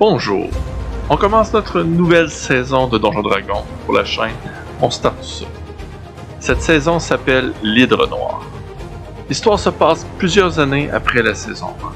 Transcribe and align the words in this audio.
Bonjour. 0.00 0.48
On 1.10 1.18
commence 1.18 1.52
notre 1.52 1.82
nouvelle 1.82 2.30
saison 2.30 2.86
de 2.86 2.96
Donjon 2.96 3.20
Dragon 3.20 3.64
pour 3.84 3.94
la 3.94 4.06
chaîne 4.06 4.32
On 4.80 4.88
start 4.88 5.22
ça. 5.22 5.44
Cette 6.38 6.62
saison 6.62 6.98
s'appelle 6.98 7.52
L'Hydre 7.62 8.08
Noir. 8.08 8.46
L'histoire 9.28 9.60
se 9.60 9.68
passe 9.68 10.06
plusieurs 10.16 10.58
années 10.58 10.90
après 10.90 11.22
la 11.22 11.34
saison 11.34 11.74
1. 11.84 11.92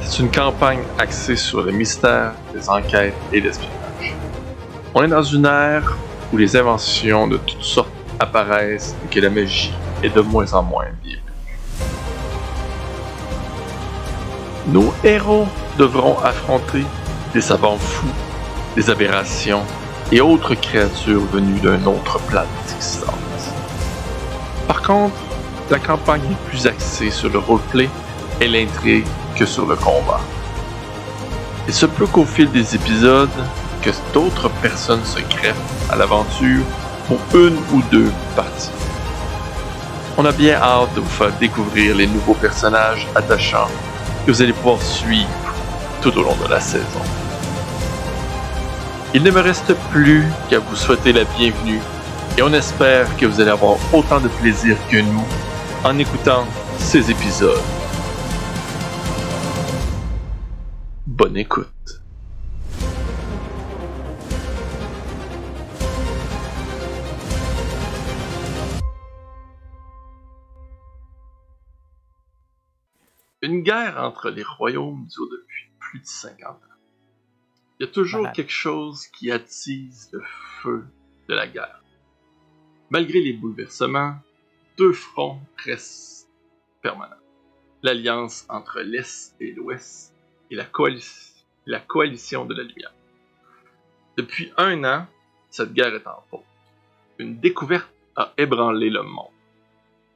C'est 0.00 0.22
une 0.22 0.30
campagne 0.30 0.80
axée 0.98 1.36
sur 1.36 1.60
le 1.60 1.70
mystère, 1.70 2.32
les 2.54 2.70
enquêtes 2.70 3.12
et 3.30 3.42
l'espionnage. 3.42 4.16
On 4.94 5.02
est 5.02 5.08
dans 5.08 5.22
une 5.22 5.44
ère 5.44 5.98
où 6.32 6.38
les 6.38 6.56
inventions 6.56 7.28
de 7.28 7.36
toutes 7.36 7.62
sortes 7.62 7.92
apparaissent 8.18 8.96
et 9.04 9.14
que 9.14 9.20
la 9.20 9.28
magie 9.28 9.74
est 10.02 10.16
de 10.16 10.22
moins 10.22 10.50
en 10.54 10.62
moins 10.62 10.86
bienvenue. 11.02 11.22
Nos 14.68 14.94
héros 15.04 15.46
devront 15.76 16.18
affronter 16.20 16.84
des 17.34 17.40
savants 17.40 17.78
fous, 17.78 18.06
des 18.76 18.90
aberrations 18.90 19.62
et 20.10 20.20
autres 20.20 20.54
créatures 20.54 21.24
venues 21.32 21.60
d'un 21.60 21.84
autre 21.86 22.18
plan 22.20 22.44
d'existence. 22.66 23.14
Par 24.66 24.82
contre, 24.82 25.16
la 25.70 25.78
campagne 25.78 26.22
est 26.30 26.48
plus 26.48 26.66
axée 26.66 27.10
sur 27.10 27.28
le 27.28 27.38
roleplay 27.38 27.88
et 28.40 28.48
l'intrigue 28.48 29.06
que 29.36 29.44
sur 29.44 29.66
le 29.66 29.76
combat. 29.76 30.20
Il 31.66 31.74
se 31.74 31.86
peut 31.86 32.06
qu'au 32.06 32.24
fil 32.24 32.50
des 32.50 32.74
épisodes, 32.74 33.28
que 33.82 33.90
d'autres 34.12 34.48
personnes 34.62 35.04
se 35.04 35.20
greffent 35.20 35.90
à 35.90 35.96
l'aventure 35.96 36.64
pour 37.06 37.18
une 37.34 37.56
ou 37.72 37.82
deux 37.90 38.10
parties. 38.34 38.70
On 40.16 40.24
a 40.24 40.32
bien 40.32 40.56
hâte 40.60 40.94
de 40.94 41.00
vous 41.00 41.08
faire 41.08 41.32
découvrir 41.38 41.94
les 41.94 42.06
nouveaux 42.06 42.34
personnages 42.34 43.06
attachants 43.14 43.68
que 44.26 44.32
vous 44.32 44.42
allez 44.42 44.52
pouvoir 44.52 44.82
suivre 44.82 45.28
tout 46.00 46.16
au 46.18 46.22
long 46.22 46.36
de 46.42 46.48
la 46.48 46.60
saison. 46.60 47.00
Il 49.18 49.24
ne 49.24 49.32
me 49.32 49.40
reste 49.40 49.74
plus 49.90 50.22
qu'à 50.48 50.60
vous 50.60 50.76
souhaiter 50.76 51.12
la 51.12 51.24
bienvenue 51.24 51.80
et 52.38 52.42
on 52.42 52.52
espère 52.52 53.16
que 53.16 53.26
vous 53.26 53.40
allez 53.40 53.50
avoir 53.50 53.76
autant 53.92 54.20
de 54.20 54.28
plaisir 54.28 54.76
que 54.88 54.98
nous 54.98 55.26
en 55.82 55.98
écoutant 55.98 56.46
ces 56.78 57.10
épisodes. 57.10 57.58
Bonne 61.04 61.36
écoute. 61.36 61.66
Une 73.42 73.62
guerre 73.62 73.96
entre 73.98 74.30
les 74.30 74.44
royaumes 74.44 75.08
dure 75.08 75.26
depuis 75.32 75.72
plus 75.80 75.98
de 75.98 76.06
50 76.06 76.50
ans. 76.50 76.67
Il 77.78 77.86
y 77.86 77.88
a 77.88 77.92
toujours 77.92 78.20
Voilà. 78.20 78.32
quelque 78.34 78.50
chose 78.52 79.06
qui 79.08 79.30
attise 79.30 80.08
le 80.12 80.22
feu 80.62 80.84
de 81.28 81.34
la 81.34 81.46
guerre. 81.46 81.82
Malgré 82.90 83.20
les 83.20 83.32
bouleversements, 83.34 84.16
deux 84.76 84.92
fronts 84.92 85.40
restent 85.64 86.28
permanents. 86.82 87.14
L'alliance 87.82 88.46
entre 88.48 88.80
l'Est 88.80 89.36
et 89.40 89.52
l'Ouest 89.52 90.14
et 90.50 90.56
la, 90.56 90.64
coali- 90.64 91.44
la 91.66 91.80
coalition 91.80 92.44
de 92.46 92.54
la 92.54 92.62
lumière. 92.64 92.92
Depuis 94.16 94.52
un 94.56 94.82
an, 94.84 95.06
cette 95.50 95.72
guerre 95.72 95.94
est 95.94 96.06
en 96.06 96.24
pause. 96.30 96.40
Une 97.18 97.38
découverte 97.38 97.92
a 98.16 98.32
ébranlé 98.36 98.90
le 98.90 99.02
monde. 99.02 99.30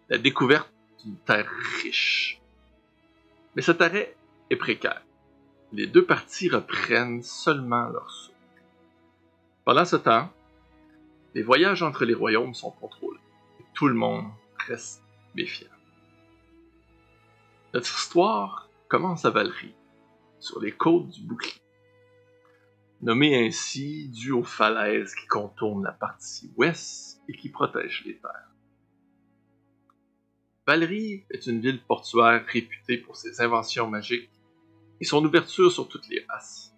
La 0.08 0.18
découverte 0.18 0.68
d'une 1.04 1.16
terre 1.18 1.48
riche. 1.82 2.40
Mais 3.54 3.62
cet 3.62 3.80
arrêt 3.80 4.16
est 4.50 4.56
précaire. 4.56 5.02
Les 5.72 5.86
deux 5.86 6.04
parties 6.04 6.50
reprennent 6.50 7.22
seulement 7.22 7.88
leur 7.88 8.10
souffle. 8.10 8.36
Pendant 9.64 9.86
ce 9.86 9.96
temps, 9.96 10.30
les 11.34 11.42
voyages 11.42 11.82
entre 11.82 12.04
les 12.04 12.12
royaumes 12.12 12.52
sont 12.52 12.72
contrôlés. 12.72 13.20
Et 13.58 13.64
tout 13.72 13.88
le 13.88 13.94
monde 13.94 14.26
reste 14.66 15.02
méfiant. 15.34 15.70
Notre 17.72 17.86
histoire 17.86 18.68
commence 18.88 19.24
à 19.24 19.30
Valerie, 19.30 19.74
sur 20.40 20.60
les 20.60 20.72
côtes 20.72 21.08
du 21.08 21.22
bouclier. 21.22 21.62
Nommée 23.00 23.46
ainsi 23.46 24.08
dû 24.10 24.30
aux 24.30 24.44
falaises 24.44 25.14
qui 25.14 25.26
contournent 25.26 25.84
la 25.84 25.92
partie 25.92 26.52
ouest 26.56 27.22
et 27.28 27.32
qui 27.32 27.48
protègent 27.48 28.04
les 28.04 28.18
terres. 28.18 28.50
Valerie 30.66 31.24
est 31.30 31.46
une 31.46 31.60
ville 31.60 31.82
portuaire 31.82 32.44
réputée 32.46 32.98
pour 32.98 33.16
ses 33.16 33.40
inventions 33.40 33.88
magiques 33.88 34.30
et 35.02 35.04
son 35.04 35.24
ouverture 35.24 35.72
sur 35.72 35.88
toutes 35.88 36.08
les 36.08 36.24
races. 36.28 36.72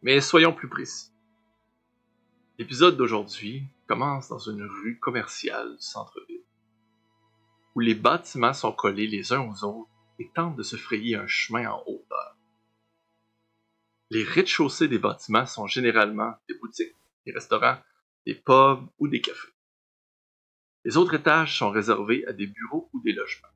Mais 0.00 0.22
soyons 0.22 0.54
plus 0.54 0.70
précis. 0.70 1.10
L'épisode 2.58 2.96
d'aujourd'hui 2.96 3.64
commence 3.86 4.30
dans 4.30 4.38
une 4.38 4.62
rue 4.62 4.98
commerciale 4.98 5.76
du 5.76 5.82
centre-ville, 5.82 6.40
où 7.74 7.80
les 7.80 7.94
bâtiments 7.94 8.54
sont 8.54 8.72
collés 8.72 9.06
les 9.06 9.34
uns 9.34 9.46
aux 9.46 9.62
autres 9.62 9.90
et 10.18 10.30
tentent 10.34 10.56
de 10.56 10.62
se 10.62 10.76
frayer 10.76 11.16
un 11.16 11.26
chemin 11.26 11.68
en 11.70 11.82
hauteur. 11.86 12.38
Les 14.08 14.24
rez-de-chaussée 14.24 14.88
des 14.88 14.98
bâtiments 14.98 15.44
sont 15.44 15.66
généralement 15.66 16.32
des 16.48 16.54
boutiques, 16.54 16.96
des 17.26 17.32
restaurants, 17.32 17.76
des 18.24 18.36
pubs 18.36 18.88
ou 18.98 19.08
des 19.08 19.20
cafés. 19.20 19.52
Les 20.86 20.96
autres 20.96 21.12
étages 21.12 21.58
sont 21.58 21.70
réservés 21.70 22.24
à 22.26 22.32
des 22.32 22.46
bureaux 22.46 22.88
ou 22.94 23.02
des 23.02 23.12
logements. 23.12 23.53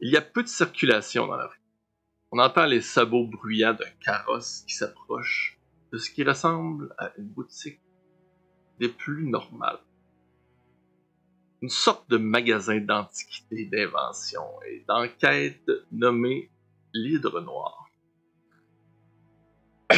Il 0.00 0.10
y 0.10 0.16
a 0.16 0.20
peu 0.20 0.42
de 0.42 0.48
circulation 0.48 1.26
dans 1.26 1.36
la 1.36 1.46
rue. 1.46 1.62
On 2.30 2.38
entend 2.38 2.66
les 2.66 2.82
sabots 2.82 3.26
bruyants 3.26 3.72
d'un 3.72 3.90
carrosse 4.04 4.62
qui 4.66 4.74
s'approche 4.74 5.58
de 5.90 5.96
ce 5.96 6.10
qui 6.10 6.22
ressemble 6.22 6.94
à 6.98 7.12
une 7.16 7.28
boutique 7.28 7.80
des 8.78 8.88
plus 8.88 9.26
normales. 9.26 9.78
Une 11.62 11.70
sorte 11.70 12.10
de 12.10 12.18
magasin 12.18 12.78
d'antiquités, 12.78 13.64
d'invention 13.66 14.44
et 14.68 14.84
d'enquête 14.86 15.70
nommé 15.90 16.50
l'Hydre 16.92 17.40
Noir. 17.40 17.88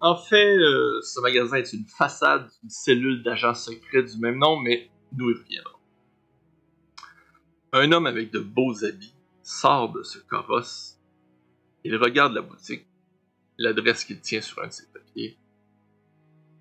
en 0.00 0.16
fait, 0.16 0.56
euh, 0.56 1.00
ce 1.02 1.20
magasin 1.20 1.56
est 1.56 1.72
une 1.72 1.86
façade 1.86 2.48
d'une 2.60 2.70
cellule 2.70 3.24
d'agents 3.24 3.54
secrets 3.54 4.04
du 4.04 4.18
même 4.18 4.38
nom, 4.38 4.60
mais 4.60 4.88
nous 5.16 5.30
y 5.30 5.34
reviendrons. 5.34 5.78
Un 7.72 7.90
homme 7.90 8.06
avec 8.06 8.30
de 8.30 8.38
beaux 8.38 8.84
habits 8.84 9.16
sort 9.52 9.92
de 9.92 10.02
ce 10.02 10.18
carrosse. 10.18 10.98
Il 11.84 11.96
regarde 11.96 12.32
la 12.32 12.42
boutique, 12.42 12.86
l'adresse 13.58 14.04
qu'il 14.04 14.20
tient 14.20 14.40
sur 14.40 14.62
un 14.62 14.68
de 14.68 14.72
ses 14.72 14.86
papiers, 14.90 15.38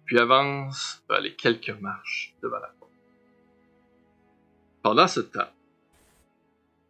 puis 0.05 0.19
avance 0.19 1.03
vers 1.09 1.21
les 1.21 1.35
quelques 1.35 1.79
marches 1.79 2.35
devant 2.41 2.59
la 2.59 2.67
porte. 2.67 2.91
Pendant 4.83 5.07
ce 5.07 5.21
temps, 5.21 5.49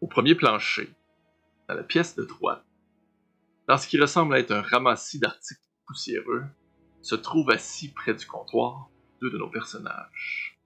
au 0.02 0.08
premier 0.08 0.34
plancher, 0.34 0.92
dans 1.68 1.76
la 1.76 1.84
pièce 1.84 2.16
de 2.16 2.24
droite, 2.24 2.66
dans 3.68 3.78
ce 3.78 3.88
qui 3.88 4.00
ressemble 4.00 4.34
à 4.34 4.40
être 4.40 4.52
un 4.52 4.62
ramassis 4.62 5.20
d'articles 5.20 5.62
poussiéreux, 5.86 6.46
se 7.02 7.16
trouve 7.16 7.52
assis 7.52 7.92
près 7.92 8.14
du 8.14 8.26
comptoir 8.26 8.90
deux 9.22 9.30
de 9.30 9.38
nos 9.38 9.50
personnages. 9.50 10.58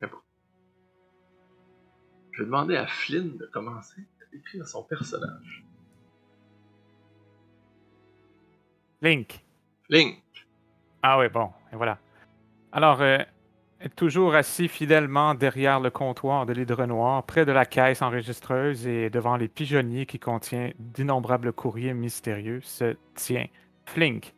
Je 2.31 2.41
vais 2.41 2.45
demander 2.45 2.75
à 2.75 2.87
Flynn 2.87 3.37
de 3.37 3.45
commencer 3.45 4.01
décrire 4.35 4.67
son 4.67 4.83
personnage. 4.83 5.65
Link. 9.01 9.45
Flynn, 9.85 10.13
Ah 11.03 11.19
oui, 11.19 11.29
bon, 11.29 11.51
et 11.71 11.75
voilà. 11.75 11.99
Alors, 12.71 13.01
euh, 13.01 13.19
toujours 13.95 14.33
assis 14.33 14.67
fidèlement 14.67 15.35
derrière 15.35 15.79
le 15.79 15.91
comptoir 15.91 16.45
de 16.45 16.53
l'Hydre 16.53 16.85
Noir, 16.85 17.23
près 17.23 17.45
de 17.45 17.51
la 17.51 17.65
caisse 17.65 18.01
enregistreuse 18.01 18.87
et 18.87 19.09
devant 19.09 19.37
les 19.37 19.47
pigeonniers 19.47 20.05
qui 20.05 20.19
contient 20.19 20.71
d'innombrables 20.79 21.53
courriers 21.53 21.93
mystérieux, 21.93 22.61
se 22.61 22.95
tient 23.13 23.45
Flink. 23.85 24.33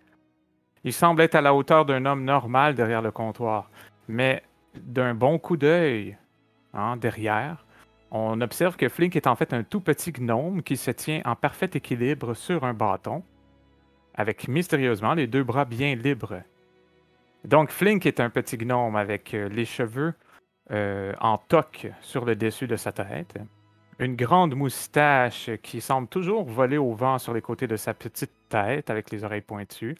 Il 0.83 0.93
semble 0.93 1.21
être 1.21 1.35
à 1.35 1.41
la 1.41 1.53
hauteur 1.53 1.85
d'un 1.85 2.05
homme 2.05 2.23
normal 2.23 2.75
derrière 2.75 3.01
le 3.01 3.11
comptoir, 3.11 3.69
mais 4.07 4.43
d'un 4.75 5.15
bon 5.15 5.39
coup 5.39 5.55
d'œil, 5.55 6.17
hein, 6.73 6.97
derrière, 6.97 7.65
on 8.11 8.39
observe 8.41 8.77
que 8.77 8.89
Flink 8.89 9.15
est 9.15 9.27
en 9.27 9.35
fait 9.35 9.53
un 9.53 9.63
tout 9.63 9.81
petit 9.81 10.11
gnome 10.11 10.63
qui 10.63 10.77
se 10.77 10.91
tient 10.91 11.21
en 11.25 11.35
parfait 11.35 11.69
équilibre 11.73 12.33
sur 12.33 12.63
un 12.63 12.73
bâton, 12.73 13.23
avec 14.13 14.47
mystérieusement 14.47 15.13
les 15.13 15.27
deux 15.27 15.43
bras 15.43 15.65
bien 15.65 15.95
libres. 15.95 16.41
Donc 17.43 17.69
Flink 17.69 18.05
est 18.05 18.19
un 18.19 18.29
petit 18.29 18.57
gnome 18.57 18.95
avec 18.95 19.33
euh, 19.33 19.49
les 19.49 19.65
cheveux 19.65 20.13
euh, 20.71 21.13
en 21.21 21.37
toque 21.37 21.87
sur 22.01 22.25
le 22.25 22.35
dessus 22.35 22.67
de 22.67 22.75
sa 22.75 22.91
tête, 22.91 23.37
une 23.99 24.15
grande 24.15 24.55
moustache 24.55 25.49
qui 25.63 25.81
semble 25.81 26.07
toujours 26.07 26.45
voler 26.45 26.77
au 26.77 26.93
vent 26.93 27.17
sur 27.17 27.33
les 27.33 27.41
côtés 27.41 27.67
de 27.67 27.77
sa 27.77 27.93
petite 27.93 28.33
tête 28.49 28.89
avec 28.89 29.11
les 29.11 29.23
oreilles 29.23 29.41
pointues. 29.41 29.97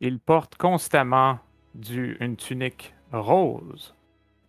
Il 0.00 0.18
porte 0.18 0.56
constamment 0.56 1.38
une 1.74 2.36
tunique 2.36 2.94
rose, 3.12 3.94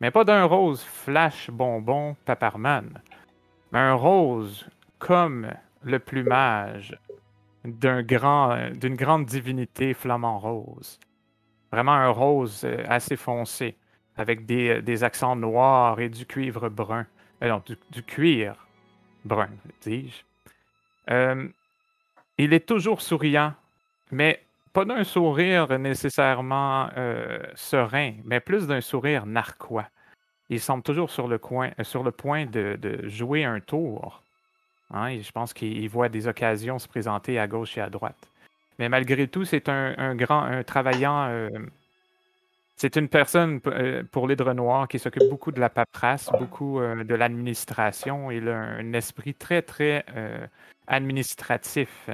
mais 0.02 0.10
pas 0.12 0.24
d'un 0.24 0.44
rose 0.46 0.84
flash 0.84 1.50
bonbon 1.52 2.16
paparman, 2.26 3.02
mais 3.72 3.80
un 3.80 3.94
rose 3.94 4.68
comme 4.98 5.48
le 5.84 6.00
plumage 6.00 6.98
grand, 7.66 8.72
d'une 8.72 8.96
grande 8.96 9.26
divinité 9.26 9.94
flamant 9.94 10.40
rose. 10.40 11.00
Vraiment 11.72 11.94
un 11.94 12.10
rose 12.10 12.64
euh, 12.66 12.84
assez 12.90 13.16
foncé, 13.16 13.78
avec 14.18 14.46
des, 14.46 14.70
euh, 14.70 14.82
des 14.82 15.04
accents 15.04 15.36
noirs 15.36 16.00
et 16.00 16.10
du 16.10 16.26
cuivre 16.26 16.68
brun. 16.68 17.06
Euh, 17.44 17.50
non, 17.50 17.62
du, 17.66 17.78
du 17.92 18.04
cuir 18.04 18.68
brun, 19.24 19.50
dis-je. 19.82 20.24
Euh, 21.12 21.48
il 22.38 22.54
est 22.54 22.68
toujours 22.68 23.02
souriant, 23.02 23.54
mais 24.12 24.44
pas 24.74 24.86
d'un 24.86 25.04
sourire 25.04 25.78
nécessairement 25.80 26.90
euh, 26.98 27.40
serein, 27.56 28.14
mais 28.24 28.40
plus 28.40 28.68
d'un 28.68 28.82
sourire 28.82 29.26
narquois. 29.26 29.88
Il 30.50 30.60
semble 30.60 30.84
toujours 30.84 31.12
sur 31.12 31.28
le, 31.28 31.38
coin, 31.38 31.72
euh, 31.80 31.84
sur 31.84 32.04
le 32.04 32.12
point 32.12 32.46
de, 32.46 32.78
jouer 33.08 33.44
un 33.44 33.60
tour. 33.60 34.24
Hein, 34.94 35.20
je 35.20 35.32
pense 35.32 35.54
qu'il 35.54 35.78
il 35.78 35.90
voit 35.90 36.10
des 36.10 36.28
occasions 36.28 36.80
se 36.80 36.88
présenter 36.88 37.40
à 37.40 37.48
gauche 37.48 37.78
et 37.78 37.82
à 37.82 37.90
droite. 37.90 38.28
Mais 38.80 38.90
malgré 38.90 39.28
tout, 39.28 39.46
c'est 39.46 39.70
un, 39.70 40.16
grand, 40.16 40.44
un 40.44 40.64
travaillant. 40.64 41.28
euh, 41.30 41.50
c'est 42.76 42.96
une 42.96 43.10
personne 43.10 43.62
pour 44.12 44.28
l'hydre 44.28 44.54
noir 44.54 44.88
qui 44.88 44.98
s'occupe 44.98 45.30
beaucoup 45.30 45.52
de 45.52 45.60
la 45.60 45.70
paperasse, 45.70 46.32
beaucoup 46.40 46.80
de 46.80 47.14
l'administration. 47.14 48.32
Il 48.32 48.50
a 48.50 48.58
un 48.58 48.94
esprit 48.94 49.36
très, 49.36 49.62
très 49.62 50.04
administratif. 50.88 52.10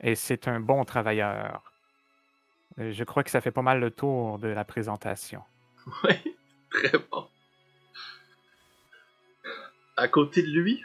Et 0.00 0.16
c'est 0.16 0.48
un 0.48 0.58
bon 0.58 0.84
travailleur. 0.84 1.71
Euh, 2.78 2.92
Je 2.92 3.04
crois 3.04 3.22
que 3.24 3.30
ça 3.30 3.40
fait 3.40 3.50
pas 3.50 3.62
mal 3.62 3.80
le 3.80 3.90
tour 3.90 4.38
de 4.38 4.48
la 4.48 4.64
présentation. 4.64 5.42
Oui, 6.04 6.14
très 6.70 6.96
bon. 7.10 7.26
À 9.96 10.08
côté 10.08 10.42
de 10.42 10.48
lui 10.48 10.82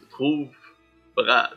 se 0.00 0.04
trouve 0.06 0.48
Brad. 1.16 1.56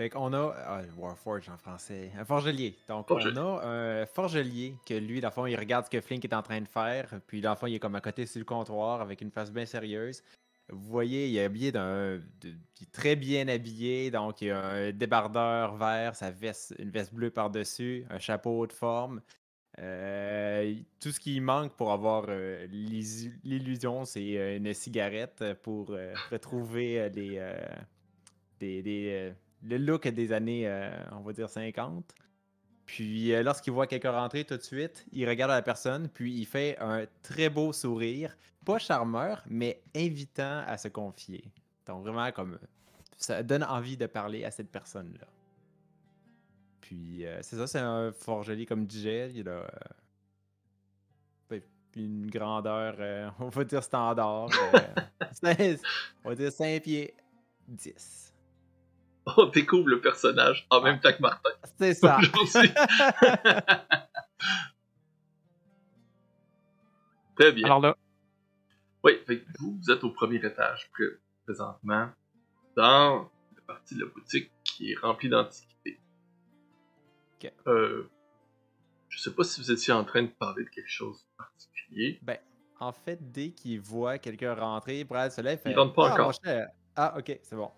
Fait 0.00 0.08
qu'on 0.08 0.32
a. 0.32 0.54
Ah, 0.66 0.80
Warforge 0.96 1.50
en 1.50 1.58
français. 1.58 2.10
Un 2.18 2.24
forgelier. 2.24 2.74
Donc, 2.88 3.06
Forgelier. 3.06 3.38
on 3.38 3.58
a 3.58 3.66
un 3.66 4.06
forgelier 4.06 4.74
que 4.86 4.94
lui, 4.94 5.20
dans 5.20 5.28
le 5.28 5.32
fond, 5.34 5.44
il 5.44 5.54
regarde 5.56 5.84
ce 5.84 5.90
que 5.90 6.00
Flink 6.00 6.24
est 6.24 6.32
en 6.32 6.40
train 6.40 6.62
de 6.62 6.68
faire. 6.68 7.20
Puis, 7.26 7.42
dans 7.42 7.50
le 7.50 7.56
fond, 7.56 7.66
il 7.66 7.74
est 7.74 7.78
comme 7.80 7.96
à 7.96 8.00
côté 8.00 8.24
sur 8.24 8.38
le 8.38 8.46
comptoir 8.46 9.02
avec 9.02 9.20
une 9.20 9.30
face 9.30 9.52
bien 9.52 9.66
sérieuse. 9.66 10.22
Vous 10.72 10.90
voyez, 10.90 11.28
il 11.28 11.36
est 11.36 11.44
habillé 11.44 11.72
d'un. 11.72 12.20
très 12.92 13.16
bien 13.16 13.48
habillé. 13.48 14.10
Donc, 14.10 14.42
il 14.42 14.50
a 14.50 14.64
un 14.64 14.92
débardeur 14.92 15.76
vert, 15.76 16.14
sa 16.14 16.30
veste, 16.30 16.74
une 16.78 16.90
veste 16.90 17.14
bleue 17.14 17.30
par-dessus, 17.30 18.04
un 18.10 18.18
chapeau 18.18 18.66
de 18.66 18.72
forme. 18.72 19.20
Euh, 19.78 20.74
tout 20.98 21.10
ce 21.10 21.20
qui 21.20 21.40
manque 21.40 21.74
pour 21.74 21.92
avoir 21.92 22.26
euh, 22.28 22.66
l'illusion, 22.66 24.04
c'est 24.04 24.36
euh, 24.36 24.56
une 24.56 24.74
cigarette 24.74 25.44
pour 25.62 25.96
retrouver 26.30 27.08
des, 27.10 27.40
le 29.62 29.76
look 29.78 30.06
des 30.08 30.32
années, 30.32 30.68
on 31.12 31.20
va 31.20 31.32
dire 31.32 31.48
50. 31.48 32.14
Puis 32.90 33.32
euh, 33.32 33.44
lorsqu'il 33.44 33.72
voit 33.72 33.86
quelqu'un 33.86 34.10
rentrer 34.10 34.44
tout 34.44 34.56
de 34.56 34.62
suite, 34.62 35.06
il 35.12 35.28
regarde 35.28 35.52
la 35.52 35.62
personne, 35.62 36.08
puis 36.08 36.34
il 36.34 36.44
fait 36.44 36.76
un 36.80 37.06
très 37.22 37.48
beau 37.48 37.72
sourire, 37.72 38.36
pas 38.64 38.78
charmeur, 38.78 39.44
mais 39.48 39.80
invitant 39.94 40.64
à 40.66 40.76
se 40.76 40.88
confier. 40.88 41.44
Donc 41.86 42.02
vraiment 42.02 42.32
comme 42.32 42.58
ça 43.16 43.44
donne 43.44 43.62
envie 43.62 43.96
de 43.96 44.06
parler 44.06 44.44
à 44.44 44.50
cette 44.50 44.72
personne-là. 44.72 45.26
Puis 46.80 47.24
euh, 47.26 47.38
c'est 47.42 47.54
ça, 47.54 47.68
c'est 47.68 47.78
un 47.78 48.10
forgelier 48.10 48.66
comme 48.66 48.86
disait, 48.86 49.30
il 49.36 49.48
a 49.48 49.52
euh, 49.52 49.68
ben, 51.48 51.62
une 51.94 52.28
grandeur, 52.28 52.96
on 53.38 53.50
va 53.50 53.62
dire 53.62 53.84
standard, 53.84 54.48
on 56.24 56.28
va 56.28 56.34
dire 56.34 56.50
5 56.50 56.82
pieds 56.82 57.14
10. 57.68 58.29
On 59.36 59.46
découvre 59.46 59.88
le 59.88 60.00
personnage 60.00 60.66
en 60.70 60.80
même 60.80 61.00
temps 61.00 61.12
que 61.12 61.22
Martin. 61.22 61.50
C'est 61.78 61.94
ça. 61.94 62.18
Très 67.36 67.52
bien. 67.52 67.64
Alors 67.64 67.80
là, 67.80 67.96
Oui, 69.02 69.12
fait 69.26 69.42
vous, 69.58 69.78
vous 69.82 69.90
êtes 69.90 70.04
au 70.04 70.10
premier 70.10 70.36
étage 70.36 70.90
pré- 70.92 71.18
présentement, 71.44 72.10
dans 72.76 73.30
la 73.56 73.62
partie 73.66 73.94
de 73.94 74.00
la 74.04 74.10
boutique 74.10 74.50
qui 74.62 74.92
est 74.92 74.98
remplie 74.98 75.30
d'antiquités. 75.30 75.98
Ok. 77.36 77.50
Euh, 77.66 78.10
je 79.08 79.18
sais 79.18 79.34
pas 79.34 79.42
si 79.44 79.60
vous 79.60 79.70
étiez 79.72 79.92
en 79.94 80.04
train 80.04 80.22
de 80.22 80.28
parler 80.28 80.64
de 80.64 80.68
quelque 80.68 80.90
chose 80.90 81.22
de 81.22 81.36
particulier. 81.38 82.18
Ben, 82.22 82.38
en 82.78 82.92
fait, 82.92 83.18
dès 83.32 83.50
qu'il 83.52 83.80
voit 83.80 84.18
quelqu'un 84.18 84.54
rentrer, 84.54 85.04
Brad 85.04 85.32
se 85.32 85.40
lève. 85.40 85.58
fait, 85.60 85.74
rentre 85.74 85.94
pas 85.94 86.10
ah, 86.10 86.12
encore. 86.12 86.32
Ah, 86.96 87.14
ok, 87.18 87.38
c'est 87.42 87.56
bon. 87.56 87.70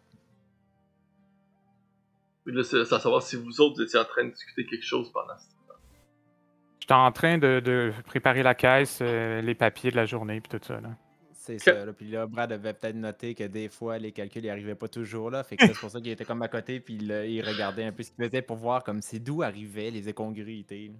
Oui, 2.46 2.52
Là, 2.54 2.62
c'est 2.64 2.80
à 2.80 2.84
savoir 2.84 3.22
si 3.22 3.36
vous 3.36 3.60
autres 3.60 3.76
vous 3.76 3.82
étiez 3.82 3.98
en 3.98 4.04
train 4.04 4.24
de 4.24 4.30
discuter 4.30 4.66
quelque 4.66 4.84
chose 4.84 5.10
pendant 5.12 5.36
ce 5.38 5.48
temps. 5.48 5.74
j'étais 6.80 6.94
en 6.94 7.12
train 7.12 7.38
de, 7.38 7.60
de 7.60 7.92
préparer 8.06 8.42
la 8.42 8.54
caisse, 8.54 8.98
euh, 9.00 9.40
les 9.40 9.54
papiers 9.54 9.90
de 9.90 9.96
la 9.96 10.06
journée, 10.06 10.40
puis 10.40 10.58
tout 10.58 10.64
ça. 10.64 10.80
Là. 10.80 10.96
C'est 11.32 11.58
ça. 11.58 11.84
Là. 11.84 11.92
Puis 11.92 12.08
là, 12.10 12.26
Brad 12.26 12.52
avait 12.52 12.72
peut-être 12.72 12.96
noté 12.96 13.34
que 13.34 13.44
des 13.44 13.68
fois, 13.68 13.98
les 13.98 14.12
calculs 14.12 14.42
n'y 14.42 14.50
arrivaient 14.50 14.76
pas 14.76 14.88
toujours 14.88 15.30
là. 15.30 15.42
Fait 15.42 15.56
que 15.56 15.66
c'est 15.66 15.78
pour 15.78 15.90
ça 15.90 16.00
qu'il 16.00 16.10
était 16.10 16.24
comme 16.24 16.42
à 16.42 16.48
côté, 16.48 16.78
puis 16.80 16.98
là, 16.98 17.24
il 17.24 17.42
regardait 17.42 17.84
un 17.84 17.92
peu 17.92 18.02
ce 18.02 18.10
qu'il 18.10 18.24
faisait 18.24 18.42
pour 18.42 18.56
voir 18.56 18.84
comme 18.84 19.02
c'est 19.02 19.18
d'où 19.18 19.42
arrivaient 19.42 19.90
les 19.90 20.08
incongruités. 20.08 20.92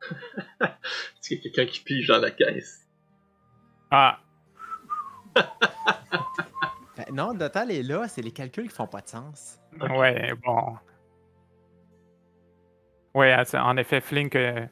Est-ce 0.60 1.28
qu'il 1.28 1.38
y 1.38 1.40
a 1.40 1.42
quelqu'un 1.42 1.66
qui 1.66 1.80
pige 1.80 2.08
dans 2.08 2.18
la 2.18 2.30
caisse? 2.30 2.86
Ah, 3.90 4.20
non, 7.12 7.32
le 7.32 7.38
total 7.38 7.70
est 7.70 7.82
là, 7.82 8.08
c'est 8.08 8.22
les 8.22 8.32
calculs 8.32 8.68
qui 8.68 8.74
font 8.74 8.86
pas 8.86 9.00
de 9.00 9.08
sens. 9.08 9.58
ouais, 9.80 10.32
bon. 10.44 10.76
Ouais, 13.14 13.32
ah, 13.32 13.44
en 13.64 13.76
effet, 13.76 14.00
Flink 14.00 14.36
euh, 14.36 14.66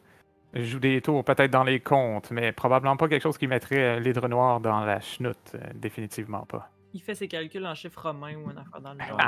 joue 0.54 0.78
des 0.78 1.00
tours 1.02 1.24
peut-être 1.24 1.50
dans 1.50 1.64
les 1.64 1.80
comptes, 1.80 2.30
mais 2.30 2.52
probablement 2.52 2.96
pas 2.96 3.08
quelque 3.08 3.22
chose 3.22 3.36
qui 3.38 3.46
mettrait 3.48 3.96
euh, 3.96 4.00
l'hydre 4.00 4.28
noir 4.28 4.60
dans 4.60 4.80
la 4.84 5.00
chenoute. 5.00 5.52
euh, 5.54 5.58
définitivement 5.74 6.46
pas. 6.46 6.70
Il 6.94 7.02
fait 7.02 7.14
ses 7.14 7.28
calculs 7.28 7.66
en 7.66 7.74
chiffres 7.74 8.00
romains 8.02 8.36
ou 8.36 8.48
un 8.48 8.56
affaire 8.56 8.80
dans 8.80 8.94
le 8.94 9.00
genre. 9.08 9.20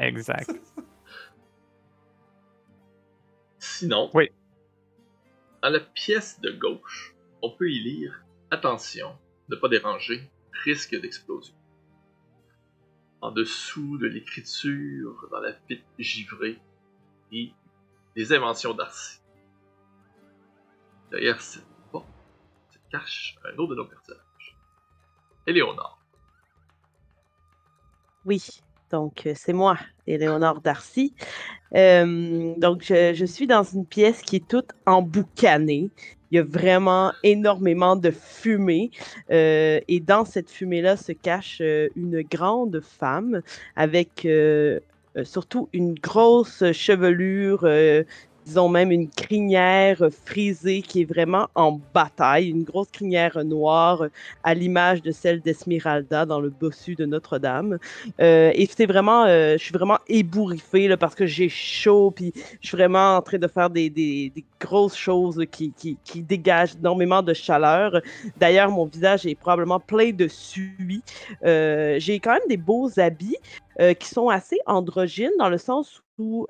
exact. 0.00 0.50
Sinon, 3.58 4.10
Oui. 4.14 4.30
dans 5.62 5.70
la 5.70 5.80
pièce 5.80 6.40
de 6.40 6.50
gauche, 6.52 7.14
on 7.42 7.50
peut 7.50 7.70
y 7.70 7.80
lire 7.80 8.22
Attention, 8.50 9.14
ne 9.50 9.56
pas 9.56 9.68
déranger, 9.68 10.30
risque 10.64 10.98
d'explosion. 10.98 11.54
En 13.20 13.30
dessous 13.32 13.98
de 13.98 14.06
l'écriture, 14.06 15.28
dans 15.30 15.40
la 15.40 15.52
pite 15.52 15.84
givrée, 15.98 16.58
et 17.32 17.52
les 18.16 18.32
inventions 18.32 18.74
d'Arcy. 18.74 19.20
Derrière 21.10 21.40
cette 21.40 21.66
porte 21.90 22.06
se 22.70 22.78
cache 22.90 23.36
un 23.44 23.56
autre 23.58 23.70
de 23.70 23.76
nos 23.76 23.86
personnages. 23.86 24.56
Éléonore. 25.46 25.98
Oui, 28.24 28.42
donc 28.90 29.26
euh, 29.26 29.32
c'est 29.34 29.52
moi, 29.52 29.78
Éléonore 30.06 30.60
Darcy. 30.60 31.14
Euh, 31.74 32.54
donc 32.58 32.82
je, 32.82 33.14
je 33.14 33.24
suis 33.24 33.46
dans 33.46 33.62
une 33.62 33.86
pièce 33.86 34.22
qui 34.22 34.36
est 34.36 34.48
toute 34.48 34.70
emboucanée. 34.86 35.90
Il 36.30 36.36
y 36.36 36.38
a 36.38 36.44
vraiment 36.44 37.12
énormément 37.22 37.96
de 37.96 38.10
fumée. 38.10 38.90
euh, 39.30 39.80
et 39.88 40.00
dans 40.00 40.24
cette 40.24 40.50
fumée-là 40.50 40.96
se 40.96 41.12
cache 41.12 41.58
euh, 41.60 41.88
une 41.96 42.22
grande 42.22 42.80
femme 42.80 43.42
avec 43.76 44.24
euh, 44.24 44.80
surtout 45.24 45.68
une 45.72 45.94
grosse 45.94 46.62
chevelure, 46.72 47.66
disons 48.48 48.70
même 48.70 48.90
une 48.90 49.10
crinière 49.10 50.02
frisée 50.24 50.80
qui 50.80 51.02
est 51.02 51.04
vraiment 51.04 51.48
en 51.54 51.78
bataille, 51.92 52.48
une 52.48 52.64
grosse 52.64 52.88
crinière 52.90 53.44
noire 53.44 54.04
à 54.42 54.54
l'image 54.54 55.02
de 55.02 55.10
celle 55.10 55.42
d'Esmeralda 55.42 56.24
dans 56.24 56.40
le 56.40 56.48
bossu 56.48 56.94
de 56.94 57.04
Notre-Dame. 57.04 57.78
Euh, 58.20 58.50
et 58.54 58.66
c'est 58.74 58.86
vraiment, 58.86 59.24
euh, 59.26 59.52
je 59.58 59.62
suis 59.64 59.74
vraiment 59.74 59.98
ébouriffée 60.08 60.96
parce 60.96 61.14
que 61.14 61.26
j'ai 61.26 61.50
chaud, 61.50 62.10
puis 62.10 62.32
je 62.62 62.68
suis 62.68 62.76
vraiment 62.76 63.16
en 63.16 63.22
train 63.22 63.36
de 63.36 63.46
faire 63.48 63.68
des, 63.68 63.90
des- 63.90 64.32
grosses 64.60 64.96
choses 64.96 65.44
qui, 65.52 65.72
qui, 65.72 65.96
qui 66.02 66.20
dégagent 66.20 66.74
énormément 66.80 67.22
de 67.22 67.32
chaleur. 67.32 68.00
D'ailleurs, 68.38 68.70
mon 68.70 68.86
visage 68.86 69.24
est 69.24 69.36
probablement 69.36 69.78
plein 69.78 70.10
de 70.10 70.26
suie. 70.26 71.02
Euh, 71.44 71.96
j'ai 72.00 72.18
quand 72.18 72.32
même 72.32 72.48
des 72.48 72.56
beaux 72.56 72.90
habits 72.98 73.36
qui 74.00 74.08
sont 74.08 74.28
assez 74.28 74.58
androgynes 74.66 75.30
dans 75.38 75.48
le 75.48 75.58
sens 75.58 76.02
où 76.18 76.44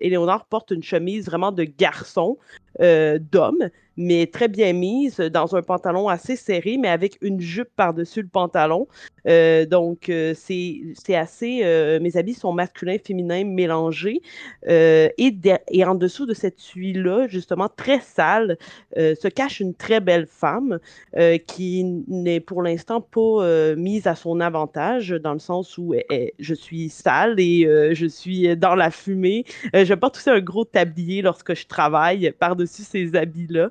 Éléonore 0.00 0.46
porte 0.46 0.70
une 0.70 0.82
chemise 0.82 1.26
vraiment 1.26 1.52
de 1.52 1.64
garçon, 1.64 2.38
euh, 2.80 3.18
d'homme. 3.18 3.70
Mais 3.96 4.26
très 4.26 4.48
bien 4.48 4.72
mise, 4.72 5.16
dans 5.18 5.56
un 5.56 5.62
pantalon 5.62 6.08
assez 6.08 6.36
serré, 6.36 6.76
mais 6.78 6.88
avec 6.88 7.18
une 7.22 7.40
jupe 7.40 7.70
par-dessus 7.76 8.22
le 8.22 8.28
pantalon. 8.28 8.86
Euh, 9.28 9.66
donc, 9.66 10.08
euh, 10.08 10.34
c'est 10.36 11.14
assez. 11.14 11.60
euh, 11.64 11.98
mes 12.00 12.16
habits 12.16 12.34
sont 12.34 12.52
masculins, 12.52 12.96
féminins, 13.04 13.44
mélangés. 13.44 14.20
Euh, 14.68 15.08
et, 15.18 15.34
et 15.70 15.84
en 15.84 15.94
dessous 15.94 16.26
de 16.26 16.34
cette 16.34 16.56
tuile-là, 16.56 17.26
justement 17.28 17.68
très 17.74 18.00
sale, 18.00 18.58
euh, 18.96 19.14
se 19.14 19.28
cache 19.28 19.60
une 19.60 19.74
très 19.74 20.00
belle 20.00 20.26
femme 20.26 20.78
euh, 21.16 21.38
qui 21.38 21.84
n'est 22.08 22.40
pour 22.40 22.62
l'instant 22.62 23.00
pas 23.00 23.20
euh, 23.20 23.76
mise 23.76 24.06
à 24.06 24.14
son 24.14 24.40
avantage, 24.40 25.10
dans 25.10 25.32
le 25.32 25.38
sens 25.38 25.76
où 25.78 25.94
elle- 25.94 26.04
elle- 26.10 26.30
je 26.38 26.54
suis 26.54 26.88
sale 26.88 27.38
et 27.40 27.66
euh, 27.66 27.94
je 27.94 28.06
suis 28.06 28.56
dans 28.56 28.74
la 28.74 28.90
fumée. 28.90 29.44
Euh, 29.74 29.84
je 29.84 29.94
porte 29.94 30.16
aussi 30.16 30.30
un 30.30 30.40
gros 30.40 30.64
tablier 30.64 31.22
lorsque 31.22 31.54
je 31.54 31.66
travaille 31.66 32.32
par-dessus 32.38 32.82
ces 32.82 33.14
habits-là. 33.16 33.70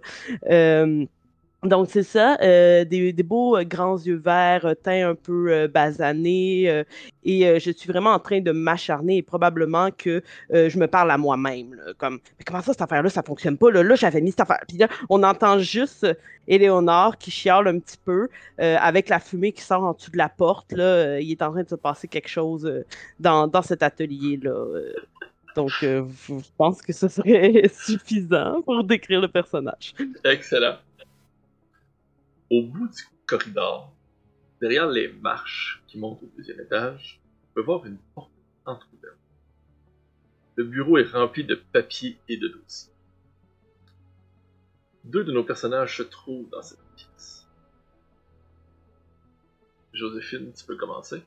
Euh, 0.50 1.06
donc, 1.64 1.88
c'est 1.90 2.04
ça, 2.04 2.38
euh, 2.42 2.86
des, 2.86 3.12
beaux 3.24 3.58
euh, 3.58 3.64
grands 3.64 3.98
yeux 3.98 4.18
verts, 4.24 4.76
teint 4.84 5.10
un 5.10 5.16
peu 5.16 5.68
basané, 5.68 6.84
et 7.24 7.60
je 7.60 7.72
suis 7.72 7.90
vraiment 7.90 8.12
en 8.12 8.20
train 8.20 8.40
de 8.40 8.52
m'acharner 8.52 9.18
et 9.18 9.22
probablement 9.24 9.90
que 9.90 10.22
je 10.52 10.78
me 10.78 10.86
parle 10.86 11.10
à 11.10 11.18
moi-même, 11.18 11.76
comme, 11.98 12.20
mais 12.38 12.46
comment 12.46 12.62
ça, 12.62 12.74
cette 12.74 12.84
affaire-là, 12.84 13.10
ça 13.10 13.24
fonctionne 13.24 13.58
pas, 13.58 13.72
là, 13.72 13.82
là, 13.82 13.96
j'avais 13.96 14.22
mis 14.22 14.30
cette 14.30 14.42
affaire, 14.42 14.62
puis 14.68 14.78
là, 14.78 14.88
on 15.10 15.24
entend 15.24 15.58
juste 15.58 16.06
Éléonore 16.48 17.18
qui 17.18 17.32
chiale 17.32 17.68
un 17.68 17.80
petit 17.80 17.98
peu, 18.04 18.30
avec 18.60 19.10
la 19.10 19.20
fumée 19.20 19.52
qui 19.52 19.64
sort 19.64 19.84
en 19.84 19.94
dessous 19.94 20.12
de 20.12 20.18
la 20.18 20.30
porte, 20.30 20.72
là, 20.72 21.20
il 21.20 21.32
est 21.32 21.42
en 21.42 21.52
train 21.52 21.64
de 21.64 21.70
se 21.70 21.76
passer 21.76 22.08
quelque 22.08 22.30
chose 22.30 22.72
dans, 23.20 23.48
dans 23.48 23.64
cet 23.64 23.82
atelier-là. 23.82 24.54
Donc, 25.56 25.72
euh, 25.84 26.06
je 26.28 26.50
pense 26.58 26.82
que 26.82 26.92
ce 26.92 27.08
serait 27.08 27.68
suffisant 27.74 28.62
pour 28.62 28.84
décrire 28.84 29.22
le 29.22 29.30
personnage. 29.30 29.94
Excellent. 30.24 30.78
Au 32.52 32.62
bout 32.64 32.88
du 32.88 33.04
corridor, 33.26 33.92
derrière 34.62 34.88
les 34.88 35.08
marches 35.08 35.82
qui 35.88 35.98
montent 35.98 36.22
au 36.22 36.30
deuxième 36.38 36.60
étage, 36.60 37.22
on 37.44 37.54
peut 37.56 37.62
voir 37.62 37.86
une 37.86 37.98
porte 38.14 38.32
entrouverte. 38.66 39.18
Le 40.56 40.66
bureau 40.66 40.98
est 40.98 41.10
rempli 41.10 41.44
de 41.44 41.56
papiers 41.56 42.18
et 42.28 42.38
de 42.38 42.48
dossiers. 42.50 42.94
Deux 45.06 45.24
de 45.24 45.32
nos 45.32 45.44
personnages 45.44 45.98
se 45.98 46.04
trouvent 46.04 46.50
dans 46.50 46.62
cette 46.62 46.80
pièce. 46.96 47.48
Joséphine, 49.94 50.52
tu 50.54 50.66
peux 50.66 50.76
commencer. 50.76 51.24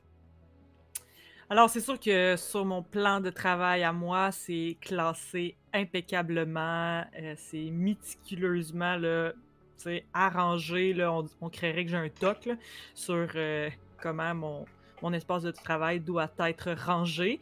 Alors, 1.51 1.67
c'est 1.67 1.79
sûr 1.79 1.99
que 1.99 2.35
sur 2.37 2.63
mon 2.63 2.83
plan 2.83 3.21
de 3.21 3.31
travail 3.31 3.81
à 3.81 3.91
moi, 3.91 4.31
c'est 4.31 4.77
classé 4.81 5.55
impeccablement, 5.73 7.03
euh, 7.19 7.33
c'est 7.37 7.71
méticuleusement 7.71 8.95
là, 8.97 9.31
arrangé. 10.13 10.95
On, 11.41 11.49
créerait 11.49 11.85
que 11.85 11.89
j'ai 11.89 11.97
un 11.97 12.09
toc 12.09 12.49
sur 12.93 13.27
euh, 13.35 13.67
comment 13.99 14.67
mon, 15.01 15.13
espace 15.13 15.41
de 15.41 15.49
travail 15.49 15.99
doit 15.99 16.31
être 16.37 16.73
rangé. 16.73 17.39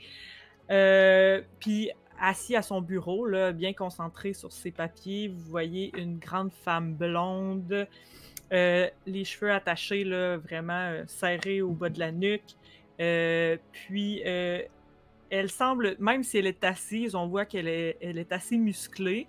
Euh, 0.71 1.41
Puis, 1.59 1.91
assis 2.17 2.55
à 2.55 2.61
son 2.61 2.79
bureau, 2.79 3.27
bien 3.51 3.73
concentré 3.73 4.31
sur 4.31 4.53
ses 4.53 4.71
papiers, 4.71 5.27
vous 5.27 5.49
voyez 5.49 5.91
une 5.97 6.17
grande 6.17 6.53
femme 6.53 6.93
blonde, 6.93 7.85
les 8.51 9.25
cheveux 9.25 9.51
attachés, 9.51 10.05
là, 10.05 10.37
vraiment 10.37 10.93
serrés 11.07 11.61
au 11.61 11.71
bas 11.71 11.89
de 11.89 11.99
la 11.99 12.13
nuque. 12.13 12.55
Euh, 12.99 13.57
puis, 13.71 14.21
euh, 14.25 14.61
elle 15.29 15.49
semble, 15.49 15.95
même 15.99 16.23
si 16.23 16.37
elle 16.37 16.47
est 16.47 16.63
assise, 16.63 17.15
on 17.15 17.27
voit 17.27 17.45
qu'elle 17.45 17.67
est, 17.67 17.97
elle 18.01 18.17
est 18.17 18.31
assez 18.31 18.57
musclée. 18.57 19.27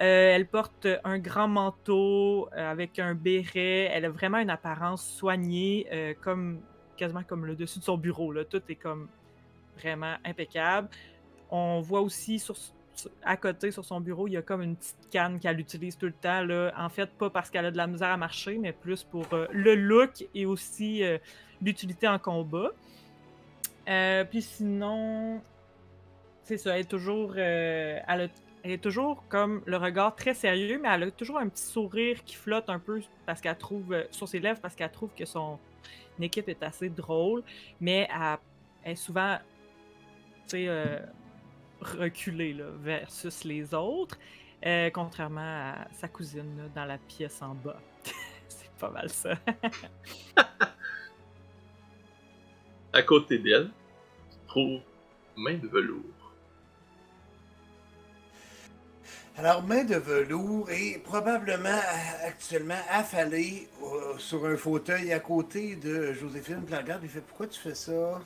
Euh, 0.00 0.34
elle 0.34 0.46
porte 0.46 0.86
un 1.04 1.18
grand 1.18 1.48
manteau 1.48 2.48
avec 2.52 2.98
un 2.98 3.14
béret. 3.14 3.90
Elle 3.92 4.04
a 4.04 4.10
vraiment 4.10 4.38
une 4.38 4.50
apparence 4.50 5.06
soignée, 5.06 5.86
comme 6.20 6.60
quasiment 6.96 7.22
comme 7.22 7.46
le 7.46 7.56
dessus 7.56 7.78
de 7.78 7.84
son 7.84 7.96
bureau. 7.96 8.32
Tout 8.44 8.62
est 8.68 8.74
comme 8.74 9.08
vraiment 9.78 10.16
impeccable. 10.24 10.88
On 11.50 11.80
voit 11.80 12.00
aussi 12.00 12.42
à 13.24 13.36
côté, 13.38 13.70
sur 13.70 13.84
son 13.84 14.00
bureau, 14.00 14.28
il 14.28 14.32
y 14.32 14.36
a 14.36 14.42
comme 14.42 14.62
une 14.62 14.76
petite 14.76 15.08
canne 15.10 15.40
qu'elle 15.40 15.58
utilise 15.58 15.96
tout 15.96 16.06
le 16.06 16.12
temps. 16.12 16.46
En 16.76 16.88
fait, 16.90 17.10
pas 17.10 17.30
parce 17.30 17.48
qu'elle 17.48 17.66
a 17.66 17.70
de 17.70 17.76
la 17.76 17.86
misère 17.86 18.10
à 18.10 18.16
marcher, 18.18 18.58
mais 18.58 18.72
plus 18.72 19.02
pour 19.02 19.26
le 19.50 19.74
look 19.74 20.26
et 20.34 20.44
aussi 20.44 21.02
l'utilité 21.62 22.08
en 22.08 22.18
combat. 22.18 22.70
Euh, 23.88 24.24
puis 24.24 24.42
sinon, 24.42 25.40
c'est 26.44 26.56
ça, 26.56 26.74
elle 26.74 26.82
est 26.82 26.90
toujours, 26.90 27.34
euh, 27.36 27.98
elle, 28.06 28.30
est 28.64 28.82
toujours 28.82 29.24
comme 29.28 29.62
le 29.66 29.76
regard 29.76 30.14
très 30.14 30.34
sérieux, 30.34 30.78
mais 30.82 30.88
elle 30.92 31.04
a 31.04 31.10
toujours 31.10 31.38
un 31.38 31.48
petit 31.48 31.64
sourire 31.64 32.22
qui 32.24 32.36
flotte 32.36 32.68
un 32.68 32.78
peu 32.78 33.00
parce 33.26 33.40
qu'elle 33.40 33.58
trouve 33.58 33.92
euh, 33.92 34.04
sur 34.10 34.28
ses 34.28 34.38
lèvres 34.38 34.60
parce 34.60 34.74
qu'elle 34.74 34.92
trouve 34.92 35.10
que 35.16 35.24
son 35.24 35.58
équipe 36.20 36.48
est 36.48 36.62
assez 36.62 36.88
drôle, 36.88 37.42
mais 37.80 38.08
elle, 38.84 38.92
est 38.92 38.96
souvent, 38.96 39.38
reculée 41.80 42.52
là, 42.52 42.66
versus 42.78 43.42
les 43.42 43.74
autres, 43.74 44.16
contrairement 44.92 45.40
à 45.40 45.88
sa 45.92 46.06
cousine 46.06 46.70
dans 46.74 46.84
la 46.84 46.98
pièce 46.98 47.42
en 47.42 47.54
bas. 47.54 47.80
c'est 48.48 48.70
pas 48.78 48.90
mal 48.90 49.08
ça. 49.08 49.34
À 52.94 53.02
côté 53.02 53.38
d'elle, 53.38 53.70
tu 54.30 54.36
trouves 54.46 54.80
main 55.36 55.54
de 55.54 55.66
velours. 55.66 56.04
Alors, 59.38 59.62
main 59.62 59.82
de 59.84 59.96
velours 59.96 60.70
est 60.70 61.02
probablement 61.02 61.70
euh, 61.70 62.26
actuellement 62.28 62.80
affalée 62.90 63.66
euh, 63.82 64.18
sur 64.18 64.44
un 64.44 64.58
fauteuil 64.58 65.10
à 65.10 65.20
côté 65.20 65.74
de 65.76 66.12
Joséphine. 66.12 66.60
Regarde, 66.70 67.00
il 67.02 67.08
fait 67.08 67.22
Pourquoi 67.22 67.46
tu 67.46 67.58
fais 67.58 67.74
ça? 67.74 68.20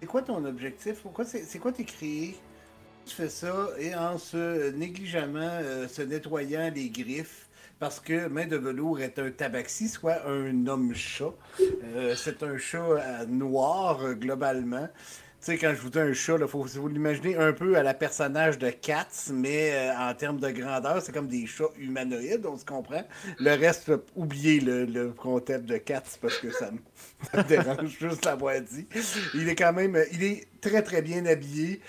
C'est 0.00 0.06
quoi 0.06 0.22
ton 0.22 0.44
objectif? 0.44 1.00
Pourquoi 1.00 1.24
c'est 1.24 1.44
c'est 1.44 1.60
quoi 1.60 1.70
t'es 1.70 1.84
créé 1.84 2.36
Tu 3.06 3.14
fais 3.14 3.28
ça? 3.28 3.68
Et 3.78 3.94
en 3.94 4.18
se 4.18 4.70
négligemment 4.72 5.38
euh, 5.62 5.86
se 5.86 6.02
nettoyant 6.02 6.68
les 6.74 6.90
griffes. 6.90 7.43
Parce 7.78 8.00
que 8.00 8.28
Main 8.28 8.46
de 8.46 8.56
velours 8.56 9.00
est 9.00 9.18
un 9.18 9.30
tabaxi, 9.30 9.88
soit 9.88 10.26
un 10.26 10.66
homme-chat. 10.66 11.32
Euh, 11.60 12.14
c'est 12.16 12.42
un 12.42 12.56
chat 12.56 12.78
euh, 12.78 13.26
noir, 13.26 14.00
euh, 14.02 14.14
globalement. 14.14 14.88
Tu 15.40 15.52
sais, 15.52 15.58
quand 15.58 15.74
je 15.74 15.80
vous 15.80 15.90
dis 15.90 15.98
un 15.98 16.14
chat, 16.14 16.36
il 16.40 16.46
faut 16.46 16.62
vous 16.62 16.88
l'imaginer 16.88 17.36
un 17.36 17.52
peu 17.52 17.76
à 17.76 17.82
la 17.82 17.92
personnage 17.92 18.58
de 18.58 18.70
Cats, 18.70 19.30
mais 19.30 19.90
en 19.98 20.14
termes 20.14 20.40
de 20.40 20.48
grandeur, 20.48 21.02
c'est 21.02 21.12
comme 21.12 21.28
des 21.28 21.44
chats 21.46 21.68
humanoïdes, 21.78 22.46
on 22.46 22.56
se 22.56 22.64
comprend. 22.64 23.02
Le 23.38 23.50
reste, 23.50 23.92
oubliez 24.16 24.60
le, 24.60 24.86
le 24.86 25.10
concept 25.10 25.66
de 25.66 25.76
Cats 25.76 26.02
parce 26.22 26.38
que 26.38 26.50
ça 26.50 26.70
me, 26.70 27.42
dérange 27.48 27.94
juste 28.00 28.24
l'avoir 28.24 28.58
dit. 28.62 28.86
Il 29.34 29.46
est 29.50 29.54
quand 29.54 29.74
même, 29.74 30.02
il 30.12 30.24
est 30.24 30.46
très 30.62 30.80
très 30.80 31.02
bien 31.02 31.26
habillé. 31.26 31.82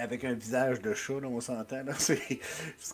Avec 0.00 0.24
un 0.24 0.34
visage 0.34 0.80
de 0.80 0.94
chat, 0.94 1.20
là, 1.20 1.28
on 1.28 1.40
s'entend. 1.40 1.82
Parce 1.86 2.12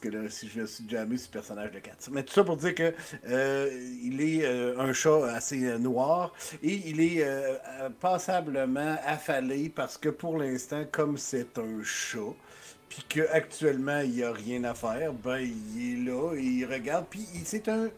que 0.00 0.08
là, 0.08 0.28
si 0.28 0.48
je 0.48 0.60
me 0.60 0.66
suis 0.66 0.88
jamais 0.88 1.16
le 1.16 1.30
personnage 1.30 1.72
de 1.72 1.78
Cats. 1.78 2.10
Mais 2.10 2.22
tout 2.22 2.32
ça 2.32 2.44
pour 2.44 2.56
dire 2.56 2.74
que 2.74 2.94
euh, 3.28 3.70
il 4.02 4.20
est 4.20 4.44
euh, 4.44 4.78
un 4.78 4.92
chat 4.92 5.24
assez 5.32 5.64
euh, 5.64 5.78
noir 5.78 6.32
et 6.62 6.80
il 6.86 7.00
est 7.00 7.24
passablement 8.00 8.96
affalé 9.04 9.68
parce 9.68 9.96
que 9.96 10.08
pour 10.08 10.38
l'instant, 10.38 10.84
comme 10.90 11.16
c'est 11.18 11.58
un 11.58 11.82
chat, 11.82 12.34
puis 12.88 13.04
qu'actuellement 13.08 14.00
il 14.00 14.10
n'y 14.10 14.22
a 14.22 14.32
rien 14.32 14.64
à 14.64 14.74
faire, 14.74 15.12
ben 15.12 15.38
il 15.38 15.92
est 15.92 16.10
là 16.10 16.34
et 16.34 16.42
il 16.42 16.64
regarde. 16.64 17.06
Puis 17.08 17.26
c'est 17.44 17.68
un. 17.68 17.88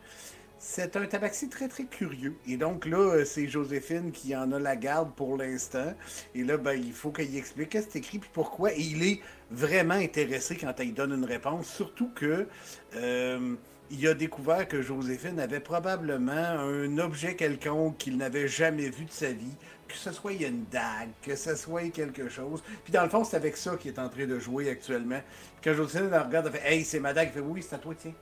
C'est 0.65 0.95
un 0.97 1.07
tabaxi 1.07 1.49
très 1.49 1.67
très 1.67 1.85
curieux. 1.87 2.37
Et 2.47 2.57
donc 2.57 2.87
là, 2.87 2.97
euh, 2.97 3.25
c'est 3.25 3.49
Joséphine 3.49 4.13
qui 4.13 4.35
en 4.37 4.53
a 4.53 4.61
la 4.61 4.77
garde 4.77 5.13
pour 5.13 5.37
l'instant. 5.37 5.93
Et 6.37 6.45
là, 6.45 6.57
ben, 6.57 6.75
il 6.75 6.93
faut 6.93 7.11
qu'il 7.11 7.37
explique 7.37 7.71
qu'est-ce 7.71 7.87
que 7.87 7.93
c'est 7.95 7.99
écrit 7.99 8.21
puis 8.21 8.31
pourquoi. 8.33 8.73
Et 8.73 8.81
il 8.81 9.03
est 9.03 9.21
vraiment 9.51 9.95
intéressé 9.95 10.57
quand 10.57 10.73
elle 10.79 10.95
donne 10.95 11.15
une 11.15 11.25
réponse. 11.25 11.67
Surtout 11.67 12.11
que 12.15 12.47
euh, 12.95 13.57
il 13.91 14.07
a 14.07 14.15
découvert 14.15 14.69
que 14.69 14.83
Joséphine 14.83 15.41
avait 15.41 15.59
probablement 15.59 16.31
un 16.31 16.97
objet 16.99 17.35
quelconque 17.35 17.99
qu'il 17.99 18.17
n'avait 18.17 18.47
jamais 18.47 18.89
vu 18.89 19.05
de 19.05 19.11
sa 19.11 19.33
vie. 19.33 19.57
Que 19.89 19.97
ce 19.97 20.13
soit 20.13 20.33
il 20.33 20.45
une 20.45 20.65
dague, 20.71 21.11
que 21.23 21.35
ce 21.35 21.57
soit 21.57 21.91
quelque 21.91 22.29
chose. 22.29 22.63
Puis 22.85 22.93
dans 22.93 23.03
le 23.03 23.11
fond, 23.11 23.25
c'est 23.25 23.37
avec 23.37 23.57
ça 23.57 23.77
qu'il 23.77 23.91
est 23.91 23.99
en 23.99 24.09
train 24.09 24.27
de 24.27 24.39
jouer 24.39 24.71
actuellement. 24.71 25.21
Quand 25.63 25.75
Joséphine 25.75 26.11
la 26.11 26.23
regarde, 26.23 26.47
elle 26.47 26.61
fait 26.61 26.73
Hey, 26.73 26.85
c'est 26.85 27.01
ma 27.01 27.13
dague. 27.13 27.31
Elle 27.35 27.43
fait 27.43 27.49
Oui, 27.49 27.65
c'est 27.69 27.75
à 27.75 27.79
toi, 27.79 27.95
tiens. 28.01 28.15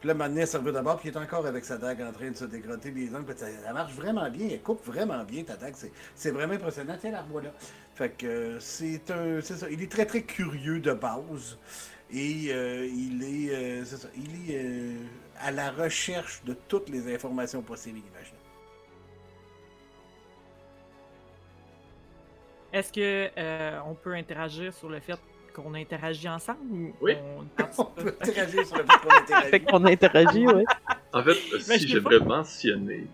Puis 0.00 0.08
là, 0.08 0.14
maintenant, 0.14 0.40
elle 0.40 0.46
se 0.46 0.56
revient 0.56 0.72
d'abord, 0.72 0.98
puis 0.98 1.10
il 1.10 1.14
est 1.14 1.18
encore 1.18 1.44
avec 1.44 1.62
sa 1.62 1.76
dague 1.76 2.00
en 2.00 2.10
train 2.10 2.30
de 2.30 2.36
se 2.36 2.46
dégrotter 2.46 2.90
les 2.90 3.14
ongles. 3.14 3.34
Ça, 3.36 3.72
marche 3.74 3.92
vraiment 3.92 4.30
bien, 4.30 4.48
elle 4.50 4.62
coupe 4.62 4.82
vraiment 4.86 5.22
bien 5.24 5.44
ta 5.44 5.56
dague. 5.56 5.74
C'est, 6.14 6.30
vraiment 6.30 6.54
impressionnant. 6.54 6.96
Tiens, 6.98 7.10
la 7.10 7.20
revoilà. 7.20 7.52
Fait 7.94 8.08
que 8.08 8.26
euh, 8.26 8.60
c'est 8.60 9.10
un. 9.10 9.40
Il 9.70 9.82
est 9.82 9.92
très 9.92 10.06
très 10.06 10.22
curieux 10.22 10.80
de 10.80 10.92
base. 10.92 11.58
Et 12.10 12.46
euh, 12.48 12.86
il 12.86 13.22
est. 13.22 13.84
euh, 14.54 14.94
à 15.38 15.50
la 15.50 15.70
recherche 15.70 16.42
de 16.44 16.54
toutes 16.54 16.88
les 16.88 17.14
informations 17.14 17.60
possibles 17.60 17.98
et 17.98 18.02
imaginables. 18.10 18.36
Est-ce 22.72 22.92
que 22.92 23.80
on 23.86 23.94
peut 23.94 24.14
interagir 24.14 24.72
sur 24.72 24.88
le 24.88 25.00
fait 25.00 25.18
qu'on 25.62 25.74
interagit 25.74 26.28
ensemble 26.28 26.60
ou 26.72 26.94
Oui. 27.00 27.14
on 27.36 27.44
On 27.78 27.84
peut 27.86 28.16
interagir 28.20 28.66
sur 28.66 28.76
le 28.76 28.84
fait 28.84 28.98
qu'on 29.00 29.10
interagit. 29.16 29.50
Fait 29.50 29.60
qu'on 29.60 29.84
interagit, 29.84 30.46
ouais. 30.46 30.64
En 31.12 31.22
fait, 31.22 31.36
Mais 31.68 31.78
si 31.78 31.88
j'aimerais 31.88 32.20
mentionner 32.20 33.06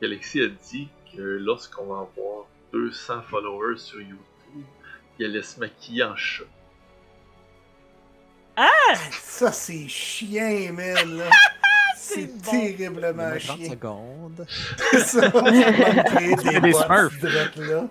qu'Alexis 0.00 0.42
a 0.42 0.48
dit 0.48 0.88
que 1.14 1.20
lorsqu'on 1.20 1.86
va 1.86 1.94
avoir 2.00 2.46
200 2.72 3.22
followers 3.30 3.78
sur 3.78 4.00
YouTube, 4.00 4.64
il 5.18 5.26
allait 5.26 5.42
se 5.42 5.58
maquiller 5.58 6.04
en 6.04 6.14
chat. 6.16 6.44
Ça, 9.22 9.52
c'est 9.52 9.86
chien, 9.88 10.72
man, 10.72 11.18
là. 11.18 11.30
C'est 11.96 12.26
bon. 12.26 12.50
terriblement 12.50 13.30
30 13.38 13.40
chien. 13.58 13.70
secondes. 13.70 14.46
ça, 14.92 15.04
ça 15.04 15.30
des, 15.42 16.60
des 16.60 16.72
Smurfs. 16.72 17.22
là. 17.56 17.88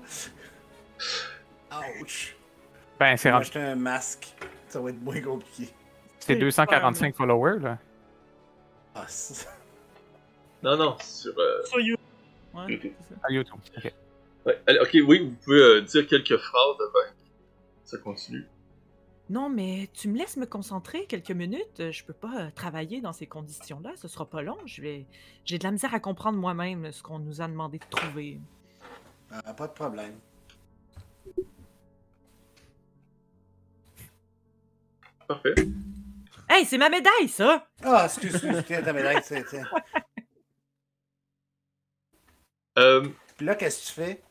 Ouch. 2.02 2.36
Ben, 3.00 3.16
c'est 3.18 3.18
Je 3.18 3.24
vais 3.30 3.32
rendu- 3.32 3.42
acheter 3.44 3.60
un 3.60 3.76
masque. 3.76 4.28
Ça 4.68 4.80
va 4.82 4.90
être 4.90 5.02
moins 5.02 5.22
compliqué. 5.22 5.70
c'est 6.20 6.36
245 6.36 7.16
followers, 7.16 7.60
là. 7.60 7.78
Ah, 8.96 9.06
ça- 9.08 9.50
Non, 10.64 10.76
non, 10.76 10.98
sur 11.00 11.34
euh, 11.38 11.64
Sur 11.66 11.80
YouTube. 11.80 12.06
Ouais, 12.54 12.66
YouTube. 12.74 12.94
c'est 13.00 13.14
ça. 13.14 13.20
À 13.24 13.32
YouTube. 13.32 13.56
Ok. 13.78 13.94
Ouais, 14.46 14.62
allez, 14.66 14.80
ok, 14.80 14.90
oui, 15.08 15.20
vous 15.30 15.36
pouvez 15.44 15.60
euh, 15.60 15.82
dire 15.82 16.08
quelques 16.08 16.38
phrases 16.38 16.76
avant 16.80 17.12
que 17.12 17.16
ça 17.84 17.98
continue. 18.00 18.46
Non, 19.30 19.50
mais 19.50 19.90
tu 19.94 20.08
me 20.08 20.18
laisses 20.18 20.38
me 20.38 20.46
concentrer 20.46 21.06
quelques 21.06 21.32
minutes. 21.32 21.92
Je 21.92 22.04
peux 22.06 22.14
pas 22.14 22.34
euh, 22.46 22.50
travailler 22.56 23.02
dans 23.02 23.12
ces 23.14 23.28
conditions-là. 23.28 23.92
Ce 23.98 24.08
sera 24.08 24.26
pas 24.26 24.42
long. 24.42 24.58
Je 24.66 24.82
vais... 24.82 25.06
J'ai 25.46 25.58
de 25.60 25.64
la 25.66 25.72
misère 25.72 25.94
à 25.94 26.00
comprendre 26.00 26.38
moi-même 26.40 26.92
ce 26.94 27.04
qu'on 27.04 27.20
nous 27.20 27.42
a 27.42 27.48
demandé 27.48 27.78
de 27.78 27.86
trouver. 27.90 28.40
Ah, 29.32 29.54
pas 29.54 29.68
de 29.68 29.74
problème. 29.74 30.14
Parfait. 35.28 35.56
Hey, 36.50 36.66
c'est 36.66 36.78
ma 36.78 36.90
médaille, 36.90 37.28
ça! 37.28 37.68
Ah, 37.84 38.04
excuse-moi, 38.06 38.64
tiens, 38.64 38.82
ta 38.82 38.94
médaille, 38.94 39.22
tiens, 39.24 39.44
tiens. 39.50 39.66
Euh, 42.78 43.10
Puis 43.36 43.46
là, 43.46 43.56
qu'est-ce 43.56 43.82
que 43.82 43.88
tu 43.88 43.94
fais? 43.94 44.24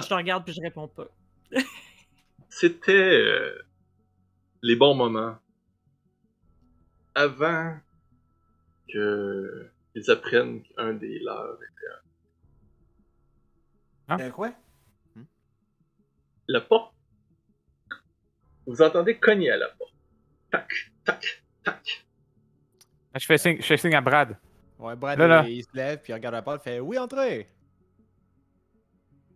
Je 0.00 0.06
te 0.08 0.14
regarde 0.14 0.44
puis 0.44 0.52
je 0.54 0.60
réponds 0.60 0.88
pas. 0.88 1.06
C'était 2.48 2.92
euh, 2.92 3.62
les 4.62 4.74
bons 4.76 4.94
moments 4.94 5.36
avant 7.14 7.78
que 8.92 9.70
ils 9.94 10.10
apprennent 10.10 10.62
qu'un 10.62 10.94
des 10.94 11.18
leurs 11.20 11.54
était 11.62 11.68
Hein? 14.08 14.18
Euh, 14.20 14.30
quoi? 14.30 14.52
la 16.48 16.60
porte. 16.60 16.94
Vous 18.66 18.80
entendez 18.82 19.18
cogner 19.18 19.50
à 19.50 19.56
la 19.56 19.68
porte. 19.68 19.92
Tac, 20.50 20.72
tac, 21.04 21.42
tac. 21.64 22.06
Je 23.18 23.26
fais 23.26 23.38
signe, 23.38 23.56
je 23.58 23.66
fais 23.66 23.76
signe 23.76 23.94
à 23.94 24.00
Brad. 24.00 24.36
Ouais, 24.78 24.96
Brad, 24.96 25.18
Là, 25.18 25.26
là. 25.26 25.44
il, 25.46 25.58
il 25.58 25.62
se 25.64 25.68
lève, 25.74 26.00
puis 26.00 26.12
il 26.12 26.14
regarde 26.14 26.34
la 26.34 26.42
porte, 26.42 26.62
il 26.62 26.70
fait 26.70 26.80
Oui, 26.80 26.98
entrez! 26.98 27.46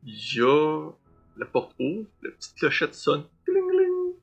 Il 0.03 0.15
y 0.15 0.41
a 0.41 0.91
la 1.37 1.47
porte 1.47 1.75
ouvre, 1.81 2.09
la 2.23 2.31
petite 2.31 2.55
clochette 2.57 2.95
sonne. 2.95 3.25
Cling, 3.45 3.69
cling. 3.69 4.15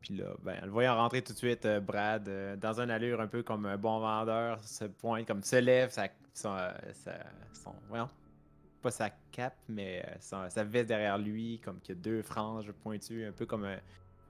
Puis 0.00 0.16
là, 0.16 0.34
ben, 0.42 0.60
le 0.64 0.70
voyant 0.70 0.96
rentrer 0.96 1.22
tout 1.22 1.32
de 1.32 1.38
suite, 1.38 1.64
euh, 1.66 1.80
Brad, 1.80 2.28
euh, 2.28 2.56
dans 2.56 2.80
une 2.80 2.90
allure 2.90 3.20
un 3.20 3.28
peu 3.28 3.42
comme 3.42 3.66
un 3.66 3.76
bon 3.76 4.00
vendeur, 4.00 4.58
se 4.64 4.86
pointe, 4.86 5.26
comme 5.26 5.42
se 5.42 5.56
lève, 5.56 5.90
sa, 5.90 6.08
son, 6.34 6.56
euh, 6.56 6.70
sa- 6.92 7.26
son- 7.52 7.74
voyons, 7.88 8.08
pas 8.82 8.90
sa 8.90 9.10
cape, 9.30 9.56
mais 9.68 10.02
euh, 10.06 10.14
son- 10.20 10.50
sa 10.50 10.64
veste 10.64 10.88
derrière 10.88 11.16
lui, 11.18 11.60
comme 11.64 11.80
qu'il 11.80 11.94
y 11.94 11.98
a 11.98 12.00
deux 12.02 12.22
franges 12.22 12.70
pointues, 12.72 13.24
un 13.26 13.32
peu 13.32 13.46
comme 13.46 13.64
un, 13.64 13.78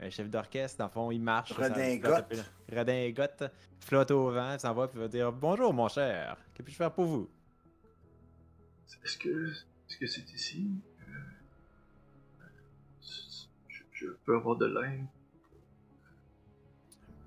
un 0.00 0.10
chef 0.10 0.28
d'orchestre. 0.30 0.78
Dans 0.78 0.84
le 0.86 0.90
fond, 0.90 1.10
il 1.10 1.20
marche. 1.20 1.52
Redingote. 1.52 2.34
Redingote, 2.70 3.44
flotte 3.80 4.10
au 4.10 4.30
vent, 4.30 4.58
s'en 4.58 4.74
va, 4.74 4.88
puis 4.88 4.98
va 5.00 5.08
dire 5.08 5.32
Bonjour, 5.32 5.72
mon 5.72 5.88
cher, 5.88 6.36
que 6.54 6.62
puis-je 6.62 6.76
faire 6.76 6.92
pour 6.92 7.06
vous? 7.06 7.30
Est-ce 9.04 9.16
que 9.18 9.50
est-ce 9.88 9.96
que 9.96 10.06
c'est 10.06 10.32
ici? 10.32 10.70
Euh, 11.00 12.44
je, 13.68 13.82
je 13.92 14.06
peux 14.24 14.36
avoir 14.36 14.56
de 14.56 14.66
l'aide? 14.66 15.06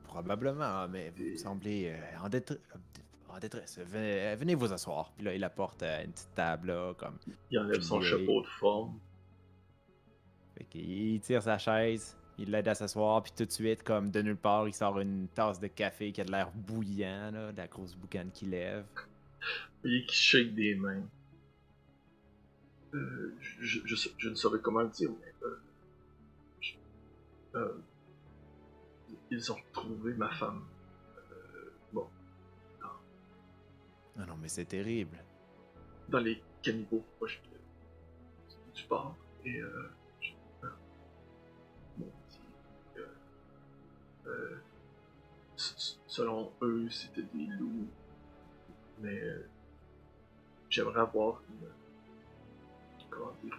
Probablement, 0.06 0.88
mais 0.88 1.12
vous 1.16 1.38
semblez 1.38 1.90
euh, 1.94 2.20
en, 2.26 2.30
détre- 2.30 2.60
en 3.36 3.40
détresse. 3.40 3.80
Venez, 3.80 4.22
euh, 4.28 4.36
venez 4.36 4.56
vous 4.56 4.72
asseoir. 4.72 5.12
Puis 5.16 5.26
là, 5.26 5.34
il 5.36 5.44
apporte 5.44 5.84
euh, 5.84 6.04
une 6.04 6.12
petite 6.12 6.34
table, 6.36 6.68
là, 6.68 6.94
comme. 6.98 7.18
Il 7.52 7.60
enlève 7.60 7.82
son 7.82 8.00
chapeau 8.02 8.42
de 8.42 8.48
forme. 8.48 9.00
Fait 10.58 10.64
qu'il 10.66 11.20
tire 11.22 11.44
sa 11.44 11.58
chaise, 11.58 12.18
il 12.38 12.50
l'aide 12.52 12.68
à 12.68 12.76
s'asseoir, 12.76 13.22
puis 13.24 13.34
tout 13.36 13.46
de 13.46 13.52
suite, 13.52 13.84
comme 13.84 14.10
de 14.10 14.22
nulle 14.22 14.38
part, 14.38 14.68
il 14.68 14.74
sort 14.74 15.00
une 15.00 15.28
tasse 15.28 15.60
de 15.60 15.68
café 15.68 16.12
qui 16.14 16.22
a 16.22 16.24
de 16.24 16.32
l'air 16.32 16.50
bouillant, 16.54 17.32
là, 17.32 17.52
de 17.52 17.58
la 17.58 17.68
grosse 17.68 17.96
boucane 17.96 18.32
qui 18.32 18.46
lève. 18.46 18.86
Voyez 19.82 20.06
qu'il 20.06 20.16
shake 20.18 20.56
des 20.56 20.76
mains. 20.76 21.04
Euh, 22.94 23.36
je, 23.42 23.80
je, 23.84 23.96
sais- 23.96 24.12
je 24.18 24.30
ne 24.30 24.36
saurais 24.36 24.60
comment 24.62 24.82
le 24.82 24.90
dire, 24.90 25.10
mais. 25.12 25.34
euh, 25.44 25.60
je- 26.62 26.76
ils 29.32 29.52
ont 29.52 29.56
retrouvé 29.56 30.14
ma 30.14 30.30
femme. 30.30 30.64
Non, 34.16 34.26
non, 34.26 34.38
mais 34.38 34.48
c'est 34.48 34.66
terrible. 34.66 35.18
dans 36.08 36.20
les 36.20 36.42
caniveaux 36.62 37.04
proches 37.18 37.42
de- 37.52 38.74
du 38.76 38.84
port. 38.84 39.16
Et. 39.44 39.58
Euh, 39.60 39.90
je- 40.22 40.34
bon, 41.98 42.12
c'est, 42.30 43.00
euh, 43.00 43.08
euh, 44.28 44.58
selon 45.56 46.52
eux, 46.62 46.88
c'était 46.90 47.24
des 47.34 47.46
loups. 47.48 47.88
Mais. 49.02 49.20
euh, 49.20 49.48
J'aimerais 50.70 51.00
avoir 51.02 51.42
une. 51.50 51.68
Comment 53.10 53.32
dire 53.44 53.58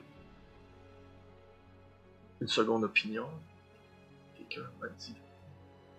Une 2.41 2.49
seconde 2.49 2.85
opinion. 2.85 3.29
Quelqu'un 4.37 4.69
m'a 4.81 4.89
dit. 4.89 5.17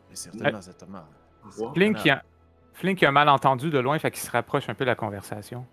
Mais 0.09 0.15
certainement, 0.15 0.61
certainement. 0.61 1.05
Voir. 1.43 1.73
Flink, 1.73 1.97
il 2.05 2.11
a, 2.11 2.23
Flink 2.77 3.01
a 3.01 3.11
mal 3.11 3.27
entendu 3.27 3.71
de 3.71 3.79
loin, 3.79 3.97
fait 3.97 4.11
qu'il 4.11 4.21
se 4.21 4.29
rapproche 4.29 4.69
un 4.69 4.75
peu 4.75 4.85
de 4.85 4.89
la 4.89 4.95
conversation. 4.95 5.65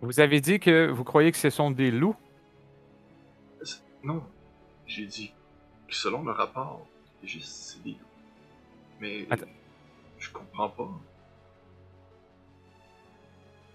Vous 0.00 0.20
avez 0.20 0.40
dit 0.40 0.58
que 0.58 0.86
vous 0.88 1.04
croyez 1.04 1.30
que 1.32 1.36
ce 1.38 1.50
sont 1.50 1.70
des 1.70 1.90
loups? 1.90 2.16
Non, 4.02 4.22
j'ai 4.86 5.04
dit 5.06 5.34
que 5.88 5.94
selon 5.94 6.22
le 6.24 6.32
rapport, 6.32 6.86
c'est 7.20 7.28
juste 7.28 7.48
c'est 7.54 7.82
des 7.82 7.90
loups. 7.90 7.98
Mais 9.00 9.26
Attends. 9.30 9.46
je 10.18 10.30
comprends 10.30 10.70
pas. 10.70 10.88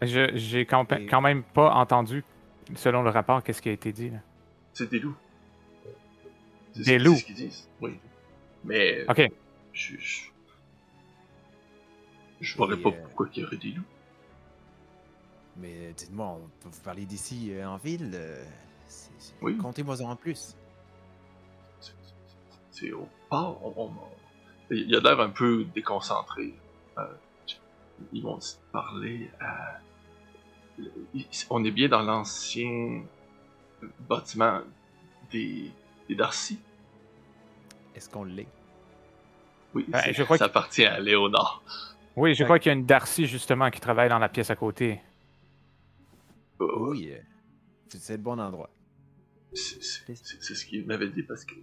Je 0.02 0.32
j'ai 0.36 0.65
quand, 0.65 0.91
Et- 0.93 1.06
quand 1.06 1.21
même 1.21 1.43
pas 1.43 1.71
entendu, 1.73 2.23
selon 2.75 3.04
le 3.04 3.12
rapport, 3.12 3.43
qu'est-ce 3.43 3.62
qui 3.62 3.69
a 3.69 3.73
été 3.73 3.91
dit. 3.91 4.10
là. 4.10 4.19
C'est 4.73 4.89
des 4.89 4.99
loups. 4.99 5.15
Des 6.75 6.80
ce- 6.80 6.84
c'est 6.84 6.97
loups. 6.99 7.15
ce 7.15 7.25
qu'ils 7.25 7.36
disent. 7.36 7.69
Oui. 7.80 7.99
Mais 8.63 9.06
Ok. 9.08 9.21
je 9.73 9.95
je, 9.97 10.21
je 12.41 12.58
vois 12.58 12.73
Et, 12.73 12.78
pas 12.78 12.89
euh, 12.89 13.02
pourquoi 13.04 13.28
il 13.34 13.41
y 13.41 13.45
aurait 13.45 13.58
des 13.58 13.71
loups. 13.71 13.84
Mais 15.58 15.91
dites-moi, 15.93 16.25
on 16.28 16.47
peut 16.62 16.69
vous 16.71 16.82
parler 16.84 17.06
d'ici 17.06 17.52
euh, 17.54 17.67
en 17.67 17.78
ville 17.78 18.12
euh, 18.13 18.43
c'est- 18.88 19.12
c'est- 19.17 19.34
Oui. 19.41 19.58
Contez-moi 19.58 19.95
un 20.02 20.15
plus. 20.15 20.56
C'est- 22.71 22.91
au 22.93 23.08
port. 23.30 23.60
on- 23.78 23.86
on- 23.88 24.73
il 24.73 24.95
a 24.95 24.99
l'air 25.02 25.19
un 25.19 25.30
peu 25.32 25.65
déconcentré. 25.75 26.54
Euh, 26.97 27.04
ils 28.13 28.23
vont 28.23 28.39
parler 28.71 29.30
à. 29.41 29.80
On 31.49 31.63
est 31.65 31.71
bien 31.71 31.89
dans 31.89 32.02
l'ancien 32.04 33.04
bâtiment 34.08 34.62
des, 35.32 35.69
des 36.08 36.15
Darcy. 36.15 36.58
Est-ce 37.95 38.10
qu'on 38.10 38.23
l'est? 38.23 38.47
Oui, 39.73 39.86
Ben, 39.89 39.99
c'est- 40.02 40.13
je 40.13 40.23
crois 40.23 40.38
ça 40.38 40.45
que- 40.45 40.52
appartient 40.52 40.86
à 40.86 40.99
Léonard. 41.02 41.62
Oui, 42.15 42.34
je 42.36 42.41
Ouais. 42.43 42.45
crois 42.45 42.60
qu'il 42.60 42.69
y 42.72 42.76
a 42.76 42.78
une 42.78 42.86
Darcy, 42.86 43.26
justement, 43.28 43.69
qui 43.69 43.80
travaille 43.80 44.10
dans 44.10 44.19
la 44.19 44.30
pièce 44.30 44.50
à 44.50 44.56
côté. 44.56 45.00
Euh, 46.62 46.67
Oui, 46.80 47.13
c'est 47.89 48.17
le 48.17 48.24
bon 48.24 48.39
endroit. 48.39 48.69
C'est 49.54 49.82
ce 49.82 50.65
qu'il 50.65 50.86
m'avait 50.86 51.10
dit 51.10 51.24
parce 51.24 51.43
que 51.45 51.56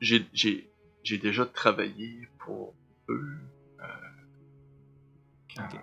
j'ai 0.00 0.26
j'ai 0.32 0.70
j'ai 1.02 1.18
déjà 1.18 1.46
travaillé 1.46 2.28
pour 2.38 2.74
eux. 3.08 3.38
euh, 3.80 3.84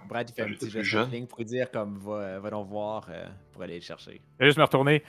Brad, 0.08 0.30
il 0.30 0.34
fait 0.34 0.44
un 0.44 0.50
petit 0.54 0.70
geste 0.70 0.86
jeune. 0.88 1.08
en 1.08 1.12
ligne 1.12 1.26
pour 1.26 1.40
lui 1.40 1.46
dire 1.46 1.72
comme 1.72 1.98
va, 1.98 2.40
va 2.40 2.50
donc 2.52 2.68
voir 2.68 3.08
euh, 3.10 3.26
pour 3.54 3.64
aller 3.64 3.76
le 3.76 3.82
chercher. 3.82 4.22
Je 4.40 4.44
vais 4.44 4.50
juste 4.50 4.58
me 4.60 4.64
retourner. 4.64 5.04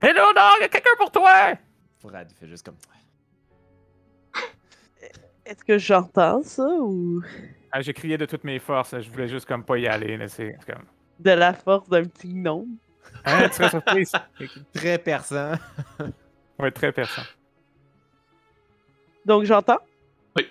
Hello, 0.00 0.32
dog, 0.34 0.60
y 0.60 0.64
a 0.64 0.68
quelqu'un 0.68 0.90
pour 0.96 1.10
toi! 1.10 1.54
Brad, 2.02 2.30
il 2.30 2.34
fait 2.36 2.48
juste 2.48 2.64
comme 2.64 2.76
Est-ce 5.50 5.64
que 5.64 5.78
j'entends 5.78 6.44
ça 6.44 6.62
ou? 6.62 7.20
Ah, 7.72 7.80
J'ai 7.82 7.92
crié 7.92 8.16
de 8.16 8.24
toutes 8.24 8.44
mes 8.44 8.60
forces, 8.60 8.94
je 9.00 9.10
voulais 9.10 9.26
juste 9.26 9.46
comme 9.46 9.64
pas 9.64 9.78
y 9.78 9.88
aller. 9.88 10.16
là, 10.16 10.28
C'est 10.28 10.56
comme... 10.64 10.84
de 11.18 11.30
la 11.32 11.52
force 11.54 11.88
d'un 11.88 12.04
petit 12.04 12.32
gnome? 12.32 12.76
Hein, 13.24 13.48
tu 13.48 13.54
serais 13.54 13.70
surprise? 13.70 14.12
Très 14.72 14.96
perçant. 14.96 15.54
Ouais, 16.56 16.70
très 16.70 16.92
perçant. 16.92 17.22
Donc, 19.26 19.42
j'entends? 19.44 19.78
Oui. 20.36 20.46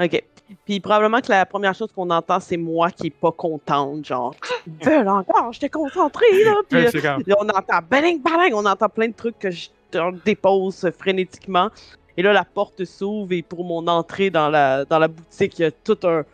OK. 0.00 0.24
Puis 0.64 0.80
probablement 0.80 1.20
que 1.20 1.28
la 1.28 1.46
première 1.46 1.74
chose 1.74 1.92
qu'on 1.92 2.10
entend, 2.10 2.40
c'est 2.40 2.56
moi 2.56 2.90
qui 2.90 3.06
est 3.06 3.10
pas 3.10 3.30
contente, 3.30 4.04
genre 4.04 4.34
«Veulent 4.82 5.08
encore, 5.08 5.52
j'étais 5.52 5.68
concentrée, 5.68 6.44
là!» 6.44 6.54
Puis 6.68 6.86
euh, 6.86 7.18
là, 7.26 7.36
on 7.38 7.48
entend 7.48 7.78
«Baling, 7.88 8.20
baling!» 8.20 8.52
On 8.54 8.66
entend 8.66 8.88
plein 8.88 9.08
de 9.08 9.14
trucs 9.14 9.38
que 9.38 9.50
je 9.50 9.68
dépose 10.24 10.90
frénétiquement. 10.98 11.70
Et 12.18 12.22
là, 12.22 12.32
la 12.32 12.44
porte 12.44 12.84
s'ouvre 12.84 13.32
et 13.32 13.42
pour 13.42 13.64
mon 13.64 13.86
entrée 13.86 14.28
dans 14.28 14.48
la, 14.48 14.84
dans 14.84 14.98
la 14.98 15.06
boutique, 15.06 15.56
il 15.60 15.62
y 15.62 15.64
a 15.64 15.70
tout 15.70 15.96
un 16.02 16.24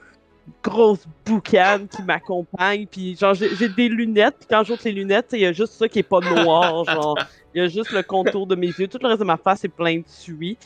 grosse 0.62 1.06
boucan 1.26 1.80
qui 1.94 2.02
m'accompagne. 2.02 2.86
Puis 2.86 3.14
genre, 3.16 3.34
j'ai 3.34 3.68
des 3.68 3.90
lunettes. 3.90 4.36
Puis 4.38 4.48
quand 4.48 4.64
j'ôte 4.64 4.82
les 4.84 4.92
lunettes, 4.92 5.28
il 5.32 5.40
y 5.40 5.46
a 5.46 5.52
juste 5.52 5.74
ça 5.74 5.86
qui 5.86 5.98
est 5.98 6.02
pas 6.02 6.20
noir. 6.20 6.84
Genre, 6.90 7.18
il 7.54 7.62
y 7.62 7.64
a 7.66 7.68
juste 7.68 7.92
le 7.92 8.02
contour 8.02 8.46
de 8.46 8.54
mes 8.54 8.68
yeux. 8.68 8.88
Tout 8.88 8.96
le 9.02 9.08
reste 9.08 9.20
de 9.20 9.26
ma 9.26 9.36
face 9.36 9.62
est 9.64 9.68
plein 9.68 9.98
de 9.98 10.04
suie. 10.06 10.56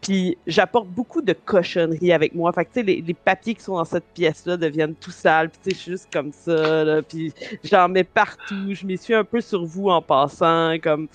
Puis 0.00 0.38
j'apporte 0.46 0.88
beaucoup 0.88 1.20
de 1.20 1.34
cochonneries 1.34 2.12
avec 2.12 2.34
moi. 2.34 2.50
Fait 2.52 2.64
que 2.64 2.70
tu 2.72 2.80
sais, 2.80 2.82
les, 2.82 3.02
les 3.02 3.14
papiers 3.14 3.54
qui 3.54 3.62
sont 3.62 3.76
dans 3.76 3.84
cette 3.84 4.06
pièce-là 4.14 4.56
deviennent 4.56 4.94
tout 4.94 5.10
sales. 5.10 5.50
Puis 5.50 5.58
tu 5.64 5.70
sais, 5.70 5.76
je 5.76 5.82
suis 5.82 5.92
juste 5.92 6.08
comme 6.10 6.32
ça. 6.32 6.82
Là, 6.82 7.02
puis 7.02 7.30
j'en 7.62 7.90
mets 7.90 8.04
partout. 8.04 8.72
Je 8.72 8.86
m'essuie 8.86 9.14
un 9.14 9.24
peu 9.24 9.42
sur 9.42 9.66
vous 9.66 9.90
en 9.90 10.00
passant. 10.00 10.76
Comme... 10.82 11.08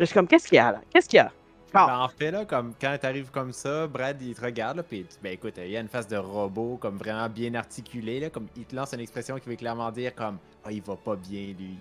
Je 0.00 0.06
suis 0.06 0.14
comme, 0.14 0.26
qu'est-ce 0.26 0.48
qu'il 0.48 0.56
y 0.56 0.60
a 0.60 0.72
là? 0.72 0.80
Qu'est-ce 0.90 1.10
qu'il 1.10 1.18
y 1.18 1.20
a? 1.20 1.30
Ah. 1.74 1.86
Ben, 1.86 1.98
en 1.98 2.08
fait, 2.08 2.30
là, 2.30 2.44
comme 2.44 2.72
quand 2.80 2.96
t'arrives 3.00 3.30
comme 3.30 3.52
ça, 3.52 3.86
Brad, 3.86 4.20
il 4.22 4.34
te 4.34 4.40
regarde, 4.40 4.76
là, 4.78 4.82
pis 4.82 5.04
ben 5.22 5.32
écoute, 5.32 5.54
il 5.58 5.68
y 5.70 5.76
a 5.76 5.80
une 5.80 5.88
face 5.88 6.08
de 6.08 6.16
robot, 6.16 6.78
comme 6.80 6.96
vraiment 6.96 7.28
bien 7.28 7.54
articulée, 7.54 8.20
là, 8.20 8.30
comme 8.30 8.46
il 8.56 8.64
te 8.64 8.74
lance 8.74 8.92
une 8.92 9.00
expression 9.00 9.36
qui 9.38 9.48
veut 9.48 9.56
clairement 9.56 9.90
dire 9.90 10.14
comme 10.14 10.38
«Ah, 10.64 10.72
il 10.72 10.80
va 10.82 10.96
pas 10.96 11.16
bien, 11.16 11.54
lui 11.58 11.76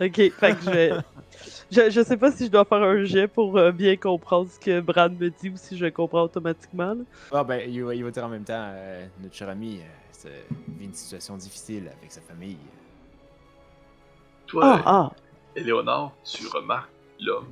Ok, 0.00 0.14
fait 0.14 0.54
que 0.56 0.62
je 0.64 0.70
vais. 0.70 0.90
Je, 1.70 1.90
je 1.90 2.02
sais 2.02 2.16
pas 2.16 2.30
si 2.32 2.46
je 2.46 2.50
dois 2.50 2.64
faire 2.64 2.82
un 2.82 3.04
jet 3.04 3.26
pour 3.28 3.58
euh, 3.58 3.70
bien 3.72 3.96
comprendre 3.96 4.48
ce 4.48 4.58
que 4.58 4.80
Brad 4.80 5.12
me 5.20 5.28
dit 5.28 5.50
ou 5.50 5.56
si 5.56 5.76
je 5.76 5.86
comprends 5.86 6.22
automatiquement. 6.22 6.94
là.». 6.94 7.02
Ah 7.32 7.44
ben, 7.44 7.68
il 7.68 7.84
va, 7.84 7.94
il 7.94 8.02
va 8.04 8.10
dire 8.10 8.24
en 8.24 8.28
même 8.28 8.44
temps, 8.44 8.54
euh, 8.72 9.06
notre 9.20 9.34
cher 9.34 9.48
ami, 9.48 9.80
euh, 10.24 10.28
vit 10.78 10.86
une 10.86 10.94
situation 10.94 11.36
difficile 11.36 11.90
avec 11.98 12.10
sa 12.12 12.20
famille. 12.22 12.56
Toi, 14.46 14.62
Ah, 14.64 14.82
ah. 14.86 15.12
Éléonore, 15.56 16.12
tu 16.24 16.46
remarques 16.46 16.90
l'homme 17.20 17.48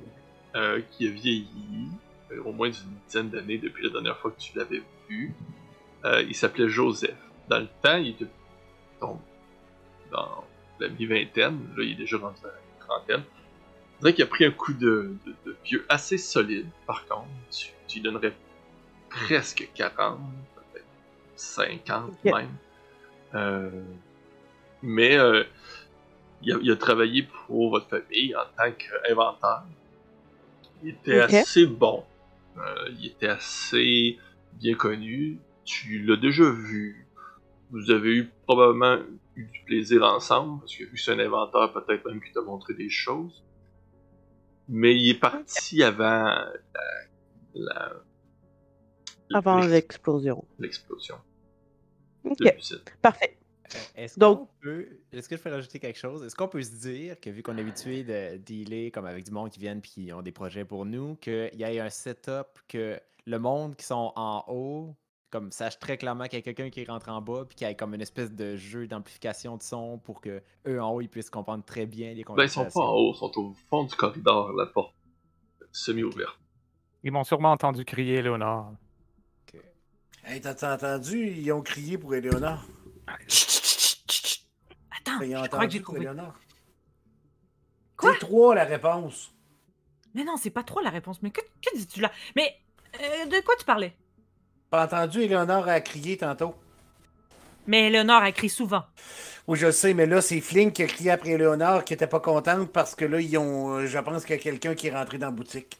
euh, 0.57 0.81
qui 0.91 1.07
a 1.07 1.11
vieilli 1.11 1.89
euh, 2.33 2.43
au 2.45 2.53
moins 2.53 2.69
d'une 2.71 2.97
dizaine 3.07 3.31
d'années 3.31 3.59
depuis 3.59 3.85
la 3.85 3.91
dernière 3.91 4.17
fois 4.19 4.31
que 4.33 4.41
tu 4.41 4.57
l'avais 4.59 4.83
vu. 5.09 5.33
Euh, 6.05 6.23
il 6.23 6.35
s'appelait 6.35 6.69
Joseph. 6.69 7.17
Dans 7.49 7.59
le 7.61 7.69
temps, 7.83 7.97
il 7.97 8.09
était 8.09 8.27
donc, 9.01 9.21
dans 10.11 10.45
la 10.81 10.89
mi-vingtaine. 10.89 11.59
Là, 11.77 11.85
il 11.85 11.93
est 11.93 11.95
déjà 11.95 12.19
rendu 12.19 12.41
dans 12.43 12.49
la 12.49 12.85
trentaine. 12.87 13.23
On 13.99 14.01
dirait 14.01 14.15
qu'il 14.15 14.25
a 14.25 14.29
pris 14.29 14.45
un 14.45 14.51
coup 14.51 14.73
de, 14.75 15.15
de- 15.27 15.35
de 15.47 15.57
vieux 15.65 15.87
assez 15.89 16.19
solide, 16.19 16.67
par 16.87 17.07
contre. 17.07 17.27
Tu, 17.51 17.69
tu 17.87 17.97
lui 17.99 18.03
donnerais 18.03 18.35
presque 19.09 19.69
40, 19.75 20.19
peut-être 20.55 20.85
50 21.37 22.11
Ok. 22.11 22.33
même. 22.33 22.49
Euh, 23.35 23.71
mais 24.83 25.17
euh, 25.17 25.45
il, 26.43 26.53
a, 26.53 26.59
il 26.63 26.71
a 26.71 26.77
travaillé 26.77 27.23
pour 27.47 27.71
votre 27.71 27.89
famille 27.89 28.35
en 28.37 28.45
tant 28.57 28.71
qu'inventeur. 28.73 29.63
Il 30.83 30.91
était 30.91 31.21
assez 31.41 31.67
bon. 31.67 32.05
Euh, 32.59 32.89
il 32.99 33.07
était 33.07 33.29
assez 33.29 34.19
bien 34.55 34.75
connu. 34.75 35.39
Tu 35.65 36.03
l'as 36.05 36.17
déjà 36.17 36.49
vu. 36.51 37.07
Vous 37.71 37.91
avez 37.91 38.15
eu 38.15 38.31
probablement 38.47 38.99
eu 39.35 39.45
du 39.47 39.61
plaisir 39.65 40.03
ensemble, 40.05 40.61
parce 40.61 40.75
que 40.77 40.85
vu 40.85 40.93
que 40.93 41.01
c'est 41.01 41.13
un 41.13 41.19
inventeur, 41.19 41.73
peut-être 41.73 42.07
même 42.09 42.21
qu'il 42.23 42.33
t'a 42.33 42.41
montré 42.43 42.75
des 42.75 42.89
choses. 42.91 43.43
Mais 44.69 44.95
il 44.97 45.11
est 45.11 45.19
parti 45.19 45.83
avant 45.83 46.03
la, 46.05 46.53
la- 47.55 47.93
Avant 49.35 49.59
l'ex- 49.61 49.73
l'explosion. 49.73 50.45
l'explosion 50.59 51.17
Ok, 52.25 52.37
parfait. 53.03 53.37
Est-ce 53.95 54.19
Donc- 54.19 54.39
qu'on 54.41 54.49
peut. 54.61 54.89
Est-ce 55.13 55.29
que 55.29 55.37
je 55.37 55.43
peux 55.43 55.51
rajouter 55.51 55.79
quelque 55.79 55.99
chose? 55.99 56.23
Est-ce 56.25 56.35
qu'on 56.37 56.49
peut 56.49 56.63
se 56.63 56.77
dire 56.77 57.19
que 57.21 57.31
vu 57.31 57.43
qu'on 57.43 57.57
est 57.59 57.61
habitué 57.63 58.05
de 58.05 58.37
dealer 58.37 58.91
comme 58.91 59.07
avec 59.07 59.25
du 59.25 59.31
monde 59.31 59.51
qui 59.51 59.59
viennent 59.61 59.81
puis 59.81 59.91
qui 59.91 60.13
ont 60.13 60.23
des 60.23 60.33
projets 60.33 60.65
pour 60.65 60.85
nous, 60.87 61.17
qu'il 61.17 61.51
y 61.55 61.63
ait 61.63 61.81
un 61.81 61.91
setup 61.91 62.47
que 62.69 63.01
le 63.27 63.39
monde 63.39 63.77
qui 63.77 63.85
sont 63.87 64.13
en 64.17 64.45
haut, 64.49 64.95
comme 65.31 65.51
sache 65.51 65.79
très 65.81 65.97
clairement 65.99 66.25
qu'il 66.27 66.39
y 66.39 66.39
a 66.39 66.43
quelqu'un 66.43 66.71
qui 66.71 66.85
rentre 66.85 67.09
en 67.09 67.21
bas 67.21 67.45
puis 67.45 67.57
qu'il 67.57 67.67
y 67.67 67.71
ait 67.71 67.75
comme 67.75 67.95
une 67.95 68.01
espèce 68.01 68.31
de 68.33 68.55
jeu 68.57 68.87
d'amplification 68.87 69.57
de 69.57 69.63
son 69.63 69.99
pour 69.99 70.21
que 70.21 70.41
eux 70.69 70.81
en 70.81 70.91
haut 70.93 71.01
ils 71.01 71.09
puissent 71.09 71.31
comprendre 71.31 71.65
très 71.65 71.85
bien 71.87 72.15
les 72.15 72.23
Ben, 72.25 72.45
ils 72.45 72.49
sont 72.49 72.61
conversations? 72.61 72.81
pas 72.81 72.87
en 72.87 72.93
haut, 72.95 73.13
ils 73.13 73.19
sont 73.19 73.39
au 73.41 73.53
fond 73.69 73.85
du 73.85 73.95
corridor, 73.97 74.53
la 74.53 74.67
porte 74.67 74.95
semi-ouverte. 75.73 76.39
Ils 77.03 77.11
m'ont 77.13 77.25
sûrement 77.25 77.51
entendu 77.53 77.85
crier, 77.85 78.23
Léonard. 78.23 78.73
Hey, 80.25 80.41
t'as 80.41 80.75
entendu? 80.75 81.29
Ils 81.37 81.53
ont 81.53 81.63
crié 81.63 81.99
pour 81.99 82.15
Éléonore. 82.15 82.65
Attends, 85.07 85.21
je 85.45 85.49
crois 85.49 85.67
que 85.67 85.73
j'ai 85.73 85.83
trouvé. 85.83 86.01
Éléonore. 86.01 86.35
Quoi? 87.97 88.13
C'est 88.13 88.19
trois 88.21 88.55
la 88.55 88.65
réponse. 88.65 89.33
Mais 90.15 90.25
non, 90.25 90.37
c'est 90.37 90.51
pas 90.51 90.63
trop 90.63 90.81
la 90.81 90.91
réponse. 90.91 91.23
Mais 91.23 91.31
que, 91.31 91.41
que 91.41 91.77
dis-tu 91.77 92.01
là? 92.01 92.11
Mais 92.35 92.57
euh, 93.01 93.27
de 93.27 93.41
quoi 93.45 93.55
tu 93.59 93.65
parlais? 93.65 93.95
Pas 94.71 94.85
entendu, 94.85 95.21
Éléonore 95.23 95.69
a 95.69 95.81
crié 95.81 96.17
tantôt. 96.17 96.55
Mais 97.67 97.91
Léonore 97.91 98.23
a 98.23 98.29
écrit 98.29 98.49
souvent. 98.49 98.85
Oui, 99.47 99.59
je 99.59 99.71
sais, 99.71 99.95
mais 99.95 100.07
là, 100.07 100.21
c'est 100.21 100.41
Flink 100.41 100.73
qui 100.75 100.83
a 100.83 100.87
crié 100.87 101.11
après 101.11 101.31
Éléonore 101.31 101.85
qui 101.85 101.95
était 101.95 102.07
pas 102.07 102.21
contente 102.21 102.73
parce 102.73 102.95
que 102.95 103.05
là, 103.05 103.21
ils 103.21 103.37
ont. 103.39 103.75
euh, 103.79 103.87
Je 103.87 103.99
pense 103.99 104.25
qu'il 104.25 104.37
y 104.37 104.39
a 104.39 104.43
quelqu'un 104.43 104.75
qui 104.75 104.89
est 104.89 104.95
rentré 104.95 105.19
dans 105.19 105.27
la 105.27 105.33
boutique. 105.33 105.79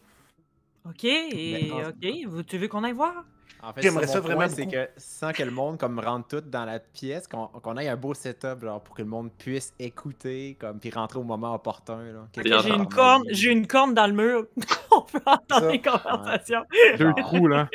Ok, 0.85 1.05
et 1.05 1.71
ok. 1.73 2.47
Tu 2.47 2.59
veux 2.59 2.69
qu'on 2.69 2.85
aille 2.85 2.93
voir? 2.93 3.25
En 3.63 3.73
fait, 3.73 3.83
J'aimerais 3.83 4.07
ça, 4.07 4.21
vraiment 4.21 4.49
c'est 4.49 4.67
que 4.67 4.89
sans 4.97 5.33
que 5.33 5.43
le 5.43 5.51
monde 5.51 5.79
comme 5.79 5.99
rentre 5.99 6.29
tout 6.29 6.41
dans 6.41 6.65
la 6.65 6.79
pièce, 6.79 7.27
qu'on 7.27 7.47
qu'on 7.47 7.77
ait 7.79 7.89
un 7.89 7.97
beau 7.97 8.15
setup 8.15 8.61
genre 8.63 8.81
pour 8.83 8.95
que 8.95 9.03
le 9.03 9.09
monde 9.09 9.31
puisse 9.39 9.73
écouter 9.79 10.57
comme 10.61 10.79
puis 10.79 10.91
rentrer 10.91 11.19
au 11.19 11.25
moment 11.25 11.55
opportun 11.55 12.01
J'ai 12.37 12.71
une 12.71 12.89
corne, 12.89 13.23
j'ai 13.31 13.51
une 13.51 13.67
corne 13.67 13.95
dans 13.95 14.07
le 14.07 14.13
mur. 14.13 14.47
On 14.93 15.03
peut 15.03 15.21
entendre 15.27 15.65
Ça. 15.67 15.73
les 15.73 15.81
conversations. 15.81 16.65
Deux 16.99 17.13
trous, 17.17 17.49
là. 17.49 17.69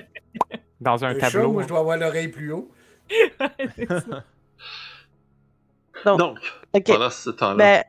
Dans 0.79 1.03
un 1.03 1.13
Le 1.13 1.19
tableau. 1.19 1.51
moi, 1.51 1.63
je 1.63 1.67
dois 1.67 1.79
avoir 1.79 1.97
l'oreille 1.97 2.29
plus 2.29 2.51
haut. 2.53 2.71
Donc, 6.05 6.39
pendant 6.85 7.09
ce 7.09 7.29
temps-là, 7.31 7.55
Ben, 7.55 7.83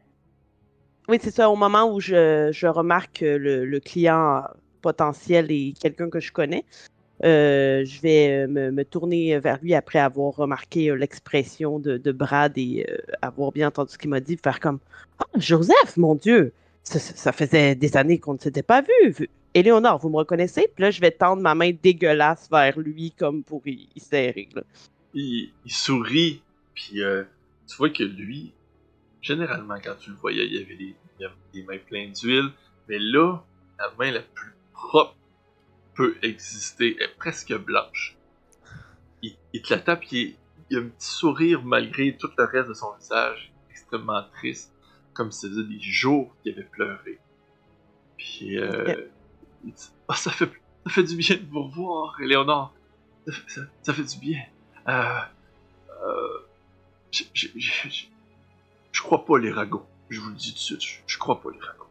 oui, 1.08 1.18
c'est 1.22 1.30
ça. 1.30 1.48
Au 1.50 1.56
moment 1.56 1.84
où 1.92 2.00
je, 2.00 2.50
je 2.52 2.66
remarque 2.66 3.20
que 3.20 3.24
le, 3.24 3.64
le 3.64 3.80
client 3.80 4.44
potentiel 4.82 5.50
est 5.50 5.78
quelqu'un 5.80 6.10
que 6.10 6.20
je 6.20 6.32
connais, 6.32 6.64
euh, 7.24 7.84
je 7.84 8.00
vais 8.00 8.46
euh, 8.46 8.72
me, 8.72 8.84
tourner 8.84 9.38
vers 9.38 9.58
lui 9.62 9.74
après 9.74 10.00
avoir 10.00 10.34
remarqué 10.34 10.90
euh, 10.90 10.94
l'expression 10.94 11.78
de, 11.78 12.12
Brad 12.12 12.58
et 12.58 12.86
euh, 12.88 12.96
avoir 13.20 13.52
bien 13.52 13.68
entendu 13.68 13.92
ce 13.92 13.98
qu'il 13.98 14.10
m'a 14.10 14.20
dit, 14.20 14.36
faire 14.36 14.58
comme 14.58 14.80
Ah, 15.18 15.26
Joseph, 15.36 15.96
mon 15.96 16.14
Dieu, 16.14 16.52
ça, 16.82 17.32
faisait 17.32 17.74
des 17.74 17.96
années 17.96 18.18
qu'on 18.18 18.34
ne 18.34 18.38
s'était 18.38 18.62
pas 18.62 18.82
vu. 18.82 19.28
Éléonore, 19.54 19.98
vous 19.98 20.08
me 20.08 20.16
reconnaissez? 20.16 20.68
Puis 20.74 20.82
là, 20.82 20.90
je 20.90 21.00
vais 21.00 21.10
tendre 21.10 21.42
ma 21.42 21.54
main 21.54 21.70
dégueulasse 21.70 22.48
vers 22.50 22.78
lui 22.78 23.12
comme 23.12 23.44
pour 23.44 23.62
y, 23.66 23.88
serrer. 23.96 24.48
il, 25.14 25.52
sourit, 25.66 26.42
puis 26.74 27.02
euh, 27.02 27.22
tu 27.68 27.76
vois 27.76 27.90
que 27.90 28.02
lui, 28.02 28.52
généralement, 29.20 29.76
quand 29.82 29.94
tu 30.00 30.10
le 30.10 30.16
voyais, 30.16 30.46
il 30.46 30.56
avait 30.56 30.94
avait 31.24 31.34
les 31.54 31.62
mains 31.62 31.78
pleines 31.86 32.12
d'huile, 32.12 32.50
mais 32.88 32.98
là, 32.98 33.44
la 33.78 33.92
main 33.98 34.10
la 34.10 34.22
plus 34.22 34.54
propre 34.72 35.14
peut 35.94 36.16
exister 36.22 36.96
est 37.02 37.16
presque 37.18 37.54
blanche. 37.54 38.16
Il, 39.22 39.36
il 39.52 39.62
te 39.62 39.72
la 39.74 39.80
tape, 39.80 40.04
il, 40.12 40.36
il 40.70 40.78
a 40.78 40.80
un 40.80 40.88
petit 40.88 41.08
sourire 41.08 41.62
malgré 41.62 42.16
tout 42.16 42.30
le 42.36 42.44
reste 42.44 42.68
de 42.68 42.74
son 42.74 42.94
visage, 42.96 43.52
extrêmement 43.70 44.22
triste, 44.32 44.72
comme 45.12 45.30
si 45.30 45.40
ça 45.42 45.48
faisait 45.48 45.64
des 45.64 45.80
jours 45.80 46.34
qu'il 46.42 46.52
avait 46.52 46.64
pleuré. 46.64 47.18
Puis, 48.16 48.58
euh, 48.58 48.94
il 49.64 49.72
dit 49.72 49.90
Ah, 50.08 50.14
ça, 50.14 50.30
fait, 50.30 50.50
ça 50.86 50.92
fait 50.92 51.02
du 51.04 51.16
bien 51.16 51.36
de 51.36 51.46
vous 51.50 51.64
revoir, 51.64 52.18
Éléonore. 52.20 52.72
Ça, 53.26 53.32
ça- 53.48 53.60
ça 53.82 53.94
fait 53.94 54.04
du 54.04 54.18
bien. 54.18 54.42
Euh. 54.88 55.20
Euh. 56.04 56.38
Je, 57.12 59.02
crois 59.02 59.24
pas 59.24 59.38
les 59.38 59.52
ragots. 59.52 59.86
Je 60.08 60.20
vous 60.20 60.30
le 60.30 60.36
dis 60.36 60.50
tout 60.52 60.58
de 60.58 60.58
suite, 60.58 60.82
je, 60.82 60.98
je 61.06 61.18
crois 61.18 61.40
pas 61.40 61.50
les 61.50 61.60
ragots. 61.60 61.86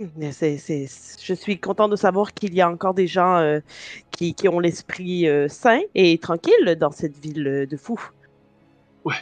Je 0.00 1.34
suis 1.34 1.58
content 1.60 1.88
de 1.88 1.96
savoir 1.96 2.32
qu'il 2.32 2.54
y 2.54 2.60
a 2.62 2.70
encore 2.70 2.94
des 2.94 3.06
gens 3.06 3.36
euh, 3.36 3.60
qui, 4.10 4.34
qui 4.34 4.48
ont 4.48 4.58
l'esprit 4.58 5.28
euh, 5.28 5.46
sain 5.48 5.80
et 5.94 6.16
tranquille 6.18 6.76
dans 6.80 6.90
cette 6.90 7.18
ville 7.18 7.46
euh, 7.46 7.66
de 7.66 7.76
fous. 7.76 8.00
Oui. 9.04 9.14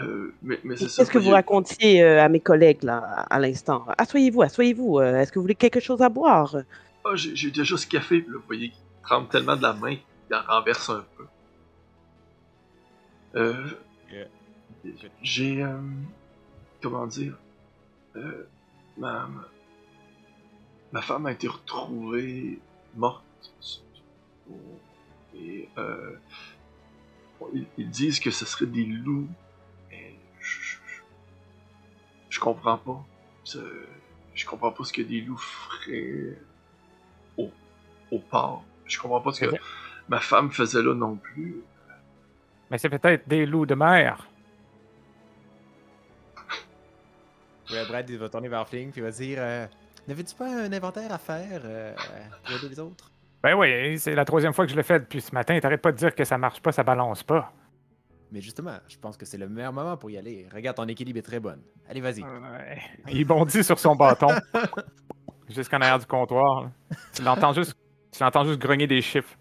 Euh, 0.00 0.34
mais 0.42 0.58
mais 0.64 0.76
c'est 0.76 0.88
ça. 0.88 1.02
Qu'est-ce 1.02 1.10
que 1.12 1.18
vous 1.18 1.30
racontiez 1.30 2.02
euh, 2.02 2.20
à 2.22 2.28
mes 2.28 2.40
collègues 2.40 2.82
là, 2.82 2.98
à, 2.98 3.34
à 3.36 3.38
l'instant? 3.38 3.86
Asseyez-vous, 3.96 4.42
asseyez-vous. 4.42 4.98
euh, 4.98 5.20
Est-ce 5.20 5.30
que 5.30 5.38
vous 5.38 5.44
voulez 5.44 5.54
quelque 5.54 5.78
chose 5.80 6.02
à 6.02 6.08
boire? 6.08 6.56
Ah, 7.04 7.14
j'ai 7.14 7.50
déjà 7.52 7.76
ce 7.76 7.86
café, 7.86 8.18
là, 8.26 8.34
vous 8.34 8.46
voyez 8.46 8.70
qu'il 8.70 8.80
tremble 9.02 9.28
tellement 9.28 9.54
de 9.56 9.62
la 9.62 9.72
main 9.72 9.94
qu'il 9.96 10.34
en 10.36 10.42
renverse 10.42 10.90
un 10.90 11.04
peu. 11.16 11.26
Euh. 13.36 13.54
J'ai. 15.22 15.62
euh, 15.62 15.78
comment 16.82 17.06
dire? 17.06 17.36
Euh, 18.16 18.48
ma, 18.96 19.28
femme 21.02 21.26
a 21.26 21.32
été 21.32 21.48
retrouvée 21.48 22.58
morte. 22.94 23.24
Et. 25.34 25.68
Euh, 25.78 26.16
bon, 27.40 27.48
ils, 27.52 27.66
ils 27.76 27.90
disent 27.90 28.20
que 28.20 28.30
ce 28.30 28.44
serait 28.44 28.66
des 28.66 28.84
loups. 28.84 29.28
Je, 30.40 30.76
je, 32.28 32.38
comprends 32.38 32.76
pas. 32.76 33.04
Je, 33.44 33.58
je 34.34 34.46
comprends 34.46 34.72
pas 34.72 34.84
ce 34.84 34.92
que 34.92 35.02
des 35.02 35.22
loups 35.22 35.38
feraient 35.38 36.38
au, 37.38 37.50
au 38.10 38.18
port. 38.18 38.64
Je 38.84 38.98
comprends 38.98 39.20
pas 39.20 39.32
ce 39.32 39.46
que 39.46 39.56
ma 40.08 40.20
femme 40.20 40.50
faisait 40.50 40.82
là 40.82 40.94
non 40.94 41.16
plus. 41.16 41.62
Mais 42.70 42.78
c'est 42.78 42.90
peut-être 42.90 43.28
des 43.28 43.46
loups 43.46 43.66
de 43.66 43.74
mer. 43.74 44.28
Ouais, 47.70 47.86
Brad, 47.88 48.08
il 48.08 48.18
va 48.18 48.28
tourner 48.28 48.48
vers 48.48 48.68
Fling 48.68 48.90
puis 48.90 49.00
il 49.00 49.04
va 49.04 49.10
dire 49.10 49.38
euh, 49.40 49.66
N'avais-tu 50.06 50.34
pas 50.34 50.46
un 50.46 50.72
inventaire 50.72 51.12
à 51.12 51.18
faire 51.18 51.62
euh, 51.64 51.94
pour 52.44 52.56
aider 52.56 52.68
les 52.68 52.80
autres? 52.80 53.10
Ben 53.42 53.54
oui, 53.54 53.98
c'est 53.98 54.14
la 54.14 54.24
troisième 54.24 54.52
fois 54.52 54.64
que 54.64 54.70
je 54.70 54.76
le 54.76 54.82
fais 54.82 54.98
depuis 54.98 55.20
ce 55.20 55.34
matin. 55.34 55.58
T'arrêtes 55.60 55.82
pas 55.82 55.92
de 55.92 55.96
dire 55.96 56.14
que 56.14 56.24
ça 56.24 56.38
marche 56.38 56.60
pas, 56.60 56.72
ça 56.72 56.82
balance 56.82 57.22
pas. 57.22 57.52
Mais 58.32 58.40
justement, 58.40 58.76
je 58.88 58.96
pense 58.98 59.16
que 59.16 59.26
c'est 59.26 59.38
le 59.38 59.48
meilleur 59.48 59.72
moment 59.72 59.96
pour 59.96 60.10
y 60.10 60.16
aller. 60.18 60.46
Regarde, 60.52 60.76
ton 60.76 60.88
équilibre 60.88 61.18
est 61.18 61.22
très 61.22 61.40
bon. 61.40 61.56
Allez, 61.88 62.00
vas-y. 62.00 62.22
Ouais. 62.22 62.80
Il 63.12 63.24
bondit 63.26 63.62
sur 63.62 63.78
son 63.78 63.94
bâton. 63.94 64.28
Jusqu'en 65.48 65.76
arrière 65.76 65.98
du 65.98 66.06
comptoir. 66.06 66.64
là. 66.64 66.70
Tu 67.14 67.22
l'entends 67.22 67.52
juste, 67.52 67.74
tu 68.10 68.22
l'entends 68.22 68.44
juste 68.44 68.58
grogner 68.60 68.86
des 68.86 69.02
chiffres. 69.02 69.36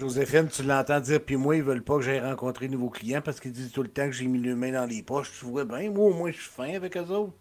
Joséphine, 0.00 0.48
tu 0.48 0.62
l'entends 0.62 0.98
dire, 0.98 1.20
puis 1.22 1.36
moi, 1.36 1.56
ils 1.56 1.62
veulent 1.62 1.82
pas 1.84 1.96
que 1.96 2.00
j'aille 2.02 2.20
rencontrer 2.20 2.68
de 2.68 2.72
nouveaux 2.72 2.88
clients 2.88 3.20
parce 3.22 3.38
qu'ils 3.38 3.52
disent 3.52 3.70
tout 3.70 3.82
le 3.82 3.90
temps 3.90 4.06
que 4.06 4.12
j'ai 4.12 4.26
mis 4.26 4.38
les 4.38 4.54
mains 4.54 4.72
dans 4.72 4.86
les 4.86 5.02
poches. 5.02 5.30
Tu 5.38 5.44
vois 5.44 5.66
bien, 5.66 5.90
moi, 5.90 6.06
au 6.06 6.14
moins, 6.14 6.30
je 6.30 6.40
suis 6.40 6.48
fin 6.50 6.74
avec 6.74 6.96
eux 6.96 7.00
autres. 7.00 7.34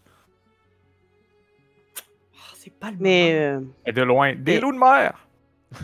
Ah, 2.35 2.53
c'est 2.55 2.73
pas 2.73 2.91
le 2.91 2.97
Mais 2.99 3.31
euh, 3.33 3.61
Et 3.85 3.93
de 3.93 4.01
loin, 4.01 4.35
des 4.35 4.55
Et- 4.55 4.59
loups 4.59 4.73
de 4.73 4.77
mer! 4.77 5.25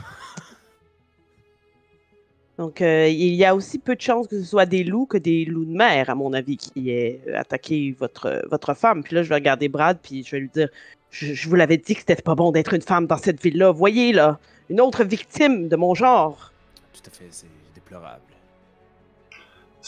donc, 2.58 2.82
euh, 2.82 3.08
il 3.08 3.36
y 3.36 3.46
a 3.46 3.56
aussi 3.56 3.80
peu 3.80 3.96
de 3.96 4.02
chances 4.02 4.28
que 4.28 4.38
ce 4.38 4.46
soit 4.46 4.66
des 4.66 4.84
loups 4.84 5.06
que 5.06 5.18
des 5.18 5.46
loups 5.46 5.64
de 5.64 5.78
mer, 5.78 6.10
à 6.10 6.16
mon 6.16 6.34
avis, 6.34 6.58
qui 6.58 6.90
aient 6.90 7.22
euh, 7.30 7.38
attaqué 7.40 7.96
votre, 7.98 8.46
votre 8.52 8.74
femme. 8.74 9.02
Puis 9.02 9.16
là, 9.16 9.24
je 9.24 9.30
vais 9.30 9.36
regarder 9.36 9.70
Brad, 9.70 9.98
puis 10.04 10.26
je 10.26 10.32
vais 10.32 10.40
lui 10.42 10.50
dire 10.50 10.68
Je, 11.10 11.34
je 11.34 11.48
vous 11.48 11.56
l'avais 11.56 11.78
dit 11.78 11.94
que 11.94 12.02
c'était 12.02 12.18
pas 12.22 12.36
bon 12.36 12.52
d'être 12.52 12.74
une 12.74 12.82
femme 12.82 13.08
dans 13.08 13.18
cette 13.18 13.42
ville-là. 13.42 13.72
Voyez, 13.72 14.12
là, 14.12 14.40
une 14.70 14.82
autre 14.82 15.06
victime 15.06 15.70
de 15.70 15.76
mon 15.78 15.96
genre. 15.96 16.52
Tout 16.96 17.02
à 17.08 17.10
fait, 17.10 17.28
c'est 17.30 17.48
déplorable. 17.74 18.22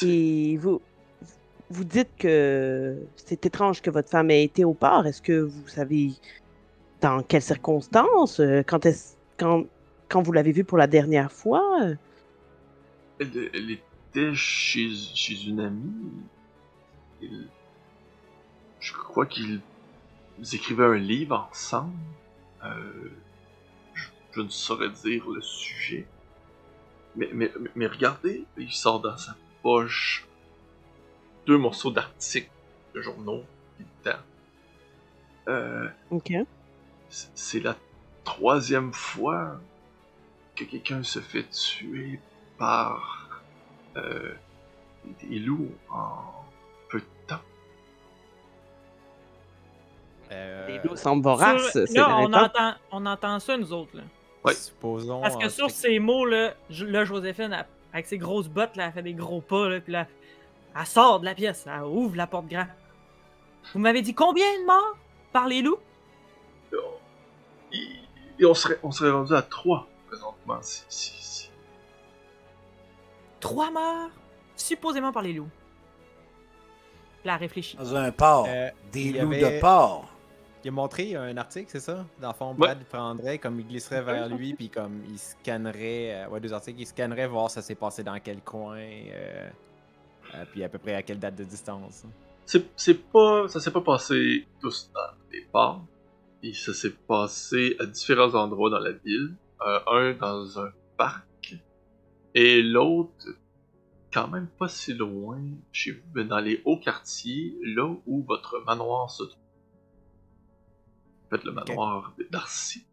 Et 0.01 0.57
vous, 0.57 0.81
vous 1.69 1.83
dites 1.85 2.09
que 2.19 2.97
c'est 3.15 3.45
étrange 3.45 3.81
que 3.81 3.89
votre 3.89 4.09
femme 4.09 4.29
ait 4.29 4.43
été 4.43 4.65
au 4.65 4.73
port. 4.73 5.07
Est-ce 5.07 5.21
que 5.21 5.39
vous 5.39 5.67
savez 5.69 6.11
dans 7.01 7.23
quelles 7.23 7.41
circonstances? 7.41 8.41
euh, 8.41 8.61
Quand, 8.67 8.85
est 8.85 9.17
quand, 9.37 9.65
quand 10.09 10.21
vous 10.21 10.33
l'avez 10.33 10.51
vue 10.51 10.65
pour 10.65 10.77
la 10.77 10.87
dernière 10.87 11.31
fois? 11.31 11.63
Elle, 13.19 13.49
elle 13.53 13.71
était 13.71 14.35
chez, 14.35 14.89
chez 14.93 15.45
une 15.47 15.61
amie. 15.61 16.11
Il- 17.21 17.47
je 18.79 18.93
crois 18.93 19.25
qu'ils 19.25 19.61
écrivaient 20.53 20.85
un 20.85 20.97
livre 20.97 21.47
ensemble. 21.49 21.93
Euh, 22.63 23.09
je, 23.95 24.07
je 24.33 24.41
ne 24.41 24.49
saurais 24.49 24.89
dire 24.89 25.27
le 25.29 25.41
sujet. 25.41 26.05
Mais, 27.17 27.29
mais, 27.33 27.51
mais- 27.75 27.87
regardez, 27.87 28.45
il 28.57 28.71
sort 28.71 28.99
dans 29.01 29.17
sa 29.17 29.35
poche 29.63 30.25
deux 31.45 31.57
morceaux 31.57 31.91
d'articles 31.91 32.49
de 32.93 33.01
journaux. 33.01 33.43
dedans. 34.03 34.17
Euh, 35.49 35.87
OK. 36.11 36.31
c'est 37.09 37.59
la 37.59 37.75
troisième 38.23 38.91
fois 38.93 39.59
que 40.55 40.63
quelqu'un 40.65 41.03
se 41.03 41.19
fait 41.19 41.43
tuer 41.49 42.19
par 42.57 43.41
euh, 43.95 44.33
des 45.21 45.39
loups 45.39 45.71
en 45.89 46.21
peu 46.89 46.99
de 46.99 47.05
temps. 47.27 47.39
Euh, 50.31 50.67
Les 50.67 50.79
loups 50.87 50.95
semblent 50.97 51.23
voraces. 51.23 51.71
Sur- 51.85 51.95
là, 51.95 52.17
on 52.19 52.33
entend, 52.33 52.73
on 52.91 53.05
entend 53.05 53.39
ça, 53.39 53.57
nous 53.57 53.71
autres. 53.71 53.95
Là. 53.95 54.03
Ouais. 54.47 54.53
Supposons. 54.53 55.21
Parce 55.21 55.35
que 55.37 55.45
en 55.45 55.49
sur 55.49 55.69
ces 55.71 55.99
mots, 55.99 56.25
là, 56.25 56.53
là, 56.69 57.05
Joséphine, 57.05 57.53
elle- 57.53 57.65
avec 57.93 58.05
ses 58.07 58.17
grosses 58.17 58.47
bottes, 58.49 58.75
là, 58.75 58.85
elle 58.87 58.91
fait 58.93 59.01
des 59.03 59.13
gros 59.13 59.41
pas, 59.41 59.69
là, 59.69 59.79
puis 59.79 59.93
là, 59.93 60.07
elle 60.79 60.85
sort 60.85 61.19
de 61.19 61.25
la 61.25 61.33
pièce, 61.35 61.65
elle 61.67 61.83
ouvre 61.83 62.15
la 62.15 62.27
porte 62.27 62.47
grand. 62.47 62.67
Vous 63.73 63.79
m'avez 63.79 64.01
dit 64.01 64.13
combien 64.13 64.45
de 64.61 64.65
morts 64.65 64.97
par 65.33 65.47
les 65.47 65.61
loups? 65.61 65.77
Et, 67.73 67.77
et 68.39 68.45
on, 68.45 68.53
serait, 68.53 68.79
on 68.83 68.91
serait 68.91 69.09
rendu 69.11 69.33
à 69.33 69.41
trois 69.41 69.87
présentement. 70.07 70.59
Si, 70.61 70.83
si, 70.87 71.11
si. 71.21 71.49
Trois 73.39 73.71
morts, 73.71 74.09
supposément 74.55 75.11
par 75.11 75.21
les 75.23 75.33
loups. 75.33 75.49
Là, 77.25 77.33
elle 77.33 77.39
réfléchit. 77.41 77.75
Dans 77.77 77.95
un 77.95 78.11
port. 78.11 78.45
Euh, 78.47 78.69
des 78.91 79.11
loups 79.13 79.31
avait- 79.33 79.55
de 79.57 79.59
port. 79.59 80.07
Il 80.67 80.71
a 80.71 80.73
montré 80.73 81.15
un 81.15 81.37
article, 81.37 81.69
c'est 81.69 81.79
ça? 81.79 82.05
Dans 82.19 82.27
le 82.27 82.33
fond, 82.33 82.49
Ouais. 82.49 82.57
Brad 82.57 82.83
prendrait, 82.89 83.37
comme 83.37 83.57
il 83.57 83.67
glisserait 83.67 84.01
vers 84.01 84.27
lui, 84.27 84.53
puis 84.53 84.67
comme 84.67 85.01
il 85.09 85.17
scannerait, 85.17 86.25
euh, 86.25 86.27
ouais, 86.27 86.41
deux 86.41 86.51
articles, 86.51 86.81
il 86.81 86.85
scannerait 86.85 87.25
voir 87.25 87.49
ça 87.49 87.61
s'est 87.61 87.75
passé 87.75 88.03
dans 88.03 88.19
quel 88.19 88.41
coin, 88.41 88.75
euh, 88.75 89.49
euh, 90.35 90.45
puis 90.51 90.65
à 90.65 90.67
peu 90.67 90.77
près 90.77 90.95
à 90.95 91.03
quelle 91.03 91.19
date 91.19 91.35
de 91.37 91.45
distance. 91.45 92.03
C'est, 92.45 92.65
c'est 92.75 92.95
pas, 92.95 93.47
ça 93.47 93.61
s'est 93.61 93.71
pas 93.71 93.79
passé 93.79 94.45
tous 94.59 94.91
dans 94.93 95.17
les 95.31 95.47
ports. 95.53 95.85
Et 96.43 96.51
ça 96.51 96.73
s'est 96.73 96.91
passé 97.07 97.77
à 97.79 97.85
différents 97.85 98.35
endroits 98.35 98.69
dans 98.69 98.79
la 98.79 98.91
ville. 98.91 99.37
Un 99.61 100.15
dans 100.19 100.59
un 100.59 100.71
parc. 100.97 101.55
Et 102.35 102.61
l'autre, 102.61 103.25
quand 104.11 104.27
même 104.27 104.47
pas 104.59 104.67
si 104.67 104.93
loin 104.93 105.39
chez 105.71 105.91
vous, 105.91 106.03
mais 106.13 106.25
dans 106.25 106.39
les 106.39 106.61
hauts 106.65 106.77
quartiers, 106.77 107.57
là 107.63 107.89
où 108.05 108.21
votre 108.25 108.61
manoir 108.65 109.09
se 109.09 109.23
trouve. 109.23 109.46
En 111.27 111.35
fait, 111.35 111.43
le 111.43 111.51
manoir 111.51 112.15
d'Arcy. 112.31 112.85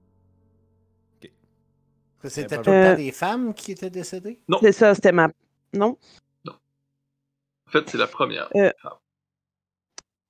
Que 2.21 2.29
C'était 2.31 2.57
pas 2.57 2.63
tout 2.63 2.71
le 2.71 2.83
temps 2.91 2.97
des 2.97 3.13
femmes 3.13 3.55
qui 3.55 3.73
étaient 3.73 3.91
décédées? 3.91 4.41
Non, 4.49 4.59
C'est 4.61 4.73
ça, 4.73 4.95
c'était 4.95 5.13
ma. 5.13 5.29
Non? 5.75 5.99
en 6.47 7.71
fait, 7.71 7.89
c'est 7.91 7.99
la 7.99 8.07
première. 8.07 8.49
Euh, 8.57 8.71
femme. 8.81 8.93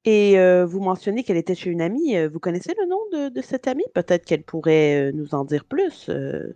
Et 0.05 0.39
euh, 0.39 0.65
vous 0.67 0.81
mentionnez 0.81 1.25
qu'elle 1.25 1.37
était 1.37 1.55
chez 1.55 1.71
une 1.71 1.81
amie. 1.81 2.17
euh, 2.17 2.29
Vous 2.29 2.41
connaissez 2.41 2.75
le 2.79 2.87
nom 2.89 3.01
de, 3.13 3.29
de 3.29 3.41
cette 3.43 3.69
amie? 3.69 3.85
Peut-être 3.95 4.25
qu'elle 4.25 4.43
pourrait 4.43 5.09
euh, 5.09 5.13
nous 5.13 5.35
en 5.35 5.45
dire 5.45 5.65
plus. 5.65 6.09
euh. 6.09 6.53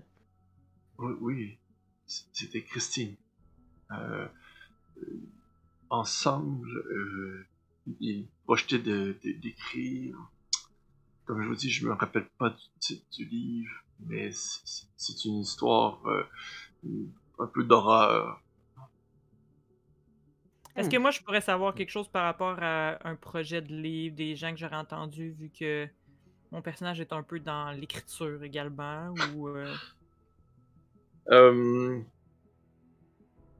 Oui, 0.98 1.14
oui, 1.20 1.58
c'était 2.06 2.62
Christine. 2.62 3.14
Euh, 3.92 4.26
euh, 5.02 5.20
ensemble, 5.90 6.68
euh, 6.70 7.46
ils 8.00 8.26
projetaient 8.44 8.78
de- 8.78 9.16
de- 9.24 9.32
d'écrire. 9.40 10.16
Comme 11.28 11.42
je 11.42 11.48
vous 11.48 11.54
dis, 11.54 11.68
je 11.70 11.86
me 11.86 11.92
rappelle 11.92 12.26
pas 12.38 12.48
du 12.48 12.64
titre 12.80 13.06
du 13.14 13.26
livre, 13.26 13.70
mais 14.00 14.30
c'est- 14.32 15.24
une 15.26 15.40
histoire 15.40 16.00
euh, 16.06 16.24
un 17.38 17.46
peu 17.46 17.64
d'horreur. 17.64 18.42
Est-ce 20.74 20.88
que 20.88 20.96
moi, 20.96 21.10
je 21.10 21.20
pourrais 21.20 21.42
savoir 21.42 21.74
quelque 21.74 21.90
chose 21.90 22.08
par 22.08 22.24
rapport 22.24 22.56
à 22.62 23.06
un 23.06 23.14
projet 23.14 23.60
de 23.60 23.74
livre, 23.74 24.16
des 24.16 24.36
gens 24.36 24.52
que 24.52 24.56
j'aurais 24.58 24.76
entendus, 24.76 25.32
vu 25.32 25.50
que 25.50 25.86
mon 26.50 26.62
personnage 26.62 26.98
est 26.98 27.12
un 27.12 27.22
peu 27.22 27.40
dans 27.40 27.72
l'écriture 27.72 28.42
également, 28.42 29.12
ou... 29.34 29.48
euh, 29.48 29.74
Euh, 31.30 32.00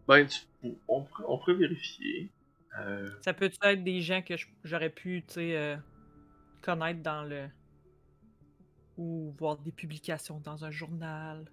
ben, 0.07 0.27
tu- 0.27 0.41
on, 0.89 1.03
pourrait- 1.03 1.25
on 1.29 1.39
pourrait 1.39 1.55
vérifier. 1.55 2.33
Euh, 2.79 3.11
Ça 3.21 3.35
peut 3.35 3.51
être 3.63 3.83
des 3.85 4.01
gens 4.01 4.23
que 4.23 4.35
j'aurais 4.65 4.89
pu, 4.89 5.23
tu 5.27 5.35
sais, 5.35 5.57
euh, 5.57 5.77
connaître 6.63 7.03
dans 7.03 7.25
le... 7.25 7.49
Ou 8.99 9.33
voir 9.39 9.57
des 9.59 9.73
publications 9.73 10.41
dans 10.41 10.65
un 10.65 10.71
journal? 10.71 11.51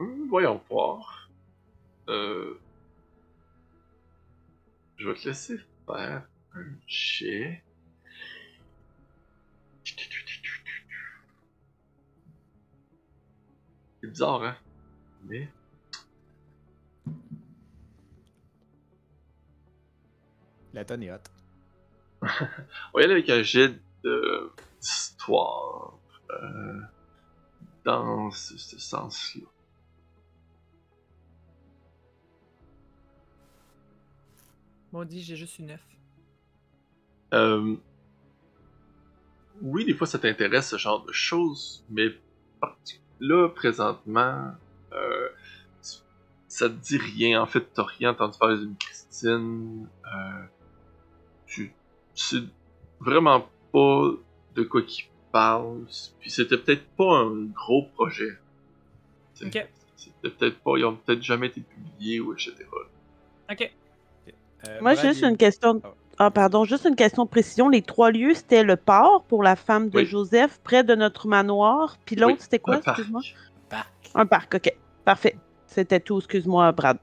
hum, 0.00 0.28
voyons 0.28 0.60
voir. 0.68 1.30
Euh, 2.08 2.58
je 4.96 5.08
vais 5.08 5.14
te 5.14 5.28
laisser 5.28 5.58
faire 5.86 6.28
un 6.54 6.64
jet. 6.86 7.62
C'est 14.00 14.08
bizarre, 14.08 14.42
hein? 14.42 14.56
Mais. 15.24 15.48
La 20.72 20.84
tonne 20.84 21.02
est 21.02 21.12
hot. 21.12 21.39
On 22.22 22.26
va 22.94 23.00
y 23.00 23.04
aller 23.04 23.12
avec 23.14 23.30
un 23.30 23.42
jet 23.42 23.74
d'histoire 24.80 25.98
euh, 26.30 26.80
dans 27.84 28.30
ce, 28.30 28.56
sens-là. 28.78 29.46
Maudit, 34.92 35.22
j'ai 35.22 35.36
juste 35.36 35.58
une 35.58 35.66
9. 35.66 35.80
Euh, 37.32 37.76
oui, 39.62 39.84
des 39.84 39.94
fois 39.94 40.06
ça 40.06 40.18
t'intéresse 40.18 40.70
ce 40.70 40.76
genre 40.76 41.04
de 41.04 41.12
choses, 41.12 41.84
mais 41.90 42.08
là, 43.20 43.48
présentement, 43.48 44.52
euh, 44.92 45.28
ça 46.48 46.68
te 46.68 46.74
dit 46.74 46.98
rien. 46.98 47.40
En 47.42 47.46
fait, 47.46 47.72
t'as 47.72 47.84
rien 47.84 48.10
entendu 48.10 48.38
parler 48.38 48.58
d'une 48.58 48.76
Christine. 48.76 49.88
Euh, 50.06 50.46
tu 52.28 52.36
sais 52.38 52.42
vraiment 53.00 53.46
pas 53.72 54.10
de 54.54 54.62
quoi 54.62 54.82
qu'il 54.82 55.06
parle. 55.32 55.84
Puis 56.20 56.30
c'était 56.30 56.58
peut-être 56.58 56.84
pas 56.96 57.18
un 57.18 57.44
gros 57.54 57.86
projet. 57.94 58.36
C'est- 59.34 59.46
Ok. 59.46 59.68
C'était 59.96 60.30
peut-être 60.30 60.58
pas, 60.60 60.72
ils 60.76 60.84
ont 60.84 60.96
peut-être 60.96 61.22
jamais 61.22 61.46
été 61.48 61.60
publiés 61.60 62.20
ou 62.20 62.32
etc. 62.32 62.54
Ok. 63.50 63.70
Euh, 64.68 64.80
Moi, 64.80 64.92
Brad, 64.94 64.98
j'ai 64.98 65.08
juste 65.08 65.20
il- 65.22 65.28
une 65.28 65.36
question. 65.36 65.80
Ah. 65.84 65.88
Ah, 66.22 66.30
pardon, 66.30 66.64
juste 66.64 66.84
une 66.84 66.96
question 66.96 67.24
de 67.24 67.30
précision. 67.30 67.70
Les 67.70 67.80
trois 67.80 68.10
lieux, 68.10 68.34
c'était 68.34 68.62
le 68.62 68.76
port 68.76 69.24
pour 69.24 69.42
la 69.42 69.56
femme 69.56 69.88
de 69.88 69.98
Oui. 70.00 70.04
Joseph, 70.06 70.60
près 70.62 70.84
de 70.84 70.94
notre 70.94 71.26
manoir. 71.28 71.96
Puis 72.04 72.14
l'autre, 72.16 72.34
Oui, 72.34 72.38
c'était 72.40 72.58
quoi, 72.58 72.74
un 72.76 72.80
excuse-moi? 72.80 73.22
Parc. 73.70 73.88
Un 74.14 74.26
parc, 74.26 74.54
ok. 74.56 74.76
Parfait. 75.06 75.36
C'était 75.66 76.00
tout, 76.00 76.18
excuse-moi, 76.18 76.72
Brad. 76.72 76.98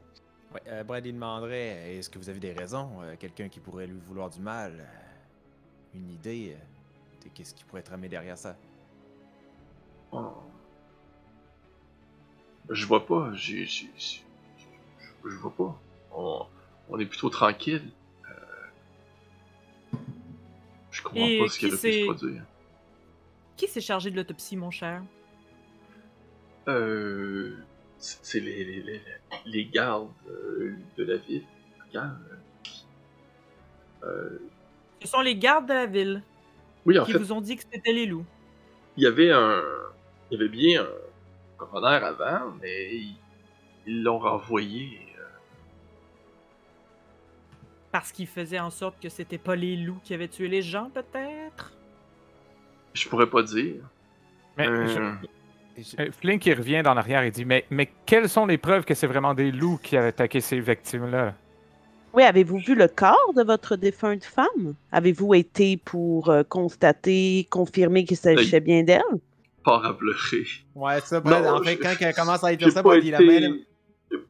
Ouais, 0.54 0.62
euh, 0.68 0.84
Brad, 0.84 1.06
il 1.06 1.14
demanderait 1.14 1.96
est-ce 1.98 2.10
que 2.10 2.18
vous 2.20 2.30
avez 2.30 2.40
des 2.40 2.54
raisons 2.54 3.02
euh, 3.02 3.16
Quelqu'un 3.20 3.50
qui 3.50 3.60
pourrait 3.60 3.88
lui 3.88 4.00
vouloir 4.00 4.30
du 4.30 4.40
mal 4.40 4.74
euh, 4.80 5.98
Une 5.98 6.10
idée 6.10 6.56
euh, 6.56 7.26
de 7.26 7.30
qu'est-ce 7.34 7.54
qui 7.54 7.64
pourrait 7.66 7.82
tramer 7.84 8.08
derrière 8.08 8.38
ça? 8.38 8.56
Oh. 10.12 10.34
Je 12.70 12.86
vois 12.86 13.06
pas, 13.06 13.32
j'ai, 13.34 13.66
j'ai- 13.66 13.90
j'ai- 13.98 14.24
je, 15.24 15.30
je 15.30 15.36
vois 15.38 15.54
pas. 15.54 15.80
On, 16.14 16.46
on 16.90 17.00
est 17.00 17.06
plutôt 17.06 17.30
tranquille. 17.30 17.92
Euh, 18.30 19.98
je 20.92 21.02
comprends 21.02 21.20
Et 21.28 21.40
pas 21.40 21.48
ce 21.50 21.60
qui 21.60 21.60
qui 21.60 21.74
aurait 21.74 21.82
pu 21.82 21.94
se 21.94 22.04
produire. 22.06 22.44
Qui 23.58 23.68
s'est 23.68 23.82
chargé 23.82 24.12
de 24.12 24.16
l'autopsie, 24.16 24.56
mon 24.56 24.72
cher? 24.72 25.04
Euh, 26.68 27.58
c'est 28.00 28.40
les, 28.40 28.64
les, 28.64 28.82
les, 28.84 29.02
les 29.46 29.66
gardes 29.66 30.10
euh, 30.30 30.76
de 30.98 31.04
la 31.04 31.18
ville. 31.18 31.46
Regarde, 31.88 32.18
euh, 34.04 34.40
Ce 35.02 35.08
sont 35.08 35.22
les 35.22 35.36
gardes 35.36 35.68
de 35.68 35.74
la 35.74 35.86
ville 35.86 36.24
oui, 36.86 36.98
en 37.00 37.06
qui 37.06 37.12
fait, 37.12 37.18
vous 37.18 37.32
ont 37.32 37.42
dit 37.42 37.56
que 37.58 37.64
c'était 37.72 37.92
les 37.94 38.06
loups. 38.06 38.26
il 38.98 39.04
y 39.04 39.08
avait 39.08 39.32
un, 39.32 39.62
il 40.32 40.38
y 40.38 40.42
avait 40.42 40.50
bien 40.50 40.84
un 40.84 40.88
coroner 41.58 42.04
avant, 42.06 42.52
mais 42.62 42.98
ils 43.86 44.04
l'ont 44.04 44.20
renvoyé. 44.20 45.02
Parce 47.92 48.12
qu'ils 48.12 48.28
faisaient 48.28 48.60
en 48.60 48.70
sorte 48.70 49.00
que 49.02 49.10
c'était 49.10 49.38
pas 49.38 49.56
les 49.56 49.76
loups 49.78 50.00
qui 50.04 50.14
avaient 50.14 50.28
tué 50.28 50.48
les 50.48 50.62
gens, 50.62 50.90
peut-être? 50.90 51.74
Je 52.94 53.08
pourrais 53.10 53.30
pas 53.30 53.44
dire. 53.44 53.84
Mais 54.58 54.68
Euh, 54.68 54.88
je- 54.88 55.28
euh, 56.00 56.12
Flink, 56.12 56.46
il 56.46 56.54
revient 56.54 56.82
dans 56.84 56.94
l'arrière 56.94 57.24
et 57.24 57.32
dit 57.32 57.46
mais, 57.46 57.66
mais 57.70 57.90
quelles 58.06 58.30
sont 58.30 58.46
les 58.46 58.58
preuves 58.58 58.86
que 58.86 58.94
c'est 58.94 59.08
vraiment 59.08 59.34
des 59.34 59.52
loups 59.52 59.80
qui 59.82 59.98
avaient 59.98 60.08
attaqué 60.10 60.42
ces 60.42 60.60
victimes-là 60.60 61.34
Oui, 62.14 62.24
avez-vous 62.24 62.58
vu 62.60 62.76
le 62.76 62.88
corps 62.88 63.34
de 63.36 63.44
votre 63.44 63.76
défunte 63.76 64.24
femme? 64.24 64.76
Avez-vous 64.92 65.34
été 65.36 65.78
pour 65.78 66.30
euh, 66.30 66.44
constater, 66.44 67.48
confirmer 67.50 68.06
qu'il 68.06 68.18
s'agissait 68.18 68.60
bien 68.60 68.84
d'elle? 68.84 69.02
Part 69.64 69.86
à 69.86 69.98
pleurer. 69.98 70.18
Ouais, 70.76 71.00
c'est 71.02 71.08
ça, 71.08 71.20
Brad. 71.20 71.44
Non, 71.44 71.50
en 71.56 71.64
fait, 71.64 71.76
je- 71.76 71.82
quand 71.82 71.94
il 72.00 72.14
commence 72.14 72.44
à 72.44 72.50
J'ai 72.52 72.58
dire 72.58 72.72
ça, 72.72 72.82
pas 72.84 72.98
il, 72.98 73.12
la 73.12 73.22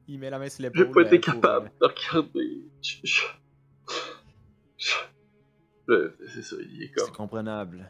il 0.08 0.18
met 0.20 0.30
la 0.32 0.40
main 0.40 0.50
sur 0.50 0.64
j'ai 0.64 0.70
l'épaule. 0.80 0.92
pas 0.92 1.02
été 1.02 1.18
euh, 1.18 1.32
pour, 1.32 1.42
capable 1.42 1.72
euh, 1.82 1.88
de 1.88 1.94
regarder. 1.94 2.62
Je- 2.82 2.96
je- 3.04 3.24
je- 4.78 4.96
Euh, 5.90 6.18
C'est 6.34 6.42
ça, 6.42 6.56
il 6.60 6.84
est 6.84 6.92
C'est 6.98 7.12
comprenable. 7.14 7.90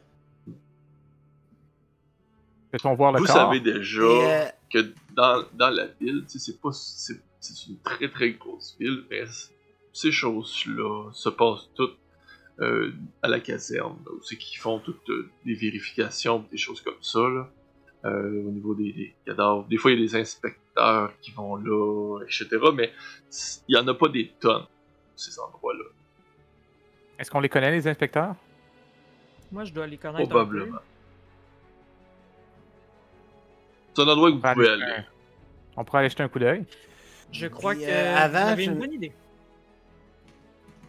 Peut-on 2.72 2.94
voir 2.96 3.12
le 3.14 3.20
Vous 3.20 3.26
corps? 3.26 3.36
savez 3.36 3.60
déjà 3.60 4.02
euh, 4.02 4.46
que 4.72 4.94
dans, 5.16 5.44
dans 5.54 5.70
la 5.70 5.88
ville, 6.00 6.24
c'est 6.28 6.60
pas. 6.62 6.72
C'est 6.72 7.22
c'est 7.40 7.68
une 7.68 7.80
très 7.80 8.10
très 8.10 8.32
grosse 8.32 8.76
ville, 8.80 9.04
mais 9.10 9.24
ces 9.94 10.12
choses-là 10.12 11.12
se 11.14 11.30
passent 11.30 11.70
toutes 11.76 11.98
euh, 12.60 12.92
à 13.22 13.28
la 13.28 13.40
caserne, 13.40 13.96
là, 14.06 14.12
où 14.12 14.22
c'est 14.24 14.38
qu'ils 14.38 14.58
font 14.60 14.80
toutes 14.80 15.10
euh, 15.10 15.30
des 15.46 15.54
vérifications, 15.54 16.44
des 16.52 16.58
choses 16.58 16.82
comme 16.82 17.02
ça, 17.02 17.20
là, 17.20 17.50
euh, 18.06 18.48
au 18.48 18.52
niveau 18.52 18.74
des, 18.74 18.92
des 18.92 19.16
cadavres. 19.26 19.66
Des 19.68 19.78
fois, 19.78 19.92
il 19.92 20.00
y 20.00 20.04
a 20.04 20.08
des 20.08 20.16
inspecteurs 20.16 21.14
qui 21.22 21.32
vont 21.32 21.56
là, 21.58 22.20
etc., 22.24 22.48
mais 22.74 22.92
il 23.68 23.76
y 23.76 23.78
en 23.78 23.88
a 23.88 23.94
pas 23.94 24.10
des 24.10 24.30
tonnes, 24.40 24.66
ces 25.16 25.40
endroits-là. 25.40 25.86
Est-ce 27.20 27.30
qu'on 27.30 27.40
les 27.40 27.50
connaît, 27.50 27.72
les 27.72 27.88
inspecteurs? 27.88 28.36
Moi, 29.52 29.64
je 29.64 29.74
dois 29.74 29.86
les 29.88 29.98
connaître. 29.98 30.22
un 30.22 30.24
peu. 30.24 30.30
Probablement. 30.30 30.80
C'est 33.98 34.04
un 34.04 34.08
endroit 34.10 34.30
où 34.30 34.34
vous 34.34 34.38
On 34.38 34.42
pourrait 34.42 34.54
pouvez 34.54 34.70
aller 34.70 34.84
aller. 34.84 34.92
jeter 34.92 35.02
un- 35.02 35.78
On 35.78 35.84
pourrait 35.84 36.00
aller 36.02 36.10
jeter 36.10 36.22
un 36.24 36.28
coup 36.30 36.38
d'œil. 36.40 36.66
Je 37.32 37.48
crois 37.48 37.74
Puis, 37.74 37.84
que 37.84 37.90
euh, 37.90 38.16
avant, 38.16 38.56
je- 38.56 38.62
une 38.62 38.76
bonne 38.78 38.94
idée. 38.94 39.12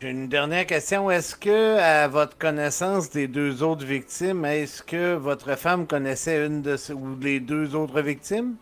J'ai 0.02 0.10
une 0.10 0.28
dernière 0.28 0.66
question. 0.66 1.10
Est-ce 1.10 1.34
que, 1.34 1.78
à 1.78 2.06
votre 2.06 2.36
connaissance 2.36 3.08
des 3.10 3.26
deux 3.26 3.62
autres 3.62 3.86
victimes, 3.86 4.44
est-ce 4.44 4.82
que 4.82 5.14
votre 5.14 5.56
femme 5.56 5.86
connaissait 5.86 6.44
une 6.46 6.60
de 6.60 6.76
ces, 6.76 6.92
ou 6.92 7.16
les 7.18 7.40
deux 7.40 7.74
autres 7.74 8.00
victimes? 8.02 8.56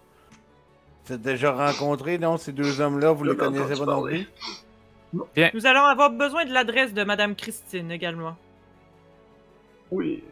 Vous 1.06 1.14
êtes 1.14 1.22
déjà 1.22 1.50
rencontrés, 1.52 2.16
non, 2.18 2.36
ces 2.36 2.52
deux 2.52 2.80
hommes-là, 2.80 3.10
vous 3.12 3.24
les 3.24 3.36
connaissez 3.36 3.74
pas 3.78 3.84
non 3.86 4.02
plus? 4.04 4.28
Nous 5.12 5.66
allons 5.66 5.84
avoir 5.84 6.10
besoin 6.10 6.44
de 6.44 6.52
l'adresse 6.52 6.94
de 6.94 7.02
Madame 7.02 7.34
Christine 7.34 7.90
également. 7.90 8.36
Oui. 9.90 10.22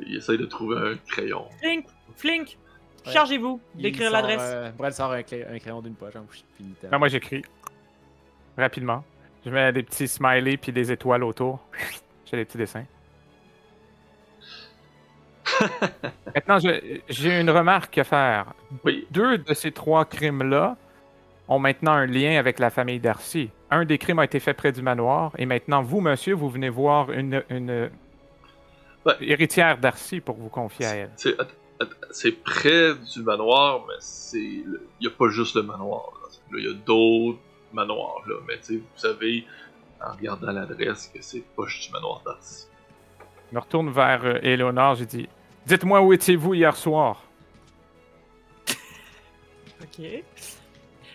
Il 0.00 0.16
essaye 0.16 0.38
de 0.38 0.46
trouver 0.46 0.76
un 0.78 0.96
crayon. 1.10 1.44
Flink, 2.16 2.56
Ouais. 3.06 3.12
chargez-vous 3.12 3.60
d'écrire 3.74 4.10
l'adresse. 4.10 4.40
euh, 4.42 4.70
Brad 4.72 4.92
sort 4.92 5.12
un, 5.12 5.22
clé- 5.22 5.44
un 5.50 5.58
crayon 5.58 5.80
d'une 5.80 5.94
poche. 5.94 6.16
hein, 6.16 6.24
puis. 6.56 6.74
Ben, 6.90 6.98
moi, 6.98 7.08
j'écris. 7.08 7.42
Rapidement. 8.56 9.04
Je 9.46 9.50
mets 9.50 9.72
des 9.72 9.82
petits 9.84 10.08
smileys 10.08 10.56
puis 10.56 10.72
des 10.72 10.90
étoiles 10.92 11.22
autour. 11.24 11.60
J'ai 12.30 12.36
des 12.36 12.44
petits 12.44 12.58
dessins. 12.58 12.84
Maintenant, 16.34 16.58
j'ai 17.08 17.40
une 17.40 17.50
remarque 17.50 17.96
à 17.98 18.04
faire. 18.04 18.52
Oui. 18.84 19.06
Deux 19.10 19.38
de 19.38 19.54
ces 19.54 19.72
trois 19.72 20.04
crimes-là 20.04 20.76
ont 21.48 21.58
maintenant 21.58 21.92
un 21.92 22.04
lien 22.06 22.38
avec 22.38 22.58
la 22.58 22.68
famille 22.70 23.00
Darcy. 23.00 23.50
Un 23.70 23.84
des 23.86 23.96
crimes 23.98 24.18
a 24.18 24.24
été 24.24 24.38
fait 24.40 24.52
près 24.54 24.70
du 24.72 24.82
manoir, 24.82 25.32
et 25.38 25.46
maintenant, 25.46 25.82
vous, 25.82 26.00
monsieur, 26.00 26.34
vous 26.34 26.50
venez 26.50 26.68
voir 26.68 27.10
une, 27.10 27.42
une 27.48 27.90
Ouais. 29.06 29.14
héritière 29.22 29.78
Darcy 29.78 30.20
pour 30.20 30.36
vous 30.36 30.50
confier 30.50 30.84
à 30.86 30.94
elle. 30.96 31.10
C'est 32.10 32.32
près 32.32 32.94
du 32.94 33.22
manoir, 33.22 33.84
mais 33.86 33.94
c'est 34.00 34.38
le- 34.38 34.86
il 35.00 35.06
n'y 35.06 35.12
a 35.12 35.16
pas 35.16 35.28
juste 35.28 35.54
le 35.56 35.62
manoir. 35.62 36.10
Il 36.52 36.64
y 36.64 36.68
a 36.68 36.72
d'autres 36.74 37.38
manoirs. 37.72 38.22
Là. 38.26 38.36
Mais 38.46 38.56
tu 38.58 38.64
sais, 38.64 38.76
vous 38.76 38.84
savez, 38.96 39.46
en 40.04 40.12
regardant 40.12 40.50
l'adresse, 40.52 41.10
que 41.14 41.20
c'est 41.22 41.44
pas 41.56 41.66
juste 41.66 41.86
du 41.88 41.92
manoir 41.92 42.22
d'Arcy. 42.24 42.66
Je 43.50 43.54
me 43.54 43.60
retourne 43.60 43.90
vers 43.90 44.24
euh, 44.24 44.38
Éléonore, 44.42 44.96
j'ai 44.96 45.06
dit 45.06 45.28
Dites-moi 45.66 46.00
où 46.00 46.12
étiez-vous 46.12 46.54
hier 46.54 46.76
soir? 46.76 47.22
Ok. 49.82 50.04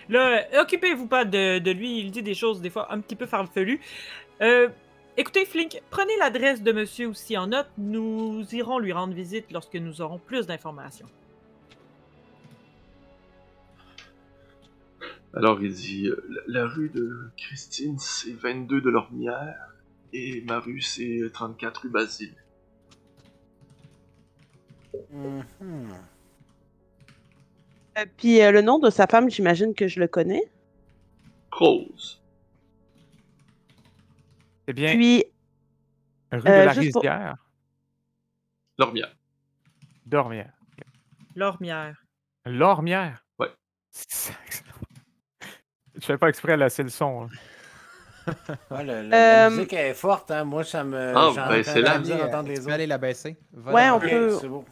Là, 0.09 0.43
occupez-vous 0.61 1.07
pas 1.07 1.25
de, 1.25 1.59
de 1.59 1.71
lui, 1.71 1.99
il 1.99 2.11
dit 2.11 2.23
des 2.23 2.33
choses 2.33 2.61
des 2.61 2.69
fois 2.69 2.91
un 2.91 2.99
petit 2.99 3.15
peu 3.15 3.25
farfelues. 3.25 3.79
Euh, 4.41 4.69
écoutez, 5.17 5.45
Flink, 5.45 5.81
prenez 5.89 6.15
l'adresse 6.17 6.61
de 6.61 6.71
monsieur 6.71 7.07
aussi 7.07 7.37
en 7.37 7.47
note. 7.47 7.67
Nous 7.77 8.43
irons 8.53 8.79
lui 8.79 8.93
rendre 8.93 9.13
visite 9.13 9.51
lorsque 9.51 9.75
nous 9.75 10.01
aurons 10.01 10.19
plus 10.19 10.47
d'informations. 10.47 11.07
Alors 15.35 15.61
il 15.63 15.73
dit 15.73 16.07
euh, 16.07 16.23
la, 16.29 16.61
la 16.61 16.67
rue 16.67 16.89
de 16.89 17.29
Christine, 17.37 17.97
c'est 17.97 18.33
22 18.33 18.81
de 18.81 18.89
l'Ormière, 18.89 19.73
et 20.13 20.41
ma 20.41 20.59
rue, 20.59 20.81
c'est 20.81 21.21
34 21.33 21.81
rue 21.81 21.89
Basile. 21.89 22.35
Euh, 25.13 25.41
puis 28.17 28.41
euh, 28.41 28.51
le 28.51 28.61
nom 28.61 28.79
de 28.79 28.89
sa 28.89 29.07
femme, 29.07 29.29
j'imagine 29.29 29.73
que 29.73 29.87
je 29.87 29.99
le 29.99 30.07
connais. 30.07 30.51
Rose. 31.51 32.22
Eh 34.67 34.73
bien, 34.73 34.93
Puis, 34.95 35.25
rue 36.31 36.41
de 36.41 36.47
euh, 36.49 36.65
la 36.65 36.73
juste 36.73 36.93
pour- 36.93 37.01
Rizière, 37.01 37.35
L'Ormière. 38.77 39.15
Dormière. 40.05 40.51
Lormière. 41.35 42.03
Lormière? 42.45 43.25
Ouais. 43.39 43.49
C'est. 43.91 44.33
Je 45.95 46.05
fais 46.05 46.17
pas 46.17 46.29
exprès, 46.29 46.57
là, 46.57 46.69
c'est 46.69 46.83
le 46.83 46.89
son. 46.89 47.23
hein. 47.23 47.27
Ouais, 48.71 48.83
le- 48.83 49.01
le- 49.03 49.09
la 49.09 49.47
Euh, 49.47 49.49
musique 49.51 49.73
est 49.73 49.93
forte, 49.93 50.31
hein. 50.31 50.43
Moi, 50.43 50.63
ça 50.63 50.83
me. 50.83 50.97
Ah, 51.15 51.31
j'entends 51.35 51.49
ben, 51.49 51.63
c'est 51.63 51.81
là. 51.81 51.93
la 51.93 51.99
misère 51.99 52.15
Allez, 52.15 52.25
d'entendre 52.25 52.49
les 52.49 52.55
tu 52.55 52.59
peux 52.61 52.65
autres. 52.67 52.73
aller 52.75 52.87
la 52.87 52.97
baisser. 52.97 53.37
Va 53.51 53.73
Ouais, 53.73 53.89
on 53.89 53.95
Ok, 53.97 54.09
peut- 54.09 54.37
C'est 54.39 54.47
beau. 54.47 54.65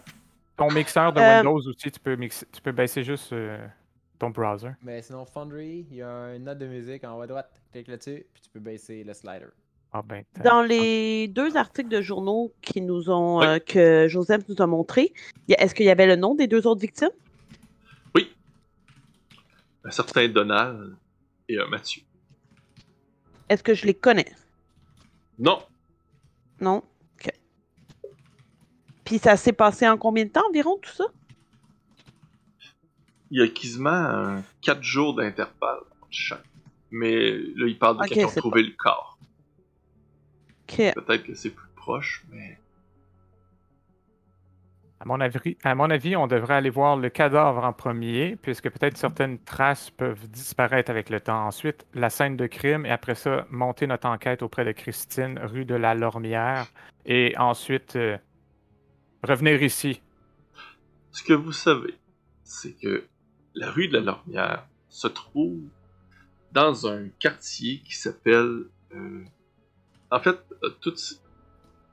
Ton 0.58 0.72
mixeur 0.72 1.12
de 1.14 1.20
Euh, 1.20 1.38
Windows 1.44 1.70
aussi, 1.70 1.92
tu 1.92 2.00
peux, 2.00 2.16
mixer, 2.16 2.46
tu 2.52 2.62
peux 2.62 2.72
baisser 2.72 3.04
juste 3.04 3.34
euh, 3.34 3.58
ton 4.20 4.30
browser. 4.30 4.72
Mais 4.82 5.02
sinon, 5.02 5.26
Foundry, 5.26 5.86
il 5.90 5.98
y 5.98 6.02
a 6.02 6.36
une 6.36 6.44
note 6.46 6.60
de 6.60 6.68
musique 6.68 7.04
en 7.04 7.18
haut 7.18 7.22
à 7.22 7.28
droite. 7.28 7.62
Clique 7.72 7.88
là-dessus, 7.88 8.26
puis 8.34 8.42
tu 8.44 8.50
peux 8.50 8.60
baisser 8.60 9.04
le 9.04 9.14
slider. 9.14 9.48
Ah 9.94 10.02
ben, 10.04 10.24
Dans 10.44 10.62
les 10.62 11.28
deux 11.28 11.58
articles 11.58 11.90
de 11.90 12.02
journaux 12.02 12.54
qui 12.62 12.82
nous 12.82 13.10
ont, 13.10 13.40
Oui. 13.40 13.46
euh, 13.46 13.60
que 13.60 14.08
Joseph 14.08 14.48
nous 14.48 14.56
a 14.62 14.68
montrés, 14.68 15.12
est-ce 15.50 15.76
qu'il 15.76 15.86
y 15.86 15.90
avait 15.90 16.08
le 16.08 16.16
nom 16.16 16.34
des 16.36 16.48
deux 16.48 16.66
autres 16.68 16.82
victimes? 16.82 17.10
Un 19.84 19.90
certain 19.90 20.28
Donald 20.30 20.96
et 21.50 21.58
un 21.60 21.66
Mathieu. 21.66 22.04
Est-ce 23.50 23.64
que 23.64 23.74
je 23.74 23.88
les 23.88 23.96
connais? 23.96 24.32
Non, 25.40 25.60
Non? 26.60 26.84
OK. 27.20 27.32
Puis 29.04 29.18
ça 29.18 29.36
s'est 29.38 29.54
passé 29.54 29.90
en 29.90 29.98
combien 29.98 30.24
de 30.26 30.30
temps 30.30 30.48
environ, 30.48 30.78
tout 30.78 30.92
ça? 30.92 31.06
il 33.32 33.40
y 33.40 33.44
a 33.44 33.48
quasiment 33.48 34.44
4 34.62 34.84
jours 34.84 35.16
d'intervalle 35.16 35.80
entre 36.02 36.08
chaque. 36.12 36.44
Mais 36.92 37.32
là, 37.32 37.66
il 37.66 37.80
parle 37.80 37.98
de 37.98 38.02
Ok, 38.04 38.10
quand 38.10 38.16
ils 38.16 38.26
ont 38.26 38.30
c'est 38.30 38.40
trouvé 38.42 38.62
le 38.62 38.74
corps. 38.78 39.11
Peut-être 40.78 41.24
que 41.24 41.34
c'est 41.34 41.50
plus 41.52 41.70
proche, 41.76 42.24
mais. 42.32 42.58
À 45.00 45.06
mon, 45.06 45.20
avis, 45.20 45.58
à 45.64 45.74
mon 45.74 45.90
avis, 45.90 46.16
on 46.16 46.28
devrait 46.28 46.54
aller 46.54 46.70
voir 46.70 46.96
le 46.96 47.10
cadavre 47.10 47.64
en 47.64 47.74
premier, 47.74 48.36
puisque 48.36 48.70
peut-être 48.70 48.98
certaines 48.98 49.40
traces 49.40 49.90
peuvent 49.90 50.28
disparaître 50.30 50.92
avec 50.92 51.10
le 51.10 51.20
temps. 51.20 51.48
Ensuite, 51.48 51.88
la 51.96 52.12
scène 52.12 52.38
de 52.38 52.46
crime, 52.46 52.86
et 52.86 52.92
après 52.92 53.16
ça, 53.16 53.48
monter 53.50 53.88
notre 53.88 54.08
enquête 54.08 54.44
auprès 54.44 54.64
de 54.64 54.72
Christine, 54.74 55.40
rue 55.42 55.66
de 55.66 55.74
la 55.74 55.96
Lormière, 55.96 56.68
et 57.08 57.36
ensuite 57.40 57.96
euh, 57.96 58.16
revenir 59.24 59.64
ici. 59.64 60.04
Ce 61.12 61.24
que 61.24 61.34
vous 61.34 61.52
savez, 61.52 61.96
c'est 62.44 62.74
que 62.80 63.04
la 63.56 63.72
rue 63.72 63.88
de 63.88 63.94
la 63.94 64.02
Lormière 64.02 64.68
se 64.88 65.08
trouve 65.08 65.62
dans 66.52 66.86
un 66.86 67.08
quartier 67.20 67.80
qui 67.80 67.96
s'appelle. 67.96 68.66
euh, 68.94 69.24
En 70.12 70.20
fait, 70.20 70.38
euh, 70.64 70.70
tout... 70.82 70.94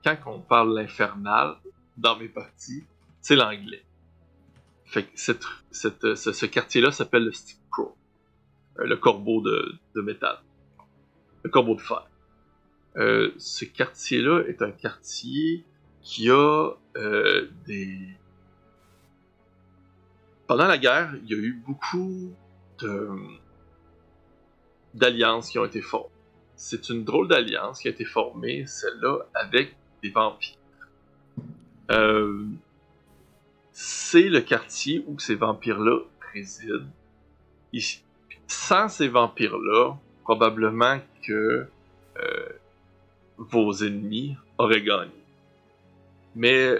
quand 0.04 0.18
on 0.26 0.40
parle 0.40 0.74
l'infernal 0.74 1.56
dans 1.96 2.18
mes 2.18 2.28
parties, 2.28 2.84
c'est 3.20 3.36
l'anglais. 3.36 3.84
Fait 4.84 5.04
que 5.04 5.32
euh, 6.04 6.16
ce, 6.16 6.46
quartier-là 6.46 6.90
s'appelle 6.90 7.24
le 7.24 7.32
Stick 7.32 7.60
Crow, 7.70 7.96
euh, 8.78 8.86
le 8.86 8.96
corbeau 8.96 9.40
de, 9.40 10.02
métal, 10.02 10.38
le 11.44 11.50
corbeau 11.50 11.76
de 11.76 11.80
fer. 11.80 12.06
Ce 13.38 13.64
quartier-là 13.64 14.42
est 14.48 14.60
un 14.62 14.72
quartier 14.72 15.64
qui 16.02 16.30
a 16.30 16.72
des, 17.66 18.08
pendant 20.48 20.66
la 20.66 20.78
guerre, 20.78 21.14
il 21.22 21.30
y 21.30 21.34
a 21.34 21.36
eu 21.36 21.52
beaucoup 21.64 22.34
d'alliances 24.94 25.50
qui 25.50 25.58
ont 25.60 25.64
été 25.64 25.80
formées. 25.80 26.17
C'est 26.60 26.88
une 26.88 27.04
drôle 27.04 27.28
d'alliance 27.28 27.78
qui 27.80 27.86
a 27.86 27.92
été 27.92 28.04
formée, 28.04 28.66
celle-là, 28.66 29.20
avec 29.32 29.76
des 30.02 30.10
vampires. 30.10 30.56
Euh, 31.92 32.44
c'est 33.72 34.28
le 34.28 34.40
quartier 34.40 35.04
où 35.06 35.18
ces 35.20 35.36
vampires-là 35.36 36.00
résident. 36.34 36.84
Sans 38.48 38.88
ces 38.88 39.06
vampires-là, 39.06 39.94
probablement 40.24 40.98
que 41.22 41.66
euh, 42.20 42.48
vos 43.36 43.72
ennemis 43.74 44.34
auraient 44.58 44.82
gagné. 44.82 45.12
Mais 46.34 46.74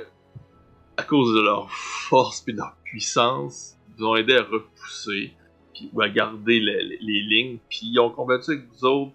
à 0.97 1.05
cause 1.05 1.35
de 1.37 1.41
leur 1.41 1.71
force 1.71 2.43
et 2.49 2.53
de 2.53 2.57
leur 2.57 2.75
puissance, 2.83 3.77
ils 3.97 4.05
ont 4.05 4.17
aidé 4.17 4.35
à 4.37 4.43
repousser 4.43 5.33
ou 5.93 6.01
à 6.01 6.09
garder 6.09 6.59
les, 6.59 6.83
les- 6.83 6.99
les 7.01 7.21
lignes, 7.23 7.59
puis 7.69 7.83
ils 7.85 8.01
ont 8.01 8.11
combattu 8.11 8.51
avec 8.51 8.65
vous 8.73 8.85
autres 8.85 9.13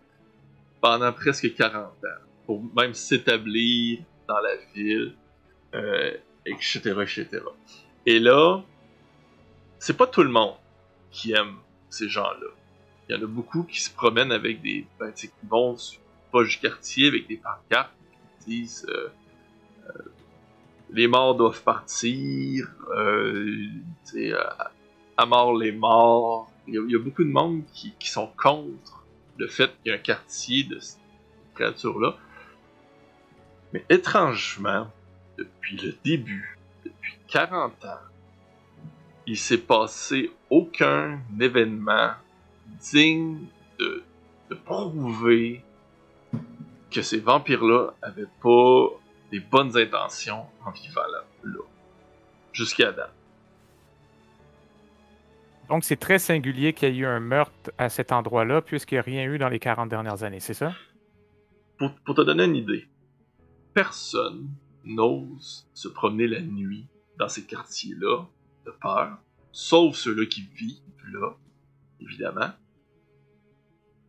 pendant 0.83 1.13
presque 1.13 1.55
40 1.55 1.85
ans 1.85 2.23
pour 2.45 2.61
même 2.75 2.93
s'établir 2.93 3.99
dans 4.27 4.39
la 4.39 4.57
ville, 4.75 5.15
euh, 5.73 6.11
etc., 6.45 6.79
etc. 7.01 7.29
Et 8.05 8.19
là, 8.19 8.61
c'est 9.79 9.95
pas 9.95 10.07
tout 10.07 10.23
le 10.23 10.29
monde 10.29 10.55
qui 11.09 11.31
aime 11.31 11.55
ces 11.89 12.09
gens-là. 12.09 12.49
Il 13.07 13.15
y 13.15 13.17
en 13.17 13.23
a 13.23 13.27
beaucoup 13.27 13.63
qui 13.63 13.81
se 13.81 13.91
promènent 13.91 14.33
avec 14.33 14.61
des. 14.61 14.85
Ben, 14.99 15.13
qui 15.13 15.29
vont 15.49 15.77
sur 15.77 16.01
poche 16.31 16.59
quartier 16.59 17.07
avec 17.07 17.27
des 17.27 17.37
pancartes 17.37 17.95
qui 18.41 18.45
disent. 18.45 18.85
euh, 18.89 19.07
les 20.89 21.07
morts 21.07 21.35
doivent 21.35 21.63
partir, 21.63 22.69
euh, 22.95 23.67
à, 24.37 24.71
à 25.15 25.25
mort 25.25 25.57
les 25.57 25.71
morts. 25.71 26.51
Il 26.67 26.75
y, 26.75 26.95
a, 26.95 26.99
beaucoup 26.99 27.23
de 27.23 27.29
monde 27.29 27.63
qui 27.73 27.93
sont 28.01 28.29
contre 28.37 29.02
le 29.43 29.49
fait 29.49 29.71
qu'il 29.81 29.91
y 29.91 29.91
a 29.91 29.95
un 29.95 30.01
quartier 30.01 30.63
de 30.63 30.79
cette 30.79 30.99
créature-là. 31.53 32.15
Mais 33.73 33.83
étrangement, 33.89 34.89
depuis 35.37 35.75
le 35.77 35.93
début, 36.03 36.57
depuis 36.85 37.17
40 37.27 37.85
ans, 37.85 37.99
il 39.27 39.37
s'est 39.37 39.57
passé 39.57 40.31
aucun 40.49 41.19
événement 41.39 42.11
digne 42.79 43.47
de, 43.79 44.03
de 44.49 44.55
prouver 44.55 45.61
que 46.89 47.01
ces 47.01 47.19
vampires-là 47.19 47.93
avaient 48.01 48.27
pas 48.41 48.87
des 49.29 49.41
bonnes 49.41 49.77
intentions 49.77 50.45
en 50.65 50.71
vivant 50.71 51.07
là. 51.11 51.25
là. 51.43 51.59
Jusqu'à 52.53 52.91
date. 52.93 53.11
Donc, 55.73 55.83
c'est 55.83 55.97
très 55.97 56.19
singulier 56.19 56.73
qu'il 56.73 56.89
y 56.89 56.91
ait 56.91 56.99
eu 56.99 57.05
un 57.07 57.19
meurtre 57.19 57.71
à 57.79 57.89
cet 57.89 58.11
endroit-là, 58.11 58.61
puisqu'il 58.61 58.93
n'y 58.93 58.99
a 58.99 59.01
rien 59.01 59.23
eu 59.23 59.39
dans 59.39 59.49
les 59.49 59.57
40 59.57 59.89
dernières 59.89 60.21
années, 60.21 60.39
c'est 60.39 60.53
ça? 60.53 60.71
Pour, 61.79 62.13
te 62.13 62.21
donner 62.21 62.43
une 62.43 62.57
idée, 62.57 62.87
personne 63.73 64.51
n'ose 64.83 65.67
se 65.73 65.87
promener 65.87 66.27
la 66.27 66.41
nuit 66.41 66.85
dans 67.17 67.27
ces 67.27 67.43
quartiers-là 67.47 68.27
de 68.67 68.71
peur, 68.83 69.17
sauf 69.51 69.95
ceux-là 69.95 70.27
qui 70.27 70.43
vivent 70.55 70.77
là, 71.11 71.35
évidemment. 71.99 72.51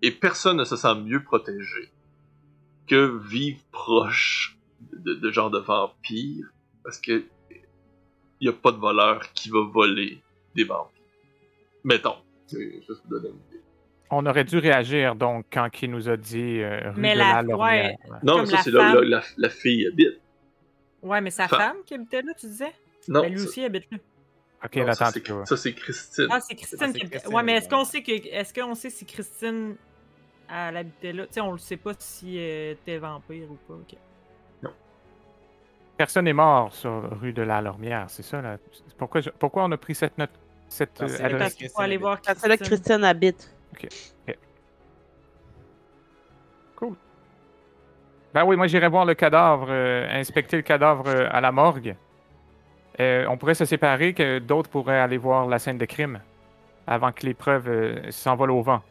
Et 0.02 0.10
personne 0.10 0.58
ne 0.58 0.64
se 0.64 0.76
sent 0.76 0.96
mieux 0.96 1.24
protégé 1.24 1.90
que 2.86 3.16
vivre 3.26 3.62
proche 3.72 4.58
de, 4.92 4.98
de, 4.98 5.14
de 5.14 5.30
genre 5.30 5.50
de 5.50 5.60
vampires, 5.60 6.52
parce 6.82 6.98
que 6.98 7.24
il 8.42 8.48
n'y 8.48 8.48
a 8.48 8.52
pas 8.52 8.70
de 8.70 8.76
voleur 8.76 9.32
qui 9.32 9.48
va 9.48 9.62
voler 9.62 10.22
des 10.54 10.64
vampires. 10.64 10.93
Mettons, 11.84 12.16
c'est 12.46 12.72
juste 12.86 13.02
pour 13.02 13.10
donner 13.10 13.28
une 13.28 13.34
idée. 13.50 13.62
On 14.10 14.24
aurait 14.26 14.44
dû 14.44 14.58
réagir, 14.58 15.14
donc, 15.16 15.46
quand 15.52 15.68
il 15.82 15.90
nous 15.90 16.08
a 16.08 16.16
dit 16.16 16.60
euh, 16.60 16.90
rue 16.92 17.00
Mais 17.00 17.14
de 17.14 17.18
la- 17.18 17.34
la 17.34 17.42
Laurière. 17.42 17.96
Non, 18.22 18.40
mais 18.40 18.46
ça 18.46 18.58
c'est 18.62 18.70
là 18.70 18.78
où 18.80 18.82
femme. 18.92 19.02
la, 19.04 19.18
la, 19.18 19.22
la 19.36 19.48
fille 19.48 19.86
habite. 19.86 20.20
Ouais, 21.02 21.20
mais 21.20 21.30
sa 21.30 21.48
femme 21.48 21.76
qui 21.84 21.94
habitait 21.94 22.22
là, 22.22 22.32
tu 22.38 22.46
disais? 22.46 22.72
Non, 23.08 23.20
Ben, 23.22 23.30
lui 23.32 23.38
ça- 23.40 23.44
aussi 23.48 23.64
habite 23.64 23.90
là. 23.90 23.98
Ok, 24.64 24.76
non, 24.76 24.92
ça, 24.92 25.06
attends, 25.08 25.20
c'est- 25.24 25.44
ça, 25.46 25.56
c'est 25.58 25.72
Christine. 25.74 26.26
Ah, 26.30 26.40
c'est 26.40 26.54
Christine 26.54 26.78
c'est 26.78 26.84
qui 26.92 27.00
habitait. 27.00 27.08
Christine, 27.18 27.34
Ouais, 27.34 27.42
mais 27.42 27.52
est-ce 27.56 27.68
qu'on 27.68 27.84
sait 27.84 28.02
que 28.02 28.12
est-ce 28.12 28.54
qu'on 28.54 28.74
sait 28.74 28.88
si 28.90 29.04
Christine 29.04 29.76
elle 30.50 30.76
habitait 30.78 31.12
là? 31.12 31.26
Tu 31.26 31.34
sais, 31.34 31.40
on 31.42 31.52
le 31.52 31.58
sait 31.58 31.76
pas 31.76 31.92
si 31.98 32.38
elle 32.38 32.72
était 32.72 32.96
vampire 32.98 33.50
ou 33.50 33.56
pas. 33.68 33.74
ok. 33.74 33.98
Personne 35.96 36.24
n'est 36.24 36.32
mort 36.32 36.72
sur 36.74 37.20
rue 37.20 37.32
de 37.32 37.42
la 37.42 37.60
Lormière, 37.60 38.06
c'est 38.08 38.24
ça? 38.24 38.42
Là? 38.42 38.56
Pourquoi, 38.98 39.20
je- 39.20 39.30
pourquoi 39.30 39.64
on 39.64 39.70
a 39.70 39.76
pris 39.76 39.94
cette 39.94 40.18
note? 40.18 40.30
Cette 40.74 41.00
euh? 41.02 41.38
Parce 41.38 41.54
qu'il 41.54 41.68
faut 41.68 41.80
aller 41.82 41.96
voir 41.96 42.18
Ah, 42.26 42.34
C'est 42.36 42.48
là 42.48 42.56
que 42.56 42.64
Christine. 42.64 42.78
Christiane 42.78 43.04
habite. 43.04 43.54
Ben 48.34 48.44
oui, 48.44 48.56
moi 48.56 48.66
j'irai 48.66 48.88
voir 48.88 49.04
le 49.04 49.14
cadavre, 49.14 49.66
euh, 49.70 50.08
inspecter 50.10 50.56
le 50.56 50.62
cadavre 50.62 51.04
euh, 51.06 51.28
à 51.30 51.40
la 51.40 51.52
morgue. 51.52 51.94
Euh, 53.00 53.26
on 53.28 53.36
pourrait 53.36 53.54
se 53.54 53.64
séparer, 53.64 54.12
que 54.12 54.40
d'autres 54.40 54.68
pourraient 54.70 54.98
aller 54.98 55.18
voir 55.18 55.46
la 55.46 55.58
scène 55.60 55.78
de 55.78 55.84
crime 55.84 56.20
avant 56.86 57.12
que 57.12 57.24
les 57.26 57.34
preuves 57.34 57.68
euh, 57.68 58.10
s'envolent 58.10 58.50
au 58.50 58.62
vent. 58.62 58.82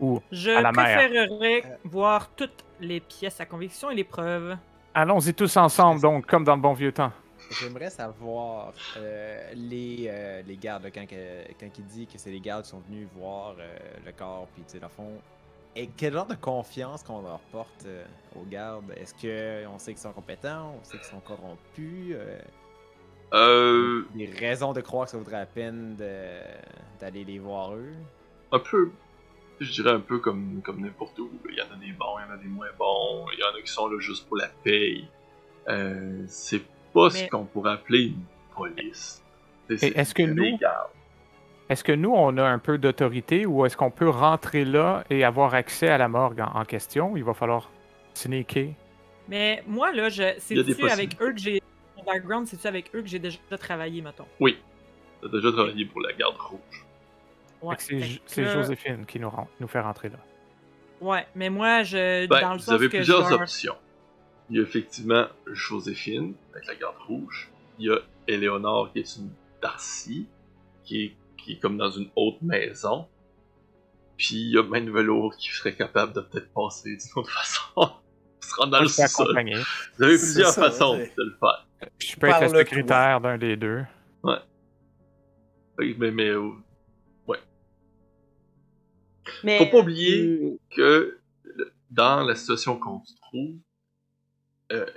Ou 0.00 0.20
Je 0.32 0.50
à 0.50 0.60
la 0.62 0.72
mer. 0.72 0.98
préférerais 0.98 1.62
Euh. 1.64 1.76
voir 1.84 2.28
toutes 2.34 2.64
les 2.80 2.98
pièces 3.00 3.40
à 3.40 3.46
conviction 3.46 3.90
et 3.90 3.94
les 3.94 4.04
preuves. 4.04 4.56
allons-y 4.94 5.32
tous 5.32 5.56
ensemble, 5.56 6.00
donc, 6.00 6.26
comme 6.26 6.42
dans 6.44 6.56
le 6.56 6.60
bon 6.60 6.72
vieux 6.72 6.92
temps. 6.92 7.12
J'aimerais 7.50 7.90
savoir 7.90 8.74
euh, 8.96 9.50
les, 9.54 10.06
euh, 10.08 10.42
les 10.46 10.56
gardes, 10.56 10.84
là, 10.84 10.90
quand, 10.90 11.06
quand 11.08 11.78
il 11.78 11.84
dit 11.86 12.06
que 12.06 12.18
c'est 12.18 12.30
les 12.30 12.40
gardes 12.40 12.64
qui 12.64 12.70
sont 12.70 12.80
venus 12.88 13.08
voir 13.14 13.54
euh, 13.58 13.78
le 14.04 14.12
corps, 14.12 14.46
puis 14.54 14.62
tu 14.64 14.72
sais, 14.72 14.78
dans 14.78 14.88
le 14.88 14.92
fond, 14.92 15.20
et 15.74 15.88
quel 15.96 16.12
genre 16.12 16.26
de 16.26 16.34
confiance 16.34 17.02
qu'on 17.02 17.22
leur 17.22 17.40
porte 17.52 17.86
aux 18.36 18.44
gardes? 18.44 18.92
Est-ce 18.96 19.14
qu'on 19.14 19.78
sait 19.78 19.92
qu'ils 19.92 20.02
sont 20.02 20.12
compétents 20.12 20.74
On 20.80 20.84
sait 20.84 20.96
qu'ils 20.96 21.06
sont 21.06 21.20
corrompus 21.20 22.16
euh, 23.32 24.02
Des 24.14 24.26
raisons 24.26 24.72
de 24.72 24.80
croire 24.80 25.04
que 25.04 25.12
ça 25.12 25.18
vaudrait 25.18 25.38
la 25.38 25.46
peine 25.46 25.96
d'aller 26.98 27.24
les 27.24 27.38
voir 27.38 27.74
eux? 27.74 27.92
Un 28.50 28.58
peu, 28.58 28.90
je 29.60 29.70
dirais 29.70 29.92
un 29.92 30.00
peu 30.00 30.18
comme, 30.18 30.62
comme 30.64 30.80
n'importe 30.80 31.18
où. 31.18 31.30
Il 31.48 31.56
y 31.56 31.62
en 31.62 31.72
a 31.72 31.76
des 31.76 31.92
bons, 31.92 32.18
il 32.18 32.28
y 32.28 32.30
en 32.30 32.34
a 32.34 32.38
des 32.38 32.48
moins 32.48 32.72
bons, 32.78 33.26
il 33.32 33.38
y 33.38 33.44
en 33.44 33.56
a 33.56 33.62
qui 33.62 33.70
sont 33.70 33.88
là 33.88 33.98
juste 34.00 34.26
pour 34.26 34.36
la 34.36 34.48
paye. 34.64 35.06
Euh, 35.68 36.24
c'est 36.26 36.62
pas 36.92 37.10
ce 37.10 37.26
qu'on 37.28 37.44
pourrait 37.44 37.72
appeler 37.72 38.06
une 38.08 38.22
police. 38.54 39.22
C'est- 39.68 39.96
est-ce 39.96 40.14
que 40.14 40.24
c'est 40.26 40.32
nous- 40.34 40.58
est-ce 41.68 41.84
que 41.84 41.92
nous, 41.92 42.12
on 42.14 42.36
a 42.38 42.44
un 42.44 42.58
peu 42.58 42.78
d'autorité 42.78 43.44
ou 43.44 43.66
est-ce 43.66 43.76
qu'on 43.76 43.90
peut 43.90 44.08
rentrer 44.08 44.64
là 44.64 45.04
et 45.10 45.22
avoir 45.24 45.52
accès 45.54 45.88
à 45.88 45.98
la 45.98 46.08
morgue 46.08 46.40
en, 46.40 46.60
en 46.60 46.64
question? 46.64 47.16
Il 47.16 47.24
va 47.24 47.34
falloir 47.34 47.70
sneaker. 48.14 48.68
Mais 49.28 49.62
moi, 49.66 49.92
là, 49.92 50.08
je... 50.08 50.22
c'est-tu 50.38 50.88
avec 50.88 51.20
eux 51.20 51.32
que 51.32 51.38
j'ai. 51.38 51.62
Mon 51.98 52.04
background, 52.04 52.46
c'est-tu 52.46 52.66
avec 52.66 52.94
eux 52.94 53.02
que 53.02 53.08
j'ai 53.08 53.18
déjà 53.18 53.38
travaillé, 53.60 54.00
mettons? 54.00 54.24
Oui. 54.40 54.56
T'as 55.20 55.28
déjà 55.28 55.52
travaillé 55.52 55.84
pour 55.84 56.00
la 56.00 56.12
garde 56.14 56.36
rouge. 56.38 56.86
Ouais. 57.60 57.74
C'est 57.78 57.96
que 57.98 58.04
c'est 58.24 58.44
Joséphine 58.46 59.04
qui 59.04 59.18
nous, 59.20 59.28
rend- 59.28 59.48
nous 59.60 59.66
fait 59.68 59.80
rentrer 59.80 60.08
là. 60.08 60.16
Ouais, 61.00 61.26
mais 61.34 61.50
moi, 61.50 61.82
je. 61.82 62.26
Ben, 62.28 62.40
dans 62.40 62.52
le 62.52 62.58
vous 62.58 62.62
sens 62.64 62.74
avez 62.74 62.86
que 62.88 62.96
plusieurs 62.96 63.28
genre- 63.28 63.40
options. 63.42 63.74
Il 64.50 64.56
y 64.56 64.60
a 64.60 64.62
effectivement 64.62 65.26
Joséphine, 65.46 66.34
avec 66.52 66.66
la 66.66 66.74
garde 66.74 66.96
rouge. 67.06 67.50
Il 67.78 67.86
y 67.86 67.90
a 67.90 67.98
Éléonore, 68.26 68.92
qui 68.92 69.00
est 69.00 69.16
une 69.16 69.30
Darcy, 69.60 70.26
qui 70.84 71.04
est, 71.04 71.16
qui 71.36 71.52
est 71.52 71.58
comme 71.58 71.76
dans 71.76 71.90
une 71.90 72.08
haute 72.16 72.40
maison. 72.42 73.06
Puis 74.16 74.36
il 74.36 74.50
y 74.50 74.58
a 74.58 74.62
Velour 74.62 75.36
qui 75.36 75.48
serait 75.48 75.74
capable 75.76 76.12
de 76.12 76.20
peut-être 76.20 76.52
passer 76.52 76.96
d'une 76.96 77.12
autre 77.16 77.30
façon. 77.38 77.92
se 78.40 78.54
rendre 78.54 78.72
dans 78.72 78.80
le 78.80 78.88
sous-sol. 78.88 79.26
accompagné. 79.26 79.56
Vous 79.96 80.04
avez 80.04 80.16
plusieurs 80.16 80.50
ça, 80.50 80.62
façons 80.62 80.96
ouais. 80.96 81.12
de 81.16 81.22
le 81.22 81.36
faire. 81.38 81.66
Je 81.98 82.16
peux 82.16 82.26
être 82.26 82.52
le 82.52 82.58
secrétaire 82.58 83.20
d'un 83.20 83.38
des 83.38 83.56
deux. 83.56 83.84
Oui, 85.78 85.94
Mais, 85.96 86.10
mais 86.10 86.30
euh, 86.30 86.50
Mais, 89.44 89.58
faut 89.58 89.66
pas 89.66 89.78
oublier 89.78 90.58
que 90.70 91.18
dans 91.90 92.24
la 92.24 92.34
situation 92.34 92.76
qu'on 92.78 93.04
se 93.04 93.14
trouve, 93.16 93.56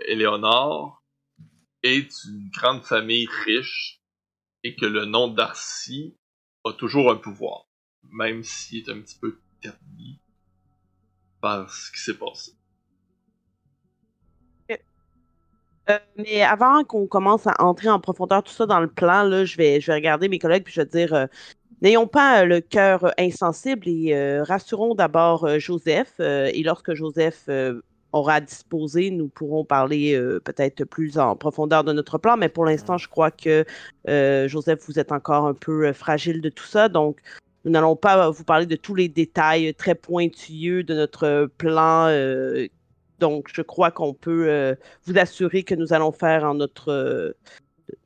Éléonore 0.08 1.04
est 1.84 2.10
une 2.26 2.50
grande 2.50 2.84
famille 2.84 3.28
riche 3.46 4.02
et 4.64 4.76
que 4.76 4.86
le 4.86 5.06
nom 5.06 5.28
d'Arcy 5.28 6.18
a 6.64 6.74
toujours 6.74 7.12
un 7.12 7.16
pouvoir, 7.16 7.66
même 8.12 8.44
s'il 8.44 8.80
est 8.80 8.92
un 8.92 9.02
petit 9.02 9.18
peu 9.20 9.40
terni 9.62 10.20
par 11.42 11.74
ce 11.74 11.92
qui 11.92 12.00
s'est 12.00 12.18
passé. 12.18 12.54
Euh, 15.90 15.98
mais 16.18 16.44
avant 16.44 16.84
qu'on 16.84 17.08
commence 17.08 17.48
à 17.48 17.56
entrer 17.60 17.90
en 17.90 18.00
profondeur 18.00 18.44
tout 18.44 18.54
ça 18.54 18.66
dans 18.68 18.80
le 18.80 18.88
plan, 18.88 19.24
là, 19.24 19.46
je 19.46 19.58
vais, 19.58 19.82
je 19.82 19.88
vais 19.88 19.96
regarder 19.96 20.30
mes 20.30 20.38
collègues 20.40 20.64
puis 20.64 20.74
je 20.74 20.82
vais 20.82 20.88
dire 20.88 21.14
euh, 21.14 21.26
n'ayons 21.82 22.08
pas 22.08 22.42
euh, 22.44 22.46
le 22.46 22.62
cœur 22.62 23.06
euh, 23.06 23.12
insensible 23.18 23.88
et 23.88 24.14
euh, 24.16 24.44
rassurons 24.44 24.96
d'abord 24.96 25.46
euh, 25.46 25.60
Joseph. 25.60 26.14
euh, 26.20 26.52
et 26.54 26.64
lorsque 26.64 26.94
Joseph 26.94 27.46
euh, 27.50 27.82
aura 28.14 28.36
à 28.36 28.42
disposer, 28.42 29.12
nous 29.12 29.28
pourrons 29.28 29.64
parler 29.64 30.14
euh, 30.14 30.40
peut-être 30.40 30.84
plus 30.86 31.18
en 31.18 31.36
profondeur 31.36 31.84
de 31.84 31.94
notre 31.94 32.18
plan. 32.18 32.38
Mais 32.38 32.50
pour 32.50 32.66
l'instant, 32.66 32.98
je 32.98 33.08
crois 33.08 33.32
que 33.32 33.66
euh, 34.10 34.48
Joseph, 34.48 34.82
vous 34.88 35.00
êtes 35.00 35.12
encore 35.12 35.46
un 35.48 35.54
peu 35.54 35.88
euh, 35.88 35.94
fragile 35.94 36.42
de 36.42 36.50
tout 36.50 36.66
ça. 36.66 36.90
Donc, 36.90 37.20
nous 37.64 37.72
n'allons 37.72 37.96
pas 37.96 38.30
vous 38.30 38.44
parler 38.44 38.66
de 38.66 38.76
tous 38.76 38.96
les 38.96 39.08
détails 39.08 39.74
très 39.76 39.96
pointilleux 39.96 40.84
de 40.84 40.94
notre 40.94 41.50
plan. 41.58 42.08
euh, 42.08 42.68
donc, 43.20 43.50
je 43.54 43.62
crois 43.62 43.92
qu'on 43.92 44.16
peut 44.16 44.76
vous 45.06 45.18
assurer 45.20 45.62
que 45.62 45.76
nous 45.76 45.94
allons 45.94 46.12
faire 46.12 46.44
en 46.44 46.56
notre, 46.56 47.36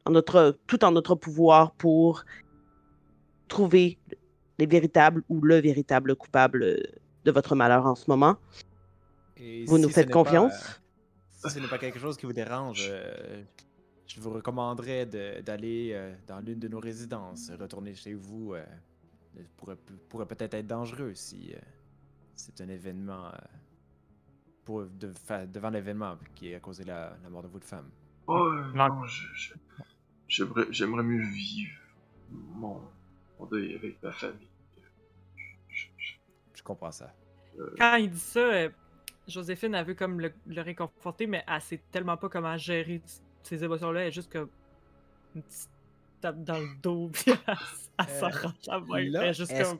en 0.04 0.12
notre, 0.12 0.58
tout 0.68 0.84
en 0.84 0.92
notre 0.92 1.16
pouvoir 1.16 1.72
pour 1.72 2.26
trouver 3.48 3.98
les 4.60 4.66
véritables 4.66 5.24
ou 5.30 5.40
le 5.40 5.62
véritable 5.62 6.18
coupable 6.18 6.84
de 7.24 7.32
votre 7.32 7.56
malheur 7.56 7.86
en 7.86 7.96
ce 7.96 8.10
moment. 8.10 8.36
Et 9.48 9.66
Vous 9.66 9.78
nous 9.78 9.90
si 9.90 9.94
faites 9.94 10.08
pas, 10.08 10.14
confiance? 10.24 10.54
euh, 10.54 11.50
si 11.50 11.54
ce 11.56 11.60
n'est 11.60 11.68
pas 11.68 11.78
quelque 11.78 12.00
chose 12.00 12.18
qui 12.18 12.26
vous 12.26 12.34
dérange, 12.34 12.88
euh, 12.90 13.44
je 14.08 14.20
vous 14.20 14.32
recommanderais 14.32 15.06
de- 15.06 15.42
d'aller 15.42 15.92
euh, 15.94 16.16
dans 16.26 16.40
l'une 16.40 16.58
de 16.60 16.68
nos 16.68 16.80
résidences. 16.80 17.52
Retourner 17.52 17.94
chez 17.94 18.16
vous 18.16 18.56
euh, 18.56 18.66
pourrait, 19.58 19.78
pourrait 20.10 20.26
peut-être 20.26 20.56
être 20.56 20.66
dangereux 20.66 21.14
si 21.14 21.54
euh, 21.54 21.60
c'est 22.34 22.60
un 22.62 22.70
événement. 22.70 23.28
euh, 23.28 23.38
pour, 24.64 24.84
de- 24.88 25.14
fa- 25.14 25.46
devant 25.46 25.70
l'événement 25.70 26.18
qui 26.34 26.52
a 26.56 26.60
causé 26.60 26.84
la, 26.84 27.16
la 27.22 27.30
mort 27.30 27.44
de 27.44 27.48
votre 27.48 27.68
femme. 27.68 27.88
Oh, 28.26 28.52
Non. 28.74 29.04
j'aimerais, 30.28 31.04
mieux 31.04 31.22
vivre 31.22 31.78
mon, 32.32 32.82
mon 33.40 33.46
deuil 33.46 33.76
avec 33.76 34.02
ma 34.02 34.12
famille. 34.12 34.48
Je- 35.70 35.86
je- 36.00 36.16
Je 36.56 36.64
comprends 36.64 36.92
ça. 36.92 37.14
Quand 37.78 37.96
il 37.98 38.10
dit 38.10 38.18
ça, 38.20 38.70
Joséphine, 39.28 39.74
elle 39.76 39.86
veut 39.86 39.94
comme 39.96 40.20
le, 40.20 40.32
le 40.48 40.62
réconforter, 40.62 41.26
mais 41.28 41.44
elle 41.48 41.62
sait 41.62 41.82
tellement 41.92 42.18
pas 42.18 42.30
comment 42.30 42.56
gérer 42.58 43.02
ces 43.44 43.64
émotions-là. 43.64 44.02
Elle 44.02 44.08
est 44.08 44.12
juste 44.12 44.32
comme 44.32 44.50
une 45.36 45.42
petite 45.44 45.70
tape 46.22 46.44
dans 46.44 46.60
le 46.60 46.68
dos, 46.82 47.10
puis 47.14 47.32
elle, 47.32 47.38
elle 48.00 48.06
Euh, 48.08 48.20
s'arrange 48.20 48.88
main. 48.88 49.00
là, 49.10 49.24
Elle 49.24 49.30
est 49.30 49.34
juste 49.34 49.52
est-ce- 49.52 49.70
comme. 49.72 49.80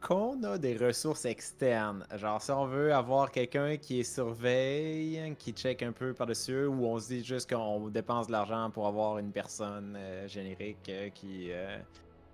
Qu'on 0.00 0.42
a 0.42 0.58
des 0.58 0.76
ressources 0.76 1.24
externes, 1.24 2.06
genre 2.16 2.38
si 2.42 2.50
on 2.50 2.66
veut 2.66 2.92
avoir 2.92 3.30
quelqu'un 3.30 3.78
qui 3.78 4.00
est 4.00 4.02
surveille, 4.02 5.34
qui 5.38 5.52
check 5.52 5.82
un 5.82 5.92
peu 5.92 6.12
par-dessus, 6.12 6.66
ou 6.66 6.84
on 6.84 6.98
se 6.98 7.08
dit 7.08 7.24
juste 7.24 7.48
qu'on 7.50 7.88
dépense 7.88 8.26
de 8.26 8.32
l'argent 8.32 8.70
pour 8.70 8.86
avoir 8.86 9.16
une 9.16 9.32
personne 9.32 9.96
euh, 9.96 10.28
générique 10.28 10.86
euh, 10.90 11.08
qui 11.08 11.50
euh, 11.52 11.78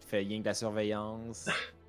fait 0.09 0.19
rien 0.19 0.39
que 0.39 0.43
de 0.43 0.49
la 0.49 0.55
surveillance? 0.55 1.49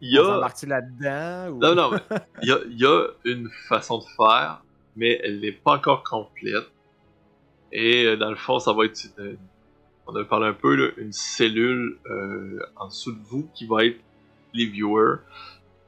Il 0.00 0.12
y 0.12 0.18
a, 0.18 0.40
là-dedans? 0.66 1.52
Ou... 1.54 1.58
Non, 1.58 1.74
non, 1.74 1.90
mais 1.92 1.98
il 2.42 2.48
y 2.48 2.52
a, 2.52 2.58
il 2.68 2.78
y 2.80 2.86
a 2.86 3.06
une 3.24 3.48
façon 3.68 3.98
de 3.98 4.04
faire, 4.16 4.62
mais 4.96 5.20
elle 5.24 5.40
n'est 5.40 5.52
pas 5.52 5.72
encore 5.76 6.02
complète. 6.04 6.70
Et 7.72 8.04
euh, 8.06 8.16
dans 8.16 8.30
le 8.30 8.36
fond, 8.36 8.58
ça 8.58 8.72
va 8.72 8.84
être, 8.84 8.98
une- 9.18 9.36
on 10.06 10.14
a 10.16 10.24
parlé 10.24 10.46
un 10.46 10.52
peu, 10.54 10.74
là, 10.74 10.90
une 10.96 11.12
cellule 11.12 11.98
euh, 12.10 12.60
en 12.76 12.86
dessous 12.88 13.12
de 13.12 13.22
vous 13.24 13.48
qui 13.54 13.66
va 13.66 13.84
être 13.84 13.98
les 14.52 14.66
viewers. 14.66 15.16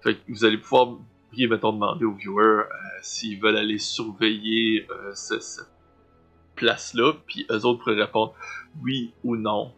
Fait 0.00 0.14
que 0.16 0.20
vous 0.28 0.44
allez 0.44 0.58
pouvoir, 0.58 0.96
mettons, 1.38 1.72
demander 1.72 2.04
aux 2.04 2.12
viewers 2.14 2.64
euh, 2.64 2.66
s'ils 3.02 3.40
veulent 3.40 3.56
aller 3.58 3.78
surveiller 3.78 4.86
euh, 4.90 5.14
ce- 5.14 5.38
cette 5.40 5.66
place-là, 6.56 7.12
puis 7.26 7.46
eux 7.50 7.64
autres 7.66 7.80
pourraient 7.84 8.00
répondre 8.02 8.34
oui 8.82 9.12
ou 9.22 9.36
non. 9.36 9.72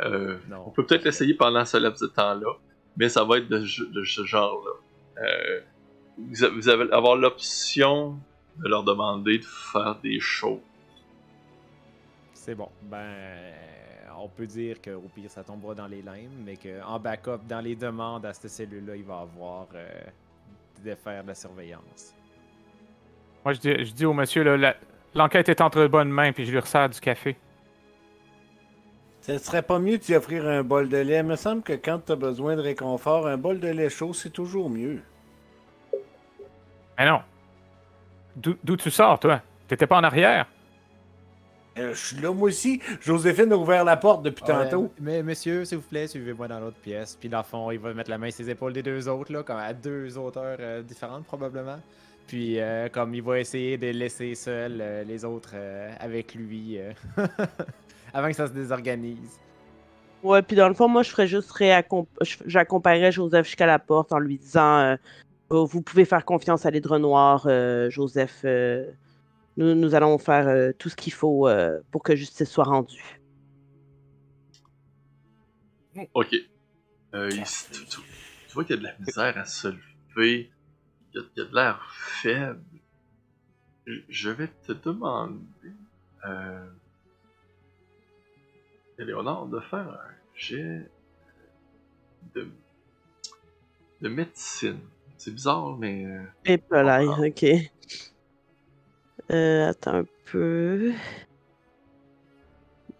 Euh, 0.00 0.38
on 0.48 0.50
Non. 0.50 0.70
peut 0.70 0.84
peut-être 0.86 1.04
l'essayer 1.04 1.34
pendant 1.34 1.64
ce 1.64 1.76
laps 1.76 2.00
de 2.00 2.06
temps-là, 2.08 2.54
mais 2.96 3.08
ça 3.08 3.24
va 3.24 3.38
être 3.38 3.48
de, 3.48 3.64
ce- 3.64 3.84
de 3.84 4.04
ce 4.04 4.24
genre-là. 4.24 5.22
Euh, 5.22 5.60
vous, 6.18 6.68
allez 6.68 6.90
avoir 6.92 7.16
l'option 7.16 8.18
de 8.58 8.68
leur 8.68 8.82
demander 8.84 9.38
de 9.38 9.44
faire 9.44 9.96
des 10.02 10.20
shows. 10.20 10.62
C'est 12.34 12.54
bon. 12.54 12.68
Ben, 12.82 13.54
on 14.18 14.28
peut 14.28 14.46
dire 14.46 14.80
qu'au 14.82 15.08
pire, 15.14 15.30
ça 15.30 15.42
tombera 15.42 15.74
dans 15.74 15.86
les 15.86 16.02
limbes, 16.02 16.44
mais 16.44 16.56
qu'en 16.56 16.98
backup, 16.98 17.40
dans 17.48 17.60
les 17.60 17.74
demandes 17.76 18.26
à 18.26 18.32
cette 18.32 18.50
cellule-là, 18.50 18.96
il 18.96 19.04
va 19.04 19.20
avoir 19.20 19.66
euh, 19.74 19.88
de 20.84 20.94
faire 20.94 21.22
de 21.22 21.28
la 21.28 21.34
surveillance. 21.34 22.14
Moi, 23.44 23.54
je 23.54 23.60
dis, 23.60 23.84
je 23.84 23.92
dis 23.92 24.04
au 24.06 24.12
monsieur, 24.12 24.44
l'enquête 25.14 25.48
est 25.48 25.60
entre 25.60 25.80
de 25.82 25.86
bonnes 25.88 26.10
mains, 26.10 26.32
puis 26.32 26.44
je 26.44 26.52
lui 26.52 26.58
resserre 26.58 26.88
du 26.88 27.00
café. 27.00 27.36
Ce 29.22 29.38
serait 29.38 29.62
pas 29.62 29.78
mieux 29.78 29.98
de 29.98 30.02
t'y 30.02 30.16
offrir 30.16 30.46
un 30.48 30.64
bol 30.64 30.88
de 30.88 30.96
lait. 30.96 31.18
Il 31.18 31.24
me 31.24 31.36
semble 31.36 31.62
que 31.62 31.74
quand 31.74 32.00
t'as 32.04 32.16
besoin 32.16 32.56
de 32.56 32.60
réconfort, 32.60 33.28
un 33.28 33.36
bol 33.36 33.60
de 33.60 33.68
lait 33.68 33.88
chaud, 33.88 34.12
c'est 34.12 34.30
toujours 34.30 34.68
mieux. 34.68 35.00
Mais 36.98 37.06
non. 37.06 37.20
D'où 38.36 38.76
tu 38.76 38.90
sors, 38.90 39.20
toi? 39.20 39.40
T'étais 39.68 39.86
pas 39.86 39.98
en 39.98 40.04
arrière? 40.04 40.46
Euh, 41.78 41.94
je 41.94 42.06
suis 42.06 42.16
là, 42.20 42.32
moi 42.32 42.48
aussi. 42.48 42.80
Joséphine 43.00 43.52
a 43.52 43.56
ouvert 43.56 43.84
la 43.84 43.96
porte 43.96 44.22
depuis 44.22 44.44
tantôt. 44.44 44.92
Mais 45.00 45.22
monsieur, 45.22 45.64
s'il 45.64 45.78
vous 45.78 45.84
plaît, 45.84 46.06
suivez-moi 46.06 46.48
dans 46.48 46.60
l'autre 46.60 46.76
pièce. 46.76 47.16
Puis 47.18 47.28
dans 47.28 47.38
le 47.38 47.44
fond, 47.44 47.70
il 47.70 47.78
va 47.78 47.94
mettre 47.94 48.10
la 48.10 48.18
main 48.18 48.30
sur 48.30 48.44
les 48.44 48.50
épaules 48.50 48.72
des 48.72 48.82
deux 48.82 49.08
autres, 49.08 49.32
là, 49.32 49.42
comme 49.42 49.56
à 49.56 49.72
deux 49.72 50.18
hauteurs 50.18 50.58
euh, 50.60 50.82
différentes 50.82 51.24
probablement. 51.24 51.78
Puis 52.26 52.60
euh, 52.60 52.88
comme 52.88 53.14
il 53.14 53.22
va 53.22 53.40
essayer 53.40 53.76
de 53.76 53.88
laisser 53.88 54.34
seul 54.34 54.78
euh, 54.80 55.04
les 55.04 55.24
autres 55.24 55.52
euh, 55.54 55.92
avec 56.00 56.34
lui 56.34 56.78
euh, 56.78 56.92
avant 58.14 58.28
que 58.28 58.36
ça 58.36 58.46
se 58.46 58.52
désorganise. 58.52 59.38
Ouais, 60.22 60.40
puis 60.40 60.54
dans 60.54 60.68
le 60.68 60.74
fond, 60.74 60.88
moi, 60.88 61.02
je 61.02 61.10
ferais 61.10 61.26
juste 61.26 61.52
j'accompagnerais 62.46 63.10
Joseph 63.10 63.46
jusqu'à 63.46 63.66
la 63.66 63.80
porte 63.80 64.12
en 64.12 64.20
lui 64.20 64.38
disant 64.38 64.96
Vous 65.50 65.82
pouvez 65.82 66.04
faire 66.04 66.24
confiance 66.24 66.64
à 66.64 66.70
l'Hydre 66.70 66.98
Noir, 66.98 67.44
euh, 67.46 67.90
Joseph. 67.90 68.44
Nous, 69.56 69.74
nous 69.74 69.94
allons 69.94 70.18
faire 70.18 70.48
euh, 70.48 70.72
tout 70.78 70.88
ce 70.88 70.96
qu'il 70.96 71.12
faut 71.12 71.48
euh, 71.48 71.80
pour 71.90 72.02
que 72.02 72.16
justice 72.16 72.50
soit 72.50 72.64
rendue. 72.64 73.20
Ok. 76.14 76.34
Euh, 77.14 77.28
il 77.30 77.44
tu, 77.44 77.84
tu- 77.84 78.00
tu 78.48 78.54
vois 78.54 78.64
qu'il 78.64 78.76
y 78.76 78.78
a 78.78 78.82
de 78.82 78.86
la 78.86 78.98
misère 78.98 79.36
à 79.38 79.44
se 79.44 79.68
lever. 79.68 80.50
Il 81.14 81.20
y 81.20 81.22
a, 81.22 81.26
il 81.36 81.38
y 81.38 81.42
a 81.42 81.48
de 81.48 81.54
l'air 81.54 81.92
faible. 81.94 82.62
Je, 83.86 84.00
je 84.08 84.30
vais 84.30 84.48
te 84.66 84.72
demander, 84.72 85.40
euh, 86.26 86.70
Éléonore, 88.98 89.46
de 89.48 89.60
faire 89.60 89.88
un 89.88 90.14
jet 90.34 90.88
de, 92.34 92.48
de 94.00 94.08
médecine. 94.08 94.80
C'est 95.18 95.32
bizarre, 95.34 95.76
mais 95.76 96.06
Et 96.44 96.58
ok. 97.28 97.44
Euh, 99.32 99.68
attends 99.68 99.96
un 100.00 100.04
peu. 100.30 100.92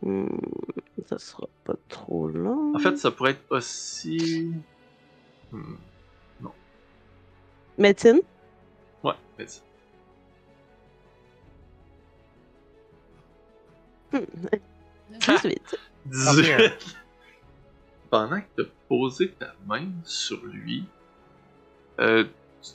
Hmm, 0.02 0.26
ça 1.06 1.18
sera 1.18 1.46
pas 1.64 1.74
trop 1.88 2.28
long. 2.28 2.74
En 2.74 2.78
fait, 2.78 2.96
ça 2.96 3.10
pourrait 3.10 3.32
être 3.32 3.44
aussi. 3.50 4.50
Hmm, 5.50 5.74
Médecine? 7.78 8.20
Ouais, 9.02 9.14
vas-y. 9.38 9.60
Hmm. 14.12 14.24
18. 15.20 15.76
18. 16.06 16.72
Pendant 18.10 18.40
que 18.42 18.46
tu 18.56 18.62
as 18.62 18.70
posé 18.88 19.32
ta 19.32 19.54
main 19.66 19.88
sur 20.04 20.44
lui, 20.44 20.84
euh, 21.98 22.24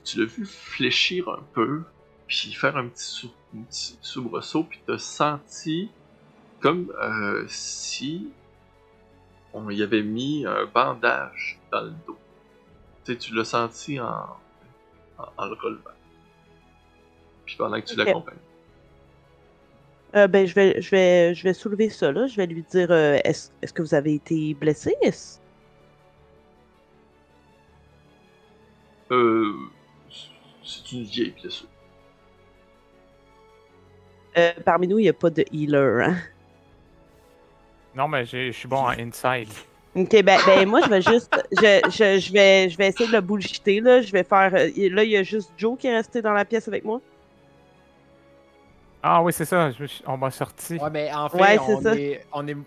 tu- 0.04 0.20
l'as 0.20 0.26
vu 0.26 0.46
fléchir 0.46 1.30
un 1.30 1.44
peu, 1.54 1.84
puis 2.28 2.54
faire 2.54 2.76
un 2.76 2.88
petit, 2.88 3.04
sou- 3.04 3.32
un 3.56 3.62
petit 3.64 3.98
soubresaut, 4.02 4.64
puis 4.64 4.80
tu 4.86 4.94
as 4.94 5.00
senti 5.00 5.90
comme 6.60 6.92
euh, 7.02 7.46
si 7.48 8.32
on 9.54 9.70
y 9.70 9.82
avait 9.82 10.04
mis 10.04 10.46
un 10.46 10.66
bandage 10.66 11.60
dans 11.72 11.82
le 11.82 11.94
dos. 12.06 12.18
Tu 13.06 13.14
sais, 13.14 13.18
tu 13.18 13.34
l'as 13.34 13.46
senti 13.46 14.00
en, 14.00 14.26
en, 15.18 15.26
en 15.38 15.46
le 15.46 15.54
relevant. 15.54 15.92
Puis 17.46 17.56
pendant 17.56 17.80
que 17.80 17.86
tu 17.86 17.96
l'accompagnes. 17.96 18.38
Euh, 20.16 20.28
ben, 20.28 20.46
je 20.48 20.56
vais, 20.56 20.82
je, 20.82 20.90
vais, 20.92 21.36
je 21.36 21.44
vais 21.44 21.54
soulever 21.54 21.90
ça, 21.90 22.12
là. 22.12 22.28
Je 22.28 22.36
vais 22.38 22.48
lui 22.48 22.64
dire 22.64 22.92
euh, 22.92 23.18
est-ce 23.24 23.52
est-ce 23.62 23.74
que 23.74 23.82
vous 23.82 23.94
avez 23.94 24.16
été 24.16 24.54
blessé? 24.54 24.96
Euh, 29.12 29.54
c'est 30.64 30.92
une 30.92 31.04
vieille 31.04 31.32
pièce. 31.32 31.66
Euh, 34.38 34.52
Parmi 34.66 34.88
nous, 34.88 35.00
il 35.00 35.04
n'y 35.04 35.10
a 35.10 35.14
pas 35.14 35.30
de 35.30 35.44
healer. 35.52 36.04
Hein? 36.06 36.16
Non, 37.96 38.08
mais 38.08 38.26
je 38.26 38.52
suis 38.52 38.68
bon 38.68 38.78
en 38.78 38.90
inside. 38.90 39.50
Ok, 39.96 40.22
ben, 40.24 40.38
ben 40.46 40.68
moi, 40.68 40.82
je 40.82 40.90
vais 40.90 41.02
juste. 41.02 41.32
Je, 41.52 41.80
je, 41.90 42.20
je, 42.20 42.32
vais, 42.34 42.70
je 42.70 42.78
vais 42.78 42.88
essayer 42.90 43.08
de 43.08 43.14
le 43.16 43.22
bullshiter, 43.22 43.80
là. 43.80 44.02
Je 44.02 44.12
vais 44.12 44.24
faire. 44.24 44.52
euh, 44.54 44.70
Là, 44.92 45.04
il 45.04 45.10
y 45.10 45.18
a 45.18 45.24
juste 45.24 45.52
Joe 45.58 45.78
qui 45.80 45.88
est 45.88 45.96
resté 45.96 46.22
dans 46.22 46.34
la 46.34 46.46
pièce 46.46 46.68
avec 46.68 46.86
moi. 46.86 47.02
Ah 49.02 49.24
oui, 49.24 49.34
c'est 49.34 49.46
ça. 49.46 49.72
je 49.72 49.86
on 50.06 50.18
m'a 50.18 50.30
sorti. 50.30 50.76
Ouais, 50.78 50.90
mais 50.92 51.12
en 51.14 51.30
fait, 51.30 51.40
Ouais, 51.40 51.60
on, 51.60 51.82
ça. 51.82 51.96
est, 51.96 52.26
on 52.34 52.48
est 52.48 52.58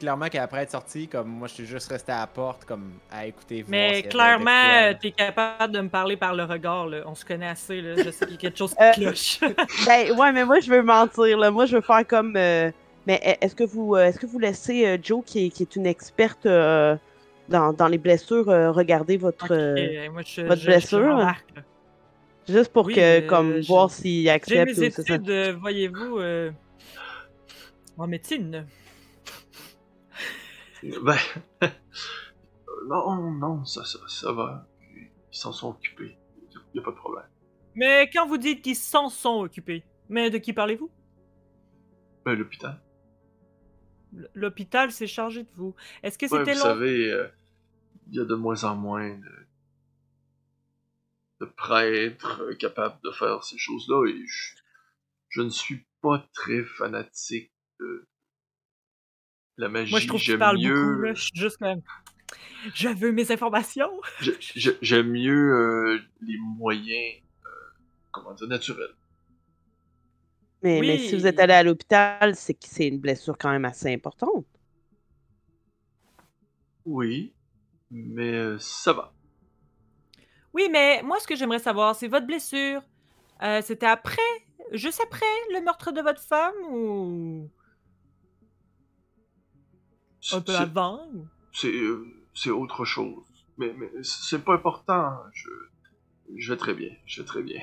clairement 0.00 0.26
qu'après 0.28 0.62
être 0.62 0.70
sorti, 0.72 1.06
comme 1.06 1.28
moi, 1.28 1.46
je 1.46 1.54
suis 1.54 1.66
juste 1.66 1.88
resté 1.92 2.10
à 2.10 2.20
la 2.20 2.26
porte, 2.26 2.64
comme 2.64 2.90
à 3.12 3.26
écouter. 3.26 3.64
Mais 3.68 4.02
clairement, 4.02 4.92
t'es 5.00 5.12
capable 5.12 5.72
de 5.74 5.80
me 5.82 5.88
parler 5.88 6.16
par 6.16 6.34
le 6.34 6.42
regard, 6.44 6.86
là. 6.88 7.02
On 7.06 7.14
se 7.14 7.24
connaît 7.24 7.46
assez, 7.48 7.80
là. 7.80 7.94
Je 8.02 8.10
sais 8.10 8.24
qu'il 8.26 8.34
y 8.34 8.38
a 8.38 8.40
quelque 8.40 8.58
chose 8.58 8.74
Euh, 8.80 8.90
qui 8.92 9.00
cloche. 9.02 9.40
Ben, 9.86 10.10
ouais, 10.18 10.32
mais 10.32 10.44
moi, 10.44 10.58
je 10.60 10.70
veux 10.70 10.82
mentir, 10.82 11.38
là. 11.38 11.50
Moi, 11.52 11.66
je 11.66 11.76
veux 11.76 11.82
faire 11.82 12.04
comme. 12.06 12.34
euh, 12.36 12.70
Mais 13.06 13.20
e- 13.24 13.44
est-ce 13.44 13.54
que 13.54 13.64
vous 13.64 13.94
euh, 13.94 14.06
est-ce 14.06 14.18
que 14.18 14.26
vous 14.26 14.38
laissez 14.38 14.86
euh, 14.86 14.98
Joe, 15.00 15.22
qui 15.24 15.46
est, 15.46 15.50
qui 15.50 15.62
est 15.62 15.76
une 15.76 15.86
experte 15.86 16.46
euh, 16.46 16.96
dans, 17.48 17.72
dans 17.72 17.88
les 17.88 17.98
blessures, 17.98 18.48
euh, 18.48 18.70
regarder 18.72 19.16
votre. 19.18 19.48
moi, 20.10 20.22
je, 20.26 20.42
votre 20.42 20.60
je- 20.60 20.66
blessure? 20.66 21.34
Juste 22.48 22.72
pour 22.72 22.86
Oui, 22.86 22.94
que, 22.94 23.00
euh, 23.00 23.26
comme, 23.28 23.60
je- 23.62 23.68
voir 23.68 23.90
s'il 23.90 24.22
J'ai 24.24 24.30
accepte 24.30 24.66
mes 24.78 24.86
ou 24.88 24.90
c'est 24.90 25.02
ça. 25.02 25.14
études, 25.14 25.56
voyez-vous, 25.60 26.18
euh, 26.18 26.50
en 27.98 28.06
médecine. 28.06 28.66
Ben. 30.82 31.16
non, 32.88 33.30
non, 33.32 33.64
ça, 33.64 33.84
ça, 33.84 33.98
ça 34.08 34.32
va. 34.32 34.66
Ils 34.96 35.10
s'en 35.36 35.52
sont 35.52 35.70
occupés. 35.70 36.16
Y 36.74 36.78
a 36.78 36.82
pas 36.82 36.90
de 36.90 36.96
problème. 36.96 37.26
Mais 37.74 38.08
quand 38.12 38.26
vous 38.26 38.38
dites 38.38 38.62
qu'ils 38.62 38.76
s'en 38.76 39.08
sont 39.08 39.40
occupés, 39.42 39.84
mais 40.08 40.30
de 40.30 40.38
qui 40.38 40.52
parlez-vous? 40.52 40.90
Ben, 42.24 42.34
l'hôpital. 42.34 42.80
L'hôpital 44.34 44.90
s'est 44.90 45.06
chargé 45.06 45.44
de 45.44 45.50
vous. 45.54 45.74
Est-ce 46.02 46.18
que 46.18 46.26
Ouais, 46.26 46.38
c'était 46.38 46.52
vous 46.54 46.58
long? 46.58 46.64
savez, 46.64 47.12
euh, 47.12 47.28
il 48.08 48.16
y 48.16 48.20
a 48.20 48.24
de 48.24 48.34
moins 48.34 48.64
en 48.64 48.74
moins 48.74 49.16
de, 49.16 49.46
de 51.40 51.46
prêtres 51.46 52.42
euh, 52.42 52.54
capables 52.56 52.98
de 53.04 53.12
faire 53.12 53.44
ces 53.44 53.56
choses-là 53.56 54.06
et 54.08 54.22
je, 54.26 54.56
je 55.28 55.42
ne 55.42 55.48
suis 55.50 55.86
pas 56.02 56.26
très 56.34 56.64
fanatique 56.64 57.52
de 57.78 58.08
la 59.60 59.68
magie. 59.68 59.90
Moi, 59.90 60.00
je 60.00 60.06
trouve 60.06 60.20
que 60.20 60.24
tu 60.24 60.30
J'aime 60.32 60.40
parles 60.40 60.58
mieux, 60.58 60.74
beaucoup, 60.74 61.02
là. 61.02 61.14
Je 61.14 61.20
suis 61.20 61.30
juste 61.34 61.58
comme... 61.58 61.80
Je 62.74 62.88
veux 62.88 63.12
mes 63.12 63.30
informations! 63.32 63.90
j'aime 64.82 65.10
mieux 65.10 65.54
euh, 65.54 65.98
les 66.20 66.36
moyens, 66.38 67.22
euh, 67.46 67.48
comment 68.10 68.34
dire, 68.34 68.48
naturels. 68.48 68.94
Mais, 70.62 70.98
si 70.98 71.16
vous 71.16 71.26
êtes 71.26 71.40
allé 71.40 71.54
à 71.54 71.62
l'hôpital, 71.62 72.34
c'est 72.34 72.52
que 72.52 72.66
c'est 72.66 72.86
une 72.86 72.98
blessure 72.98 73.38
quand 73.38 73.50
même 73.50 73.64
assez 73.64 73.92
importante. 73.92 74.44
Oui, 76.84 77.32
mais 77.90 78.34
euh, 78.34 78.58
ça 78.58 78.92
va. 78.92 79.12
Oui, 80.52 80.68
mais 80.70 81.02
moi, 81.02 81.18
ce 81.20 81.26
que 81.26 81.34
j'aimerais 81.34 81.60
savoir, 81.60 81.94
c'est 81.94 82.08
votre 82.08 82.26
blessure. 82.26 82.82
Euh, 83.42 83.62
c'était 83.62 83.86
après, 83.86 84.20
juste 84.72 85.00
après 85.02 85.24
le 85.54 85.62
meurtre 85.62 85.92
de 85.92 86.02
votre 86.02 86.20
femme 86.20 86.54
ou 86.70 87.48
un 90.32 90.40
peu 90.40 90.52
C'est- 90.52 90.58
avant? 90.58 91.06
ou- 91.14 91.26
c'est 91.52 91.72
euh, 91.72 92.06
c'est 92.34 92.50
autre 92.50 92.84
chose. 92.84 93.24
Mais, 93.58 93.74
mais 93.76 93.90
c'est 94.02 94.42
pas 94.44 94.54
important. 94.54 95.18
Je, 95.32 95.48
je 96.36 96.52
vais 96.52 96.58
très 96.58 96.74
bien. 96.74 96.90
Je 97.06 97.20
vais 97.22 97.26
très 97.26 97.42
bien. 97.42 97.60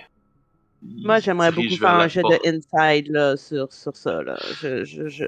Il 0.84 1.06
Moi, 1.06 1.20
j'aimerais 1.20 1.52
beaucoup 1.52 1.76
faire 1.76 1.90
un 1.90 2.08
jet 2.08 2.22
porte. 2.22 2.44
de 2.44 2.50
inside 2.50 3.12
là, 3.12 3.36
sur, 3.38 3.72
sur 3.74 3.96
ça. 3.98 4.22
Là. 4.22 4.38
Je, 4.62 4.84
je, 4.84 5.08
je, 5.08 5.26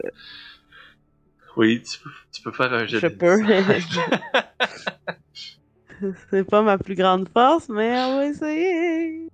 Oui, 1.57 1.81
tu 1.81 1.99
peux, 1.99 2.09
tu 2.31 2.41
peux 2.43 2.51
faire 2.51 2.71
un 2.73 2.85
jet 2.85 2.99
je 2.99 3.07
de- 3.07 3.15
peux. 3.15 3.37
c'est 6.29 6.43
pas 6.43 6.61
ma 6.61 6.77
plus 6.77 6.95
grande 6.95 7.27
force, 7.29 7.67
mais 7.69 7.89
on 8.03 8.15
va 8.17 8.25
essayer. 8.27 9.27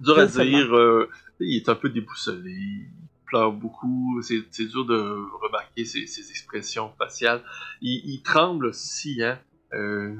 Dur 0.00 0.18
à 0.18 0.26
dire. 0.26 0.74
euh, 0.76 1.08
il 1.40 1.56
est 1.56 1.68
un 1.68 1.74
peu 1.74 1.88
déboussolé. 1.88 2.88
Pleure 3.36 3.52
beaucoup. 3.52 4.20
C'est 4.22 4.66
dur 4.66 4.84
de 4.86 4.96
remarquer 5.42 5.84
ses, 5.84 6.06
ses 6.06 6.30
expressions 6.30 6.92
faciales. 6.98 7.42
Il, 7.80 8.02
il 8.10 8.22
tremble 8.22 8.66
aussi. 8.66 9.22
Hein. 9.22 9.38
Euh, 9.72 10.14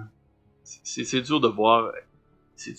c'est 0.62 1.21
dur 1.23 1.41
de 1.41 1.49
voir. 1.49 1.93
C'est- 2.57 2.77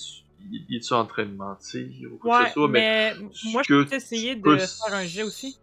Il 0.51 0.65
il 0.69 0.75
est-tu 0.77 0.93
en 0.93 1.05
train 1.05 1.25
de 1.25 1.33
mentir 1.33 2.13
ou 2.13 2.17
quoi 2.17 2.43
que 2.43 2.47
ce 2.49 2.53
soit, 2.53 2.67
mais 2.67 3.13
mais 3.19 3.27
moi, 3.51 3.63
je 3.67 3.73
peux 3.83 3.95
essayer 3.95 4.35
de 4.35 4.41
peux 4.41 4.57
faire 4.57 4.93
un 4.93 5.05
jet 5.05 5.23
aussi. 5.23 5.57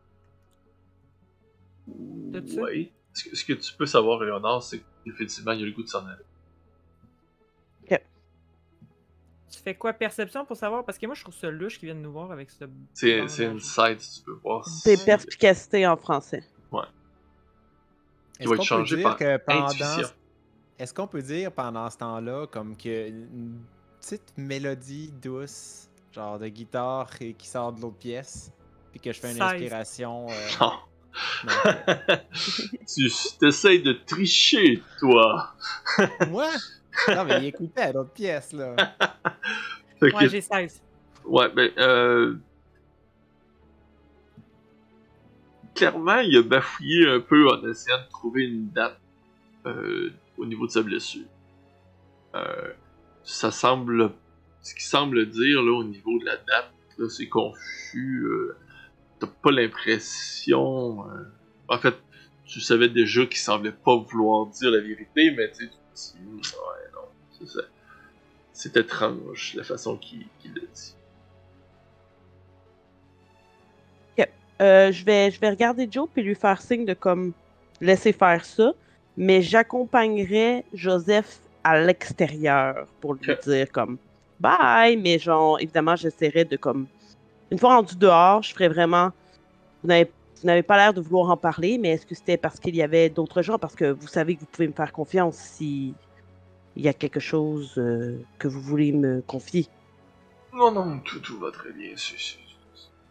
Oui. 1.87 2.91
Ce 3.13 3.25
que, 3.29 3.37
ce 3.37 3.45
que 3.45 3.53
tu 3.53 3.73
peux 3.75 3.87
savoir, 3.87 4.23
Léonard, 4.25 4.63
c'est 4.63 4.83
qu'effectivement, 5.05 5.53
il 5.53 5.63
a 5.63 5.67
le 5.67 5.73
goût 5.73 5.85
de 5.85 5.89
s'en 5.89 6.05
aller. 6.07 6.25
Tu 9.55 9.61
fais 9.63 9.75
quoi, 9.75 9.93
perception, 9.93 10.45
pour 10.45 10.57
savoir? 10.57 10.85
Parce 10.85 10.99
que 10.99 11.07
moi, 11.07 11.15
je 11.15 11.23
trouve 11.23 11.35
ça 11.35 11.51
louche 11.51 11.79
qu'ils 11.79 11.87
viennent 11.87 12.03
nous 12.03 12.13
voir 12.13 12.33
avec 12.33 12.51
ce... 12.51 12.65
C'est 12.93 13.19
une 13.45 13.61
side, 13.61 14.01
si 14.01 14.19
tu 14.21 14.25
peux 14.25 14.39
voir. 14.43 14.67
C'est 14.67 14.97
si- 14.97 15.05
perspicacité 15.05 15.87
en 15.87 15.97
français. 15.97 16.43
Est-ce 18.41 18.49
va 18.49 18.55
être 18.57 18.57
qu'on 18.57 18.57
peut 18.57 18.63
changé 18.65 18.97
dire 18.97 19.05
par 19.05 19.17
que 19.17 19.37
pendant... 19.39 20.09
Est-ce 20.77 20.93
qu'on 20.93 21.07
peut 21.07 21.23
dire 21.23 21.53
pendant 21.53 21.89
ce 21.89 21.99
temps-là, 21.99 22.47
comme 22.49 22.77
que 22.77 23.09
une 23.09 23.61
petite 24.01 24.33
mélodie 24.37 25.13
douce, 25.23 25.89
genre 26.13 26.39
de 26.41 26.49
guitare 26.49 27.11
et 27.21 27.35
qui 27.35 27.47
sort 27.47 27.73
de 27.73 27.81
l'autre 27.81 27.99
pièce, 27.99 28.51
puis 28.91 28.99
que 28.99 29.13
je 29.13 29.21
fais 29.21 29.29
une 29.31 29.35
16. 29.39 29.43
inspiration. 29.43 30.27
euh, 30.29 30.49
Non. 30.61 30.73
non. 31.45 31.53
tu 32.93 33.09
t'essayes 33.39 33.83
de 33.83 33.93
tricher, 33.93 34.83
toi. 34.99 35.55
Moi? 36.29 36.49
Non, 37.09 37.25
mais 37.25 37.39
il 37.39 37.47
écoutait 37.47 37.81
à 37.83 37.93
l'autre 37.93 38.11
pièce, 38.13 38.53
là. 38.53 38.75
Que- 40.01 40.15
Ouais, 40.15 40.29
j'ai 40.29 40.41
16. 40.41 40.83
Ouais, 41.25 41.49
ben, 41.49 41.71
euh... 41.79 42.35
Clairement, 45.75 46.19
il 46.21 46.37
a 46.37 46.43
bafouillé 46.43 47.09
un 47.09 47.21
peu 47.21 47.49
en 47.49 47.67
essayant 47.69 47.99
de 47.99 48.09
trouver 48.09 48.45
une 48.45 48.69
date 48.71 48.99
euh, 49.67 50.11
au 50.39 50.47
niveau 50.47 50.67
de 50.67 50.71
sa 50.73 50.83
blessure. 50.83 51.27
Euh, 52.35 52.73
ça 53.25 53.51
semble... 53.51 54.13
Ce 54.63 54.75
qui 54.75 54.85
semble 54.85 55.29
dire, 55.31 55.63
là, 55.63 55.73
au 55.79 55.85
niveau 55.85 56.19
de 56.21 56.25
la 56.25 56.37
date, 56.37 56.71
là, 56.99 57.09
c'est 57.09 57.29
confus. 57.29 58.25
euh, 58.27 58.57
T'as 59.19 59.27
pas 59.27 59.51
l'impression... 59.51 61.09
euh, 61.11 61.25
En 61.69 61.79
fait, 61.79 61.95
tu 62.47 62.61
savais 62.61 62.89
déjà 62.89 63.27
qu'il 63.27 63.39
semblait 63.39 63.73
pas 63.73 63.97
vouloir 63.97 64.47
dire 64.47 64.71
la 64.71 64.81
vérité, 64.81 65.33
mais 65.37 65.51
tu 65.53 65.69
Ouais, 66.17 66.91
non, 66.95 67.09
c'est 67.39 67.49
ça. 67.49 67.63
C'est 68.53 68.77
étrange, 68.77 69.55
la 69.57 69.65
façon 69.65 69.97
qu'il 69.97 70.27
qu'il 70.41 70.55
le 70.55 70.63
dit. 70.63 70.95
Euh, 74.63 74.93
je, 74.93 75.05
vais, 75.05 75.31
je 75.33 75.41
vais 75.41 75.51
regarder 75.51 75.89
Joe 75.91 76.09
puis 76.13 76.23
lui 76.23 76.35
faire 76.35 76.63
signe 76.63 76.85
de 76.85 76.95
comme 76.95 77.33
laisser 77.81 78.13
faire 78.13 78.45
ça, 78.45 78.73
mais 79.17 79.43
j'accompagnerai 79.43 80.65
Joseph 80.73 81.41
à 81.65 81.81
l'extérieur 81.81 82.87
pour 83.01 83.15
lui 83.15 83.35
dire 83.45 83.73
comme 83.73 83.99
bye, 84.39 84.97
mais 84.97 85.19
genre 85.19 85.59
évidemment 85.61 85.97
j'essaierai 85.97 86.45
de 86.45 86.57
comme 86.57 86.87
une 87.51 87.59
fois 87.59 87.77
rendu 87.77 87.97
dehors, 87.97 88.43
je 88.43 88.55
ferai 88.55 88.69
vraiment 88.69 89.11
vous 89.83 89.89
n'avez 89.89 90.11
vous 90.45 90.49
n'avez 90.49 90.63
pas 90.63 90.77
l'air 90.77 90.93
de 90.93 91.01
vouloir 91.01 91.31
en 91.31 91.39
parler, 91.39 91.79
mais 91.79 91.93
est-ce 91.93 92.05
que 92.05 92.15
c'était 92.15 92.37
parce 92.37 92.61
qu'il 92.61 92.77
y 92.77 92.83
avait 92.83 93.09
d'autres 93.09 93.41
gens? 93.41 93.59
Parce 93.59 93.75
que 93.75 93.91
vous 93.91 94.07
savez 94.07 94.35
que 94.35 94.41
vous 94.41 94.47
pouvez 94.53 94.69
me 94.69 94.75
faire 94.75 94.93
confiance 94.93 95.37
si 95.39 95.95
il 96.77 96.83
y 96.85 96.89
a 96.89 96.93
quelque 96.93 97.19
chose 97.19 97.79
euh, 97.79 98.21
que 98.39 98.47
vous 98.47 98.61
voulez 98.61 98.93
me 98.93 99.23
confier. 99.23 99.67
Non, 100.53 100.71
non, 100.71 100.99
tout, 100.99 101.19
tout 101.21 101.39
va 101.39 101.51
très 101.51 101.73
bien. 101.73 101.93
C'est 101.97 102.19
c'est- 102.19 102.37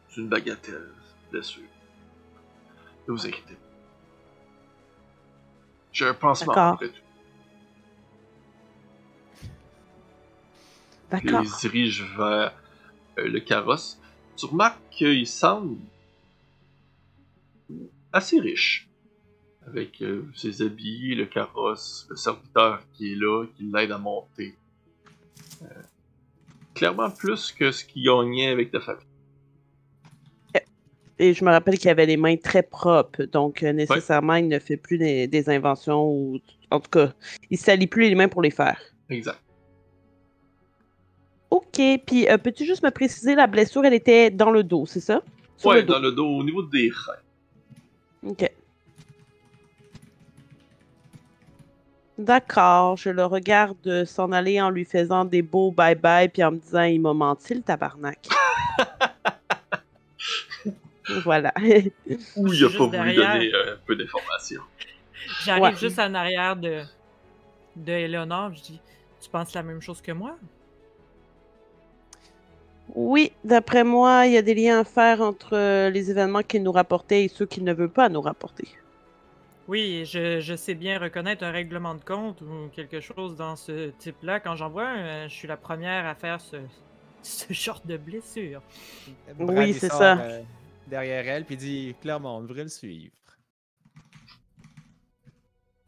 c'est 0.09 0.21
une 0.21 0.29
bagatelle, 0.29 0.91
bien 1.31 1.41
sûr. 1.41 1.63
Ne 3.07 3.13
vous 3.13 3.25
inquiétez 3.25 3.55
pas. 3.55 3.59
J'ai 5.91 6.05
un 6.05 6.13
pansement 6.13 6.53
après 6.53 6.89
tout. 6.89 7.01
D'accord. 11.09 11.41
il 11.41 11.49
se 11.49 11.61
dirige 11.67 12.03
vers 12.15 12.53
euh, 13.17 13.27
le 13.27 13.39
carrosse. 13.39 13.99
Tu 14.37 14.45
remarques 14.45 14.79
qu'il 14.91 15.25
semble 15.25 15.77
assez 18.13 18.39
riche. 18.39 18.89
Avec 19.67 20.01
euh, 20.01 20.23
ses 20.35 20.61
habits, 20.61 21.15
le 21.15 21.25
carrosse, 21.25 22.05
le 22.09 22.15
serviteur 22.15 22.81
qui 22.93 23.13
est 23.13 23.15
là, 23.15 23.45
qui 23.55 23.63
l'aide 23.73 23.91
à 23.91 23.97
monter. 23.97 24.55
Euh, 25.61 25.65
clairement 26.73 27.09
plus 27.09 27.51
que 27.51 27.71
ce 27.71 27.85
qu'il 27.85 28.05
gagnait 28.05 28.49
avec 28.49 28.71
ta 28.71 28.79
famille. 28.79 29.05
Et 31.19 31.33
je 31.33 31.45
me 31.45 31.51
rappelle 31.51 31.77
qu'il 31.77 31.89
avait 31.89 32.07
les 32.07 32.17
mains 32.17 32.35
très 32.35 32.63
propres, 32.63 33.23
donc 33.23 33.61
euh, 33.61 33.71
nécessairement, 33.71 34.35
il 34.35 34.47
ne 34.47 34.57
fait 34.59 34.77
plus 34.77 34.97
des, 34.97 35.27
des 35.27 35.49
inventions 35.49 36.09
ou. 36.09 36.39
En 36.71 36.79
tout 36.79 36.89
cas, 36.89 37.13
il 37.51 37.57
salit 37.57 37.85
plus 37.85 38.09
les 38.09 38.15
mains 38.15 38.27
pour 38.27 38.41
les 38.41 38.49
faire. 38.49 38.81
Exact. 39.09 39.39
Ok, 41.51 41.79
puis 42.05 42.27
euh, 42.27 42.39
peux-tu 42.39 42.65
juste 42.65 42.83
me 42.83 42.89
préciser, 42.89 43.35
la 43.35 43.45
blessure, 43.45 43.85
elle 43.85 43.93
était 43.93 44.31
dans 44.31 44.49
le 44.49 44.63
dos, 44.63 44.87
c'est 44.87 44.99
ça? 44.99 45.21
Dos. 45.63 45.81
dans 45.83 45.99
le 45.99 46.11
dos, 46.11 46.25
au 46.25 46.43
niveau 46.43 46.63
des 46.63 46.89
reins. 46.89 47.13
Ok. 48.25 48.49
D'accord, 52.17 52.95
je 52.95 53.09
le 53.09 53.25
regarde 53.25 54.05
s'en 54.05 54.31
aller 54.31 54.61
en 54.61 54.69
lui 54.69 54.85
faisant 54.85 55.25
des 55.25 55.41
beaux 55.41 55.71
bye-bye 55.71 56.29
puis 56.29 56.43
en 56.43 56.51
me 56.51 56.57
disant 56.57 56.83
il 56.83 57.01
m'a 57.01 57.13
menti 57.13 57.55
le 57.55 57.61
tabarnak. 57.63 58.27
voilà. 61.23 61.51
Ou 62.35 62.53
il 62.53 62.65
a 62.65 62.69
pas 62.69 62.77
voulu 62.77 62.91
derrière. 62.91 63.33
donner 63.33 63.53
euh, 63.53 63.73
un 63.73 63.77
peu 63.85 63.95
d'informations. 63.95 64.61
J'arrive 65.43 65.63
Ouais. 65.63 65.75
juste 65.75 65.97
en 65.99 66.13
arrière 66.13 66.55
de, 66.55 66.83
de 67.75 67.91
Eleonore. 67.91 68.53
Je 68.53 68.61
dis 68.61 68.79
Tu 69.19 69.29
penses 69.29 69.53
la 69.55 69.63
même 69.63 69.81
chose 69.81 69.99
que 70.01 70.11
moi? 70.11 70.37
Oui, 72.95 73.31
d'après 73.43 73.83
moi, 73.83 74.27
il 74.27 74.33
y 74.33 74.37
a 74.37 74.41
des 74.43 74.53
liens 74.53 74.79
à 74.79 74.83
faire 74.83 75.21
entre 75.21 75.55
euh, 75.57 75.89
les 75.89 76.11
événements 76.11 76.43
qu'il 76.43 76.61
nous 76.63 76.71
rapportait 76.71 77.23
et 77.25 77.27
ceux 77.27 77.45
qu'il 77.47 77.63
ne 77.63 77.73
veut 77.73 77.89
pas 77.89 78.07
nous 78.09 78.21
rapporter. 78.21 78.67
Oui, 79.67 80.03
je, 80.05 80.39
je 80.41 80.55
sais 80.55 80.75
bien 80.75 80.99
reconnaître 80.99 81.43
un 81.43 81.51
règlement 81.51 81.95
de 81.95 82.03
compte 82.03 82.41
ou 82.41 82.69
quelque 82.75 82.99
chose 82.99 83.35
dans 83.35 83.55
ce 83.55 83.89
type-là. 83.91 84.39
Quand 84.39 84.55
j'en 84.55 84.69
vois 84.69 84.87
un, 84.87 85.05
euh, 85.05 85.27
je 85.29 85.33
suis 85.33 85.47
la 85.47 85.57
première 85.57 86.05
à 86.05 86.13
faire 86.15 86.39
ce, 86.41 86.57
ce 87.23 87.51
genre 87.53 87.81
de 87.85 87.97
blessure. 87.97 88.61
Brad, 89.39 89.57
Oui, 89.57 89.73
c'est 89.73 89.89
ça. 89.89 90.19
euh, 90.19 90.41
derrière 90.87 91.27
elle, 91.27 91.45
puis 91.45 91.55
il 91.55 91.59
dit 91.59 91.95
clairement, 92.01 92.37
on 92.37 92.41
devrait 92.41 92.63
le 92.63 92.69
suivre. 92.69 93.13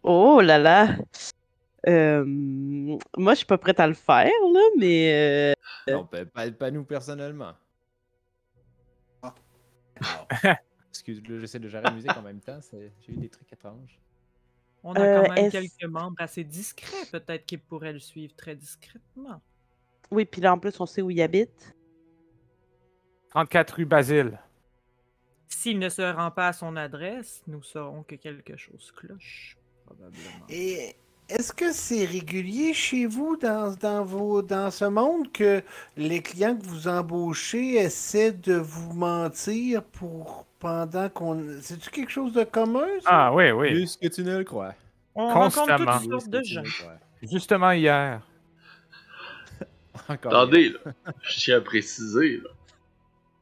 Oh 0.04 0.40
là 0.42 0.58
là! 0.58 0.96
Euh, 1.88 2.24
moi, 2.26 3.34
je 3.34 3.38
suis 3.38 3.46
pas 3.46 3.58
prête 3.58 3.80
à 3.80 3.88
le 3.88 3.94
faire, 3.94 4.32
là, 4.54 4.60
mais... 4.78 5.54
euh, 5.88 5.92
Non, 5.92 6.06
pas, 6.06 6.26
pas- 6.26 6.52
pas 6.52 6.72
nous 6.72 6.84
personnellement. 6.84 7.54
Ah. 9.22 9.36
Alors, 10.02 10.28
Excuse-le, 10.90 11.40
j'essaie 11.40 11.60
de 11.60 11.68
gérer 11.68 11.84
la 11.84 11.92
musique 11.92 12.16
en 12.18 12.22
même 12.22 12.40
temps. 12.40 12.60
J'ai 12.72 13.12
eu 13.14 13.18
des 13.18 13.30
trucs 13.30 13.52
étranges. 13.52 14.00
On 14.84 14.94
a 14.94 15.00
Euh, 15.02 15.24
quand 15.24 15.34
même 15.34 15.46
est-ce- 15.46 15.52
quelques 15.52 15.92
membres 15.92 16.16
assez 16.20 16.44
discrets, 16.44 17.06
peut-être 17.12 17.46
qu'ils 17.46 17.60
pourraient 17.60 17.94
le 17.94 18.00
suivre 18.00 18.34
très 18.36 18.56
discrètement. 18.56 19.42
Oui, 20.12 20.26
puis 20.26 20.42
là, 20.42 20.54
en 20.54 20.60
plus, 20.60 20.80
on 20.80 20.86
sait 20.86 21.02
où 21.02 21.10
il 21.12 21.22
habite. 21.22 21.76
34 23.32 23.72
rue 23.76 23.86
Basile. 23.86 24.40
S'il 25.48 25.80
ne 25.80 25.90
se 25.90 26.02
rend 26.02 26.32
pas 26.32 26.50
à 26.50 26.54
son 26.54 26.76
adresse, 26.76 27.44
nous 27.48 27.62
saurons 27.64 28.04
que 28.04 28.16
quelque 28.16 28.56
chose 28.56 28.92
cloche, 28.92 29.58
probablement. 29.86 30.46
Et 30.50 30.96
est-ce 31.30 31.52
que 31.54 31.72
c'est 31.72 32.06
régulier 32.06 32.74
chez 32.74 33.06
vous 33.06 33.36
dans, 33.38 33.74
dans, 33.80 34.04
vos, 34.04 34.42
dans 34.42 34.70
ce 34.72 34.86
monde 34.86 35.32
que 35.32 35.64
les 35.98 36.22
clients 36.22 36.56
que 36.56 36.64
vous 36.66 36.88
embauchez 36.88 37.76
essaient 37.76 38.32
de 38.32 38.54
vous 38.56 38.94
mentir 38.94 39.84
pour 39.84 40.46
pendant 40.60 41.10
qu'on. 41.10 41.44
C'est-tu 41.62 41.90
quelque 41.90 42.12
chose 42.12 42.34
de 42.34 42.44
commun? 42.44 42.88
ça? 43.02 43.10
Ah 43.12 43.34
oui, 43.34 43.52
oui. 43.52 43.72
Plus 43.74 43.98
que 43.98 44.08
tu 44.08 44.24
ne 44.24 44.38
le 44.38 44.44
crois. 44.44 44.74
On 45.16 45.28
rencontre 45.28 45.56
Constamment. 45.78 46.00
toutes 46.00 46.12
sortes 46.12 46.30
de 46.30 46.44
gens. 46.44 46.64
Justement 47.22 47.72
hier. 47.72 48.22
Encore 50.10 50.32
Attendez, 50.34 50.70
là. 50.70 50.94
Je 51.24 51.40
tiens 51.40 51.58
à 51.58 51.62
préciser, 51.62 52.38
là. 52.38 52.50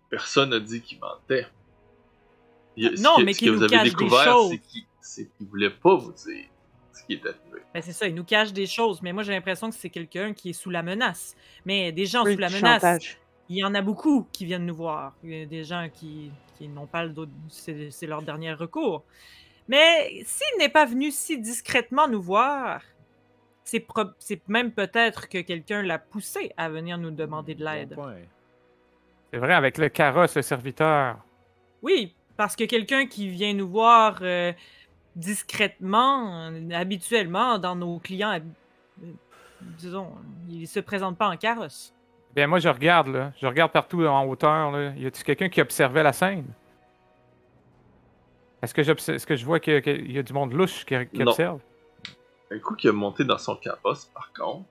Personne 0.10 0.52
n'a 0.52 0.60
dit 0.60 0.82
qu'il 0.82 1.00
mentait. 1.00 1.48
Il- 2.78 3.02
Non, 3.02 3.16
mais 3.24 3.34
ce 3.34 3.40
qu'il 3.40 3.48
que 3.50 3.54
nous 3.54 3.60
vous 3.68 3.74
avez 3.74 3.90
découvert, 3.90 4.36
c'est 4.50 4.58
qu'il 4.60 4.84
c'est 5.02 5.30
qu'il 5.38 5.48
voulait 5.48 5.70
pas 5.70 5.96
vous 5.96 6.12
dire 6.14 6.46
ce 7.04 7.08
qui 7.08 7.14
est 7.14 7.26
arrivé. 7.26 7.62
Ben, 7.74 7.82
c'est 7.82 7.92
ça, 7.92 8.08
il 8.08 8.16
nous 8.16 8.24
cache 8.24 8.54
des 8.54 8.66
choses, 8.68 9.02
mais 9.02 9.14
moi 9.14 9.24
j'ai 9.24 9.32
l'impression 9.34 9.70
que 9.70 9.76
c'est 9.76 9.90
quelqu'un 9.90 10.34
qui 10.34 10.50
est 10.52 10.54
sous 10.54 10.70
la 10.70 10.84
menace. 10.84 11.36
Mais 11.66 11.92
des 11.92 12.06
gens 12.06 12.24
Oui, 12.24 12.34
sous 12.34 12.40
la 12.40 12.50
menace, 12.50 12.82
chantage. 12.82 13.18
il 13.50 13.58
y 13.58 13.64
en 13.64 13.74
a 13.76 13.82
beaucoup 13.82 14.28
qui 14.32 14.46
viennent 14.46 14.66
nous 14.66 14.76
voir. 14.76 15.14
Il 15.24 15.38
y 15.38 15.42
a 15.42 15.46
des 15.46 15.64
gens 15.64 15.88
qui, 15.94 16.32
qui 16.58 16.68
n'ont 16.68 16.88
pas 16.88 17.04
le 17.04 17.10
dos, 17.10 17.28
c'est 17.50 17.90
c'est 17.92 18.08
leur 18.08 18.22
dernier 18.22 18.54
recours. 18.54 19.04
Mais 19.68 20.22
s'il 20.26 20.58
n'est 20.60 20.70
pas 20.70 20.86
venu 20.86 21.10
si 21.12 21.40
discrètement 21.40 22.08
nous 22.08 22.22
voir, 22.22 22.82
c'est 23.64 23.86
même 24.48 24.72
peut-être 24.72 25.30
que 25.30 25.40
quelqu'un 25.40 25.82
l'a 25.82 25.98
poussé 26.00 26.52
à 26.58 26.70
venir 26.70 26.98
nous 26.98 27.12
demander 27.12 27.56
de 27.56 27.64
l'aide. 27.64 27.96
C'est 29.32 29.40
vrai, 29.40 29.54
avec 29.54 29.78
le 29.78 29.90
carrosse, 29.90 30.36
le 30.36 30.42
serviteur. 30.42 31.18
Oui, 31.82 32.14
parce 32.38 32.56
que 32.56 32.66
quelqu'un 32.66 33.08
qui 33.08 33.30
vient 33.30 33.54
nous 33.54 33.68
voir 33.70 34.20
euh, 34.22 34.52
discrètement, 35.16 36.52
habituellement, 36.74 37.58
dans 37.60 37.76
nos 37.76 38.00
clients, 38.00 38.40
euh, 39.04 39.06
disons, 39.78 40.12
il 40.50 40.68
se 40.68 40.80
présente 40.80 41.18
pas 41.18 41.30
en 41.30 41.38
carrosse. 41.38 41.94
Bien, 42.36 42.48
moi, 42.48 42.60
je 42.60 42.70
regarde, 42.70 43.08
là. 43.10 43.32
Je 43.40 43.46
regarde 43.46 43.72
partout 43.72 44.04
en 44.06 44.26
hauteur, 44.26 44.72
là. 44.72 44.94
Y 44.96 45.06
a-t-il 45.06 45.24
quelqu'un 45.24 45.50
qui 45.50 45.62
observait 45.62 46.04
la 46.04 46.14
scène? 46.14 46.46
Est-ce 48.62 48.74
que, 48.74 48.82
est-ce 48.82 49.28
que 49.28 49.36
je 49.36 49.46
vois 49.46 49.60
qu'il 49.60 50.12
y 50.12 50.18
a 50.18 50.24
du 50.24 50.34
monde 50.34 50.54
louche 50.54 50.86
qui, 50.86 50.96
qui 51.08 51.20
Non. 51.20 51.32
observe? 51.32 51.60
Un 52.50 52.60
coup 52.60 52.76
qu'il 52.76 52.90
a 52.90 52.94
monté 52.94 53.24
dans 53.24 53.38
son 53.38 53.56
carrosse, 53.56 54.06
par 54.06 54.32
contre, 54.34 54.66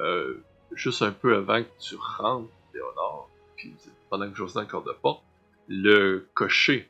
euh, 0.00 0.42
juste 0.72 1.02
un 1.02 1.12
peu 1.12 1.36
avant 1.36 1.62
que 1.62 1.68
tu 1.78 1.96
rentres, 1.96 2.48
Léonard, 2.72 3.28
puis 3.56 3.74
pendant 4.10 4.30
que 4.30 4.36
Jocelyn 4.36 4.62
encore 4.64 4.84
de 4.84 4.92
porte, 4.92 5.22
le 5.68 6.28
cocher 6.34 6.88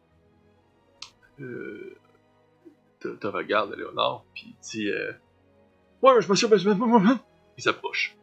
euh, 1.40 1.97
te, 3.14 3.16
te 3.16 3.26
regarde, 3.26 3.74
Léonard, 3.76 4.24
puis 4.34 4.46
il 4.48 4.57
dit 4.62 4.90
euh, 4.90 5.12
Ouais, 6.02 6.20
je 6.20 6.28
me 6.30 6.34
suis. 6.36 6.46
Il 7.57 7.62
s'approche. 7.62 8.16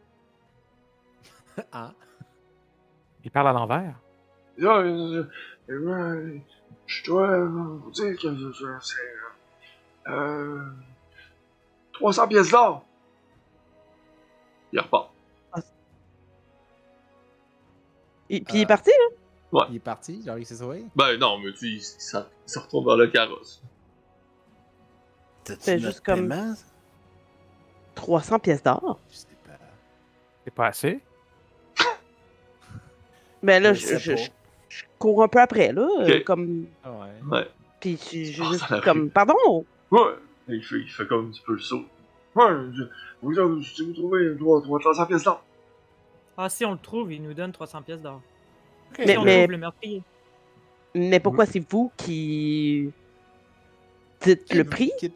Ah, 1.72 1.94
Il 3.24 3.30
parle 3.32 3.48
à 3.50 3.54
l'envers. 3.54 3.96
Euh, 4.60 5.24
euh, 5.70 6.38
je 6.88 7.04
dois 7.06 7.46
vous 7.46 7.92
dire 7.92 8.18
que 8.20 8.28
euh, 8.28 8.80
c'est. 8.82 10.10
Euh, 10.12 10.60
300 11.94 12.28
pièces 12.28 12.50
d'or! 12.52 12.84
Il 14.72 14.80
repart. 14.80 15.12
Et, 18.30 18.42
puis 18.42 18.56
il 18.58 18.62
est 18.62 18.64
Euh, 18.64 18.68
parti, 18.68 18.90
là? 19.52 19.68
il 19.70 19.76
est 19.76 19.80
parti, 19.80 20.24
genre 20.26 20.38
il 20.40 20.46
s'est 20.46 20.56
sauvé? 20.56 20.86
Ben 20.96 21.18
non, 21.20 21.38
mais 21.38 21.52
tu 21.52 21.58
sais, 21.58 21.68
il, 21.68 21.82
s'en- 22.02 22.26
il 22.48 22.52
se 22.52 22.58
retourne 22.60 22.86
vers 22.86 22.98
le 22.98 23.08
carrosse. 23.08 23.62
C'est 25.60 25.76
notre 25.76 25.86
juste 25.88 26.02
comme- 26.02 26.30
paiement? 26.30 26.54
300 27.96 28.40
pièces 28.40 28.64
d'or. 28.64 29.00
Sais 29.10 29.28
pas. 29.46 29.52
C'est 30.46 30.54
pas 30.54 30.68
assez. 30.68 31.00
Mais 33.42 33.60
là, 33.60 33.74
Je 33.74 33.98
je, 33.98 34.16
je- 34.16 34.84
cours 34.98 35.22
un 35.24 35.28
peu 35.28 35.40
après, 35.40 35.72
là. 35.74 35.88
euh, 36.00 36.24
comme... 36.24 36.66
Ah 36.84 36.92
ouais. 36.92 37.08
Ouais. 37.38 37.48
Puis 37.80 37.98
je, 38.32 38.42
Oh, 38.42 38.52
juste 38.52 38.82
comme... 38.84 39.10
Pardon? 39.10 39.66
Ouais! 39.92 40.02
Il 40.48 40.64
fait, 40.64 40.80
il 40.80 40.90
fait 40.90 41.06
comme 41.08 41.28
un 41.28 41.30
petit 41.32 41.42
peu 41.46 41.54
le 41.54 41.60
saut. 41.60 41.84
Ouais, 42.36 42.48
je, 42.74 42.84
vous, 43.22 43.34
vous, 43.34 43.64
si 43.64 43.86
vous 43.86 43.94
trouvez 43.94 44.36
3, 44.38 44.62
300 44.80 45.06
pièces 45.06 45.24
d'or. 45.24 45.44
Ah, 46.38 46.50
si 46.50 46.66
on 46.66 46.72
le 46.72 46.78
trouve, 46.80 47.14
il 47.14 47.22
nous 47.22 47.34
donne 47.34 47.52
300 47.52 47.82
pièces 47.84 48.02
d'or. 48.02 48.22
Si 48.96 49.06
Mais- 49.06 49.18
on 49.18 49.24
mais- 49.24 49.40
trouve 49.44 49.52
le 49.52 49.58
meurtrier. 49.58 50.02
Mais 50.96 51.20
pourquoi 51.20 51.46
c'est 51.46 51.64
vous 51.72 51.92
qui 51.98 52.92
dites 54.24 54.54
le 54.54 54.64
prix? 54.64 54.92
Quitte- 55.00 55.14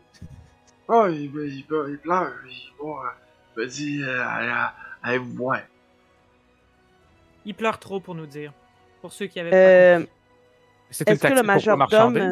Ah, 0.89 1.07
il, 1.09 1.25
il, 1.25 1.35
il, 1.35 1.65
il 1.89 1.97
pleure. 1.99 2.31
Il, 2.47 2.71
bon, 2.79 2.97
euh, 2.97 3.03
il 3.55 3.61
me 3.61 3.65
dit, 3.67 4.01
euh, 4.03 4.23
allez, 5.03 5.17
vous 5.17 5.33
voir. 5.33 5.59
Il 7.45 7.53
pleure 7.55 7.79
trop 7.79 7.99
pour 7.99 8.15
nous 8.15 8.25
dire. 8.25 8.53
Pour 9.01 9.11
ceux 9.13 9.27
qui 9.27 9.39
avaient 9.39 9.51
Euh, 9.53 10.05
Est-ce 10.91 11.03
que 11.03 11.33
le 11.33 11.43
majordome. 11.43 11.79
marchander. 11.79 12.31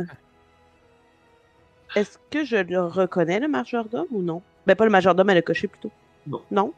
Est-ce 1.95 2.17
que 2.29 2.43
je 2.43 2.57
le 2.57 2.81
reconnais, 2.81 3.39
le 3.39 3.47
majordome, 3.47 4.07
ou 4.11 4.21
non? 4.21 4.41
Ben, 4.67 4.75
pas 4.75 4.83
le 4.85 4.91
majordome, 4.91 5.29
elle 5.29 5.37
a 5.37 5.41
coché 5.41 5.67
plutôt. 5.67 5.91
Non. 6.27 6.41
Non? 6.51 6.73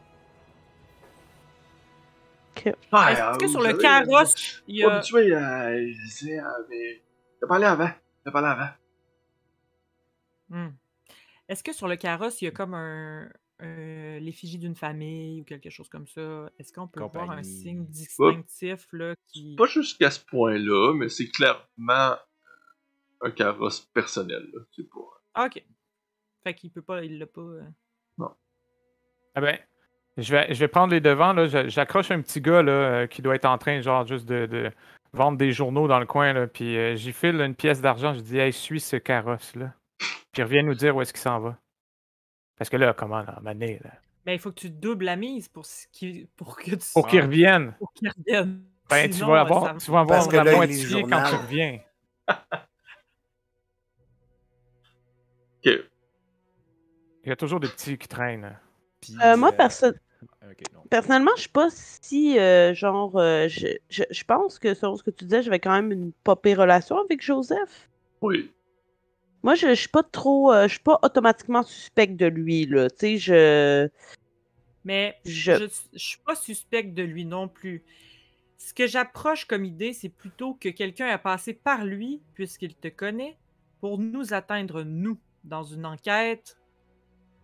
Ah, 2.92 3.12
Est-ce 3.12 3.22
euh, 3.22 3.38
que 3.38 3.48
sur 3.48 3.62
le 3.62 3.70
savez, 3.70 3.82
carrosse, 3.82 4.62
il 4.68 4.78
y 4.78 4.84
a. 4.84 4.96
habitué. 4.96 5.30
Je 5.30 5.34
euh, 5.34 6.42
mais. 6.70 7.02
T'as 7.40 7.48
parlé 7.48 7.66
avant. 7.66 7.90
T'as 8.26 8.32
parlé 8.32 8.48
avant. 8.48 8.68
Hmm. 10.50 10.70
Est-ce 11.50 11.64
que 11.64 11.74
sur 11.74 11.88
le 11.88 11.96
carrosse, 11.96 12.42
il 12.42 12.46
y 12.46 12.48
a 12.48 12.52
comme 12.52 12.74
un. 12.74 13.30
euh, 13.62 14.20
l'effigie 14.20 14.58
d'une 14.60 14.76
famille 14.76 15.42
ou 15.42 15.44
quelque 15.46 15.70
chose 15.70 15.90
comme 15.90 16.08
ça? 16.08 16.50
Est-ce 16.60 16.72
qu'on 16.74 16.88
peut 16.88 17.00
voir 17.00 17.24
un 17.32 17.38
Compagnie. 17.38 17.44
signe 17.44 17.86
distinctif 17.86 18.88
là, 18.92 19.14
qui. 19.28 19.56
Pas 19.56 19.66
jusqu'à 19.68 20.12
ce 20.12 20.20
point-là, 20.26 20.94
mais 20.94 21.10
c'est 21.10 21.28
clairement 21.30 21.62
euh, 21.90 22.18
un 23.22 23.32
carrosse 23.32 23.82
personnel. 23.94 24.48
Là. 24.54 24.62
C'est 24.76 24.90
pas. 24.90 25.00
Ah, 25.34 25.46
ok. 25.46 25.64
Fait 26.44 26.54
qu'il 26.54 26.72
peut 26.72 26.82
pas, 26.82 27.04
il 27.04 27.18
l'a 27.18 27.26
pas. 27.26 27.42
euh. 27.42 27.64
Ah 29.36 29.42
ben, 29.42 29.58
je 30.18 30.32
vais, 30.34 30.52
je 30.54 30.60
vais 30.60 30.68
prendre 30.68 30.92
les 30.94 31.02
devants. 31.02 31.34
là. 31.34 31.48
J'accroche 31.68 32.10
un 32.12 32.22
petit 32.22 32.42
gars 32.42 32.64
là, 32.64 32.72
euh, 32.72 33.08
qui 33.08 33.22
doit 33.22 33.36
être 33.36 33.46
en 33.46 33.58
train, 33.60 33.82
genre, 33.82 34.06
juste 34.08 34.26
de, 34.26 34.48
de 34.48 34.72
vendre 35.14 35.38
des 35.38 35.52
journaux 35.52 35.88
dans 35.88 36.00
le 36.00 36.08
coin. 36.08 36.34
Là, 36.34 36.48
puis 36.48 36.76
euh, 36.76 36.96
j'y 36.96 37.14
file 37.14 37.40
une 37.42 37.54
pièce 37.56 37.82
d'argent. 37.82 38.14
Je 38.16 38.22
dis, 38.22 38.38
hey, 38.40 38.52
suis 38.52 38.80
ce 38.80 38.96
carrosse-là. 38.96 39.74
Puis 40.32 40.44
reviens 40.44 40.64
nous 40.64 40.76
dire 40.76 40.96
où 40.96 41.02
est-ce 41.02 41.14
qu'il 41.14 41.22
s'en 41.22 41.40
va. 41.40 41.58
Parce 42.58 42.70
que 42.70 42.78
là, 42.78 42.94
comment, 42.94 43.22
là, 43.22 43.40
mané, 43.42 43.80
là, 43.84 43.92
Ben, 44.26 44.34
il 44.34 44.40
faut 44.40 44.52
que 44.52 44.60
tu 44.60 44.70
doubles 44.70 45.06
la 45.06 45.16
mise 45.16 45.48
pour, 45.48 45.66
ce 45.66 45.88
qui- 45.92 46.28
pour 46.36 46.58
que 46.58 46.72
tu. 46.72 46.92
Pour 46.94 47.08
qu'il 47.08 47.22
revienne. 47.22 47.74
pour 47.80 47.92
qu'il 47.94 48.10
revienne. 48.10 48.64
Ben, 48.90 49.10
tu 49.10 49.20
vas 49.20 49.28
euh, 49.28 49.42
avoir, 49.42 49.64
ça- 49.66 49.86
tu 49.86 49.92
vas 49.92 50.00
avoir 50.02 50.30
la 50.32 50.56
moitié 50.56 50.84
quand 50.84 51.00
journal. 51.00 51.30
tu 51.30 51.36
reviens. 51.36 51.80
Ok. 55.66 55.74
Il 57.24 57.30
y 57.30 57.32
a 57.32 57.36
toujours 57.36 57.60
des 57.60 57.68
petits 57.68 57.98
qui 57.98 58.08
traînent. 58.08 58.58
Puis, 59.02 59.16
Euh, 59.24 59.36
moi, 59.36 59.50
euh, 59.50 59.56
perso- 59.58 59.92
non. 60.74 60.82
personnellement, 60.90 61.32
je 61.36 61.42
suis 61.42 61.50
pas 61.50 61.68
si, 61.70 62.40
euh, 62.40 62.74
genre, 62.74 63.18
euh, 63.18 63.48
je, 63.50 63.68
je, 63.90 64.04
je 64.10 64.24
pense 64.24 64.60
que 64.60 64.74
selon 64.74 64.96
ce 64.96 65.04
que 65.04 65.10
tu 65.12 65.26
disais, 65.26 65.42
j'avais 65.44 65.60
quand 65.60 65.74
même 65.74 65.92
une 65.92 66.12
pas 66.24 66.36
pire 66.36 66.60
relation 66.60 66.98
avec 67.00 67.22
Joseph. 67.22 67.90
Oui. 68.22 68.52
Moi, 69.48 69.56
je, 69.56 69.70
je 69.70 69.76
suis 69.76 69.88
pas 69.88 70.04
trop, 70.04 70.52
euh, 70.52 70.64
je 70.64 70.74
suis 70.74 70.84
pas 70.84 71.00
automatiquement 71.04 71.64
suspecte 71.64 72.18
de 72.18 72.26
lui, 72.26 72.66
là. 72.66 72.90
Tu 72.90 72.98
sais, 72.98 73.18
je, 73.18 73.88
Mais 74.84 75.16
je, 75.24 75.54
je, 75.54 75.66
je 75.94 75.98
suis 75.98 76.20
pas 76.20 76.36
suspecte 76.36 76.94
de 76.94 77.04
lui 77.04 77.24
non 77.24 77.48
plus. 77.48 77.82
Ce 78.58 78.74
que 78.74 78.88
j'approche 78.88 79.46
comme 79.46 79.64
idée, 79.64 79.94
c'est 79.94 80.10
plutôt 80.10 80.56
que 80.56 80.68
quelqu'un 80.68 81.08
a 81.08 81.18
passé 81.18 81.54
par 81.54 81.86
lui, 81.86 82.22
puisqu'il 82.34 82.76
te 82.76 82.90
connaît, 82.90 83.38
pour 83.80 83.98
nous 84.00 84.34
atteindre, 84.34 84.84
nous, 84.84 85.18
dans 85.46 85.64
une 85.64 85.86
enquête 85.86 86.58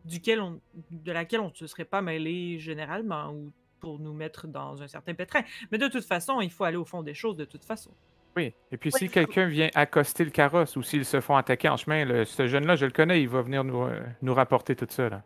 duquel 0.04 0.42
on, 0.42 0.60
de 0.92 1.12
laquelle 1.14 1.40
on 1.40 1.52
ne 1.52 1.56
se 1.56 1.68
serait 1.68 1.86
pas 1.86 2.02
mêlé 2.02 2.60
généralement, 2.60 3.32
ou 3.32 3.54
pour 3.80 4.00
nous 4.00 4.12
mettre 4.12 4.46
dans 4.48 4.84
un 4.84 4.90
certain 4.90 5.14
pétrin. 5.14 5.44
Mais 5.72 5.78
de 5.78 5.88
toute 5.88 6.04
façon, 6.04 6.42
il 6.42 6.52
faut 6.52 6.66
aller 6.66 6.76
au 6.76 6.84
fond 6.84 7.02
des 7.02 7.14
choses 7.14 7.38
de 7.38 7.46
toute 7.46 7.64
façon. 7.64 7.92
Oui. 8.36 8.54
Et 8.72 8.78
puis, 8.78 8.90
Oui. 8.94 9.00
si 9.00 9.10
quelqu'un 9.10 9.46
vient 9.48 9.70
accoster 9.76 10.24
le 10.26 10.32
carrosse 10.32 10.76
ou 10.76 10.82
s'ils 10.82 11.06
se 11.06 11.22
font 11.22 11.36
attaquer 11.36 11.70
en 11.70 11.78
chemin, 11.78 12.04
le- 12.06 12.26
ce 12.26 12.48
jeune-là, 12.48 12.76
je 12.76 12.86
le 12.86 12.92
connais, 12.92 13.22
il 13.22 13.30
va 13.30 13.42
venir 13.44 13.64
nous, 13.64 13.84
euh, 13.84 14.00
nous 14.24 14.34
rapporter 14.34 14.76
tout 14.76 14.88
ça. 14.90 15.08
Là. 15.10 15.22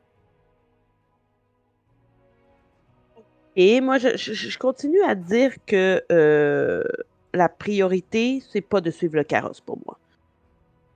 Et 3.56 3.82
moi, 3.82 3.98
je, 3.98 4.16
je- 4.18 4.34
je 4.34 4.58
continue 4.60 5.02
à 5.04 5.16
dire 5.16 5.52
que 5.66 6.04
euh, 6.12 6.84
la 7.34 7.50
priorité, 7.50 8.42
c'est 8.52 8.62
pas 8.62 8.82
de 8.82 8.92
suivre 8.92 9.16
le 9.16 9.24
carrosse 9.24 9.62
pour 9.62 9.80
moi. 9.86 9.98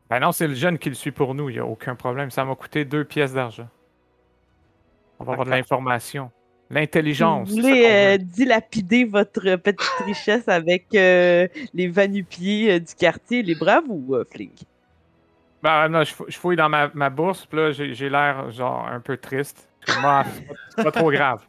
Ben 0.10 0.20
non, 0.20 0.32
c'est 0.32 0.48
le 0.48 0.54
jeune 0.54 0.78
qui 0.78 0.90
le 0.90 0.96
suit 0.96 1.12
pour 1.12 1.34
nous. 1.34 1.50
Il 1.50 1.54
n'y 1.54 1.60
a 1.60 1.66
aucun 1.66 1.96
problème. 1.96 2.30
Ça 2.30 2.44
m'a 2.44 2.56
coûté 2.56 2.84
deux 2.86 3.06
pièces 3.06 3.34
d'argent. 3.34 3.68
On 5.20 5.24
va 5.24 5.34
avoir 5.34 5.46
de 5.46 5.52
l'information. 5.52 6.30
L'intelligence. 6.72 7.50
ça 7.50 7.56
voulez 7.56 7.86
euh, 7.90 8.18
dilapider 8.18 9.04
votre 9.06 9.56
petite 9.58 9.92
richesse 10.06 10.48
avec 10.48 10.86
euh, 10.96 11.48
les 11.74 11.88
vanupiers 11.90 12.74
euh, 12.74 12.80
du 12.80 12.94
quartier, 12.96 13.44
les 13.44 13.56
braves 13.56 13.84
ou 13.88 14.16
euh, 14.16 14.24
Flink? 14.32 14.54
Ben 15.62 15.90
non, 15.90 16.04
je, 16.04 16.14
fou- 16.14 16.26
je 16.28 16.38
fouille 16.38 16.56
dans 16.56 16.70
ma, 16.70 16.90
ma 16.94 17.10
bourse, 17.10 17.46
puis 17.46 17.58
là, 17.60 17.72
j'ai 17.72 17.94
j'ai 17.94 18.10
l'air 18.10 18.50
genre 18.52 18.88
un 18.88 19.00
peu 19.00 19.18
triste. 19.18 19.68
Moi, 20.02 20.24
c'est 20.34 20.48
pas- 20.48 20.54
c'est 20.76 20.84
pas 20.84 20.92
trop 20.92 21.12
grave. 21.12 21.42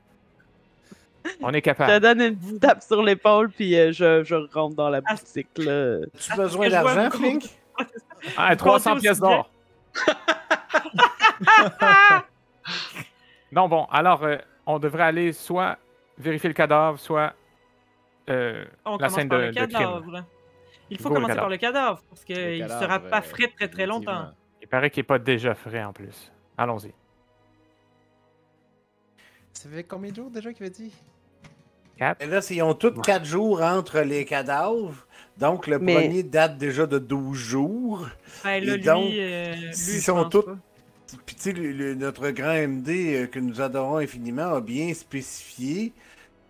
On 1.41 1.51
est 1.51 1.55
Je 1.55 1.59
te 1.61 1.65
capable. 1.67 2.01
donne 2.01 2.21
une 2.21 2.37
petite 2.37 2.61
tape 2.61 2.83
sur 2.83 3.01
l'épaule, 3.03 3.49
puis 3.51 3.77
euh, 3.79 3.93
je, 3.93 4.25
je 4.25 4.35
rentre 4.53 4.75
dans 4.75 4.91
la 4.91 5.01
Ah. 5.07 5.15
boutique. 5.15 5.47
Là. 5.57 5.99
Tu 6.19 6.33
as 6.33 6.37
besoin 6.37 6.69
d'argent, 6.69 7.09
vous 7.11 7.19
Flink? 7.19 7.45
Ah, 8.37 8.55
300 8.57 8.91
comptez 8.91 9.01
pièces 9.03 9.21
d'or. 9.21 9.49
non, 13.53 13.69
bon, 13.69 13.87
alors, 13.91 14.25
euh, 14.25 14.37
on 14.67 14.79
devrait 14.79 15.05
aller 15.05 15.33
soit 15.33 15.79
vérifier 16.19 16.49
le 16.49 16.55
cadavre, 16.55 16.99
soit. 16.99 17.35
euh, 18.31 18.65
On 18.85 18.93
La 18.93 18.97
commence 19.09 19.15
scène 19.15 19.29
par 19.29 19.39
de- 19.39 19.45
le 19.45 19.51
de 19.53 19.57
crime. 19.57 19.69
cadavre. 19.69 20.25
Il 20.91 20.99
faut 20.99 21.09
Go, 21.09 21.15
le 21.17 21.21
commencer 21.23 21.37
par 21.39 21.49
le 21.49 21.57
cadavre, 21.57 22.03
parce 22.09 22.25
qu'il 22.25 22.63
ne 22.63 22.69
sera 22.69 22.99
pas 23.01 23.19
euh, 23.19 23.23
frais 23.23 23.51
très 23.57 23.69
très 23.69 23.87
longtemps. 23.87 24.31
il 24.61 24.69
paraît 24.69 24.91
qu'il 24.91 25.01
n'est 25.01 25.07
pas 25.07 25.19
déjà 25.19 25.55
frais 25.55 25.83
en 25.83 25.93
plus. 25.93 26.31
Allons-y. 26.59 26.93
Ça 29.53 29.69
fait 29.69 29.85
combien 29.85 30.11
de 30.11 30.17
jours 30.17 30.31
déjà 30.31 30.53
qu'il 30.53 30.65
avait 30.65 30.75
dit? 30.75 30.93
Et 32.21 32.27
là, 32.27 32.41
c'est- 32.41 32.57
ils 32.57 32.63
ont 32.63 32.75
tous 32.75 32.91
quatre 33.01 33.25
jours 33.25 33.63
entre 33.63 34.01
les 34.01 34.25
cadavres. 34.25 35.07
Donc, 35.39 35.67
le 35.67 35.79
Mais- 35.79 35.95
premier 35.95 36.23
date 36.23 36.59
déjà 36.59 36.87
de 36.87 36.99
12 36.99 37.39
jours. 37.39 38.09
Ben 38.43 38.65
là, 38.65 38.75
Et 38.75 38.77
lui, 38.77 38.83
donc, 38.85 39.05
euh, 39.13 39.55
lui, 39.55 39.75
s'ils 39.75 40.01
je 40.01 40.05
sont 40.05 40.29
tous- 40.29 40.43
pas. 40.43 40.57
Puis, 41.27 41.37
tu 41.37 41.43
sais, 41.55 41.95
notre 41.95 42.31
grand 42.31 42.55
MD 42.55 43.15
euh, 43.25 43.27
que 43.27 43.39
nous 43.39 43.61
adorons 43.61 43.97
infiniment 43.99 44.55
a 44.55 44.61
bien 44.61 44.93
spécifié. 44.95 45.93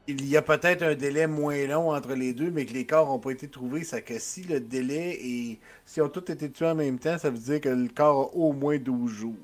Il 0.08 0.26
y 0.26 0.36
a 0.36 0.42
peut-être 0.42 0.82
un 0.82 0.94
délai 0.96 1.26
moins 1.28 1.66
long 1.68 1.92
entre 1.94 2.14
les 2.14 2.34
deux, 2.34 2.50
mais 2.50 2.66
que 2.66 2.72
les 2.74 2.86
corps 2.86 3.08
n'ont 3.08 3.20
pas 3.20 3.32
été 3.32 3.48
trouvés. 3.50 3.84
Ça 3.84 4.00
que 4.02 4.18
si 4.18 4.44
le 4.44 4.60
délai 4.60 5.18
est. 5.22 5.60
Si 5.86 6.00
ont 6.02 6.08
tous 6.10 6.30
été 6.32 6.50
tués 6.52 6.66
en 6.68 6.74
même 6.76 6.98
temps, 7.00 7.18
ça 7.18 7.30
veut 7.30 7.38
dire 7.38 7.60
que 7.60 7.68
le 7.70 7.88
corps 7.88 8.30
a 8.32 8.36
au 8.36 8.52
moins 8.54 8.78
12 8.78 9.12
jours. 9.12 9.36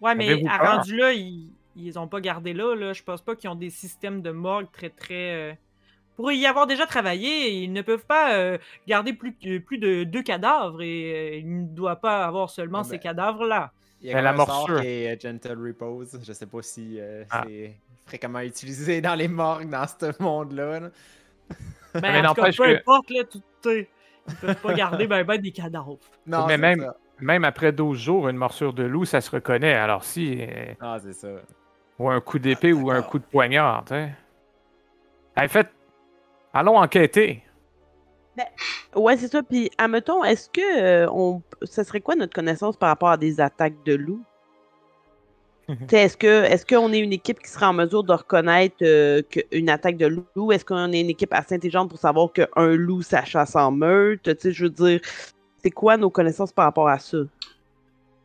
Ouais, 0.00 0.14
mais 0.14 0.42
à 0.46 0.58
peur? 0.58 0.70
rendu 0.74 0.96
là, 0.96 1.12
ils, 1.12 1.54
ils 1.74 1.98
ont 1.98 2.08
pas 2.08 2.20
gardé 2.20 2.52
là, 2.52 2.74
là. 2.74 2.92
Je 2.92 3.02
pense 3.02 3.22
pas 3.22 3.36
qu'ils 3.36 3.48
ont 3.50 3.54
des 3.54 3.70
systèmes 3.70 4.22
de 4.22 4.30
morgue 4.30 4.70
très 4.70 4.90
très. 4.90 5.52
euh, 5.52 5.54
Pour 6.16 6.32
y 6.32 6.46
avoir 6.46 6.66
déjà 6.66 6.86
travaillé, 6.86 7.50
ils 7.64 7.72
ne 7.72 7.82
peuvent 7.82 8.06
pas 8.06 8.34
euh, 8.36 8.58
garder 8.86 9.14
plus, 9.14 9.36
que- 9.36 9.58
plus 9.58 9.78
de 9.78 10.04
deux 10.04 10.22
cadavres 10.22 10.82
et 10.82 11.36
euh, 11.36 11.38
il 11.38 11.62
ne 11.62 11.68
doit 11.68 11.96
pas 11.96 12.26
avoir 12.26 12.50
seulement 12.50 12.82
Ah 12.82 12.84
ces 12.84 12.98
ben. 12.98 13.00
cadavres-là. 13.00 13.72
Il 14.04 14.10
y 14.10 14.12
a 14.12 14.16
Ben, 14.16 14.22
la 14.22 14.30
un 14.32 14.36
sort 14.36 14.46
morsure. 14.48 14.80
qui 14.82 14.86
est 14.86 15.24
euh, 15.24 15.30
Gentle 15.32 15.58
Repose. 15.66 16.20
Je 16.22 16.32
sais 16.34 16.44
pas 16.46 16.60
si 16.62 16.98
euh, 17.00 17.24
Ah. 17.30 17.44
c'est 17.46 17.74
fréquemment 18.04 18.40
utilisé 18.40 19.00
dans 19.00 19.14
les 19.14 19.28
morgues 19.28 19.70
dans 19.70 19.86
ce 19.86 20.22
monde-là. 20.22 20.78
là. 20.80 20.88
Ben, 21.94 22.00
Mais 22.02 22.08
en 22.08 22.12
tout 22.12 22.12
cas, 22.12 22.22
n'empêche 22.42 22.56
peu 22.58 22.64
que- 22.64 22.76
importe, 22.80 23.10
là, 23.10 23.24
tout, 23.24 23.42
ils 23.70 23.86
peuvent 24.42 24.60
pas 24.60 24.74
garder 24.74 25.06
ben, 25.06 25.24
ben 25.24 25.40
des 25.40 25.52
cadavres. 25.52 25.98
Non, 26.26 26.46
Mais 26.46 26.58
même- 26.58 26.80
ça. 26.80 26.96
Même 27.20 27.44
après 27.44 27.70
12 27.72 27.96
jours, 27.98 28.28
une 28.28 28.36
morsure 28.36 28.72
de 28.74 28.82
loup, 28.82 29.04
ça 29.04 29.20
se 29.20 29.30
reconnaît. 29.30 29.72
Alors 29.74 30.04
si. 30.04 30.38
euh, 30.42 30.74
Ah, 30.80 30.98
c'est 31.02 31.12
ça. 31.12 31.28
ou 31.98 32.10
un 32.10 32.20
coup 32.20 32.38
d'épée 32.40 32.72
ou 32.72 32.90
un 32.90 33.00
coup 33.02 33.18
de 33.20 33.24
poignard, 33.24 33.84
tu 33.86 33.94
sais. 33.94 34.10
Hey, 35.36 35.48
fait, 35.48 35.68
allons 36.52 36.76
enquêter. 36.76 37.42
Ouais, 38.94 39.16
c'est 39.16 39.28
ça. 39.28 39.42
Puis, 39.42 39.70
admettons, 39.78 40.24
est-ce 40.24 40.48
que 40.48 40.80
euh, 40.80 41.10
on, 41.10 41.42
ça 41.62 41.84
serait 41.84 42.00
quoi 42.00 42.14
notre 42.14 42.34
connaissance 42.34 42.76
par 42.76 42.88
rapport 42.88 43.10
à 43.10 43.16
des 43.16 43.40
attaques 43.40 43.82
de 43.84 43.94
loups? 43.94 44.24
Est-ce 45.92 46.18
que 46.18 46.44
est-ce 46.44 46.66
qu'on 46.66 46.92
est 46.92 46.98
une 46.98 47.14
équipe 47.14 47.40
qui 47.40 47.48
serait 47.48 47.64
en 47.64 47.72
mesure 47.72 48.04
de 48.04 48.12
reconnaître 48.12 48.76
euh, 48.82 49.22
qu'une 49.22 49.70
attaque 49.70 49.96
de 49.96 50.06
loup? 50.06 50.52
Est-ce 50.52 50.62
qu'on 50.62 50.92
est 50.92 51.00
une 51.00 51.08
équipe 51.08 51.32
assez 51.32 51.54
intelligente 51.54 51.88
pour 51.88 51.98
savoir 51.98 52.30
qu'un 52.34 52.74
loup, 52.74 53.00
ça 53.00 53.24
chasse 53.24 53.56
en 53.56 53.70
meute? 53.70 54.22
Tu 54.24 54.34
sais, 54.38 54.52
je 54.52 54.64
veux 54.64 54.70
dire, 54.70 55.00
c'est 55.62 55.70
quoi 55.70 55.96
nos 55.96 56.10
connaissances 56.10 56.52
par 56.52 56.66
rapport 56.66 56.88
à 56.88 56.98
ça? 56.98 57.16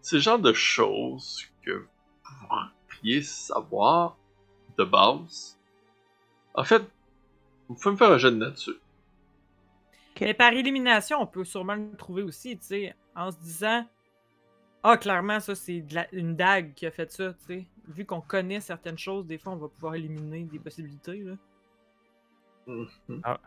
C'est 0.01 0.17
le 0.17 0.21
genre 0.21 0.39
de 0.39 0.51
choses 0.51 1.45
que 1.65 1.71
vous 1.71 2.47
pourriez 2.89 3.21
savoir 3.21 4.17
de 4.77 4.83
base. 4.83 5.57
En 6.55 6.65
fait, 6.65 6.83
vous 7.69 7.75
pouvez 7.75 7.91
me 7.91 7.97
faire 7.97 8.11
un 8.11 8.17
jeu 8.17 8.31
de 8.31 8.35
nature. 8.35 8.75
Ok. 10.19 10.27
Mais 10.27 10.33
par 10.33 10.51
élimination, 10.53 11.21
on 11.21 11.25
peut 11.27 11.43
sûrement 11.45 11.75
le 11.75 11.95
trouver 11.97 12.23
aussi, 12.23 12.57
tu 12.57 12.65
sais, 12.65 12.95
en 13.15 13.31
se 13.31 13.37
disant 13.39 13.85
Ah, 14.83 14.95
clairement, 14.97 15.39
ça, 15.41 15.55
c'est 15.55 15.83
la- 15.91 16.07
une 16.13 16.35
dague 16.37 16.73
qui 16.73 16.85
a 16.85 16.91
fait 16.91 17.11
ça, 17.11 17.33
tu 17.33 17.45
sais. 17.45 17.65
Vu 17.89 18.05
qu'on 18.05 18.21
connaît 18.21 18.61
certaines 18.61 18.97
choses, 18.97 19.25
des 19.25 19.37
fois, 19.37 19.51
on 19.53 19.57
va 19.57 19.67
pouvoir 19.67 19.95
éliminer 19.95 20.43
des 20.43 20.57
possibilités, 20.59 21.17
là. 21.19 21.33
Mhm. 22.67 23.21
Ah, 23.23 23.39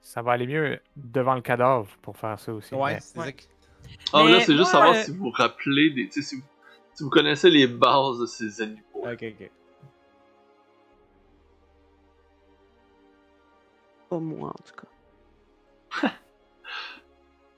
ça 0.00 0.20
va 0.22 0.32
aller 0.32 0.46
mieux 0.48 0.80
devant 0.96 1.34
le 1.36 1.42
cadavre 1.42 1.86
pour 2.02 2.16
faire 2.16 2.38
ça 2.40 2.52
aussi. 2.52 2.74
Ouais, 2.74 2.94
mais- 2.94 3.00
c'est 3.00 3.18
Ouais. 3.18 3.24
ça 3.26 3.32
que- 3.32 3.42
Ah, 4.12 4.24
mais 4.24 4.32
là, 4.32 4.40
c'est 4.40 4.56
juste 4.56 4.70
savoir 4.70 4.90
euh, 4.96 5.02
si 5.02 5.10
vous 5.12 5.24
vous 5.24 5.30
rappelez 5.30 5.90
des. 5.90 6.08
tu 6.08 6.22
sais, 6.22 6.28
Si 6.28 6.36
vous, 6.36 6.42
si 6.94 7.04
vous 7.04 7.10
connaissez 7.10 7.50
les 7.50 7.66
bases 7.68 8.18
de 8.18 8.26
ces 8.26 8.60
animaux. 8.60 8.80
Ok, 8.94 9.22
ok. 9.22 9.50
Pas 14.08 14.18
moi, 14.18 14.48
en 14.50 14.62
tout 14.64 14.74
cas. 14.74 14.88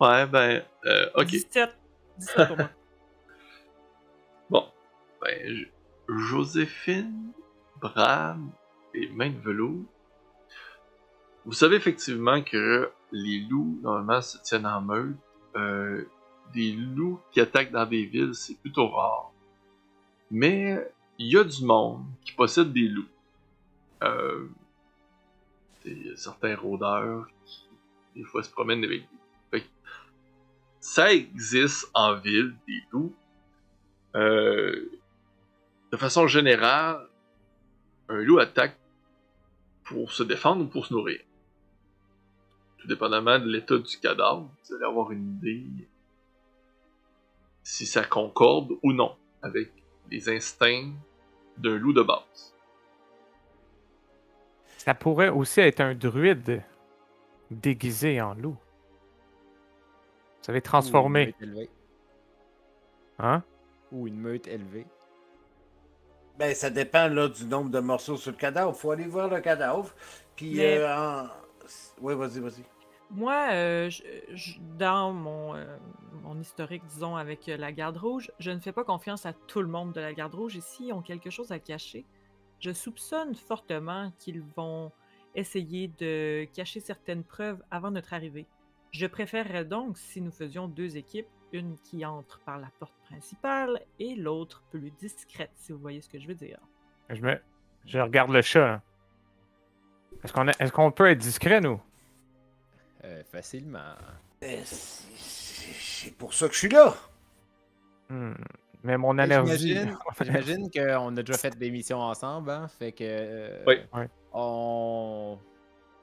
Ouais, 0.01 0.27
ben, 0.27 0.65
euh, 0.87 1.11
ok. 1.15 1.27
17. 1.27 1.71
17 2.19 2.49
pour 2.49 2.57
moi. 2.57 2.71
Bon, 4.51 4.67
ben, 5.23 5.55
J- 5.55 5.69
Joséphine, 6.09 7.33
Brad 7.81 8.41
et 8.95 9.09
Main 9.11 9.31
de 9.31 9.39
Velours. 9.39 9.85
Vous 11.45 11.53
savez 11.53 11.77
effectivement 11.77 12.43
que 12.43 12.91
les 13.13 13.41
loups, 13.41 13.79
normalement, 13.83 14.21
se 14.21 14.39
tiennent 14.39 14.67
en 14.67 14.81
meute. 14.81 15.17
Euh, 15.57 16.05
des 16.53 16.73
loups 16.73 17.21
qui 17.31 17.41
attaquent 17.41 17.71
dans 17.73 17.87
des 17.87 18.05
villes, 18.05 18.35
c'est 18.35 18.59
plutôt 18.59 18.89
rare. 18.89 19.31
Mais 20.31 20.91
il 21.19 21.33
y 21.33 21.37
a 21.39 21.45
du 21.45 21.65
monde 21.65 22.05
qui 22.25 22.33
possède 22.33 22.73
des 22.73 22.89
loups. 22.89 23.09
Euh, 24.03 24.49
a 25.87 26.17
certains 26.17 26.57
rôdeurs 26.57 27.27
des 28.15 28.25
fois, 28.25 28.43
se 28.43 28.51
promènent 28.51 28.85
avec 28.85 29.03
des 29.03 29.09
ça 30.83 31.13
existe 31.13 31.89
en 31.95 32.17
ville, 32.17 32.57
des 32.67 32.83
loups. 32.91 33.15
Euh, 34.17 34.91
de 35.93 35.97
façon 35.97 36.27
générale, 36.27 37.09
un 38.09 38.21
loup 38.21 38.41
attaque 38.41 38.77
pour 39.85 40.11
se 40.11 40.25
défendre 40.25 40.65
ou 40.65 40.67
pour 40.67 40.87
se 40.87 40.93
nourrir. 40.93 41.21
Tout 42.79 42.89
dépendamment 42.89 43.39
de 43.39 43.49
l'état 43.49 43.79
du 43.79 43.97
cadavre, 43.99 44.51
vous 44.65 44.75
allez 44.75 44.85
avoir 44.85 45.13
une 45.13 45.37
idée 45.37 45.89
si 47.63 47.87
ça 47.87 48.03
concorde 48.03 48.73
ou 48.83 48.93
non 48.93 49.17
avec 49.41 49.71
les 50.11 50.29
instincts 50.29 50.91
d'un 51.59 51.77
loup 51.77 51.93
de 51.93 52.03
base. 52.03 52.55
Ça 54.79 54.95
pourrait 54.95 55.29
aussi 55.29 55.61
être 55.61 55.81
un 55.81 55.95
druide 55.95 56.65
déguisé 57.61 58.21
en 58.21 58.35
loup. 58.35 58.57
Vous 60.39 60.47
savez, 60.47 60.57
Ou 60.57 60.61
une 60.61 60.63
transformé. 60.63 61.27
meute 61.27 61.43
élevée. 61.43 61.71
Hein? 63.19 63.43
Ou 63.93 64.07
une 64.09 64.17
meute 64.19 64.49
élevée. 64.49 64.87
Ben, 66.39 66.55
ça 66.55 66.71
dépend 66.71 67.09
là, 67.09 67.29
du 67.29 67.45
nombre 67.45 67.71
de 67.71 67.79
morceaux 67.79 68.17
sur 68.17 68.33
le 68.33 68.37
cadavre. 68.39 68.75
Faut 68.75 68.91
aller 68.91 69.07
voir 69.07 69.29
le 69.29 69.41
cadavre. 69.41 69.93
Puis, 70.35 70.55
Mais- 70.57 70.79
euh, 70.79 70.97
en... 70.97 71.29
Oui, 72.01 72.15
vas-y, 72.15 72.41
vas-y. 72.41 72.65
Moi, 73.11 73.49
euh, 73.53 73.91
je- 73.91 74.03
je- 74.35 74.59
dans 74.79 75.13
mon, 75.13 75.55
euh, 75.55 75.77
mon 76.23 76.41
historique, 76.41 76.83
disons, 76.87 77.15
avec 77.15 77.47
la 77.47 77.71
garde 77.71 77.99
rouge, 77.99 78.33
je 78.39 78.51
ne 78.51 78.59
fais 78.59 78.73
pas 78.73 78.85
confiance 78.85 79.27
à 79.27 79.35
tout 79.35 79.61
le 79.61 79.69
monde 79.69 79.93
de 79.93 80.01
la 80.01 80.15
garde 80.15 80.35
rouge. 80.35 80.57
Et 80.57 80.63
s'ils 80.63 80.93
ont 80.95 81.03
quelque 81.03 81.29
chose 81.29 81.53
à 81.53 81.59
cacher, 81.59 82.07
je 82.59 82.73
soupçonne 82.73 83.35
fortement 83.35 84.11
qu'ils 84.19 84.41
vont 84.57 84.91
essayer 85.35 85.89
de 85.99 86.47
cacher 86.55 86.81
certaines 86.81 87.25
preuves 87.25 87.63
avant 87.71 87.91
notre 87.91 88.13
arrivée. 88.15 88.47
Je 88.91 89.07
préférerais 89.07 89.65
donc 89.65 89.97
si 89.99 90.21
nous 90.21 90.31
faisions 90.33 90.69
deux 90.69 90.97
équipes, 90.97 91.27
une 91.53 91.77
qui 91.79 92.05
entre 92.05 92.39
par 92.41 92.59
la 92.59 92.69
porte 92.79 92.95
principale 93.11 93.81
et 93.99 94.15
l'autre 94.15 94.63
plus 94.71 94.91
discrète, 94.93 95.51
si 95.57 95.73
vous 95.73 95.79
voyez 95.79 96.01
ce 96.01 96.09
que 96.09 96.19
je 96.19 96.27
veux 96.27 96.35
dire. 96.35 96.59
Je, 97.11 97.21
me... 97.21 97.39
je 97.87 97.99
regarde 97.99 98.31
le 98.31 98.43
chat. 98.43 98.75
hein. 98.75 98.83
Est-ce 100.25 100.33
qu'on 100.33 100.49
est... 100.49 100.61
est 100.61 100.71
qu'on 100.71 100.91
peut 100.93 101.11
être 101.11 101.19
discret, 101.19 101.61
nous? 101.61 101.81
Euh, 103.05 103.23
facilement. 103.25 103.95
Euh, 104.45 104.61
c'est- 104.65 106.17
pour 106.19 106.35
ça 106.35 106.49
que 106.49 106.55
je 106.55 106.59
suis 106.59 106.69
là. 106.69 106.95
Hmm. 108.09 108.33
Mais 108.85 108.97
mon 108.99 109.17
énergie. 109.19 109.75
J'imagine 109.75 109.97
j'imagine 110.21 110.71
qu'on 110.71 111.17
a 111.17 111.23
déjà 111.23 111.39
fait 111.39 111.57
des 111.57 111.71
missions 111.71 112.01
ensemble, 112.01 112.51
hein? 112.51 112.67
Fait 112.69 112.93
que. 112.93 113.05
euh, 113.05 113.65
Oui. 113.67 113.77
Ouais. 113.93 114.09
On. 114.33 115.39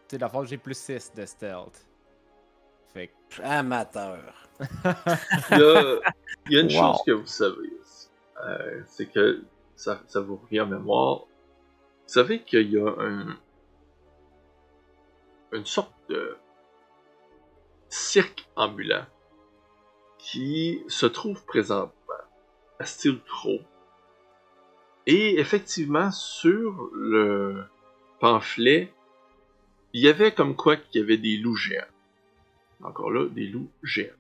Tu 0.08 0.16
sais, 0.16 0.18
la 0.20 0.30
fois, 0.30 0.46
j'ai 0.46 0.58
plus 0.58 0.78
6 0.78 1.14
de 1.16 1.26
stealth. 1.26 1.88
Fait 2.94 3.08
que. 3.30 3.42
Amateur. 3.44 4.34
Il 5.52 5.58
y 5.58 5.62
a, 5.62 6.00
il 6.50 6.54
y 6.54 6.58
a 6.58 6.62
une 6.62 6.68
Wow. 6.68 6.94
chose 6.94 7.02
que 7.06 7.12
vous 7.12 7.26
savez. 7.28 7.70
Euh, 8.46 8.82
c'est 8.88 9.08
que 9.08 9.44
ça, 9.76 10.02
ça 10.08 10.20
vous 10.22 10.38
revient 10.38 10.62
en 10.62 10.68
mémoire. 10.68 11.20
Vous 11.20 11.28
savez 12.14 12.42
qu'il 12.44 12.72
y 12.72 12.78
a 12.80 12.88
un, 13.00 13.38
une 15.52 15.66
sorte 15.66 15.94
de 16.10 16.38
cirque 17.90 18.48
ambulant 18.56 19.06
qui 20.18 20.84
se 20.88 21.06
trouve 21.06 21.44
présentement 21.46 21.94
à 22.80 22.86
Steel 22.86 23.20
Crow. 23.24 23.60
Et 25.06 25.40
effectivement, 25.40 26.12
sur 26.12 26.90
le 26.94 27.64
pamphlet, 28.20 28.92
il 29.94 30.02
y 30.02 30.08
avait 30.08 30.32
comme 30.34 30.56
quoi 30.56 30.76
qu'il 30.78 31.02
y 31.02 31.04
avait 31.04 31.18
des 31.18 31.38
loups 31.38 31.56
géants. 31.56 31.84
Encore 32.84 33.12
là, 33.12 33.28
des 33.30 33.48
loups 33.48 33.70
géants. 33.84 34.14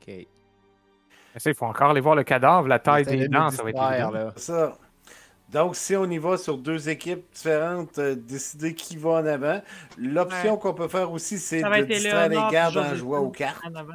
Ok. 0.00 0.26
Ça, 1.36 1.50
il 1.50 1.54
faut 1.56 1.66
encore 1.66 1.90
aller 1.90 2.00
voir 2.00 2.14
le 2.14 2.22
cadavre, 2.24 2.68
la 2.68 2.78
taille 2.78 3.04
des 3.04 3.28
dents, 3.28 3.50
ça 3.50 3.62
va 3.64 3.70
être 3.70 3.92
évident. 3.92 4.10
là. 4.10 4.32
Ça. 4.36 4.78
Donc, 5.50 5.76
si 5.76 5.94
on 5.96 6.04
y 6.10 6.18
va 6.18 6.36
sur 6.36 6.58
deux 6.58 6.88
équipes 6.88 7.24
différentes, 7.32 7.98
euh, 7.98 8.14
décider 8.14 8.74
qui 8.74 8.96
va 8.96 9.10
en 9.10 9.26
avant. 9.26 9.60
L'option 9.98 10.54
Ouais. 10.54 10.58
qu'on 10.58 10.74
peut 10.74 10.88
faire 10.88 11.10
aussi, 11.12 11.38
c'est 11.38 11.62
de 11.62 11.82
distraire 11.84 12.28
les 12.28 12.36
gardes 12.50 12.76
en 12.76 12.94
jouant 12.94 13.20
aux 13.20 13.30
cartes. 13.30 13.60
en 13.64 13.74
avant. 13.74 13.94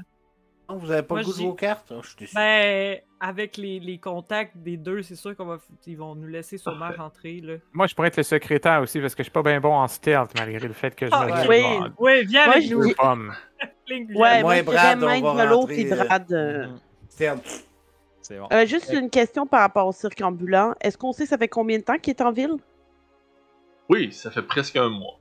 Non, 0.70 0.78
vous 0.78 0.91
avez 0.91 1.01
pas 1.01 1.15
Moi, 1.15 1.22
le 1.22 1.26
goût 1.26 1.32
de 1.34 1.38
je 1.38 1.43
dis- 1.49 1.55
cartes? 1.55 1.91
Oh, 1.91 1.99
je 2.03 2.07
suis 2.09 2.17
déçu. 2.20 2.36
Ben, 2.36 2.99
avec 3.20 3.57
les, 3.57 3.80
les 3.80 3.97
contacts 3.97 4.55
des 4.55 4.78
deux, 4.78 5.01
c'est 5.01 5.15
sûr 5.15 5.36
qu'on 5.36 5.45
va, 5.45 5.57
ils 5.88 5.97
vont 5.97 6.13
nous 6.15 6.28
laisser 6.28 6.57
sûrement 6.57 6.80
Parfait. 6.88 7.01
rentrer 7.01 7.41
là. 7.41 7.55
Moi, 7.74 7.88
je 7.88 7.95
pourrais 7.95 8.09
être 8.09 8.17
le 8.17 8.24
secrétaire 8.24 8.82
aussi 8.82 8.99
parce 9.01 9.15
que 9.15 9.24
je 9.24 9.26
suis 9.26 9.32
pas 9.34 9.41
bien 9.41 9.59
bon 9.59 9.74
en 9.74 9.88
stealth 9.88 10.32
malgré 10.38 10.67
le 10.67 10.74
fait 10.74 10.95
que 10.95 11.07
je 11.07 11.11
Ah, 11.13 11.26
me 11.26 11.32
ouais. 11.32 11.41
révèle 11.41 11.91
Oui, 11.97 12.26
viens 12.26 12.45
Moi, 12.45 12.55
avec 12.55 12.67
je 12.67 12.76
nous. 12.76 12.82
Link, 13.88 14.09
viens. 14.11 14.20
Ouais, 14.22 14.41
Moi 14.43 14.55
je 14.57 14.61
dirais 14.61 14.95
Brad, 14.95 15.03
on 15.24 15.34
va 15.34 15.49
rentrer, 15.49 15.91
euh, 15.91 16.03
Brad. 16.05 16.32
euh. 16.32 16.67
Stern. 17.09 17.39
C'est 18.22 18.38
bon. 18.38 18.47
Euh, 18.53 18.65
juste 18.67 18.93
une 18.93 19.09
question 19.09 19.47
par 19.47 19.61
rapport 19.61 19.88
au 19.88 19.91
cirque 19.91 20.22
ambulant. 20.22 20.76
Est-ce 20.82 20.97
qu'on 20.99 21.11
sait 21.11 21.26
ça 21.26 21.38
fait 21.39 21.47
combien 21.47 21.80
de 21.80 21.84
temps 21.84 21.97
qu'il 21.97 22.11
est 22.11 22.22
en 22.22 22.32
ville? 22.32 22.57
Oui, 23.89 24.11
ça 24.11 24.30
fait 24.30 24.43
presque 24.43 24.76
un 24.76 24.89
mois. 24.89 25.18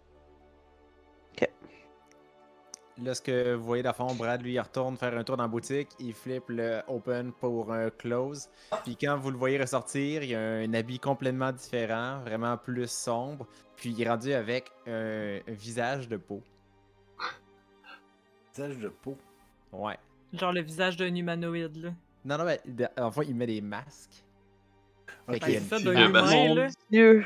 Là, 3.02 3.14
ce 3.14 3.22
que 3.22 3.54
vous 3.54 3.62
voyez, 3.64 3.82
dans 3.84 3.90
le 3.90 3.94
fond, 3.94 4.12
Brad, 4.14 4.42
lui, 4.42 4.54
il 4.54 4.60
retourne 4.60 4.96
faire 4.96 5.16
un 5.16 5.22
tour 5.22 5.36
dans 5.36 5.44
la 5.44 5.48
boutique, 5.48 5.88
il 6.00 6.12
flippe 6.12 6.48
le 6.48 6.80
open 6.88 7.30
pour 7.32 7.72
un 7.72 7.90
close. 7.90 8.48
Puis 8.84 8.96
quand 8.96 9.16
vous 9.16 9.30
le 9.30 9.36
voyez 9.36 9.56
ressortir, 9.58 10.24
il 10.24 10.30
y 10.30 10.34
a 10.34 10.40
un 10.40 10.74
habit 10.74 10.98
complètement 10.98 11.52
différent, 11.52 12.18
vraiment 12.20 12.56
plus 12.56 12.90
sombre. 12.90 13.46
Puis 13.76 13.90
il 13.90 14.02
est 14.02 14.08
rendu 14.08 14.32
avec 14.32 14.72
un, 14.88 15.38
un 15.46 15.52
visage 15.52 16.08
de 16.08 16.16
peau. 16.16 16.42
Visage 18.54 18.78
de 18.78 18.88
peau. 18.88 19.16
Ouais. 19.72 19.96
Genre 20.32 20.52
le 20.52 20.62
visage 20.62 20.96
d'un 20.96 21.14
humanoïde 21.14 21.76
là. 21.76 21.90
Non, 22.24 22.38
non, 22.38 22.44
mais 22.44 22.60
de- 22.66 22.88
en 23.00 23.10
fait, 23.12 23.26
il 23.28 23.34
met 23.36 23.46
des 23.46 23.60
masques. 23.60 24.24
Fait 25.26 25.36
Ok. 25.36 25.38
qu'il 25.44 25.52
y 25.52 25.56
a 25.56 25.60
C'est 25.60 25.64
une 25.64 25.68
ça 25.68 25.76
petite- 25.76 25.84
d'un 25.86 25.94
vieux 25.94 26.08
humain 26.08 26.22
masque. 26.22 26.56
là. 26.56 26.66
Dieu. 26.90 27.24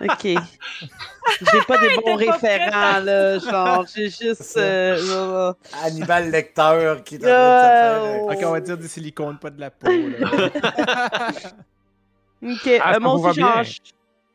Ok. 0.00 0.22
J'ai 0.22 1.60
pas 1.66 1.78
des 1.78 1.94
bons 1.96 2.14
référents, 2.16 3.00
là. 3.00 3.38
Genre, 3.38 3.84
j'ai 3.94 4.08
juste. 4.08 4.56
euh, 4.56 5.52
Hannibal 5.82 6.30
Lecter 6.30 7.02
qui 7.04 7.16
est 7.16 7.18
en 7.18 7.28
train 7.28 7.58
de 7.58 7.62
se 7.62 8.12
faire. 8.14 8.22
Oh. 8.24 8.32
Ok, 8.32 8.38
on 8.44 8.50
va 8.52 8.60
dire 8.60 8.78
du 8.78 8.88
silicone, 8.88 9.38
pas 9.38 9.50
de 9.50 9.60
la 9.60 9.70
peau. 9.70 9.88
Là. 9.90 10.50
Ok. 12.42 12.70
Ah, 12.80 12.94
euh, 12.94 13.00
moi 13.00 13.14
aussi, 13.14 13.40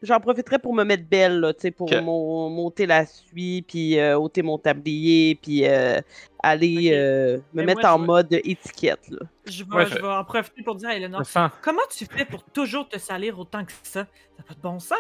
j'en, 0.02 0.20
profiterai 0.20 0.60
pour 0.60 0.74
me 0.74 0.84
mettre 0.84 1.06
belle, 1.08 1.40
là, 1.40 1.54
tu 1.54 1.62
sais, 1.62 1.72
pour 1.72 1.90
mon- 2.02 2.50
monter 2.50 2.86
la 2.86 3.06
suie, 3.06 3.62
puis 3.62 3.98
euh, 3.98 4.18
ôter 4.20 4.42
mon 4.42 4.58
tablier, 4.58 5.36
puis 5.42 5.66
euh, 5.66 6.02
aller 6.42 6.92
euh, 6.94 7.38
me 7.54 7.62
Mais 7.62 7.66
mettre 7.68 7.82
moi, 7.84 7.94
en 7.94 8.00
mode 8.00 8.28
étiquette, 8.34 9.08
là. 9.10 9.20
Je 9.46 9.64
vais, 9.64 9.74
Ouais, 9.74 9.86
je 9.86 9.96
je- 9.96 10.02
vais 10.02 10.08
en 10.08 10.24
profiter 10.26 10.64
pour 10.64 10.76
dire 10.76 10.90
à 10.90 10.96
Eleanor, 10.96 11.22
comment 11.62 11.80
tu 11.90 12.06
fais 12.06 12.26
pour 12.26 12.44
toujours 12.44 12.90
te 12.90 13.00
salir 13.00 13.40
autant 13.40 13.64
que 13.64 13.72
ça? 13.84 14.02
Ça 14.02 14.08
n'a 14.40 14.44
pas 14.46 14.54
de 14.54 14.60
bon 14.62 14.80
sens. 14.80 14.98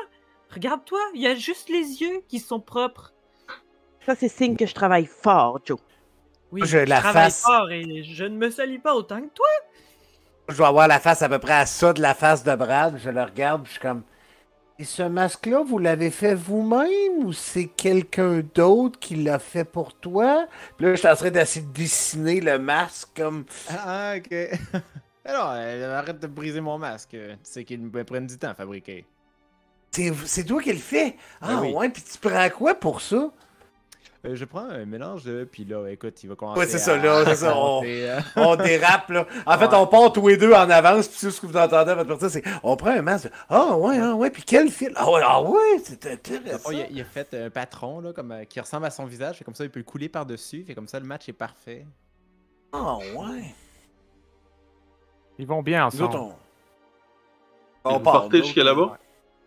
Regarde-toi, 0.54 1.00
il 1.16 1.22
y 1.22 1.28
a 1.28 1.36
juste 1.36 1.70
les 1.70 2.02
yeux 2.02 2.22
qui 2.28 2.40
sont 2.40 2.60
propres. 2.60 3.14
Ça, 4.06 4.16
c'est 4.16 4.28
signe 4.30 4.56
que 4.56 4.66
je 4.66 4.74
travaille 4.74 5.06
fort, 5.06 5.60
Joe. 5.66 5.80
Oui, 6.52 6.62
je 6.66 6.78
la 6.78 7.00
travaille 7.00 7.24
face- 7.32 7.42
fort 7.42 7.72
et 7.72 8.04
je 8.04 8.26
ne 8.26 8.38
me 8.38 8.50
salis 8.52 8.78
pas 8.80 8.94
autant 8.94 9.22
que 9.22 9.34
toi. 9.34 9.48
Je 10.50 10.58
dois 10.58 10.68
avoir 10.68 10.88
la 10.88 11.00
face 11.00 11.22
à 11.22 11.30
peu 11.30 11.40
près 11.40 11.54
à 11.54 11.66
ça 11.66 11.94
de 11.94 12.02
la 12.02 12.14
face 12.14 12.44
de 12.44 12.54
Brad. 12.56 13.00
Je 13.04 13.10
le 13.10 13.24
regarde, 13.24 13.66
je 13.66 13.72
suis 13.72 13.80
comme. 13.80 14.04
Et 14.78 14.84
ce 14.84 15.04
masque-là, 15.04 15.64
vous 15.64 15.78
l'avez 15.78 16.10
fait 16.12 16.36
vous-même 16.36 17.24
ou 17.26 17.32
c'est 17.32 17.68
quelqu'un 17.68 18.42
d'autre 18.54 19.00
qui 19.00 19.16
l'a 19.16 19.40
fait 19.40 19.64
pour 19.64 19.94
toi? 19.94 20.48
Puis 20.78 20.86
là, 20.86 20.96
je 20.96 21.00
suis 21.00 21.08
en 21.08 21.16
train 21.16 21.30
d'essayer 21.32 21.66
de 21.66 21.72
dessiner 21.72 22.42
le 22.42 22.60
masque 22.60 23.10
comme. 23.16 23.46
ah, 23.70 24.16
ok. 24.18 24.34
Alors, 25.26 25.48
arrête 25.48 26.20
de 26.20 26.28
briser 26.28 26.60
mon 26.60 26.78
masque. 26.78 27.12
Tu 27.12 27.20
sais 27.44 27.64
qu'il 27.64 27.82
me 27.82 28.04
prenne 28.04 28.28
du 28.28 28.38
temps 28.38 28.50
à 28.50 28.54
fabriquer. 28.56 29.06
C'est 29.94 30.12
c'est 30.26 30.44
toi 30.44 30.62
qui 30.62 30.72
le 30.74 30.80
fais? 30.80 31.16
Ah 31.42 31.48
Ben 31.56 31.62
oui. 31.62 31.74
ouais, 31.74 31.90
puis 31.90 32.02
tu 32.02 32.18
prends 32.18 32.50
quoi 32.50 32.74
pour 32.76 33.00
ça? 33.02 33.30
Euh, 34.26 34.36
je 34.36 34.46
prends 34.46 34.62
un 34.70 34.86
mélange 34.86 35.24
de. 35.26 35.44
Puis 35.44 35.66
là, 35.66 35.86
écoute, 35.90 36.24
il 36.24 36.30
va 36.30 36.36
commencer. 36.36 36.60
Ouais, 36.62 36.66
c'est 36.66 36.80
ça, 36.80 36.94
à- 36.94 36.98
là, 36.98 37.24
c'est 37.26 37.32
à 37.32 37.36
ça, 37.36 37.58
on- 37.58 37.82
euh. 37.86 38.20
On 38.38 38.56
dérape, 38.56 39.10
là. 39.10 39.28
En 39.46 39.58
fait, 39.60 39.74
on 39.74 39.86
part 39.86 40.14
tous 40.14 40.26
les 40.30 40.38
deux 40.38 40.54
en 40.54 40.70
avance, 40.70 41.10
puis 41.10 41.20
tout 41.20 41.30
ce 41.32 41.42
que 41.42 41.46
vous 41.46 41.58
entendez 41.58 41.92
à 41.92 41.96
votre 41.96 42.08
partie, 42.18 42.30
c'est 42.30 42.44
on 42.64 42.76
prend 42.78 42.92
un 42.92 43.02
masque. 43.02 43.30
Ah, 43.50 43.76
ouais, 43.78 44.00
ah, 44.00 44.16
ouais, 44.16 44.30
puis 44.32 44.44
quel 44.44 44.70
fil. 44.72 44.94
Ah, 44.96 45.12
ouais, 45.12 45.22
ah, 45.24 45.42
ouais, 45.44 45.60
c'est 45.84 46.06
intéressant. 46.08 46.58
fond, 46.58 46.72
il, 46.72 46.82
a, 46.82 46.88
il 46.90 47.02
a 47.02 47.04
fait 47.06 47.34
un 47.34 47.50
patron 47.50 48.00
là, 48.00 48.14
comme, 48.14 48.32
euh, 48.32 48.46
qui 48.46 48.60
ressemble 48.62 48.86
à 48.86 48.92
son 48.92 49.06
visage. 49.06 49.38
Fait 49.40 49.44
comme 49.44 49.56
ça, 49.56 49.66
il 49.66 49.70
peut 49.70 49.80
le 49.82 49.84
couler 49.86 50.08
par-dessus. 50.10 50.64
Fait 50.66 50.74
comme 50.74 50.88
ça, 50.88 51.00
le 51.02 51.06
match 51.06 51.28
est 51.28 51.34
parfait. 51.34 51.86
Ah, 52.72 52.98
ouais. 52.98 53.54
Ils 55.38 55.46
vont 55.48 55.62
bien 55.62 55.82
Nous 55.94 56.02
ensemble. 56.02 56.34
on. 57.84 58.00
Partez 58.00 58.38
nous 58.40 58.44
jusqu'à 58.46 58.64
là-bas? 58.64 58.98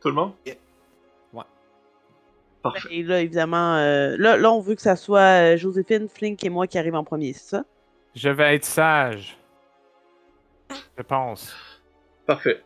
Tout 0.07 0.11
le 0.11 0.15
monde? 0.15 0.35
Yeah. 0.47 0.55
Ouais. 1.33 1.43
Parfait. 2.63 2.89
Et 2.93 3.03
là, 3.03 3.21
évidemment, 3.23 3.75
euh, 3.75 4.15
là, 4.17 4.37
là, 4.37 4.53
on 4.53 4.61
veut 4.61 4.77
que 4.77 4.83
ça 4.83 4.95
soit 4.95 5.19
euh, 5.19 5.57
Joséphine, 5.57 6.09
Flink 6.09 6.45
et 6.45 6.49
moi 6.49 6.69
qui 6.69 6.79
arrivent 6.79 6.95
en 6.95 7.03
premier, 7.03 7.33
c'est 7.33 7.57
ça? 7.57 7.65
Je 8.15 8.29
vais 8.29 8.55
être 8.55 8.65
sage. 8.65 9.37
Je 10.97 11.03
pense. 11.03 11.57
Parfait. 12.25 12.63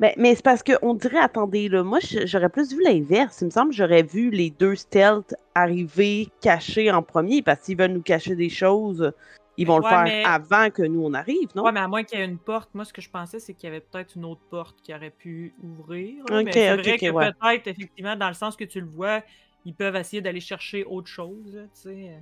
Mais, 0.00 0.14
mais 0.18 0.34
c'est 0.34 0.44
parce 0.44 0.62
qu'on 0.62 0.92
dirait, 0.92 1.16
attendez, 1.16 1.70
là, 1.70 1.82
moi, 1.82 2.00
j'aurais 2.02 2.50
plus 2.50 2.74
vu 2.74 2.82
l'inverse. 2.84 3.40
Il 3.40 3.46
me 3.46 3.50
semble 3.50 3.70
que 3.70 3.76
j'aurais 3.76 4.02
vu 4.02 4.28
les 4.28 4.50
deux 4.50 4.74
stealth 4.74 5.34
arriver 5.54 6.28
cachés 6.42 6.92
en 6.92 7.02
premier, 7.02 7.40
parce 7.40 7.60
qu'ils 7.60 7.78
veulent 7.78 7.92
nous 7.92 8.02
cacher 8.02 8.36
des 8.36 8.50
choses, 8.50 9.14
ils 9.56 9.66
vont 9.66 9.76
Ouais, 9.76 9.82
le 9.82 9.84
faire 9.88 10.02
mais- 10.04 10.24
avant 10.24 10.70
que 10.70 10.82
nous, 10.82 11.04
on 11.04 11.14
arrive, 11.14 11.48
non? 11.54 11.64
Ouais, 11.64 11.72
mais 11.72 11.80
à 11.80 11.88
moins 11.88 12.02
qu'il 12.02 12.18
y 12.18 12.22
ait 12.22 12.24
une 12.24 12.38
porte, 12.38 12.74
moi, 12.74 12.84
ce 12.84 12.92
que 12.92 13.00
je 13.00 13.10
pensais, 13.10 13.38
c'est 13.38 13.54
qu'il 13.54 13.68
y 13.68 13.72
avait 13.72 13.80
peut-être 13.80 14.16
une 14.16 14.24
autre 14.24 14.40
porte 14.50 14.80
qui 14.82 14.92
aurait 14.94 15.10
pu 15.10 15.54
ouvrir. 15.62 16.24
là, 16.28 16.40
Ok, 16.40 16.46
mais 16.46 16.58
c'est 16.58 16.74
ok, 16.74 16.80
vrai 16.82 16.94
ok, 16.94 17.00
que 17.00 17.10
ouais. 17.12 17.30
peut-être, 17.30 17.66
effectivement, 17.68 18.16
dans 18.16 18.28
le 18.28 18.34
sens 18.34 18.56
que 18.56 18.64
tu 18.64 18.80
le 18.80 18.86
vois, 18.88 19.22
ils 19.64 19.74
peuvent 19.74 19.94
essayer 19.96 20.20
d'aller 20.22 20.40
chercher 20.40 20.84
autre 20.84 21.08
chose, 21.08 21.52
tu 21.74 21.80
sais, 21.80 22.08
euh, 22.10 22.18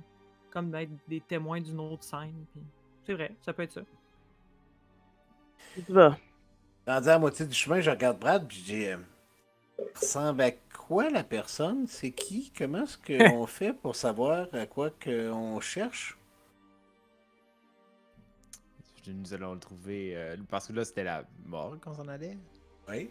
comme 0.51 0.73
être 0.75 0.91
des 1.07 1.21
témoins 1.21 1.61
d'une 1.61 1.79
autre 1.79 2.03
scène. 2.03 2.45
puis 2.51 2.61
C'est 3.05 3.13
vrai, 3.13 3.35
ça 3.41 3.53
peut 3.53 3.63
être 3.63 3.71
ça. 3.73 3.81
Tu 5.75 5.91
vas. 5.93 6.17
Rendu 6.87 7.07
à 7.09 7.13
la 7.13 7.19
moitié 7.19 7.45
du 7.47 7.53
chemin, 7.55 7.81
je 7.81 7.89
regarde 7.89 8.19
Brad, 8.19 8.47
puis 8.47 8.57
je 8.59 8.63
dis 8.65 8.85
euh, 8.85 8.97
ressemble 9.95 10.41
à 10.41 10.51
quoi 10.51 11.09
la 11.09 11.23
personne? 11.23 11.87
C'est 11.87 12.11
qui? 12.11 12.51
Comment 12.57 12.83
est-ce 12.83 12.97
qu'on 12.97 13.45
fait 13.47 13.73
pour 13.73 13.95
savoir 13.95 14.47
à 14.53 14.65
quoi 14.67 14.91
qu'on 14.91 15.59
cherche 15.61 16.17
Nous 19.07 19.33
allons 19.33 19.53
le 19.53 19.59
trouver. 19.59 20.15
euh, 20.15 20.35
parce 20.49 20.67
que 20.67 20.73
là, 20.73 20.85
c'était 20.85 21.03
la 21.03 21.23
mort 21.45 21.75
qu'on 21.81 21.93
s'en 21.93 22.07
allait. 22.07 22.37
Oui. 22.89 23.09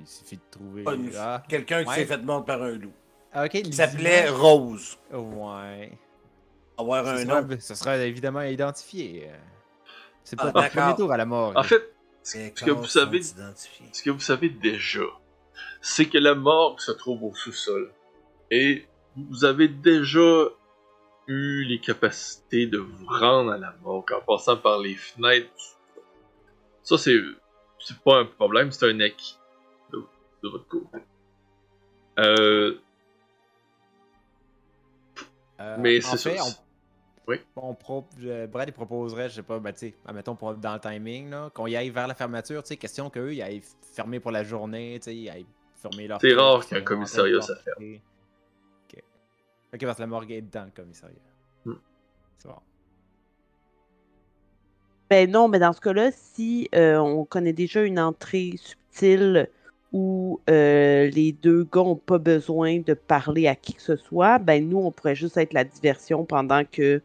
Il 0.00 0.06
suffit 0.06 0.36
de 0.36 0.42
trouver. 0.50 0.84
Ah, 1.18 1.42
Quelqu'un 1.48 1.82
qui 1.82 1.88
Ouais. 1.90 1.94
s'est 1.96 2.06
fait 2.06 2.18
mordre 2.18 2.44
par 2.46 2.62
un 2.62 2.72
loup. 2.72 2.92
Ah, 3.32 3.44
ok. 3.44 3.50
Qui 3.50 3.62
les 3.62 3.72
s'appelait 3.72 4.28
Rose. 4.30 4.98
Ouais. 5.12 5.92
Avoir 6.78 7.06
un 7.08 7.16
sera, 7.24 7.42
nom. 7.42 7.56
ce 7.58 7.74
sera 7.74 7.96
évidemment 7.98 8.42
identifié. 8.42 9.28
euh. 9.28 9.36
C'est 10.24 10.36
Ah, 10.38 10.42
pas 10.42 10.46
le 10.48 10.52
d'accord. 10.52 10.82
premier 10.82 10.96
tour 10.96 11.12
à 11.12 11.16
la 11.16 11.26
mort. 11.26 11.52
En 11.56 11.62
fait, 11.64 11.82
ce 12.22 12.48
que 12.64 12.70
vous 12.70 12.84
savez, 12.86 13.20
ce 13.22 14.02
que 14.02 14.10
vous 14.10 14.20
savez 14.20 14.50
déjà, 14.50 15.02
c'est 15.80 16.06
que 16.06 16.18
la 16.18 16.34
morgue 16.36 16.78
se 16.78 16.92
trouve 16.92 17.24
au 17.24 17.34
sous-sol. 17.34 17.92
Et 18.50 18.86
vous 19.16 19.44
avez 19.44 19.66
déjà 19.68 20.44
eu 21.26 21.64
les 21.64 21.80
capacités 21.80 22.66
de 22.66 22.78
vous 22.78 23.06
rendre 23.06 23.52
à 23.52 23.58
la 23.58 23.74
morgue 23.82 24.12
en 24.12 24.20
passant 24.20 24.56
par 24.56 24.78
les 24.78 24.94
fenêtres. 24.94 25.50
Ça, 26.82 26.98
c'est, 26.98 27.18
c'est 27.78 27.98
pas 28.00 28.18
un 28.18 28.24
problème, 28.24 28.72
c'est 28.72 28.90
un 28.90 29.00
acquis 29.00 29.38
de, 29.92 30.02
de 30.42 30.48
votre 30.48 30.66
côté. 30.66 30.98
Euh, 32.18 32.78
Euh, 35.60 35.76
mais 35.78 36.00
c'est 36.00 36.40
on- 36.40 36.54
Oui? 37.28 37.36
on 37.54 37.74
pro- 37.74 38.08
Brad 38.50 38.68
il 38.68 38.72
proposerait, 38.72 39.28
je 39.28 39.36
sais 39.36 39.42
pas, 39.42 39.60
ben, 39.60 39.72
tu 39.72 39.78
sais, 39.78 39.94
admettons 40.04 40.34
pour, 40.34 40.54
dans 40.54 40.74
le 40.74 40.80
timing, 40.80 41.30
là, 41.30 41.50
qu'on 41.54 41.68
y 41.68 41.76
aille 41.76 41.90
vers 41.90 42.08
la 42.08 42.14
fermeture, 42.14 42.62
tu 42.64 42.68
sais, 42.68 42.76
question 42.76 43.10
qu'eux, 43.10 43.32
ils 43.32 43.42
aillent 43.42 43.62
fermer 43.94 44.18
pour 44.18 44.32
la 44.32 44.42
journée, 44.42 44.98
tu 44.98 45.04
sais, 45.04 45.16
ils 45.16 45.30
aillent 45.30 45.46
fermer 45.76 46.08
leur. 46.08 46.20
C'est 46.20 46.34
rare 46.34 46.66
qu'un 46.66 46.80
commissariat, 46.80 47.40
ça 47.40 47.54
porter. 47.54 48.02
Ok. 49.74 49.80
Parce 49.80 49.96
que 49.96 50.02
la 50.02 50.06
morgue 50.06 50.30
est 50.30 50.42
dans 50.42 50.64
le 50.64 50.70
commissariat. 50.70 51.16
Hmm. 51.64 51.74
C'est 52.38 52.48
bon. 52.48 52.54
Ben 55.10 55.30
non, 55.30 55.48
mais 55.48 55.58
dans 55.58 55.72
ce 55.72 55.80
cas-là, 55.80 56.10
si 56.12 56.68
euh, 56.74 56.96
on 56.96 57.24
connaît 57.24 57.52
déjà 57.52 57.82
une 57.82 58.00
entrée 58.00 58.54
subtile 58.56 59.48
où 59.92 60.40
euh, 60.48 61.10
les 61.10 61.32
deux 61.32 61.64
gars 61.64 61.82
n'ont 61.82 61.96
pas 61.96 62.18
besoin 62.18 62.78
de 62.80 62.94
parler 62.94 63.46
à 63.46 63.54
qui 63.54 63.74
que 63.74 63.82
ce 63.82 63.96
soit, 63.96 64.38
ben 64.38 64.66
nous, 64.66 64.78
on 64.78 64.90
pourrait 64.90 65.14
juste 65.14 65.36
être 65.36 65.52
la 65.52 65.64
diversion 65.64 66.24
pendant 66.24 66.64
que 66.64 67.02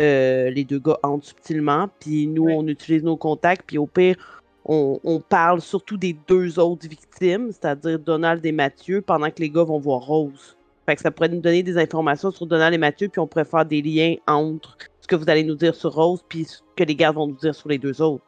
euh, 0.00 0.50
les 0.50 0.64
deux 0.64 0.78
gars 0.78 0.98
entrent 1.02 1.26
subtilement, 1.26 1.88
puis 1.98 2.28
nous, 2.28 2.44
Oui. 2.44 2.54
on 2.56 2.66
utilise 2.68 3.02
nos 3.02 3.16
contacts, 3.16 3.64
puis 3.66 3.78
au 3.78 3.88
pire, 3.88 4.16
on, 4.64 5.00
on 5.02 5.20
parle 5.20 5.60
surtout 5.60 5.96
des 5.96 6.12
deux 6.28 6.60
autres 6.60 6.88
victimes, 6.88 7.50
c'est-à-dire 7.50 7.98
Donald 7.98 8.44
et 8.46 8.52
Mathieu, 8.52 9.02
pendant 9.02 9.30
que 9.30 9.40
les 9.40 9.50
gars 9.50 9.64
vont 9.64 9.80
voir 9.80 10.02
Rose. 10.02 10.57
Fait 10.88 10.96
que 10.96 11.02
ça 11.02 11.10
pourrait 11.10 11.28
nous 11.28 11.42
donner 11.42 11.62
des 11.62 11.76
informations 11.76 12.30
sur 12.30 12.46
Donald 12.46 12.72
et 12.72 12.78
Mathieu, 12.78 13.10
puis 13.10 13.20
on 13.20 13.26
pourrait 13.26 13.44
faire 13.44 13.66
des 13.66 13.82
liens 13.82 14.14
entre 14.26 14.78
ce 15.02 15.06
que 15.06 15.16
vous 15.16 15.28
allez 15.28 15.44
nous 15.44 15.54
dire 15.54 15.74
sur 15.74 15.92
Rose, 15.92 16.24
puis 16.26 16.46
ce 16.46 16.62
que 16.74 16.82
les 16.82 16.96
gardes 16.96 17.16
vont 17.16 17.26
nous 17.26 17.36
dire 17.36 17.54
sur 17.54 17.68
les 17.68 17.76
deux 17.76 18.00
autres. 18.00 18.24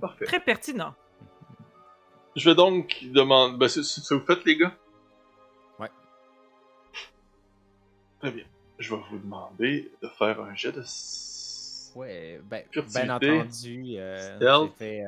parfait. 0.00 0.24
Très 0.24 0.40
pertinent. 0.40 0.92
Je 2.34 2.50
vais 2.50 2.56
donc 2.56 3.04
demander. 3.12 3.56
Ben, 3.56 3.68
c'est 3.68 3.84
c'est 3.84 4.00
ce 4.00 4.08
que 4.08 4.14
vous 4.14 4.26
faites, 4.26 4.44
les 4.44 4.56
gars? 4.56 4.74
Ouais. 5.78 5.88
Très 8.18 8.32
bien. 8.32 8.44
Je 8.80 8.92
vais 8.92 9.00
vous 9.08 9.18
demander 9.18 9.92
de 10.02 10.08
faire 10.08 10.40
un 10.40 10.56
jet 10.56 10.72
de. 10.72 10.82
Ouais, 11.94 12.40
ben, 12.50 12.64
bien 12.92 13.14
entendu, 13.14 13.94
euh, 13.98 14.40
j'ai 14.40 14.72
fait 14.76 15.04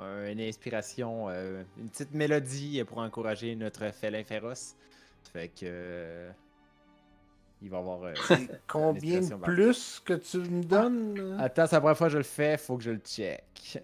euh, 0.00 0.32
une 0.32 0.40
inspiration, 0.40 1.28
euh, 1.28 1.62
une 1.78 1.90
petite 1.90 2.12
mélodie 2.12 2.82
pour 2.88 2.98
encourager 2.98 3.54
notre 3.54 3.94
félin 3.94 4.24
féroce. 4.24 4.74
Fait 5.32 5.48
que. 5.48 5.60
euh, 5.64 6.30
il 7.60 7.70
va 7.70 7.78
y 7.78 7.80
avoir. 7.80 8.02
euh, 8.04 8.14
C'est 8.14 8.60
combien 8.66 9.20
de 9.20 9.34
plus 9.44 10.00
que 10.04 10.14
tu 10.14 10.38
me 10.38 10.62
donnes 10.62 11.36
Attends, 11.40 11.66
c'est 11.66 11.76
la 11.76 11.80
première 11.80 11.98
fois 11.98 12.06
que 12.06 12.12
je 12.12 12.18
le 12.18 12.24
fais, 12.24 12.56
faut 12.56 12.76
que 12.76 12.82
je 12.84 12.90
le 12.92 12.98
check. 13.04 13.82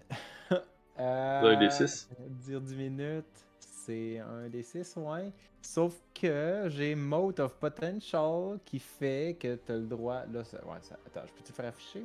euh, 0.99 1.55
des 1.57 1.69
six? 1.69 2.07
Dire 2.19 2.61
10 2.61 2.75
minutes, 2.75 3.25
c'est 3.59 4.19
un 4.19 4.47
des 4.47 4.63
6, 4.63 4.93
ouais. 4.97 5.31
Sauf 5.61 5.93
que 6.13 6.65
j'ai 6.69 6.95
Mode 6.95 7.39
of 7.39 7.55
Potential 7.55 8.59
qui 8.65 8.79
fait 8.79 9.35
que 9.39 9.55
t'as 9.55 9.73
le 9.73 9.81
droit. 9.87 10.23
Là, 10.31 10.43
ça, 10.43 10.57
ouais, 10.65 10.77
ça, 10.81 10.95
attends, 11.05 11.25
je 11.27 11.33
peux 11.33 11.43
te 11.43 11.51
faire 11.51 11.65
afficher? 11.65 12.03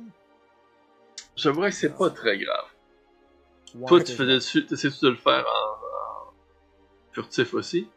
J'aimerais 1.35 1.69
que 1.69 1.75
c'est 1.75 1.95
pas 1.95 2.09
très 2.09 2.37
grave. 2.37 2.65
Ouais, 3.75 3.87
Toi, 3.87 4.03
tu 4.03 4.11
faisais, 4.11 4.65
t'essaies-tu 4.65 5.05
de 5.05 5.09
le 5.11 5.15
faire 5.15 5.45
en, 5.47 6.27
en 6.29 6.33
furtif 7.13 7.53
aussi? 7.53 7.87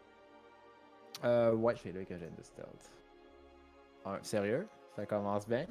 Euh, 1.22 1.52
ouais, 1.52 1.76
je 1.76 1.80
fais 1.80 1.92
le 1.92 2.04
que 2.04 2.18
j'ai 2.18 2.28
de 2.28 2.42
stealth. 2.42 2.90
Sérieux? 4.22 4.66
Ça 4.96 5.06
commence 5.06 5.48
bien? 5.48 5.66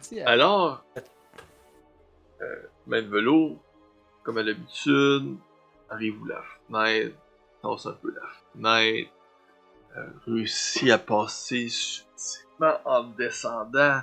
Tiens. 0.00 0.26
Alors, 0.26 0.84
euh, 2.40 2.62
de 2.86 3.06
Velours, 3.08 3.58
comme 4.22 4.38
à 4.38 4.42
l'habitude, 4.42 5.36
arrive 5.88 6.20
où 6.20 6.24
la 6.26 6.42
fenêtre, 6.42 7.16
tasse 7.62 7.86
un 7.86 7.92
peu 7.92 8.12
la 8.12 8.28
fenêtre, 8.52 9.10
euh, 9.96 10.08
réussit 10.26 10.90
à 10.90 10.98
passer 10.98 11.68
subtilement 11.68 12.80
en 12.84 13.04
descendant, 13.04 14.00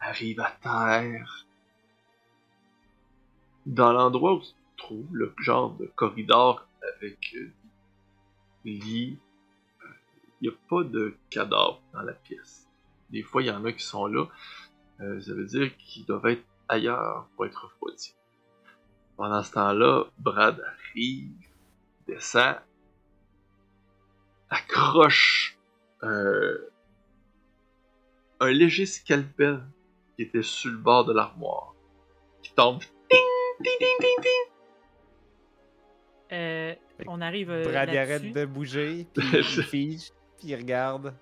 arrive 0.00 0.40
à 0.40 0.50
terre. 0.62 1.46
Dans 3.64 3.92
l'endroit 3.92 4.34
où 4.34 4.40
tu 4.40 4.52
te 4.52 4.76
trouves, 4.76 5.08
le 5.12 5.32
genre 5.38 5.70
de 5.74 5.86
corridor 5.86 6.66
avec 6.96 7.34
euh, 7.36 7.52
il 8.66 9.18
n'y 10.42 10.48
a 10.48 10.52
pas 10.68 10.82
de 10.82 11.16
cadavre 11.30 11.80
dans 11.92 12.02
la 12.02 12.12
pièce. 12.12 12.68
Des 13.10 13.22
fois, 13.22 13.42
il 13.42 13.46
y 13.46 13.50
en 13.50 13.64
a 13.64 13.72
qui 13.72 13.84
sont 13.84 14.06
là. 14.06 14.26
Euh, 15.00 15.20
ça 15.20 15.34
veut 15.34 15.46
dire 15.46 15.76
qu'ils 15.76 16.04
doivent 16.04 16.26
être 16.26 16.44
ailleurs 16.68 17.28
pour 17.34 17.46
être 17.46 17.64
refroidis. 17.64 18.14
Pendant 19.16 19.42
ce 19.42 19.52
temps-là, 19.52 20.04
Brad 20.18 20.60
arrive, 20.60 21.30
descend, 22.06 22.56
accroche 24.50 25.58
euh, 26.02 26.58
un 28.40 28.50
léger 28.50 28.86
scalpel 28.86 29.62
qui 30.16 30.22
était 30.22 30.42
sur 30.42 30.70
le 30.70 30.78
bord 30.78 31.04
de 31.04 31.12
l'armoire, 31.12 31.74
qui 32.42 32.52
tombe. 32.54 32.80
Ding, 33.10 33.72
ding, 33.80 33.98
ding. 34.00 34.55
Euh, 36.32 36.74
on 37.06 37.20
arrive 37.20 37.50
euh, 37.50 37.62
Brad 37.64 37.88
arrête 37.88 38.32
de 38.32 38.44
bouger, 38.46 39.06
puis 39.14 39.26
il 39.32 39.42
fige, 39.62 40.10
puis 40.38 40.48
il 40.48 40.56
regarde. 40.56 41.14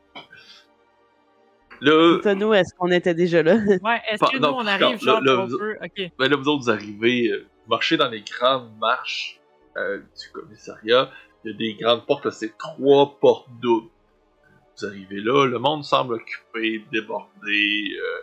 Là, 1.81 2.17
Dites-nous, 2.23 2.55
est-ce 2.55 2.75
qu'on 2.75 2.91
était 2.91 3.15
déjà 3.15 3.43
là? 3.43 3.55
Ouais, 3.83 4.01
est-ce 4.11 4.25
que 4.31 4.39
non, 4.39 4.51
nous, 4.53 4.55
on 4.59 4.67
arrive 4.67 5.01
genre 5.03 5.21
là, 5.21 5.37
qu'on 5.37 5.47
vous- 5.47 5.59
peut... 5.59 5.77
Ok. 5.83 6.11
Ben 6.19 6.29
là, 6.31 6.37
vous 6.37 6.49
autres, 6.49 6.63
vous 6.65 6.71
arrivez, 6.71 7.29
euh, 7.31 7.47
vous 7.65 7.71
marchez 7.71 7.97
dans 7.97 8.09
les 8.09 8.23
grandes 8.23 8.71
marches 8.79 9.41
euh, 9.77 9.99
du 9.99 10.31
commissariat. 10.33 11.11
Il 11.45 11.51
y 11.51 11.55
a 11.55 11.57
des 11.59 11.75
grandes 11.75 12.07
portes, 12.07 12.25
là, 12.25 12.31
c'est 12.31 12.57
trois 12.57 13.19
portes 13.21 13.49
doubles. 13.61 13.89
vous 14.79 14.87
arrivez 14.87 15.21
là, 15.21 15.47
le 15.47 15.59
monde 15.59 15.85
semble 15.85 16.15
occupé, 16.15 16.85
débordé. 16.93 17.29
euh, 18.01 18.23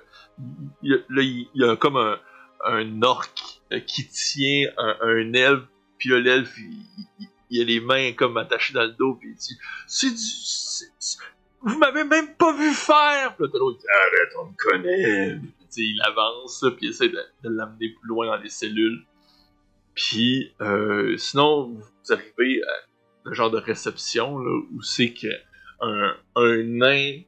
il 0.82 0.92
y 0.92 0.94
a- 0.96 0.98
là, 1.10 1.22
il 1.22 1.48
y 1.54 1.64
a 1.64 1.76
comme 1.76 1.98
un, 1.98 2.18
un 2.66 3.02
orc 3.04 3.30
euh, 3.74 3.80
qui 3.82 4.08
tient 4.08 4.70
un, 4.78 4.96
un 5.02 5.34
elfe, 5.34 5.64
puis 6.02 6.10
là, 6.10 6.20
l'elfe, 6.20 6.58
il, 6.58 6.74
il- 7.20 7.28
il 7.52 7.62
a 7.62 7.66
les 7.66 7.80
mains 7.80 8.14
comme 8.14 8.38
attachées 8.38 8.74
dans 8.74 8.82
le 8.86 8.94
dos, 8.94 9.14
puis 9.14 9.30
il 9.30 9.36
dit 9.36 9.58
C'est 9.86 10.10
du. 10.10 10.88
Vous 11.62 11.78
m'avez 11.78 12.04
même 12.06 12.34
pas 12.38 12.54
vu 12.58 12.72
faire! 12.72 13.36
Puis 13.36 13.46
là, 13.46 13.52
l'autre 13.60 13.78
qui 13.78 13.84
dit 13.84 13.90
Arrête, 13.94 14.34
on 14.40 14.46
me 14.46 14.56
connaît! 14.58 15.40
Il 15.78 16.02
avance, 16.02 16.66
puis 16.76 16.88
il 16.88 16.90
essaie 16.90 17.10
de, 17.10 17.20
l'amener 17.44 17.90
plus 17.90 18.08
loin 18.08 18.26
dans 18.26 18.38
les 18.42 18.50
cellules. 18.50 19.06
Puis, 19.94 20.54
euh, 20.62 21.16
sinon, 21.18 21.68
vous 21.68 22.12
arrivez 22.14 22.64
à 22.64 22.72
le 23.26 23.34
genre 23.36 23.52
de 23.52 23.58
réception 23.58 24.40
là, 24.40 24.60
où 24.74 24.82
c'est 24.82 25.14
que 25.14 25.28
un, 25.82 26.16
un 26.36 26.64
nain 26.64 27.20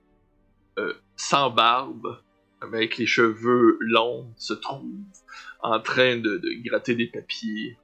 euh, 0.79 0.93
sans 1.15 1.51
barbe, 1.51 2.17
avec 2.61 2.97
les 2.97 3.05
cheveux 3.05 3.77
longs, 3.81 4.33
se 4.37 4.53
trouve 4.53 4.89
en 5.61 5.79
train 5.79 6.17
de 6.17 6.41
gratter 6.65 6.95
des 6.95 7.07
papiers. 7.07 7.77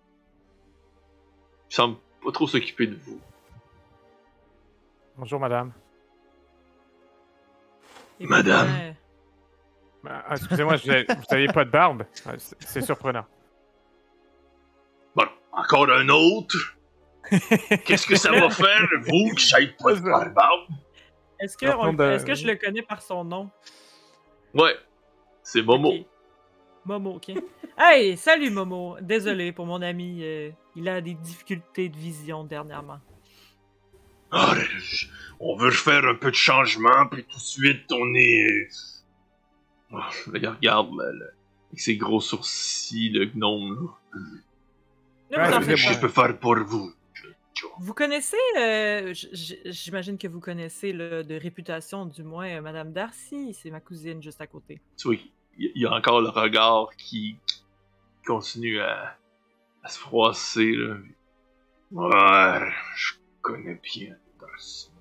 Il 1.69 1.75
semble 1.75 1.97
pas 2.23 2.31
trop 2.31 2.47
s'occuper 2.47 2.87
de 2.87 2.95
vous. 2.95 3.19
Bonjour, 5.17 5.39
madame. 5.39 5.71
Et 8.19 8.25
Madame. 8.27 8.67
pourtant, 8.67 8.95
Ah, 10.27 10.35
Excusez-moi, 10.35 10.75
vous 10.77 10.89
n'aviez 11.31 11.47
pas 11.47 11.65
de 11.65 11.69
barbe. 11.69 12.03
Ah, 12.25 12.31
c'est- 12.37 12.81
surprenant. 12.81 13.25
Bon, 15.15 15.25
encore 15.51 15.89
un 15.91 16.07
autre? 16.09 16.77
Qu'est-ce 17.85 18.07
que 18.07 18.15
ça 18.15 18.31
va 18.31 18.49
faire, 18.49 18.87
vous, 19.01 19.35
qui 19.35 19.45
savez 19.45 19.67
pas 19.77 19.93
de 19.93 19.99
barbe? 20.33 20.67
Est-ce 21.39 21.57
que, 21.57 21.65
on- 21.67 21.77
contre, 21.91 22.01
euh, 22.03 22.15
est-ce 22.15 22.25
que 22.25 22.33
je 22.35 22.47
le 22.47 22.55
connais 22.55 22.81
par 22.81 23.01
son 23.01 23.23
nom? 23.23 23.49
Ouais, 24.53 24.75
c'est 25.43 25.61
Momo. 25.61 25.93
Momo, 26.85 27.15
ok. 27.15 27.31
hey, 27.77 28.17
salut 28.17 28.49
Momo. 28.49 28.97
Désolé 29.01 29.51
pour 29.51 29.65
mon 29.65 29.81
ami. 29.81 30.19
euh, 30.23 30.51
il 30.75 30.87
a 30.87 31.01
des 31.01 31.13
difficultés 31.13 31.89
de 31.89 31.97
vision 31.97 32.43
dernièrement. 32.43 32.99
Ah, 34.31 34.55
je- 34.79 35.07
on 35.39 35.55
veut 35.55 35.71
faire 35.71 36.05
un 36.05 36.15
peu 36.15 36.29
de 36.31 36.35
changement, 36.35 37.07
puis 37.11 37.23
tout 37.23 37.37
de 37.37 37.41
suite, 37.41 37.91
on 37.91 38.13
est... 38.15 38.67
Oh, 39.91 39.97
regarde, 40.31 40.91
là, 40.95 41.11
là, 41.13 41.25
avec 41.69 41.79
ses 41.79 41.97
gros 41.97 42.21
sourcils 42.21 43.09
de 43.11 43.25
gnome, 43.25 43.89
là. 45.31 45.57
Excusez-moi. 45.57 45.93
je 45.93 45.99
peux 45.99 46.07
faire 46.09 46.37
pour 46.39 46.57
vous? 46.59 46.91
Vous 47.79 47.93
connaissez, 47.93 48.37
euh, 48.57 49.13
j'imagine 49.65 50.17
que 50.17 50.27
vous 50.27 50.39
connaissez 50.39 50.93
de 50.93 51.35
réputation, 51.35 52.05
du 52.05 52.23
moins, 52.23 52.47
euh, 52.47 52.61
Madame 52.61 52.93
Darcy. 52.93 53.53
C'est 53.53 53.69
ma 53.69 53.79
cousine 53.81 54.21
juste 54.23 54.39
à 54.41 54.47
côté. 54.47 54.79
Vois, 55.03 55.15
il 55.59 55.81
y, 55.81 55.85
a 55.85 55.91
encore 55.91 56.21
le 56.21 56.29
regard 56.29 56.89
qui, 56.97 57.35
qui 57.45 57.63
continue 58.25 58.79
à, 58.79 59.15
à 59.83 59.89
se 59.89 59.99
froisser, 59.99 60.73
là. 60.73 60.95
Ouais, 61.91 62.71
je 62.95 63.13
connais 63.41 63.79
bien 63.81 64.15
Darcy. 64.39 64.91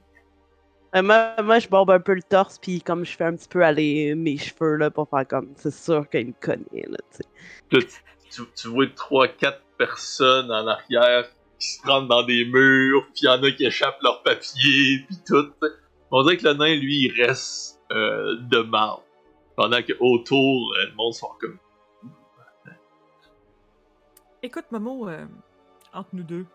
Euh, 0.96 1.02
moi, 1.02 1.34
moi, 1.42 1.58
je 1.58 1.68
barbe 1.68 1.90
un 1.90 2.00
peu 2.00 2.14
le 2.14 2.22
torse, 2.22 2.58
puis 2.58 2.80
comme 2.80 3.04
je 3.04 3.14
fais 3.14 3.24
un 3.24 3.36
petit 3.36 3.48
peu 3.48 3.62
aller 3.62 4.14
mes 4.14 4.38
cheveux 4.38 4.76
là, 4.76 4.90
pour 4.90 5.08
faire 5.10 5.28
comme. 5.28 5.52
C'est 5.56 5.72
sûr 5.72 6.08
qu'il 6.08 6.28
me 6.28 6.32
connaît, 6.40 6.86
là, 6.88 6.98
tu 7.70 7.78
tu, 8.30 8.42
tu 8.54 8.68
vois 8.68 8.86
trois, 8.94 9.28
quatre 9.28 9.62
personnes 9.78 10.50
en 10.50 10.66
arrière 10.66 11.24
qui 11.58 11.68
se 11.68 11.86
rentrent 11.86 12.08
dans 12.08 12.22
des 12.24 12.44
murs, 12.44 13.06
puis 13.14 13.24
y 13.24 13.28
en 13.28 13.42
a 13.42 13.50
qui 13.50 13.64
échappent 13.64 14.00
leurs 14.02 14.22
papiers, 14.22 15.04
puis 15.06 15.16
tout. 15.26 15.50
On 16.10 16.22
dirait 16.22 16.36
que 16.36 16.46
le 16.46 16.54
nain, 16.54 16.74
lui, 16.74 17.06
il 17.06 17.22
reste 17.22 17.80
euh, 17.90 18.36
de 18.40 18.60
marde. 18.60 19.02
Pendant 19.58 19.82
que 19.82 19.92
autour, 19.98 20.72
euh, 20.74 20.86
le 20.86 20.94
monde 20.94 21.12
sont 21.14 21.32
comme. 21.40 21.58
Écoute, 24.40 24.66
Momo, 24.70 25.08
euh, 25.08 25.26
entre 25.92 26.10
nous 26.12 26.22
deux, 26.22 26.46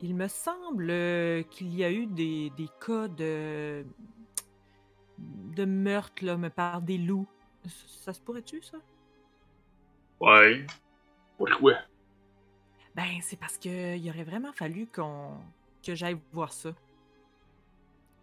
il 0.00 0.14
me 0.14 0.28
semble 0.28 0.88
euh, 0.88 1.42
qu'il 1.42 1.74
y 1.74 1.82
a 1.82 1.90
eu 1.90 2.06
des, 2.06 2.50
des 2.50 2.68
cas 2.80 3.08
de, 3.08 3.84
de 5.18 5.64
meurtre, 5.64 6.24
là, 6.24 6.36
mais 6.36 6.48
par 6.48 6.80
des 6.80 6.96
loups. 6.96 7.26
Ça 7.88 8.12
se 8.12 8.20
pourrait-tu, 8.20 8.62
ça? 8.62 8.78
Ouais. 10.20 10.64
Pourquoi? 11.36 11.74
Ben, 12.94 13.20
c'est 13.20 13.36
parce 13.36 13.58
que 13.58 13.96
il 13.96 14.08
aurait 14.10 14.22
vraiment 14.22 14.52
fallu 14.52 14.86
qu'on 14.86 15.32
que 15.84 15.96
j'aille 15.96 16.20
voir 16.32 16.52
ça. 16.52 16.70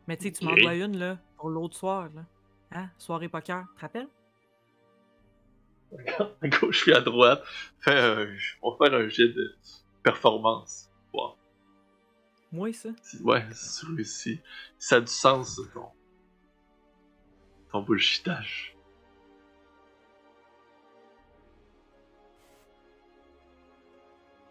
Mais 0.07 0.15
tu 0.15 0.23
sais, 0.23 0.31
tu 0.31 0.45
m'en 0.45 0.53
Ok. 0.53 0.61
dois 0.61 0.75
une, 0.75 0.97
là, 0.97 1.17
pour 1.35 1.49
l'autre 1.49 1.75
soir, 1.75 2.07
là. 2.15 2.23
Hein? 2.71 2.89
Soirée 2.97 3.29
poker, 3.29 3.65
tu 3.69 3.75
te 3.75 3.81
rappelles? 3.81 4.07
À 6.41 6.47
gauche 6.47 6.83
puis 6.83 6.93
à 6.93 7.01
droite. 7.01 7.43
Fait, 7.79 7.91
euh, 7.95 8.33
on 8.61 8.71
va 8.71 8.85
faire 8.87 8.97
un 8.97 9.09
jet 9.09 9.27
de 9.27 9.55
performance. 10.03 10.89
Wow. 11.13 11.35
Moi, 12.51 12.71
ça? 12.73 12.89
Ouais, 13.23 13.45
c'est 13.53 13.85
réussi. 13.87 14.39
Ça 14.79 14.95
a 14.97 15.01
du 15.01 15.07
sens, 15.11 15.55
ça, 15.57 15.61
ton. 15.73 15.87
ton 17.71 17.81
bullshitage. 17.81 18.75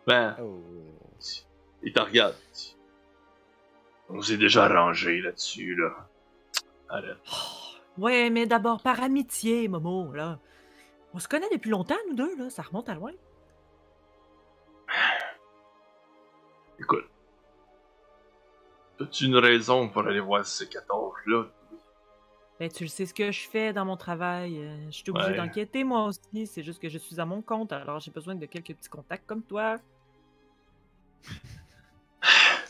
Ben, 0.07 0.37
Oh. 0.41 0.63
il 1.83 1.93
te 1.93 2.01
regarde. 2.01 2.35
On 4.09 4.21
s'est 4.23 4.37
déjà 4.39 4.65
arrangé 4.65 5.21
là-dessus, 5.21 5.77
là. 5.77 6.09
Arrête. 6.89 7.19
Ouais, 8.01 8.31
mais 8.31 8.47
d'abord 8.47 8.82
par 8.82 9.02
amitié, 9.02 9.68
Momo, 9.68 10.12
là. 10.12 10.39
On 11.12 11.18
se 11.18 11.28
connaît 11.28 11.48
depuis 11.52 11.70
longtemps, 11.70 11.97
nous 12.09 12.14
deux, 12.14 12.36
là. 12.36 12.51
Ça 12.51 12.62
remonte 12.62 12.89
à 12.89 12.94
loin. 12.94 13.12
Écoute. 16.78 17.05
As-tu 19.01 19.24
une 19.27 19.36
raison 19.36 19.89
pour 19.89 20.06
aller 20.06 20.20
voir 20.20 20.44
ces 20.47 20.68
14 20.68 21.12
là 21.27 21.44
Ben, 22.59 22.70
tu 22.70 22.85
le 22.85 22.89
sais 22.89 23.06
ce 23.06 23.14
que 23.14 23.31
je 23.32 23.48
fais 23.48 23.72
dans 23.72 23.85
mon 23.86 23.97
travail. 23.97 24.59
euh, 24.59 24.86
je 24.90 24.97
suis 24.97 25.10
obligée 25.10 25.31
Ouais. 25.31 25.36
d'enquêter, 25.36 25.85
moi 25.85 26.05
aussi. 26.06 26.47
C'est 26.47 26.62
juste 26.62 26.81
que 26.82 26.89
je 26.89 26.98
suis 26.98 27.18
à 27.20 27.24
mon 27.24 27.40
compte, 27.43 27.72
alors 27.72 28.01
j'ai 28.01 28.10
besoin 28.10 28.35
de 28.35 28.44
quelques 28.47 28.74
petits 28.74 28.89
contacts 28.90 29.27
comme 29.27 29.43
toi. 29.43 29.77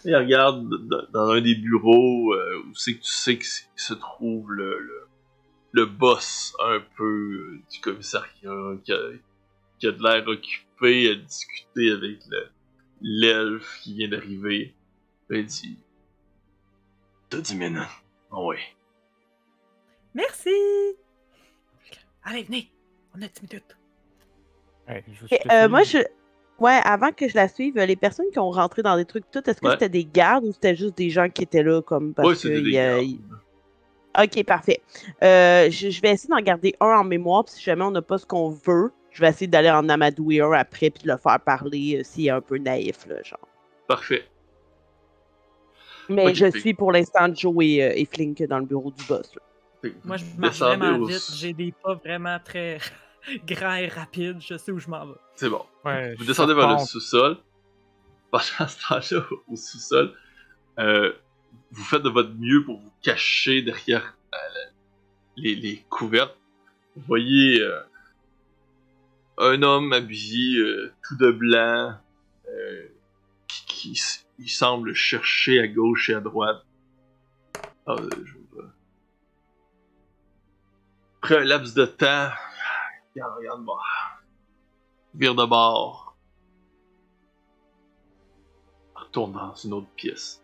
Il 0.04 0.16
regarde 0.16 0.66
dans 1.12 1.28
un 1.30 1.40
des 1.40 1.56
bureaux 1.56 2.32
euh, 2.32 2.62
où 2.68 2.74
c'est 2.74 2.94
que 2.94 3.00
tu 3.02 3.10
sais 3.12 3.36
que 3.36 3.44
se 3.76 3.92
trouve 3.94 4.50
le, 4.52 4.78
le, 4.78 5.08
le 5.72 5.86
boss 5.86 6.54
un 6.64 6.80
peu 6.96 7.04
euh, 7.04 7.60
du 7.70 7.80
commissariat 7.80 8.76
qui 8.84 8.92
a, 8.92 8.98
qui 9.78 9.86
a 9.86 9.92
de 9.92 10.02
l'air 10.02 10.26
occupé 10.26 11.10
à 11.10 11.14
discuter 11.14 11.92
avec 11.92 12.18
le- 12.28 12.48
l'elfe 13.02 13.78
qui 13.82 13.94
vient 13.94 14.08
d'arriver. 14.08 14.74
Il 15.30 15.46
dit 15.46 15.78
T'as 17.28 17.38
10 17.40 17.54
minutes. 17.56 17.82
Ah 18.32 18.40
ouais. 18.42 18.58
Merci! 20.14 20.50
Allez, 22.24 22.42
venez! 22.42 22.70
On 23.16 23.22
a 23.22 23.28
10 23.28 23.42
minutes. 23.42 23.76
Ouais, 24.88 25.04
je 25.06 25.20
vous 25.20 25.26
Et, 25.30 25.40
euh, 25.52 25.68
moi, 25.68 25.82
je. 25.84 25.98
Ouais, 26.58 26.78
avant 26.84 27.10
que 27.12 27.26
je 27.28 27.34
la 27.36 27.48
suive, 27.48 27.76
les 27.78 27.96
personnes 27.96 28.26
qui 28.32 28.38
ont 28.38 28.50
rentré 28.50 28.82
dans 28.82 28.96
des 28.96 29.06
trucs, 29.06 29.30
tout, 29.30 29.48
est-ce 29.48 29.60
que 29.60 29.66
Ouais. 29.66 29.72
c'était 29.74 29.88
des 29.88 30.04
gardes 30.04 30.44
ou 30.44 30.52
c'était 30.52 30.76
juste 30.76 30.98
des 30.98 31.08
gens 31.08 31.30
qui 31.30 31.42
étaient 31.42 31.62
là 31.62 31.80
comme 31.80 32.12
parce 32.12 32.28
ouais, 32.28 32.34
que 32.34 32.48
Ok, 34.18 34.42
parfait. 34.44 34.80
Euh, 35.22 35.70
je, 35.70 35.90
je 35.90 36.00
vais 36.00 36.10
essayer 36.10 36.28
d'en 36.30 36.40
garder 36.40 36.74
un 36.80 36.86
en 36.98 37.04
mémoire, 37.04 37.44
puis 37.44 37.54
si 37.54 37.62
jamais 37.62 37.84
on 37.84 37.90
n'a 37.92 38.02
pas 38.02 38.18
ce 38.18 38.26
qu'on 38.26 38.50
veut, 38.50 38.92
je 39.12 39.20
vais 39.20 39.28
essayer 39.28 39.46
d'aller 39.46 39.70
en 39.70 39.88
amadouer 39.88 40.40
un 40.40 40.52
après, 40.52 40.90
puis 40.90 41.04
de 41.04 41.08
le 41.12 41.16
faire 41.16 41.38
parler 41.40 41.98
euh, 41.98 42.02
s'il 42.04 42.26
est 42.26 42.30
un 42.30 42.40
peu 42.40 42.58
naïf, 42.58 43.06
là, 43.06 43.22
genre. 43.22 43.38
Parfait. 43.86 44.24
Mais 46.08 46.34
je 46.34 46.50
fait- 46.50 46.58
suis 46.60 46.74
pour 46.74 46.90
l'instant 46.92 47.32
Joe 47.32 47.54
et, 47.64 47.82
euh, 47.84 47.92
et 47.94 48.04
Flink 48.04 48.42
dans 48.42 48.58
le 48.58 48.66
bureau 48.66 48.90
du 48.90 49.04
boss. 49.04 49.30
là. 49.34 49.90
Moi, 50.04 50.16
je 50.16 50.24
marche 50.36 50.58
vraiment 50.58 51.06
vite. 51.06 51.30
J'ai 51.34 51.52
des 51.52 51.72
pas 51.72 51.94
vraiment 51.94 52.38
très 52.44 52.78
grands 53.46 53.76
et 53.76 53.86
rapides. 53.86 54.38
Je 54.40 54.56
sais 54.58 54.72
où 54.72 54.78
je 54.78 54.88
m'en 54.88 55.06
vais. 55.06 55.14
C'est 55.36 55.48
bon. 55.48 55.64
Ouais, 55.84 56.14
Vous 56.16 56.24
descendez 56.24 56.52
vers 56.54 56.72
le 56.72 56.78
sous-sol. 56.84 57.38
Pendant 58.30 58.68
ce 58.68 58.88
temps-là, 58.88 59.24
au 59.48 59.56
sous-sol, 59.56 60.12
euh, 60.78 61.12
vous 61.70 61.84
faites 61.84 62.02
de 62.02 62.08
votre 62.10 62.32
mieux 62.34 62.64
pour 62.64 62.78
vous 62.80 62.92
cacher 63.02 63.62
derrière 63.62 64.16
euh, 64.34 64.36
le- 65.36 65.42
les, 65.42 65.54
les 65.54 65.78
couvertes. 65.88 66.36
Vous 66.96 67.02
voyez 67.06 67.60
euh, 67.60 67.80
un 69.38 69.62
homme 69.62 69.92
habillé 69.92 70.58
euh, 70.58 70.92
tout 71.06 71.16
de 71.16 71.30
blanc 71.30 71.96
qui, 73.66 73.94
semble 74.48 74.94
chercher 74.94 75.60
à 75.60 75.68
gauche 75.68 76.10
et 76.10 76.14
à 76.14 76.20
droite. 76.20 76.64
Ah, 77.86 77.94
Après 81.22 81.36
un 81.38 81.44
laps 81.44 81.74
de 81.74 81.84
temps, 81.86 82.30
regarde, 83.14 83.36
regarde 83.38 83.62
moi. 83.62 83.82
Vire 85.14 85.34
de 85.34 85.44
bord. 85.44 86.16
Retourne 88.94 89.32
dans 89.32 89.54
une 89.54 89.72
autre 89.74 89.90
pièce. 89.96 90.42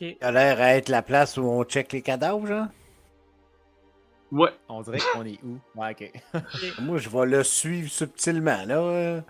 Ok. 0.00 0.16
Ça 0.20 0.28
a 0.28 0.32
l'air 0.32 0.60
à 0.60 0.74
être 0.76 0.88
la 0.88 1.02
place 1.02 1.36
où 1.36 1.42
on 1.42 1.64
check 1.64 1.92
les 1.92 2.02
cadavres, 2.02 2.46
genre? 2.46 2.66
Ouais, 4.32 4.50
On 4.68 4.80
dirait 4.82 4.98
qu'on 5.12 5.24
est 5.24 5.40
où? 5.42 5.58
Ouais, 5.78 5.90
ok. 5.90 6.42
Moi, 6.80 6.98
je 6.98 7.08
vais 7.08 7.26
le 7.26 7.42
suivre 7.42 7.90
subtilement, 7.90 8.64
là. 8.64 8.78
euh. 8.78 9.20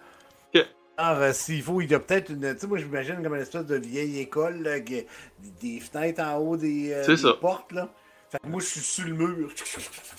Ok. 0.55 0.67
Alors, 0.99 1.23
euh, 1.23 1.33
s'il 1.33 1.63
faut, 1.63 1.81
il 1.81 1.91
y 1.91 1.95
a 1.95 2.01
peut-être 2.01 2.29
une. 2.31 2.53
Tu 2.55 2.61
sais, 2.61 2.67
moi, 2.67 2.77
j'imagine 2.79 3.23
comme 3.23 3.35
une 3.35 3.41
espèce 3.41 3.65
de 3.65 3.77
vieille 3.77 4.19
école, 4.21 4.63
là, 4.63 4.81
qui- 4.81 5.07
des 5.63 5.81
fenêtres 5.81 6.23
en 6.23 6.37
haut 6.37 6.57
des, 6.59 6.93
euh, 6.93 7.03
C'est 7.05 7.13
des 7.13 7.23
ça. 7.23 7.33
portes, 7.41 7.73
là. 7.73 7.89
Fait 8.29 8.39
que 8.39 8.47
moi, 8.47 8.61
je 8.61 8.67
suis 8.67 8.81
sur 8.81 9.05
le 9.07 9.15
mur. 9.15 9.51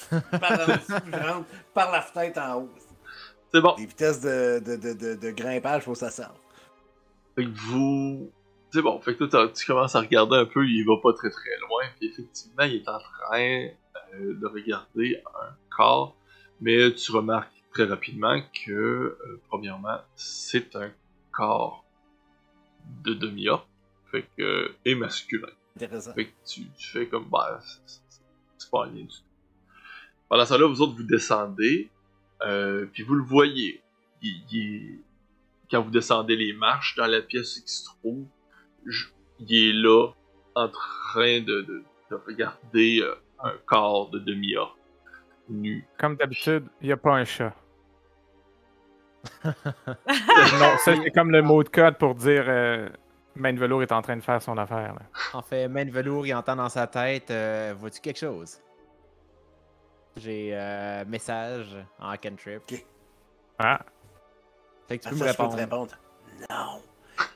par, 0.41 0.51
en 0.53 0.65
dessous, 0.65 1.05
je 1.05 1.27
rentre 1.27 1.45
par 1.75 1.91
la 1.91 2.01
fenêtre 2.01 2.41
en 2.41 2.55
haut. 2.61 2.69
c'est 3.53 3.61
bon. 3.61 3.75
Des 3.75 3.85
vitesses 3.85 4.19
de, 4.21 4.59
de, 4.65 4.75
de, 4.75 4.93
de, 4.93 5.13
de 5.15 5.29
grimpage, 5.31 5.83
faut 5.83 5.93
que 5.93 5.99
ça 5.99 6.09
sorte. 6.09 6.41
Fait 7.35 7.45
que 7.45 7.49
vous. 7.69 8.31
C'est 8.73 8.81
bon, 8.81 8.99
fait 9.01 9.15
que 9.15 9.25
toi, 9.25 9.49
tu 9.49 9.65
commences 9.65 9.95
à 9.95 9.99
regarder 9.99 10.37
un 10.37 10.45
peu, 10.45 10.65
il 10.65 10.85
va 10.85 10.93
pas 11.03 11.11
très 11.13 11.29
très 11.29 11.57
loin, 11.59 11.83
puis 11.99 12.07
effectivement, 12.07 12.63
il 12.63 12.75
est 12.75 12.87
en 12.87 12.99
train 12.99 13.67
euh, 14.13 14.33
de 14.39 14.45
regarder 14.47 15.21
un 15.41 15.53
corps, 15.75 16.15
mais 16.61 16.93
tu 16.93 17.11
remarques 17.11 17.51
très 17.73 17.83
rapidement 17.83 18.41
que, 18.65 18.71
euh, 18.71 19.41
premièrement, 19.49 19.99
c'est 20.15 20.73
un 20.77 20.89
corps 21.31 21.83
de 23.03 23.13
demi-orc, 23.13 23.67
fait 24.09 24.25
que. 24.37 24.73
et 24.85 24.95
masculin. 24.95 25.49
Intéressant. 25.75 26.13
Fait 26.13 26.25
que 26.27 26.31
tu, 26.45 26.61
tu 26.77 26.87
fais 26.91 27.07
comme, 27.07 27.25
bah, 27.29 27.59
c'est- 27.85 28.01
pas 28.71 28.83
rien 28.83 29.03
du 29.03 29.07
tout. 29.07 29.15
Pendant 30.29 30.45
ça 30.45 30.57
là, 30.57 30.65
vous 30.65 30.81
autres, 30.81 30.95
vous 30.95 31.03
descendez, 31.03 31.89
euh, 32.45 32.85
puis 32.93 33.03
vous 33.03 33.15
le 33.15 33.23
voyez. 33.23 33.81
Il, 34.21 34.43
il 34.49 34.59
est- 34.93 34.99
quand 35.69 35.81
vous 35.81 35.89
descendez 35.91 36.37
les 36.37 36.53
marches 36.53 36.95
dans 36.95 37.05
la 37.07 37.21
pièce 37.21 37.57
il 37.57 37.67
se 37.67 37.83
trouve, 37.85 38.25
je- 38.85 39.07
il 39.39 39.69
est 39.69 39.73
là, 39.73 40.09
en 40.55 40.67
train 40.69 41.39
de, 41.41 41.61
de- 41.61 41.83
de 42.11 42.15
regarder 42.27 43.01
euh, 43.01 43.15
un 43.43 43.53
corps 43.65 44.09
de 44.09 44.19
demi-orc, 44.19 44.77
nu. 45.49 45.85
Comme 45.97 46.15
d'habitude, 46.15 46.65
il 46.81 46.87
n'y 46.87 46.93
a 46.93 46.97
pas 46.97 47.13
un 47.15 47.25
chat. 47.25 47.53
non, 49.45 49.53
ça 50.83 50.95
c'est 50.95 51.11
comme 51.11 51.29
le 51.31 51.41
mot 51.43 51.63
de 51.63 51.69
code 51.69 51.97
pour 51.97 52.15
dire 52.15 52.43
euh, 52.47 52.89
Main 53.35 53.53
de 53.53 53.59
velours 53.59 53.81
est 53.83 53.91
en 53.91 54.01
train 54.01 54.17
de 54.17 54.21
faire 54.23 54.41
son 54.41 54.57
affaire. 54.57 54.93
là. 54.95 55.01
En 55.33 55.41
fait, 55.41 55.67
main 55.67 55.85
de 55.85 55.91
velours, 55.91 56.25
il 56.27 56.33
entend 56.33 56.55
dans 56.55 56.69
sa 56.69 56.87
tête 56.87 57.29
euh, 57.31 57.73
Vois-tu 57.77 58.01
quelque 58.01 58.19
chose? 58.19 58.59
J'ai 60.17 60.49
euh, 60.53 61.05
message 61.05 61.67
en 61.99 62.15
cantrip. 62.17 62.63
Ah, 63.59 63.79
Fait 64.87 64.97
que 64.97 65.03
tu 65.03 65.07
Ah, 65.07 65.11
peux 65.11 65.17
ça, 65.17 65.25
me 65.25 65.31
je 65.31 65.37
peux 65.37 65.43
te 65.43 65.55
répondre. 65.55 65.57
répondre. 65.57 65.97
Non. 66.49 66.81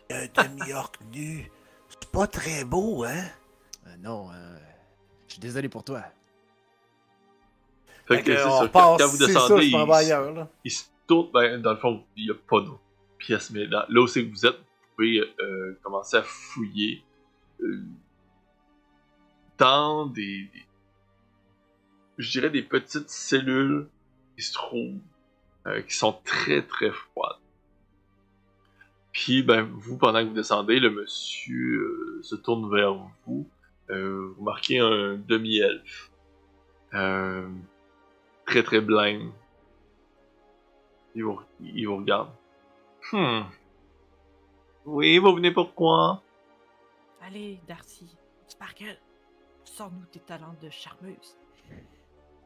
Un 0.10 0.28
demi-orc 0.28 0.92
nu. 1.12 1.52
C'est 1.90 2.10
pas 2.12 2.28
très 2.28 2.64
beau, 2.64 3.04
hein? 3.04 3.24
Euh, 3.88 3.96
non, 4.00 4.30
euh, 4.32 4.58
je 5.28 5.34
suis 5.34 5.42
désolé 5.42 5.70
pour 5.70 5.84
toi. 5.84 6.04
Fait 8.08 8.18
Fait 8.18 8.24
que 8.24 8.28
que, 8.32 8.38
c'est 8.38 8.46
on 8.46 8.62
ça, 8.62 8.68
quand, 8.68 8.98
quand 8.98 9.08
vous 9.08 9.18
ça, 9.18 9.26
descendez, 9.28 9.56
vais 9.62 9.68
il- 9.70 9.92
ailleurs, 9.92 10.32
là. 10.34 10.48
il 10.64 10.72
se 10.72 10.84
tourne, 11.08 11.32
ben, 11.34 11.62
dans 11.62 11.72
le 11.74 11.78
fond, 11.80 12.04
il 12.16 12.26
n'y 12.26 12.32
a 12.32 12.36
pas 12.36 12.60
d'autre 12.62 12.80
pièce, 13.18 13.50
mais 13.52 13.66
dans- 13.68 13.86
là 13.90 14.02
où 14.02 14.08
c'est 14.08 14.24
que 14.26 14.30
vous 14.32 14.46
êtes, 14.46 14.58
vous 14.58 14.96
pouvez 14.96 15.20
euh, 15.42 15.80
commencer 15.82 16.18
à 16.18 16.24
fouiller 16.24 17.04
euh, 17.62 17.84
dans 19.58 20.06
des, 20.06 20.44
des- 20.54 20.66
je 22.18 22.32
dirais 22.32 22.50
des 22.50 22.62
petites 22.62 23.10
cellules 23.10 23.88
qui 24.38 24.44
se 24.44 24.54
trouvent, 24.54 25.00
euh, 25.68 25.82
qui 25.82 25.96
sont 25.96 26.14
très 26.24 26.62
très 26.62 26.92
froides. 26.92 27.38
Puis, 29.16 29.44
ben, 29.44 29.62
vous, 29.62 29.98
pendant 29.98 30.22
que 30.22 30.28
vous 30.28 30.36
descendez, 30.36 30.78
le 30.78 30.90
monsieur 30.90 31.80
euh, 31.80 32.20
se 32.22 32.36
tourne 32.36 32.70
vers 32.70 32.96
vous. 33.26 33.48
Euh, 33.90 34.34
vous 34.36 34.44
marquez 34.44 34.80
un 34.80 35.16
demi-elfe. 35.16 36.12
Euh, 36.94 37.48
très 38.46 38.62
très 38.62 38.82
blême. 38.82 39.32
Il 41.16 41.24
vous, 41.24 41.40
il 41.62 41.88
vous 41.88 41.96
regarde. 41.96 42.28
Hmm. 43.14 43.44
Oui, 44.86 45.18
vous 45.18 45.34
venez 45.34 45.52
pourquoi? 45.52 46.22
Allez, 47.26 47.58
Darcy, 47.70 48.18
Sparkle, 48.48 48.98
sors-nous 49.64 50.06
tes 50.12 50.20
talents 50.20 50.58
de 50.62 50.70
charmeuse. 50.70 51.38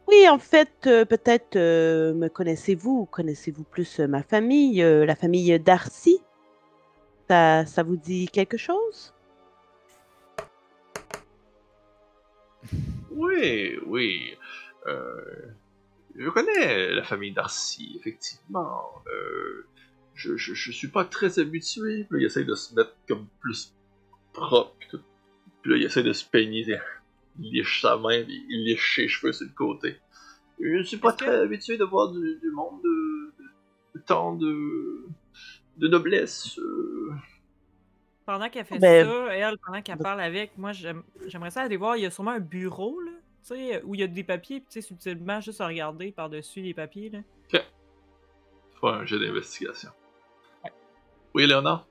Oui, 0.08 0.30
en 0.30 0.38
fait, 0.38 0.86
euh, 0.86 1.04
peut-être 1.04 1.56
euh, 1.56 2.14
me 2.14 2.28
connaissez-vous 2.28 3.00
ou 3.02 3.06
connaissez-vous 3.08 3.64
plus 3.64 4.02
euh, 4.02 4.08
ma 4.08 4.22
famille, 4.22 4.84
euh, 4.84 5.04
la 5.08 5.16
famille 5.16 5.60
Darcy? 5.60 6.22
Ça, 7.30 7.64
ça 7.68 7.84
vous 7.84 7.96
dit 7.96 8.28
quelque 8.28 8.58
chose? 8.58 9.14
Oui, 13.12 13.78
oui. 13.86 14.36
Euh, 14.88 15.22
je 16.16 16.28
connais 16.30 16.92
la 16.92 17.04
famille 17.04 17.32
Darcy, 17.32 17.96
effectivement. 18.00 18.82
Euh, 19.14 19.68
je, 20.16 20.38
je, 20.38 20.56
je 20.56 20.72
suis 20.72 20.88
pas 20.88 21.06
très 21.06 21.38
habitué. 21.38 22.06
Puis 22.06 22.18
là, 22.18 22.24
il 22.24 22.26
essaie 22.26 22.44
de 22.46 22.56
se 22.56 22.74
mettre 22.74 22.96
comme 23.08 23.28
plus 23.40 23.76
propre. 24.34 24.76
Puis, 24.80 24.90
tout. 24.90 25.02
Puis 25.62 25.72
là, 25.72 25.78
il 25.78 25.84
essaie 25.84 26.04
de 26.04 26.14
se 26.14 26.26
peigner. 26.26 26.66
Il 27.40 27.56
lèche 27.56 27.82
sa 27.84 27.96
main, 27.98 28.24
puis 28.24 28.44
il 28.50 28.66
lèche 28.66 28.96
ses 28.96 29.08
cheveux 29.08 29.34
sur 29.34 29.46
le 29.46 29.54
côté. 29.54 29.98
Je 30.60 30.78
ne 30.80 30.84
suis 30.84 30.98
pas 30.98 31.12
que- 31.14 31.18
très 31.18 31.40
habitué 31.42 31.78
de 31.78 31.84
voir 31.86 32.12
du, 32.12 32.40
du 32.42 32.50
monde 32.52 32.82
de, 32.82 33.34
de, 33.38 33.50
de 33.96 34.04
tant 34.04 34.36
de, 34.36 35.06
de 35.80 35.88
noblesse. 35.88 36.58
euh. 36.60 37.12
Pendant 38.26 38.50
qu'elle 38.50 38.66
fait 38.66 38.78
Ben- 38.78 39.08
ça, 39.08 39.34
elle, 39.34 39.58
pendant 39.66 39.82
qu'elle 39.82 39.98
parle 39.98 40.22
avec, 40.22 40.56
moi, 40.58 40.72
j'aime- 40.72 41.04
j'aimerais 41.26 41.50
ça 41.50 41.62
aller 41.64 41.78
voir. 41.78 41.98
Il 41.98 42.04
y 42.04 42.06
a 42.06 42.12
sûrement 42.12 42.32
un 42.32 42.40
bureau, 42.40 43.00
là, 43.02 43.12
tu 43.44 43.56
sais, 43.56 43.82
où 43.84 43.96
il 43.96 44.02
y 44.02 44.04
a 44.04 44.08
des 44.08 44.24
papiers, 44.24 44.60
puis 44.60 44.68
tu 44.70 44.82
sais, 44.82 44.88
subtilement, 44.88 45.42
juste 45.42 45.62
à 45.62 45.68
regarder 45.68 46.12
par-dessus 46.12 46.62
les 46.62 46.74
papiers, 46.76 47.10
là. 47.10 47.20
Faut 48.76 48.88
un 48.88 49.06
jet 49.06 49.20
d'investigation. 49.20 49.90
Oui, 51.34 51.46
Léonard? 51.48 51.86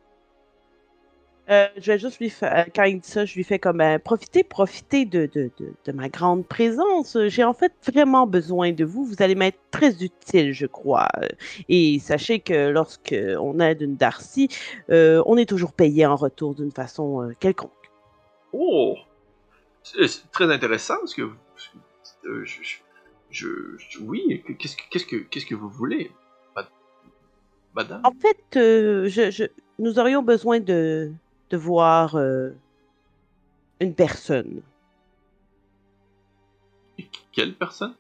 Euh, 1.51 1.66
je 1.79 1.93
vais 1.93 1.99
juste 1.99 2.19
lui 2.20 2.29
faire, 2.29 2.66
quand 2.75 2.85
il 2.85 3.01
dit 3.01 3.09
ça, 3.09 3.25
je 3.25 3.35
lui 3.35 3.43
fais 3.43 3.59
comme 3.59 3.81
euh, 3.81 3.99
profitez, 3.99 4.45
profitez 4.45 5.07
de, 5.07 5.27
de, 5.33 5.51
de, 5.59 5.73
de 5.85 5.93
ma 5.93 6.11
grande 6.11 6.47
présence. 6.47 7.16
J'ai 7.29 7.43
en 7.43 7.55
fait 7.55 7.73
vraiment 7.87 8.27
besoin 8.27 8.73
de 8.73 8.85
vous. 8.85 9.05
Vous 9.07 9.23
allez 9.23 9.35
m'être 9.35 9.59
très 9.70 10.03
utile, 10.03 10.53
je 10.53 10.66
crois. 10.66 11.09
Euh, 11.23 11.29
Et 11.70 11.99
sachez 12.01 12.41
que 12.41 12.69
lorsque 12.69 13.15
on 13.41 13.61
aide 13.61 13.81
une 13.81 13.97
Darcy, 13.97 14.49
euh, 14.91 15.23
on 15.25 15.39
est 15.39 15.49
toujours 15.49 15.73
payé 15.73 16.05
en 16.05 16.16
retour 16.16 16.55
d'une 16.55 16.73
façon 16.73 17.23
euh, 17.23 17.35
quelconque. 17.41 17.70
Oh! 18.53 18.97
C'est 19.83 20.31
très 20.31 20.53
intéressant 20.53 20.97
ce 21.07 21.15
que 21.15 21.23
euh, 21.23 22.45
je, 22.45 22.61
je, 22.62 22.77
je- 23.31 23.77
je- 23.79 23.99
oui, 24.01 24.43
que- 24.47 24.53
qu'est-ce 24.53 24.77
que, 24.77 24.83
qu'est-ce 24.91 25.07
que, 25.07 25.16
qu'est-ce 25.16 25.47
que 25.47 25.55
vous 25.55 25.70
voulez, 25.70 26.11
ma- 26.55 26.69
madame? 27.75 28.03
En 28.05 28.12
fait, 28.12 28.57
euh, 28.57 29.09
je- 29.09 29.47
nous 29.79 29.99
aurions 29.99 30.23
besoin 30.23 30.61
de, 30.61 31.11
de 31.51 31.57
voir 31.57 32.16
euh, 32.16 32.51
une 33.81 33.95
personne. 33.95 34.62
Et 36.99 37.07
Quelle 37.33 37.55
personne? 37.55 37.95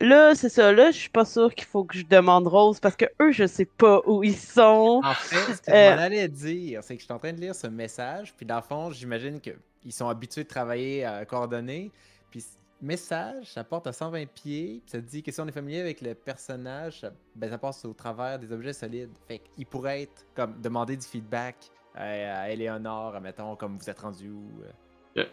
Là, 0.00 0.34
c'est 0.34 0.48
ça. 0.48 0.72
Là, 0.72 0.90
je 0.90 0.98
suis 0.98 1.08
pas 1.08 1.24
sûre 1.24 1.54
qu'il 1.54 1.66
faut 1.66 1.84
que 1.84 1.96
je 1.96 2.04
demande 2.04 2.48
Rose 2.48 2.80
parce 2.80 2.96
que 2.96 3.04
eux, 3.22 3.30
je 3.30 3.46
sais 3.46 3.64
pas 3.64 4.00
où 4.06 4.24
ils 4.24 4.36
sont. 4.36 5.00
En 5.04 5.14
fait, 5.14 5.54
ce 5.54 5.62
que 5.62 5.70
Euh. 5.70 5.90
je 5.92 5.96
m'en 5.96 6.02
allais 6.02 6.28
dire, 6.28 6.82
c'est 6.82 6.94
que 6.96 7.00
je 7.00 7.04
suis 7.04 7.14
en 7.14 7.18
train 7.18 7.32
de 7.32 7.40
lire 7.40 7.54
ce 7.54 7.68
message, 7.68 8.34
puis 8.36 8.44
dans 8.44 8.56
le 8.56 8.62
fond, 8.62 8.90
j'imagine 8.90 9.40
qu'ils 9.40 9.92
sont 9.92 10.08
habitués 10.08 10.42
de 10.42 10.48
travailler 10.48 11.04
à 11.04 11.24
coordonnées, 11.24 11.92
puis 12.30 12.44
message, 12.84 13.46
ça 13.52 13.64
porte 13.64 13.86
à 13.86 13.92
120 13.92 14.26
pieds, 14.26 14.80
puis 14.84 14.90
ça 14.90 15.00
dit 15.00 15.22
que 15.22 15.32
si 15.32 15.40
on 15.40 15.46
est 15.48 15.52
familier 15.52 15.80
avec 15.80 16.00
le 16.00 16.14
personnage, 16.14 17.00
ça, 17.00 17.10
ben, 17.34 17.50
ça 17.50 17.58
passe 17.58 17.84
au 17.84 17.92
travers 17.92 18.38
des 18.38 18.52
objets 18.52 18.72
solides. 18.72 19.10
Fait 19.26 19.38
qu'il 19.40 19.66
pourrait 19.66 20.02
être, 20.02 20.24
comme, 20.34 20.60
demander 20.60 20.96
du 20.96 21.06
feedback 21.06 21.56
à, 21.94 22.42
à 22.42 22.48
Eleonore, 22.50 23.20
mettons, 23.20 23.56
comme 23.56 23.76
vous 23.78 23.88
êtes 23.90 23.98
rendu 24.00 24.28
où. 24.30 24.50
euh. 25.16 25.24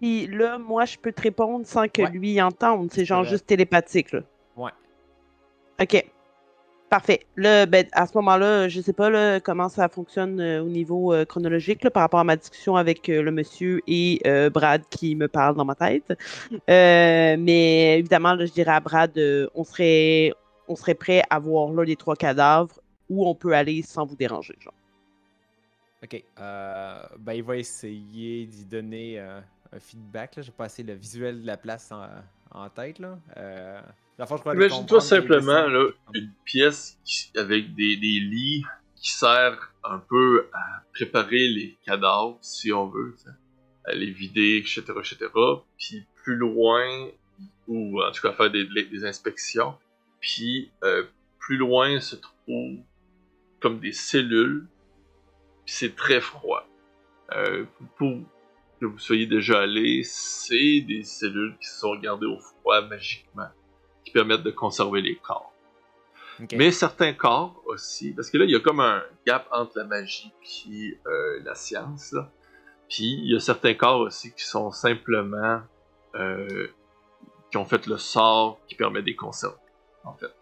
Puis 0.00 0.26
là, 0.26 0.58
moi, 0.58 0.84
je 0.84 0.98
peux 0.98 1.12
te 1.12 1.22
répondre 1.22 1.64
sans 1.66 1.88
que 1.88 2.02
Ouais. 2.02 2.10
lui 2.10 2.42
entende. 2.42 2.90
C'est 2.92 3.04
genre 3.04 3.24
juste 3.24 3.46
télépathique, 3.46 4.12
là. 4.12 4.20
Ouais. 4.56 4.72
OK. 5.80 6.10
Parfait. 6.94 7.26
Là, 7.34 7.66
ben, 7.66 7.88
à 7.90 8.06
ce 8.06 8.16
moment-là, 8.18 8.68
je 8.68 8.80
sais 8.80 8.92
pas 8.92 9.10
là, 9.10 9.40
comment 9.40 9.68
ça 9.68 9.88
fonctionne 9.88 10.38
euh, 10.38 10.62
au 10.62 10.68
niveau 10.68 11.12
euh, 11.12 11.24
chronologique 11.24 11.82
là, 11.82 11.90
par 11.90 12.02
rapport 12.02 12.20
à 12.20 12.24
ma 12.24 12.36
discussion 12.36 12.76
avec 12.76 13.08
euh, 13.08 13.20
le 13.20 13.32
monsieur 13.32 13.80
et 13.88 14.20
euh, 14.28 14.48
Brad 14.48 14.80
qui 14.90 15.16
me 15.16 15.26
parle 15.26 15.56
dans 15.56 15.64
ma 15.64 15.74
tête. 15.74 16.16
Euh, 16.70 17.36
mais 17.36 17.98
évidemment, 17.98 18.34
là, 18.34 18.46
je 18.46 18.52
dirais 18.52 18.70
à 18.70 18.78
Brad, 18.78 19.10
euh, 19.18 19.48
on 19.56 19.64
serait 19.64 20.32
on 20.68 20.76
serait 20.76 20.94
prêt 20.94 21.22
à 21.30 21.40
voir 21.40 21.72
là 21.72 21.82
les 21.82 21.96
trois 21.96 22.14
cadavres 22.14 22.80
où 23.10 23.26
on 23.26 23.34
peut 23.34 23.54
aller 23.54 23.82
sans 23.82 24.06
vous 24.06 24.14
déranger. 24.14 24.54
Genre. 24.60 24.72
Ok. 26.04 26.22
euh, 26.38 27.02
ben, 27.18 27.32
il 27.32 27.42
va 27.42 27.56
essayer 27.56 28.46
d'y 28.46 28.64
donner 28.66 29.18
euh, 29.18 29.40
un 29.72 29.80
feedback. 29.80 30.36
Là. 30.36 30.42
J'ai 30.42 30.52
pas 30.52 30.66
assez 30.66 30.84
le 30.84 30.94
visuel 30.94 31.42
de 31.42 31.46
la 31.46 31.56
place 31.56 31.90
en, 31.90 32.06
en 32.56 32.68
tête. 32.68 33.00
Là. 33.00 33.18
Imagine-toi 34.54 34.98
simplement 35.00 35.66
là, 35.66 35.88
une 36.14 36.30
pièce 36.44 36.98
qui- 37.04 37.30
avec 37.36 37.74
des, 37.74 37.96
des 37.96 38.20
lits 38.20 38.64
qui 38.96 39.10
sert 39.10 39.72
un 39.82 39.98
peu 39.98 40.48
à 40.52 40.82
préparer 40.94 41.48
les 41.48 41.76
cadavres, 41.84 42.38
si 42.40 42.72
on 42.72 42.86
veut, 42.88 43.14
à 43.84 43.92
les 43.94 44.10
vider, 44.10 44.56
etc., 44.58 44.82
etc. 44.98 45.30
Puis 45.78 46.06
plus 46.22 46.36
loin, 46.36 47.08
ou 47.68 48.00
en 48.02 48.10
tout 48.12 48.22
cas 48.22 48.32
faire 48.32 48.50
des, 48.50 48.64
des 48.66 49.04
inspections, 49.04 49.74
puis 50.20 50.70
euh, 50.84 51.04
plus 51.38 51.56
loin 51.56 52.00
se 52.00 52.16
trouve 52.16 52.78
comme 53.60 53.80
des 53.80 53.92
cellules, 53.92 54.66
puis 55.66 55.74
c'est 55.74 55.96
très 55.96 56.20
froid. 56.20 56.66
Euh, 57.32 57.64
pour 57.96 58.18
que 58.80 58.86
vous 58.86 58.98
soyez 58.98 59.26
déjà 59.26 59.60
allé, 59.62 60.02
c'est 60.04 60.80
des 60.82 61.02
cellules 61.02 61.56
qui 61.60 61.68
sont 61.68 61.96
gardées 61.96 62.26
au 62.26 62.38
froid 62.38 62.80
magiquement, 62.86 63.48
permettent 64.14 64.42
de 64.42 64.50
conserver 64.50 65.02
les 65.02 65.16
corps. 65.16 65.52
Mais 66.52 66.70
certains 66.72 67.12
corps 67.12 67.62
aussi, 67.66 68.12
parce 68.12 68.30
que 68.30 68.38
là, 68.38 68.44
il 68.44 68.50
y 68.50 68.56
a 68.56 68.60
comme 68.60 68.80
un 68.80 69.02
gap 69.26 69.46
entre 69.52 69.78
la 69.78 69.84
magie 69.84 70.32
et 70.70 70.98
la 71.44 71.54
science. 71.54 72.12
Là. 72.12 72.30
Puis 72.88 73.04
il 73.04 73.32
y 73.32 73.36
a 73.36 73.40
certains 73.40 73.74
corps 73.74 74.00
aussi 74.00 74.32
qui 74.32 74.44
sont 74.44 74.70
simplement. 74.72 75.60
euh, 76.16 76.68
qui 77.50 77.56
ont 77.58 77.64
fait 77.64 77.86
le 77.86 77.98
sort 77.98 78.58
qui 78.66 78.74
permet 78.74 79.00
de 79.00 79.06
les 79.06 79.14
conserver, 79.14 79.56
en 80.02 80.14
fait. 80.14 80.32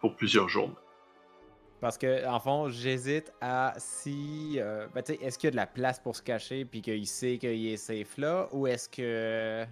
Pour 0.00 0.14
plusieurs 0.14 0.48
jours. 0.48 0.70
Parce 1.80 1.98
que, 1.98 2.24
en 2.26 2.38
fond, 2.38 2.68
j'hésite 2.68 3.32
à 3.40 3.74
si. 3.76 4.54
euh, 4.58 4.86
ben, 4.94 5.02
est-ce 5.20 5.36
qu'il 5.36 5.48
y 5.48 5.50
a 5.50 5.50
de 5.50 5.56
la 5.56 5.66
place 5.66 5.98
pour 5.98 6.14
se 6.14 6.22
cacher 6.22 6.64
puis 6.64 6.80
qu'il 6.80 7.06
sait 7.08 7.38
qu'il 7.38 7.66
est 7.66 7.76
safe 7.76 8.18
là 8.18 8.48
ou 8.52 8.68
est-ce 8.68 8.88
que. 8.88 9.64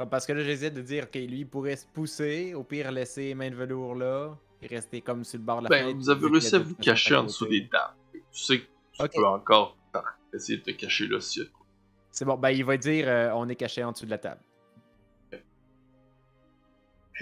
Comme 0.00 0.08
parce 0.08 0.24
que 0.24 0.32
là, 0.32 0.42
j'hésite 0.42 0.72
de 0.72 0.80
dire 0.80 1.10
que 1.10 1.18
lui 1.18 1.40
il 1.40 1.46
pourrait 1.46 1.76
se 1.76 1.84
pousser, 1.86 2.54
au 2.54 2.64
pire 2.64 2.90
laisser 2.90 3.34
main 3.34 3.50
de 3.50 3.54
velours 3.54 3.94
là 3.94 4.34
et 4.62 4.66
rester 4.66 5.02
comme 5.02 5.24
sur 5.24 5.38
le 5.38 5.44
bord 5.44 5.58
de 5.58 5.64
la 5.64 5.68
Ben, 5.68 5.82
fenêtre. 5.82 5.98
vous 5.98 6.08
avez 6.08 6.26
réussi 6.26 6.54
à 6.54 6.58
vous 6.58 6.74
cacher 6.76 7.16
en 7.16 7.24
dessous 7.24 7.46
des 7.46 7.68
tables. 7.68 7.92
Tu 8.14 8.20
sais 8.32 8.60
que 8.60 8.64
tu 8.94 9.02
Ok. 9.02 9.10
peux 9.14 9.26
encore 9.26 9.76
essayer 10.32 10.56
de 10.56 10.62
te 10.62 10.70
cacher 10.70 11.06
là 11.06 11.18
quoi. 11.52 11.66
C'est 12.12 12.24
bon, 12.24 12.38
ben 12.38 12.48
il 12.48 12.64
va 12.64 12.78
dire 12.78 13.08
euh, 13.08 13.30
on 13.34 13.46
est 13.50 13.56
caché 13.56 13.84
en 13.84 13.92
dessous 13.92 14.06
de 14.06 14.10
la 14.10 14.16
table. 14.16 14.40
Ben 15.30 15.42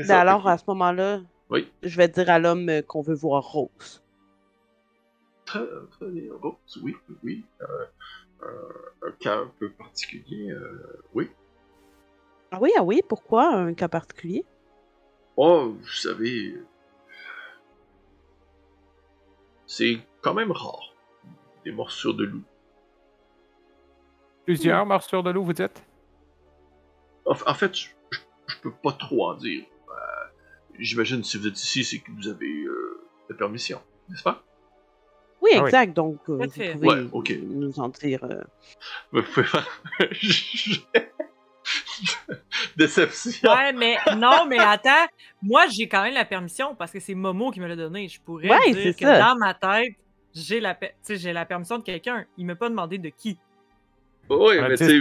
ça, 0.06 0.20
alors, 0.20 0.46
à 0.46 0.56
ce 0.56 0.62
moment-là, 0.68 1.22
Oui. 1.50 1.68
je 1.82 1.96
vais 1.96 2.06
dire 2.06 2.30
à 2.30 2.38
l'homme 2.38 2.68
euh, 2.68 2.82
qu'on 2.82 3.02
veut 3.02 3.16
voir 3.16 3.42
Rose. 3.42 4.04
Très, 5.46 5.66
très 5.90 6.06
bien. 6.10 6.32
Rose, 6.40 6.78
oui, 6.80 6.94
oui. 7.24 7.44
Euh, 7.60 7.66
euh, 8.44 9.08
un 9.08 9.10
cas 9.18 9.38
un 9.38 9.50
peu 9.58 9.68
particulier, 9.72 10.52
euh, 10.52 11.02
oui. 11.12 11.28
Ah 12.50 12.58
oui, 12.60 12.70
ah 12.78 12.82
oui, 12.82 13.00
pourquoi 13.08 13.54
un 13.54 13.74
cas 13.74 13.88
particulier? 13.88 14.44
Oh, 15.36 15.76
vous 15.78 15.86
savez. 15.88 16.54
C'est 19.66 19.98
quand 20.22 20.34
même 20.34 20.50
rare. 20.52 20.94
Des 21.64 21.72
morsures 21.72 22.14
de 22.14 22.24
loup. 22.24 22.42
Plusieurs 24.46 24.86
morsures 24.86 25.22
de 25.22 25.30
loup, 25.30 25.44
vous 25.44 25.52
dites? 25.52 25.82
En, 27.26 27.32
en 27.32 27.54
fait, 27.54 27.74
je, 27.76 27.88
je- 28.10 28.18
je 28.46 28.56
peux 28.62 28.72
pas 28.72 28.92
trop 28.92 29.28
en 29.28 29.34
dire. 29.34 29.64
Euh, 29.90 29.94
J'imagine 30.78 31.22
si 31.24 31.36
vous 31.38 31.46
êtes 31.46 31.60
ici, 31.62 31.84
c'est 31.84 31.98
que 31.98 32.10
vous 32.12 32.28
avez 32.28 32.46
euh, 32.64 33.04
la 33.28 33.36
permission, 33.36 33.80
n'est-ce 34.08 34.22
pas? 34.22 34.42
Oui, 35.42 35.50
Ah 35.54 35.58
oui. 35.58 35.66
exact, 35.66 35.94
donc 35.94 36.18
euh, 36.30 36.36
vous 36.46 36.48
pouvez 36.72 36.88
Ouais, 36.88 37.06
ok. 37.12 37.32
nous 37.42 37.78
en 37.78 37.88
dire. 37.90 38.26
Déception. 42.76 43.50
Ouais, 43.50 43.72
mais 43.72 43.96
non, 44.16 44.46
mais 44.46 44.58
attends. 44.58 45.06
Moi, 45.42 45.66
j'ai 45.68 45.88
quand 45.88 46.02
même 46.02 46.14
la 46.14 46.24
permission 46.24 46.74
parce 46.74 46.90
que 46.92 47.00
c'est 47.00 47.14
Momo 47.14 47.50
qui 47.50 47.60
me 47.60 47.66
l'a 47.66 47.76
donné. 47.76 48.08
Je 48.08 48.20
pourrais 48.20 48.48
Ouais, 48.48 48.72
dire 48.72 48.82
c'est 48.82 48.94
que 48.94 49.06
ça. 49.06 49.18
dans 49.18 49.36
ma 49.36 49.54
tête, 49.54 49.94
j'ai 50.34 50.60
la, 50.60 50.74
pe- 50.74 50.86
tu 50.86 50.92
sais, 51.02 51.16
j'ai 51.16 51.32
la 51.32 51.44
permission 51.46 51.78
de 51.78 51.82
quelqu'un. 51.84 52.24
Il 52.36 52.46
m'a 52.46 52.54
pas 52.56 52.68
demandé 52.68 52.98
de 52.98 53.08
qui. 53.08 53.38
Oui, 54.30 54.58
Un 54.58 54.68
mais 54.68 54.76
tu 54.76 54.84
sais, 54.86 55.00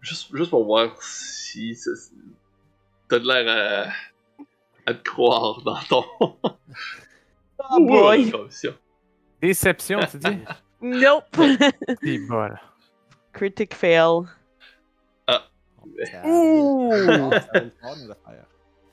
juste, 0.00 0.34
juste 0.34 0.50
pour 0.50 0.64
voir 0.64 0.96
si 1.02 1.74
ça- 1.74 1.90
t'as 3.08 3.18
de 3.18 3.26
l'air 3.26 3.88
à, 4.38 4.90
à 4.90 4.94
te 4.94 5.02
croire 5.08 5.60
dans 5.62 5.78
ton. 5.88 6.04
Oh 7.70 7.80
boy! 7.80 8.30
Déception, 9.40 10.00
tu 10.10 10.18
dis? 10.18 10.38
Nope! 10.82 11.24
C'est 12.02 12.18
bol. 12.28 12.60
Critic 13.32 13.74
fail. 13.74 14.22
Ouh! 16.24 16.92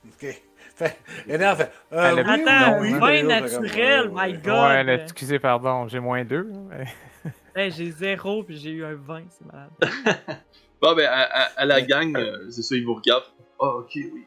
Ok. 0.08 0.42
Fait, 0.74 0.98
Léonard 1.26 1.56
fait. 1.58 1.70
Euh, 1.92 2.14
oui, 2.14 2.20
Attends, 2.26 2.80
oui, 2.80 2.92
oui, 2.92 2.98
vin 2.98 3.06
oui, 3.08 3.22
naturel, 3.24 4.08
oui, 4.08 4.12
oui, 4.14 4.32
my. 4.32 4.38
God. 4.38 4.52
Ouais, 4.54 4.84
là, 4.84 4.94
excusez, 4.94 5.38
pardon, 5.38 5.86
j'ai 5.88 6.00
moins 6.00 6.24
deux. 6.24 6.48
mais- 6.70 6.86
Hey, 7.54 7.70
j'ai 7.70 7.90
zéro 7.90 8.42
puis 8.42 8.56
j'ai 8.56 8.70
eu 8.70 8.84
un 8.84 8.94
20, 8.94 9.24
c'est 9.28 9.44
malade. 9.44 9.70
Bon, 10.80 10.96
ben, 10.96 11.06
à, 11.06 11.20
à- 11.22 11.60
à 11.60 11.64
la 11.64 11.80
gang, 11.82 12.16
euh, 12.16 12.50
c'est 12.50 12.62
ça, 12.62 12.74
ils 12.74 12.84
vous 12.84 12.94
regardent. 12.94 13.22
Ah, 13.60 13.68
ok, 13.76 13.90
oui. 13.94 14.26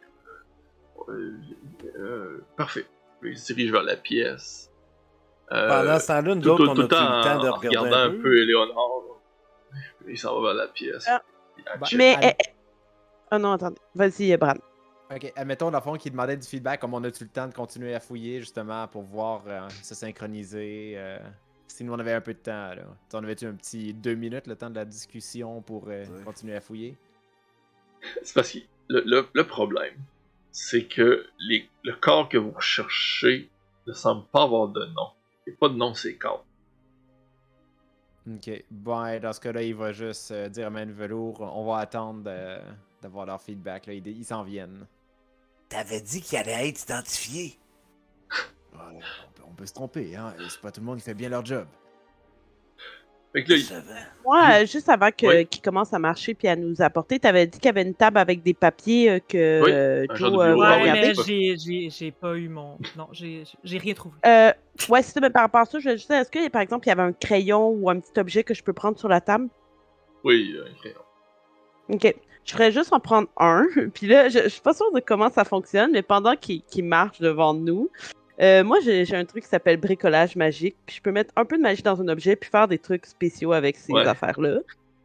Euh, 1.10 1.12
euh, 1.12 2.00
euh, 2.00 2.46
parfait. 2.56 2.86
Ils 3.24 3.38
se 3.38 3.52
dirigent 3.52 3.74
vers 3.74 3.84
la 3.84 3.98
pièce. 3.98 4.72
Euh, 5.52 5.68
Pendant 5.68 6.00
ce 6.00 6.08
temps-là, 6.08 6.36
nous 6.36 6.42
tout, 6.42 6.50
autres, 6.52 6.68
on 6.70 6.74
tout 6.76 6.82
a 6.82 6.84
le 6.84 6.88
temps 6.88 6.96
pris 6.98 7.18
le 7.18 7.24
temps 7.24 7.44
de 7.44 7.50
en 7.50 7.54
regarder 7.56 7.78
regardant 7.78 7.98
un 7.98 8.10
peu? 8.12 8.22
peu 8.22 8.38
Éléonore. 8.42 9.22
Il 10.08 10.18
s'en 10.18 10.40
va 10.40 10.54
vers 10.54 10.66
la 10.66 10.68
pièce. 10.70 11.06
Ah. 11.10 11.22
Il. 11.92 11.98
Mais. 11.98 12.38
Oh 13.36 13.38
non, 13.38 13.52
attendez. 13.52 13.76
Vas-y, 13.96 14.36
Bran. 14.38 14.54
Ok, 15.14 15.32
admettons, 15.36 15.70
dans 15.70 15.78
le 15.80 15.84
fond, 15.84 15.96
qu'il 15.98 16.12
demandait 16.12 16.38
du 16.38 16.48
feedback, 16.48 16.80
comme 16.80 16.94
on 16.94 17.04
a-tu 17.04 17.26
le 17.26 17.30
temps 17.30 17.48
de 17.48 17.54
continuer 17.54 17.94
à 17.94 18.00
fouiller, 18.00 18.40
justement, 18.40 18.88
pour 18.88 19.04
voir 19.04 19.44
euh, 19.48 19.68
se 19.84 19.94
synchroniser. 19.94 20.94
euh, 20.96 21.20
si 21.68 21.84
nous, 21.84 21.94
on 21.94 22.00
avait 22.00 22.14
un 22.14 22.22
peu 22.22 22.34
de 22.34 22.40
temps, 22.40 22.74
là. 22.74 22.86
T'en 23.10 23.20
avais-tu 23.24 23.46
un 23.46 23.54
petit 23.56 23.94
deux 23.94 24.16
minutes, 24.16 24.48
le 24.48 24.56
temps 24.56 24.70
de 24.70 24.76
la 24.76 24.86
discussion, 24.86 25.62
pour 25.62 25.90
euh, 25.90 26.06
Ouais. 26.06 26.24
continuer 26.24 26.56
à 26.56 26.62
fouiller? 26.62 26.96
C'est 28.24 28.34
parce 28.34 28.52
que 28.54 28.60
le, 28.88 29.04
le- 29.06 29.28
le 29.34 29.44
problème, 29.46 29.96
c'est 30.52 30.86
que 30.86 31.26
les, 31.40 31.70
le 31.84 31.94
corps 31.94 32.30
que 32.30 32.38
vous 32.38 32.52
recherchez 32.52 33.50
ne 33.88 33.94
semble 33.94 34.26
pas 34.28 34.44
avoir 34.44 34.70
de 34.70 34.86
nom. 34.86 35.10
Il 35.46 35.52
n'y 35.52 35.56
a 35.56 35.60
pas 35.60 35.70
de 35.70 35.76
nom, 35.76 35.94
ces 35.94 36.16
corps. 36.18 36.46
Ok, 38.28 38.50
bon, 38.72 39.20
dans 39.22 39.34
ce 39.34 39.40
cas-là, 39.40 39.62
il 39.62 39.76
va 39.76 39.92
juste 39.92 40.32
euh, 40.32 40.50
dire 40.50 40.66
à 40.68 40.70
main 40.72 40.88
de 40.88 40.92
velours, 40.92 41.42
on 41.42 41.64
va 41.66 41.78
attendre 41.78 42.24
euh, 42.26 42.60
d'avoir 43.02 43.26
leur 43.26 43.42
feedback, 43.42 43.86
là. 43.88 43.94
Ils, 43.94 44.08
ils 44.08 44.26
s'en 44.26 44.44
viennent. 44.44 44.86
T'avais 45.70 46.02
dit 46.02 46.22
qu'il 46.22 46.38
allait 46.38 46.70
être 46.70 46.84
identifié. 46.84 47.58
Ouais, 48.74 48.80
on, 48.94 49.00
peut, 49.34 49.44
on 49.50 49.54
peut 49.54 49.66
se 49.66 49.74
tromper, 49.74 50.16
hein. 50.16 50.34
C'est 50.48 50.60
pas 50.62 50.72
tout 50.72 50.82
le 50.82 50.86
monde 50.86 50.98
qui 50.98 51.04
fait 51.04 51.14
bien 51.14 51.30
leur 51.30 51.46
job. 51.46 51.66
Fait 53.34 53.44
que 53.44 53.52
là, 53.52 53.58
il-. 53.58 54.08
Moi, 54.24 54.66
juste 54.66 54.88
avant 54.90 55.10
que- 55.12 55.26
Oui. 55.28 55.46
qu'il 55.48 55.62
commence 55.62 55.94
à 55.94 56.00
marcher 56.00 56.34
puis 56.34 56.48
à 56.48 56.56
nous 56.56 56.82
apporter, 56.82 57.20
t'avais 57.20 57.46
dit 57.48 57.58
qu'il 57.60 57.66
y 57.66 57.70
avait 57.70 57.82
une 57.82 57.94
table 57.94 58.18
avec 58.18 58.42
des 58.44 58.54
papiers 58.54 59.10
euh, 59.12 59.20
que 59.20 59.62
Oui, 59.64 59.72
euh, 59.72 60.06
Joe 60.16 60.34
euh, 60.40 60.56
Ouais, 60.56 60.92
mais 60.94 61.14
j'ai- 61.14 61.58
j'ai 61.58 61.90
j'ai 61.90 62.12
pas 62.12 62.36
eu 62.38 62.48
mon. 62.48 62.78
Non, 62.96 63.10
j'ai 63.12 63.44
j'ai 63.64 63.78
rien 63.78 63.94
trouvé. 63.94 64.16
Euh, 64.26 64.52
ouais, 64.90 65.02
c'est 65.04 65.12
ça, 65.14 65.20
mais 65.20 65.30
par 65.30 65.42
rapport 65.44 65.62
à 65.62 65.66
ça, 65.66 65.80
je 65.80 65.90
veux 65.90 65.96
juste 65.98 66.10
dire, 66.10 66.20
est-ce 66.20 66.32
que, 66.32 66.48
par 66.50 66.62
exemple, 66.62 66.88
il 66.88 66.90
y 66.90 66.94
avait 66.94 67.02
un 67.04 67.14
crayon 67.14 67.70
ou 67.70 67.90
un 67.90 68.00
petit 68.00 68.18
objet 68.20 68.44
que 68.44 68.54
je 68.54 68.64
peux 68.64 68.74
prendre 68.74 68.98
sur 68.98 69.10
la 69.10 69.20
table? 69.22 69.50
oui, 70.24 70.56
un 70.60 70.74
crayon. 70.76 71.00
Ok. 71.90 72.16
Je 72.46 72.52
ferais 72.54 72.72
juste 72.72 72.94
en 72.94 73.00
prendre 73.00 73.28
un. 73.38 73.66
Puis 73.94 74.08
là, 74.08 74.30
je, 74.30 74.40
je 74.44 74.48
suis 74.50 74.62
pas 74.62 74.74
sûre 74.74 74.92
de 74.94 75.00
comment 75.00 75.30
ça 75.32 75.44
fonctionne, 75.44 75.92
mais 75.92 76.02
pendant 76.04 76.36
qu'il 76.36 76.64
marche 76.84 77.20
devant 77.20 77.54
nous, 77.54 77.90
euh, 78.42 78.64
moi, 78.64 78.78
j'ai 78.82 79.16
un 79.16 79.26
truc 79.26 79.44
qui 79.44 79.50
s'appelle 79.50 79.78
bricolage 79.78 80.36
magique. 80.36 80.76
Puis 80.86 80.98
je 80.98 81.02
peux 81.02 81.12
mettre 81.12 81.34
un 81.36 81.46
peu 81.46 81.58
de 81.58 81.62
magie 81.62 81.82
dans 81.84 82.00
un 82.02 82.08
objet 82.08 82.36
puis 82.36 82.50
faire 82.50 82.68
des 82.68 82.78
trucs 82.78 83.06
spéciaux 83.06 83.54
avec 83.54 83.78
ces 83.78 83.94
Ouais. 83.94 84.06
affaires-là. 84.08 84.60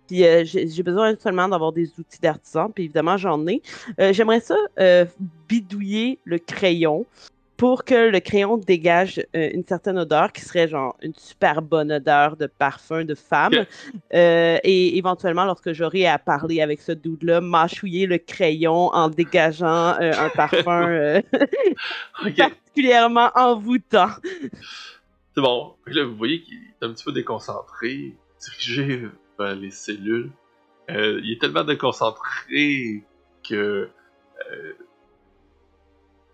Puis 0.08 0.24
euh, 0.26 0.42
j'ai 0.44 0.82
besoin 0.82 1.14
seulement 1.16 1.48
d'avoir 1.48 1.72
des 1.72 1.88
outils 1.98 2.20
d'artisan. 2.20 2.68
Puis 2.70 2.84
évidemment, 2.84 3.16
j'en 3.16 3.46
ai. 3.46 3.62
Euh, 4.00 4.12
J'aimerais 4.12 4.40
ça 4.40 4.56
bidouiller 5.48 6.18
le 6.24 6.38
crayon 6.38 7.06
pour 7.60 7.84
que 7.84 8.08
le 8.08 8.20
crayon 8.20 8.56
dégage 8.56 9.18
euh, 9.36 9.50
une 9.52 9.66
certaine 9.66 9.98
odeur 9.98 10.32
qui 10.32 10.40
serait 10.40 10.66
genre 10.66 10.96
une 11.02 11.12
super 11.14 11.60
bonne 11.60 11.92
odeur 11.92 12.38
de 12.38 12.46
parfum 12.46 13.04
de 13.04 13.14
femme. 13.14 13.52
Euh, 14.14 14.56
et 14.64 14.96
éventuellement, 14.96 15.44
lorsque 15.44 15.74
j'aurai 15.74 16.06
à 16.06 16.18
parler 16.18 16.62
avec 16.62 16.80
ce 16.80 16.92
dude-là, 16.92 17.42
mâchouiller 17.42 18.06
le 18.06 18.16
crayon 18.16 18.88
en 18.94 19.10
dégageant 19.10 19.94
euh, 20.00 20.10
un 20.18 20.30
parfum 20.34 21.20
particulièrement 22.34 23.30
envoûtant. 23.34 24.08
c'est 25.34 25.42
bon. 25.42 25.74
Là, 25.86 26.04
vous 26.06 26.16
voyez 26.16 26.40
qu'il 26.40 26.56
est 26.56 26.86
un 26.86 26.94
petit 26.94 27.04
peu 27.04 27.12
déconcentré, 27.12 28.16
dirigé 28.40 29.06
vers 29.38 29.54
les 29.54 29.70
cellules. 29.70 30.30
Il 30.88 31.30
est 31.30 31.38
tellement 31.38 31.64
déconcentré 31.64 33.04
que 33.46 33.90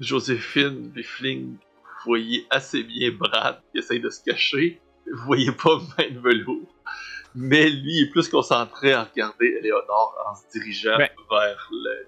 Joséphine 0.01 0.89
Biffling, 0.90 1.52
vous 1.55 2.05
voyez 2.05 2.47
assez 2.51 2.82
bien 2.82 3.10
Brad 3.12 3.60
qui 3.73 3.78
essaye 3.78 4.01
de 4.01 4.10
se 4.10 4.23
cacher. 4.23 4.81
Vous 5.10 5.24
voyez 5.27 5.52
pas 5.52 5.78
main 5.98 6.10
de 6.10 6.18
velours. 6.20 6.68
Mais 7.35 7.68
lui 7.68 8.01
est 8.02 8.10
plus 8.10 8.28
concentré 8.28 8.93
à 8.93 9.05
regarder 9.05 9.47
Éléonore 9.59 10.14
en 10.28 10.35
se 10.35 10.44
dirigeant 10.59 10.97
Ben. 10.98 11.09
vers 11.31 11.68
le. 11.70 12.06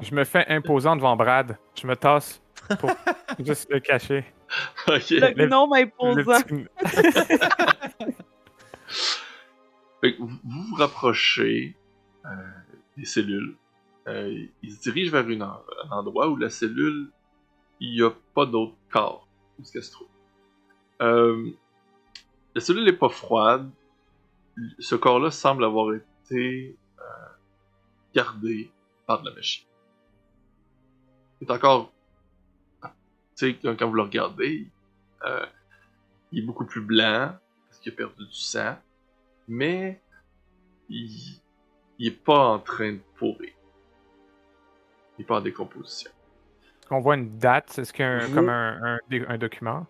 Je 0.00 0.14
me 0.14 0.24
fais 0.24 0.44
imposant 0.48 0.96
devant 0.96 1.16
Brad. 1.16 1.56
Je 1.80 1.86
me 1.86 1.94
tasse 1.96 2.42
Juste 3.44 3.68
le 3.70 3.78
cacher. 3.80 4.24
Ok. 4.88 5.10
Le 5.10 5.34
Le- 5.34 5.46
gnome 5.46 5.70
Le 5.74 5.82
imposant. 5.82 6.40
petit- 6.42 6.66
Fait 10.00 10.14
que 10.16 10.20
vous 10.22 10.28
vous 10.44 10.74
rapprochez 10.76 11.76
euh, 12.26 12.28
des 12.96 13.04
cellules. 13.04 13.56
Euh, 14.06 14.44
il 14.62 14.72
se 14.72 14.82
dirige 14.82 15.10
vers 15.10 15.28
une 15.28 15.42
un 15.42 15.60
endroit 15.90 16.28
où 16.28 16.36
la 16.36 16.50
cellule, 16.50 17.10
il 17.80 17.92
n'y 17.94 18.02
a 18.02 18.10
pas 18.34 18.46
d'autre 18.46 18.74
corps 18.90 19.28
où 19.58 19.62
qu'elle 19.62 19.82
se 19.82 19.92
trouve. 19.92 20.08
Euh, 21.02 21.50
la 22.54 22.60
cellule 22.60 22.84
n'est 22.84 22.92
pas 22.92 23.08
froide. 23.08 23.70
Ce 24.78 24.94
corps-là 24.94 25.30
semble 25.30 25.64
avoir 25.64 25.92
été 25.94 26.76
euh, 26.98 27.02
gardé 28.14 28.70
par 29.06 29.22
de 29.22 29.28
la 29.28 29.34
machine. 29.34 29.66
Il 31.40 31.48
est 31.48 31.50
encore... 31.50 31.92
Tu 33.36 33.50
sais, 33.52 33.58
quand 33.62 33.88
vous 33.88 33.94
le 33.94 34.02
regardez, 34.02 34.68
euh, 35.24 35.46
il 36.30 36.38
est 36.40 36.46
beaucoup 36.46 36.66
plus 36.66 36.80
blanc 36.80 37.36
parce 37.66 37.80
qu'il 37.80 37.92
a 37.92 37.96
perdu 37.96 38.24
du 38.24 38.32
sang 38.32 38.76
mais 39.48 40.00
il, 40.88 41.40
il 41.98 42.06
est 42.08 42.24
pas 42.24 42.48
en 42.48 42.58
train 42.58 42.92
de 42.92 43.00
pourrir. 43.16 43.52
Il 45.18 45.22
est 45.22 45.24
pas 45.24 45.38
en 45.38 45.40
décomposition. 45.40 46.10
On 46.90 47.00
voit 47.00 47.16
une 47.16 47.38
date, 47.38 47.78
est-ce 47.78 47.92
qu'il 47.92 48.04
y 48.04 48.08
a 48.08 48.12
un- 48.12 48.26
Vous- 48.26 48.34
comme 48.34 48.48
un, 48.48 48.96
un- 48.96 48.98
un 49.28 49.38
document? 49.38 49.86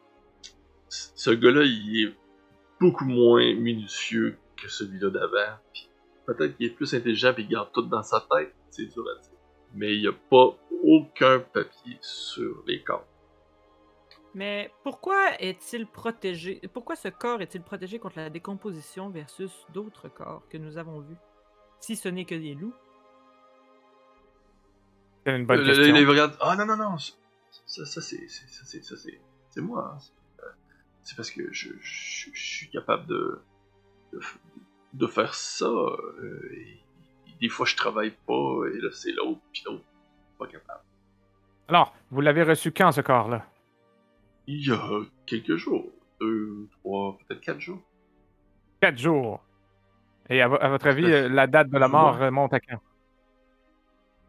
Ce 0.88 1.30
gars-là, 1.30 1.62
il 1.64 2.06
est 2.08 2.14
beaucoup 2.80 3.04
moins 3.04 3.54
minutieux 3.54 4.38
que 4.60 4.68
celui-là 4.68 5.10
d'avant. 5.10 5.58
Peut-être 6.26 6.56
qu'il 6.56 6.66
est 6.66 6.70
plus 6.74 6.94
intelligent 6.94 7.32
et 7.36 7.40
il 7.42 7.48
garde 7.48 7.70
tout 7.72 7.82
dans 7.82 8.02
sa 8.02 8.20
tête, 8.30 8.54
c'est 8.70 8.86
dur 8.86 9.04
à 9.08 9.20
dire. 9.20 9.30
Mais 9.74 9.94
il 9.94 10.00
n'y 10.02 10.06
a 10.08 10.12
pas 10.12 10.56
aucun 10.84 11.40
papier 11.40 11.98
sur 12.00 12.62
les 12.66 12.82
corps. 12.82 13.06
Mais 14.34 14.70
pourquoi 14.82 15.40
est-il 15.40 15.86
protégé 15.86 16.60
Pourquoi 16.72 16.96
ce 16.96 17.08
corps 17.08 17.40
est-il 17.42 17.62
protégé 17.62 17.98
contre 17.98 18.18
la 18.18 18.30
décomposition 18.30 19.08
versus 19.10 19.50
d'autres 19.72 20.08
corps 20.08 20.42
que 20.48 20.58
nous 20.58 20.76
avons 20.78 21.00
vus? 21.00 21.16
Si 21.80 21.94
ce 21.96 22.08
n'est 22.08 22.24
que 22.24 22.34
des 22.34 22.54
loups? 22.54 22.74
Une 25.26 25.46
bonne 25.46 25.60
Le- 25.60 26.08
regarde, 26.08 26.36
ah 26.40 26.54
non, 26.56 26.66
non, 26.66 26.76
non, 26.76 26.98
ça, 26.98 27.12
ça, 27.66 28.00
c'est, 28.00 28.28
c'est- 28.28 28.48
ça, 28.48 28.62
c'est, 28.64 28.84
ça, 28.84 28.96
c'est, 28.96 29.20
c'est 29.50 29.60
moi. 29.60 29.92
hein. 29.94 29.98
C'est, 29.98 30.44
euh, 30.44 30.48
C'est 31.02 31.16
parce 31.16 31.30
que 31.30 31.52
je, 31.52 31.70
je, 31.80 32.30
je 32.32 32.42
suis 32.56 32.68
capable 32.70 33.06
de, 33.06 33.40
de, 34.92 35.06
faire 35.06 35.34
ça. 35.34 35.66
euh, 35.66 36.50
et- 36.52 36.80
des 37.40 37.48
fois, 37.48 37.66
je 37.66 37.74
travaille 37.76 38.12
pas, 38.26 38.60
et 38.72 38.80
là, 38.80 38.88
c'est 38.92 39.12
l'autre, 39.12 39.40
puis 39.52 39.62
l'autre, 39.66 39.84
pas 40.38 40.46
capable. 40.46 40.80
Alors, 41.68 41.94
vous 42.10 42.20
l'avez 42.20 42.42
reçu 42.42 42.70
quand, 42.70 42.92
ce 42.92 43.00
corps-là? 43.00 43.44
Il 44.46 44.66
y 44.66 44.70
a 44.70 45.00
quelques 45.26 45.56
jours, 45.56 45.90
deux, 46.20 46.68
trois, 46.80 47.18
peut-être 47.18 47.40
quatre 47.40 47.60
jours. 47.60 47.82
Quatre 48.80 48.98
jours. 48.98 49.42
Et 50.28 50.40
à, 50.42 50.46
à 50.46 50.68
votre 50.68 50.86
avis, 50.86 51.04
euh, 51.04 51.28
la 51.28 51.46
date 51.46 51.70
de 51.70 51.78
la 51.78 51.88
mort 51.88 52.18
remonte 52.18 52.52
à 52.52 52.60
quand? 52.60 52.80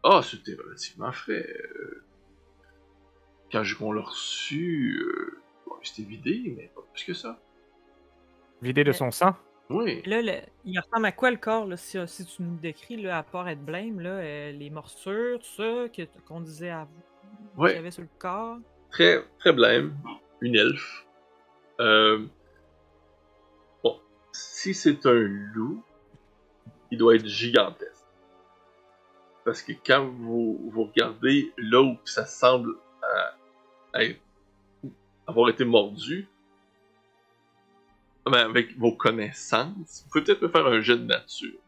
Ah, 0.08 0.20
c'était 0.22 0.54
relativement 0.54 1.10
frais. 1.12 1.46
euh, 1.48 2.02
Quand 3.52 3.62
je- 3.62 3.76
on 3.80 3.92
l'a 3.92 4.02
reçu, 4.02 5.00
euh, 5.02 5.40
bon, 5.66 5.74
c'était 5.82 6.02
vidé, 6.08 6.52
mais 6.56 6.70
pas 6.74 6.82
plus 6.92 7.04
que 7.04 7.14
ça. 7.14 7.38
Vidé 8.60 8.82
de 8.84 8.90
Mais- 8.90 8.96
son 8.96 9.10
sang? 9.12 9.36
Oui. 9.70 10.02
Là, 10.04 10.20
le- 10.22 10.40
il 10.64 10.78
ressemble 10.78 11.06
à 11.06 11.12
quoi 11.12 11.30
le 11.30 11.36
corps, 11.36 11.64
là, 11.66 11.76
si, 11.76 11.96
si 12.08 12.24
tu 12.26 12.42
nous 12.42 12.56
décris, 12.56 12.96
là, 13.00 13.18
à 13.18 13.22
part 13.22 13.48
être 13.48 13.64
blême, 13.64 14.00
là, 14.00 14.10
euh, 14.18 14.52
les 14.52 14.68
morsures, 14.70 15.38
tout 15.38 15.44
ça, 15.62 15.88
que- 15.88 16.06
qu'on 16.26 16.40
disait 16.40 16.70
à 16.70 16.84
vous, 16.84 17.62
Ouais. 17.62 17.70
qu'il 17.70 17.76
y 17.76 17.80
avait 17.80 17.90
sur 17.92 18.02
le 18.02 18.08
corps? 18.18 18.58
très 18.90 19.24
très 19.38 19.52
blême, 19.52 19.96
une 20.40 20.56
elfe. 20.56 21.06
Euh, 21.80 22.24
bon, 23.84 24.00
si 24.32 24.72
c'est 24.74 25.04
un 25.06 25.12
loup, 25.54 25.82
il 26.90 26.98
doit 26.98 27.14
être 27.16 27.26
gigantesque. 27.26 27.95
Parce 29.46 29.62
que 29.62 29.70
quand 29.86 30.04
vous, 30.04 30.58
vous 30.72 30.84
regardez 30.86 31.52
là 31.56 31.80
où 31.80 31.96
ça 32.04 32.26
semble 32.26 32.74
euh, 33.94 34.12
avoir 35.24 35.50
été 35.50 35.64
mordu, 35.64 36.26
ben, 38.24 38.38
avec 38.38 38.76
vos 38.76 38.90
connaissances, 38.90 40.02
vous 40.02 40.10
pouvez 40.10 40.24
peut-être 40.24 40.48
faire 40.48 40.66
un 40.66 40.80
jet 40.80 40.96
de 40.96 41.04
nature. 41.04 41.60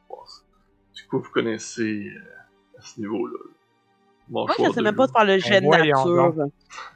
Du 0.92 1.06
coup, 1.06 1.20
vous 1.20 1.30
connaissez 1.30 2.10
euh, 2.10 2.78
à 2.78 2.82
ce 2.82 2.98
niveau-là. 3.00 3.38
Moi, 4.30 4.44
Mâchoire 4.46 4.68
je 4.68 4.74
sais 4.74 4.80
de 4.80 4.84
même 4.84 4.94
pas 4.94 5.06
de 5.06 5.12
faire 5.12 5.24
le 5.24 5.38
jet 5.38 5.60
de 5.60 5.66
voyons 5.66 6.04
nature. 6.04 6.46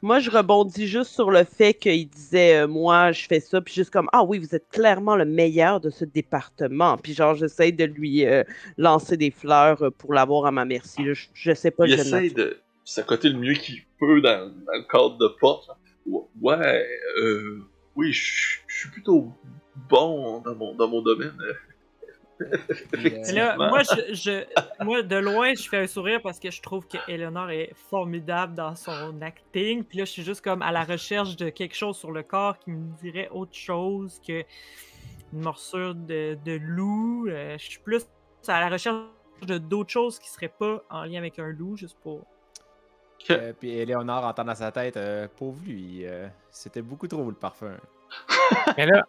Moi, 0.03 0.19
je 0.19 0.31
rebondis 0.31 0.87
juste 0.87 1.13
sur 1.13 1.31
le 1.31 1.45
fait 1.45 1.75
qu'il 1.75 2.09
disait 2.09 2.63
euh, 2.63 2.69
Moi, 2.69 3.13
je 3.13 3.27
fais 3.27 3.41
ça, 3.41 3.61
puis 3.61 3.75
juste 3.75 3.91
comme 3.91 4.09
Ah 4.13 4.23
oui, 4.23 4.39
vous 4.39 4.55
êtes 4.55 4.69
clairement 4.71 5.17
le 5.17 5.25
meilleur 5.25 5.81
de 5.81 5.91
ce 5.91 6.05
département. 6.05 6.97
Puis 6.99 7.15
genre, 7.15 7.35
j'essaie 7.35 7.73
de 7.73 7.85
lui 7.85 8.27
euh, 8.27 8.45
lancer 8.77 9.17
des 9.17 9.31
fleurs 9.31 9.83
euh, 9.83 9.91
pour 9.91 10.13
l'avoir 10.13 10.47
à 10.47 10.51
ma 10.51 10.65
merci. 10.65 11.03
Je, 11.05 11.27
je 11.33 11.55
sais 11.55 11.71
pas 11.71 11.87
il 11.87 11.93
le 11.93 11.97
jet 11.97 12.03
de 12.03 12.09
essaye 12.09 12.29
nature. 12.31 12.37
de 12.45 12.59
s'accoter 12.85 13.29
le 13.29 13.39
mieux 13.39 13.55
qu'il 13.55 13.83
peut 13.99 14.21
dans, 14.21 14.49
dans 14.49 14.73
le 14.75 14.89
cadre 14.91 15.17
de 15.19 15.29
porte. 15.41 15.71
Ouais, 16.41 16.87
euh, 17.23 17.63
oui, 17.97 18.13
je 18.13 18.59
je 18.67 18.79
suis 18.79 18.91
plutôt 18.91 19.33
bon 19.89 20.41
dans 20.41 20.55
mon, 20.57 20.75
dans 20.75 20.89
mon 20.89 21.03
domaine. 21.03 21.37
Mais 22.93 23.11
là, 23.33 23.55
Effectivement. 23.57 23.69
moi, 23.69 23.83
je, 23.83 24.15
je- 24.15 24.85
moi, 24.85 25.03
de 25.03 25.17
loin, 25.17 25.53
je 25.55 25.69
fais 25.69 25.79
un 25.79 25.87
sourire 25.87 26.21
parce 26.23 26.39
que 26.39 26.51
je 26.51 26.61
trouve 26.63 26.87
que 26.87 26.99
Eleanor 27.09 27.51
est 27.51 27.71
formidable 27.75 28.55
dans 28.55 28.75
son 28.77 29.21
acting. 29.23 29.85
Puis 29.85 29.99
là, 29.99 30.05
je 30.05 30.11
suis 30.11 30.23
juste 30.23 30.43
comme 30.43 30.63
à 30.63 30.73
la 30.73 30.85
recherche 30.85 31.37
de 31.37 31.49
quelque 31.51 31.75
chose 31.75 31.97
sur 31.97 32.11
le 32.13 32.23
corps 32.23 32.59
qui 32.59 32.71
me 32.71 32.93
dirait 33.01 33.29
autre 33.31 33.55
chose 33.55 34.21
que 34.27 34.43
une 35.33 35.41
morsure 35.41 35.95
de, 35.95 36.37
de 36.45 36.53
loup. 36.61 37.27
Euh, 37.29 37.57
je 37.59 37.65
suis 37.71 37.81
plus 37.81 38.07
à 38.49 38.61
la 38.61 38.69
recherche 38.69 38.97
de 39.43 39.59
d'autres 39.59 39.91
choses 39.91 40.19
qui 40.19 40.29
seraient 40.29 40.53
pas 40.57 40.83
en 40.91 41.05
lien 41.05 41.19
avec 41.19 41.39
un 41.39 41.49
loup, 41.51 41.77
juste 41.77 41.97
pour. 42.03 42.25
Euh, 43.31 43.53
puis 43.59 43.71
Éléonore 43.79 44.25
entend 44.25 44.45
dans 44.45 44.55
sa 44.55 44.73
tête, 44.73 44.97
euh, 44.97 45.29
pauvre 45.37 45.61
lui, 45.65 46.05
euh, 46.07 46.27
c'était 46.51 46.83
beaucoup 46.83 47.07
trop 47.07 47.25
le 47.29 47.37
parfum. 47.37 47.77
Mais 48.77 48.85
là, 48.85 49.07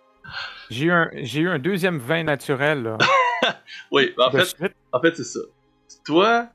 j'ai 0.69 0.85
eu, 0.85 0.91
un- 0.91 1.09
j'ai 1.15 1.41
eu 1.41 1.49
un 1.49 1.57
deuxième 1.59 1.97
vin 1.97 2.23
naturel, 2.23 2.83
là. 2.83 2.97
Oui, 3.91 4.13
en 4.17 4.29
de 4.29 4.39
fait, 4.39 4.75
en 4.91 4.99
fait 4.99 5.15
c'est 5.15 5.23
ça. 5.23 5.39
Toi, 6.05 6.47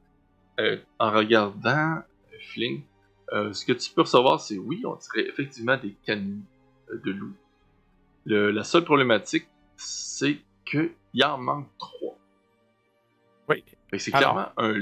euh, 0.61 0.77
en 0.99 1.11
regardant 1.13 2.03
Fling, 2.53 2.83
euh, 3.33 3.53
ce 3.53 3.65
que 3.65 3.73
tu 3.73 3.91
peux 3.93 4.03
recevoir, 4.03 4.41
c'est 4.41 4.59
oui, 4.59 4.83
on 4.85 4.97
dirait 4.97 5.29
effectivement 5.29 5.77
des 5.77 5.95
canines 6.05 6.43
euh, 6.91 7.01
de 7.05 7.11
loup. 7.13 7.35
Le- 8.27 8.51
la 8.51 8.65
seule 8.65 8.85
problématique, 8.85 9.47
c'est 9.77 10.39
qu'il 10.65 10.91
en 11.25 11.39
manque 11.39 11.69
trois. 11.79 12.17
Oui. 13.49 13.65
C'est 13.99 14.11
clairement 14.11 14.49
un, 14.57 14.73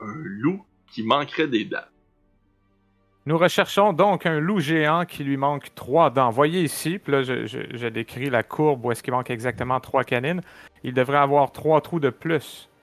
loup 0.00 0.64
qui 0.92 1.02
manquerait 1.02 1.48
des 1.48 1.64
dents. 1.64 1.78
Nous 3.24 3.38
recherchons 3.38 3.92
donc 3.92 4.26
un 4.26 4.40
loup 4.40 4.58
géant 4.58 5.04
qui 5.04 5.22
lui 5.22 5.36
manque 5.36 5.72
trois 5.74 6.10
dents. 6.10 6.30
Voyez 6.30 6.62
ici, 6.62 6.98
puis 6.98 7.12
là, 7.12 7.22
je, 7.22 7.46
je- 7.46 7.76
je 7.76 7.86
décris 7.86 8.30
la 8.30 8.42
courbe 8.42 8.84
où 8.84 8.90
est-ce 8.92 9.02
qu'il 9.02 9.12
manque 9.12 9.30
exactement 9.30 9.78
trois 9.80 10.02
canines. 10.04 10.42
Il 10.84 10.94
devrait 10.94 11.18
avoir 11.18 11.52
trois 11.52 11.80
trous 11.80 12.00
de 12.00 12.10
plus. 12.10 12.68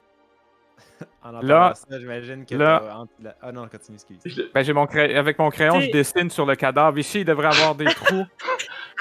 En 1.24 1.32
Là- 1.42 1.74
ça, 1.76 2.00
j'imagine 2.00 2.46
que 2.46 2.56
là- 2.56 2.82
t'as 2.84 2.96
entre 2.96 3.12
la- 3.22 3.36
Ah 3.42 3.52
non, 3.52 3.68
continue, 3.68 3.96
excuse. 3.96 4.20
Je 4.26 4.42
le- 4.42 4.52
Ben, 4.54 4.64
j'ai 4.64 4.74
mon 4.74 4.86
cray- 4.86 5.16
Avec 5.16 5.38
mon 5.40 5.50
crayon, 5.50 5.80
je 5.80 5.92
dessine 5.92 6.30
sur 6.30 6.46
le 6.46 6.56
cadavre. 6.56 6.98
Ici, 6.98 7.22
il 7.22 7.26
devrait 7.26 7.48
avoir 7.48 7.76
des 7.76 7.86
trous. 7.86 8.26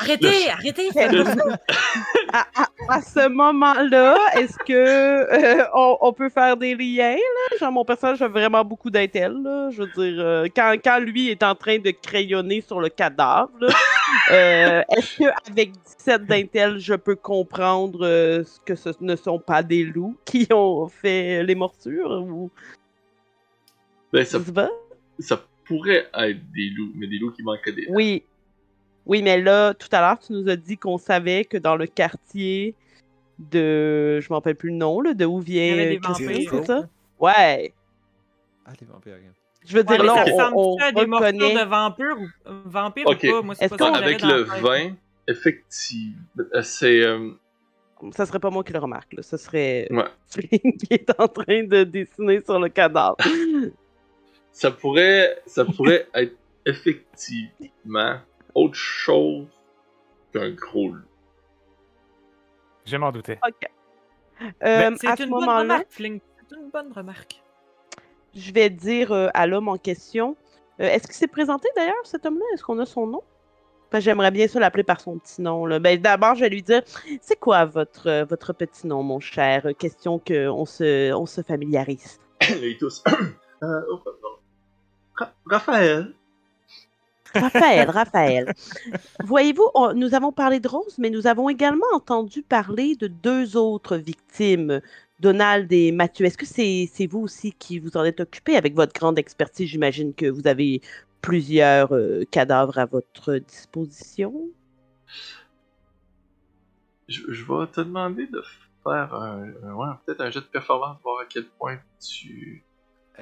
Arrêtez, 0.01 0.51
arrêtez! 0.51 0.89
à, 2.33 2.47
à- 2.63 2.69
à 2.91 3.03
ce 3.03 3.29
moment-là, 3.29 4.17
est-ce 4.37 4.57
que 4.59 4.73
euh, 4.73 5.65
on, 5.75 5.99
on 6.01 6.13
peut 6.13 6.29
faire 6.31 6.57
des 6.57 6.75
liens? 6.75 7.17
Là? 7.17 7.59
Genre, 7.59 7.73
mon 7.73 7.85
personnage 7.85 8.23
a 8.23 8.29
vraiment 8.29 8.65
beaucoup 8.65 8.91
d'intel. 8.91 9.37
Je 9.71 9.83
veux 9.83 9.87
dire, 9.89 10.21
euh, 10.25 10.47
quand, 10.55 10.75
quand 10.83 10.99
lui 11.01 11.29
est 11.29 11.43
en 11.43 11.55
train 11.55 11.79
de 11.79 11.91
crayonner 11.91 12.61
sur 12.61 12.81
le 12.81 12.89
cadavre, 12.89 13.51
euh, 14.31 14.83
est-ce 14.97 15.19
qu'avec 15.19 15.73
17 15.99 16.25
d'intel, 16.27 16.79
je 16.79 16.95
peux 16.95 17.17
comprendre 17.17 18.01
ce 18.45 18.59
que 18.65 18.75
ce 18.75 18.91
ne 19.01 19.17
sont 19.17 19.39
pas 19.39 19.63
des 19.63 19.85
loups 19.85 20.17
qui 20.25 20.47
ont 20.53 20.89
fait 20.89 21.43
les 21.45 21.55
morsures? 21.55 22.11
Ou... 22.11 22.51
Ben, 24.13 24.25
ça, 24.25 24.39
ça 25.19 25.43
pourrait 25.67 26.09
être 26.15 26.41
des 26.53 26.71
loups, 26.71 26.93
mais 26.95 27.07
des 27.07 27.19
loups 27.19 27.33
qui 27.33 27.43
manqueraient 27.43 27.73
des. 27.73 27.87
Oui. 27.91 28.23
Oui, 29.09 29.23
mais 29.23 29.41
là, 29.41 29.75
tout 29.75 29.89
à 29.93 30.01
l'heure, 30.01 30.19
tu 30.19 30.33
nous 30.35 30.49
as 30.49 30.57
dit 30.57 30.77
qu'on 30.77 30.99
savait 30.99 31.45
que 31.45 31.57
dans 31.57 31.75
le 31.77 31.87
quartier 31.87 32.75
de. 33.39 34.21
Je 34.21 34.29
m'en 34.29 34.37
rappelle 34.37 34.55
plus 34.57 34.71
le 34.71 34.77
nom, 34.77 35.01
là, 35.01 35.15
de 35.15 35.25
où 35.25 35.41
vient 35.41 35.97
Christine, 36.01 36.27
vampires. 36.27 36.51
c'est 36.53 36.65
ça? 36.67 36.89
Ouais. 37.19 37.73
Ah, 38.67 38.73
les 38.81 38.87
vampires, 38.87 39.15
ok. 39.15 39.33
Je 39.67 39.77
veux 39.77 39.83
dire, 39.85 40.03
là, 40.05 40.15
ça 40.15 40.25
on, 40.25 40.25
ressemble 40.37 40.55
on 40.57 40.77
à 40.79 40.93
des 40.93 41.01
reconnaît. 41.01 41.55
de 41.65 41.69
vampires 41.69 42.17
ou 42.21 42.27
vampires 42.67 43.07
ou 43.09 43.15
pas? 43.15 43.43
Moi, 43.43 43.55
c'est 43.55 43.69
pas 43.69 43.77
ça 43.79 43.93
Avec 43.97 44.23
le 44.23 44.43
vin, 44.43 44.93
effectivement, 45.27 46.45
c'est. 46.63 47.03
euh, 47.03 47.31
Ça 48.13 48.25
serait 48.27 48.39
pas 48.39 48.51
moi 48.51 48.63
qui 48.63 48.73
le 48.73 48.79
remarque, 48.79 49.13
là. 49.15 49.23
Ce 49.23 49.37
serait 49.37 49.89
ouais. 49.91 50.05
Qui 50.61 50.87
est 50.93 51.11
en 51.19 51.29
train 51.29 51.65
de 51.65 51.85
dessiner 51.85 52.41
sur 52.43 52.59
le 52.59 52.69
cadavre. 52.69 53.17
ça 54.53 54.71
pourrait, 54.71 55.39
ça 55.47 55.65
pourrait 55.65 56.07
être 56.15 56.37
effectivement 56.67 58.17
autre 58.59 58.75
chose 58.75 59.47
qu'un 60.33 60.51
gros 60.51 60.89
loup. 60.89 61.03
Je 62.85 62.97
m'en 62.97 63.13
doutais. 63.13 63.39
OK. 63.47 63.69
Euh, 64.65 64.95
C'est 65.01 65.09
à 65.09 65.17
ce 65.17 65.23
une 65.25 65.31
bonne 65.31 65.41
moment-là, 65.41 65.61
remarque, 65.63 65.87
Flink. 65.91 66.23
C'est 66.49 66.57
une 66.57 66.71
bonne 66.71 66.93
remarque. 66.93 67.43
je 68.35 68.53
vais 68.53 68.71
dire 68.71 69.13
euh, 69.13 69.29
à 69.35 69.47
l'homme 69.47 69.69
en 69.69 69.77
question. 69.77 70.37
euh, 70.81 70.85
Est-ce 70.85 71.07
qu'il 71.07 71.17
s'est 71.17 71.27
présenté 71.27 71.69
d'ailleurs, 71.77 71.95
cet 72.05 72.25
homme-là? 72.25 72.45
Est-ce 72.55 72.63
qu'on 72.63 72.79
a 72.79 72.87
son 72.87 73.07
nom? 73.07 73.23
J'aimerais 73.95 74.31
bien 74.31 74.47
ça 74.49 74.61
l'appeler 74.61 74.85
par 74.85 75.01
son 75.01 75.19
petit 75.19 75.41
nom. 75.41 75.65
là. 75.65 75.79
Ben, 75.79 75.99
D'abord, 76.01 76.35
je 76.35 76.41
vais 76.41 76.51
lui 76.51 76.63
dire 76.63 76.83
c'est 77.23 77.39
quoi 77.41 77.65
votre, 77.65 78.07
euh, 78.09 78.25
votre 78.27 78.53
petit 78.53 78.87
nom, 78.87 79.03
mon 79.03 79.19
cher? 79.19 79.67
Question 79.79 80.19
qu'on 80.19 80.65
se, 80.67 81.13
on 81.13 81.27
se 81.27 81.41
familiarise. 81.43 82.21
Et 82.63 82.77
tous. 82.79 83.03
Euh, 83.65 83.81
oh, 83.91 84.01
Raphaël. 85.47 86.15
Raphaël, 87.35 87.91
Raphaël. 87.91 88.53
Voyez-vous, 89.25 89.69
nous 89.95 90.15
avons 90.15 90.33
parlé 90.33 90.61
de 90.61 90.69
Rose, 90.69 90.97
mais 90.99 91.11
nous 91.11 91.27
avons 91.27 91.49
également 91.49 91.87
entendu 91.95 92.43
parler 92.43 92.97
de 92.97 93.07
deux 93.07 93.57
autres 93.57 93.97
victimes, 93.97 94.81
Donald 95.21 95.73
et 95.73 95.93
Mathieu. 95.93 96.27
Est-ce 96.27 96.39
que 96.39 96.47
c'est 96.47 96.89
c'est 96.93 97.07
vous 97.07 97.21
aussi 97.21 97.53
qui 97.53 97.79
vous 97.79 97.97
en 97.97 98.05
êtes 98.05 98.21
occupé 98.21 98.57
avec 98.57 98.75
votre 98.75 98.93
grande 98.93 99.19
expertise? 99.19 99.69
J'imagine 99.69 100.15
que 100.15 100.27
vous 100.27 100.47
avez 100.47 100.81
plusieurs 101.21 101.93
euh, 101.95 102.25
cadavres 102.31 102.79
à 102.79 102.87
votre 102.87 103.37
disposition. 103.39 104.33
Je, 107.09 107.23
je 107.29 107.45
vais 107.45 107.67
te 107.67 107.81
demander 107.81 108.27
de 108.27 108.43
faire 108.83 109.15
un, 109.15 109.45
un- 109.65 109.75
ouais, 109.75 109.89
peut-être 110.07 110.21
un 110.21 110.31
jet 110.31 110.41
de 110.41 110.45
performance, 110.47 110.99
voir 111.03 111.21
à 111.21 111.25
quel 111.25 111.45
point 111.45 111.79
tu. 112.01 112.63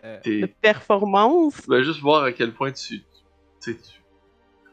Euh, 0.05 0.21
De 0.25 0.47
performance? 0.61 1.67
Ben, 1.69 1.83
juste 1.83 2.01
voir 2.01 2.25
à 2.25 2.33
quel 2.33 2.53
point 2.53 2.73
tu. 2.73 3.03
Tu 3.67 3.75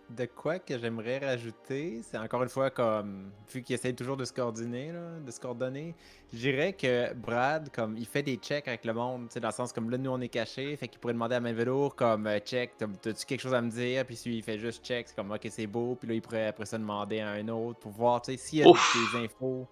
de 0.09 0.25
quoi 0.25 0.59
que 0.59 0.77
j'aimerais 0.77 1.17
rajouter, 1.17 2.01
c'est 2.03 2.17
encore 2.19 2.43
une 2.43 2.49
fois 2.49 2.69
comme, 2.69 3.31
vu 3.51 3.63
qu'il 3.63 3.73
essaye 3.73 3.95
toujours 3.95 4.17
de 4.17 4.25
se 4.25 4.33
coordonner, 4.33 4.91
là, 4.91 5.19
de 5.19 5.31
se 5.31 5.39
coordonner, 5.39 5.95
je 6.31 6.37
dirais 6.37 6.73
que 6.73 7.11
Brad, 7.15 7.71
comme, 7.73 7.97
il 7.97 8.05
fait 8.05 8.21
des 8.21 8.35
checks 8.35 8.67
avec 8.67 8.85
le 8.85 8.93
monde, 8.93 9.29
tu 9.29 9.33
sais, 9.33 9.39
dans 9.39 9.47
le 9.47 9.53
sens 9.53 9.73
comme 9.73 9.89
là, 9.89 9.97
nous, 9.97 10.11
on 10.11 10.21
est 10.21 10.29
cachés, 10.29 10.75
fait 10.75 10.87
qu'il 10.87 10.99
pourrait 10.99 11.13
demander 11.13 11.35
à 11.35 11.39
main 11.39 11.53
velours, 11.53 11.95
comme, 11.95 12.27
euh, 12.27 12.37
check, 12.39 12.77
t'as- 12.77 12.85
t'as-tu 13.01 13.25
quelque 13.25 13.39
chose 13.39 13.55
à 13.55 13.61
me 13.61 13.71
dire, 13.71 14.05
puis 14.05 14.15
si 14.15 14.37
il 14.37 14.43
fait 14.43 14.59
juste 14.59 14.85
check, 14.85 15.07
c'est 15.07 15.15
comme, 15.15 15.31
ok, 15.31 15.47
c'est 15.49 15.65
beau, 15.67 15.95
puis 15.95 16.07
là, 16.09 16.13
il 16.13 16.21
pourrait 16.21 16.47
après 16.47 16.65
ça 16.65 16.77
demander 16.77 17.21
à 17.21 17.29
un 17.29 17.47
autre 17.47 17.79
pour 17.79 17.93
voir, 17.93 18.21
tu 18.21 18.33
sais, 18.33 18.37
s'il 18.37 18.59
y 18.59 18.63
a 18.63 18.69
Ouf. 18.69 18.93
des 18.93 19.25
infos, 19.25 19.67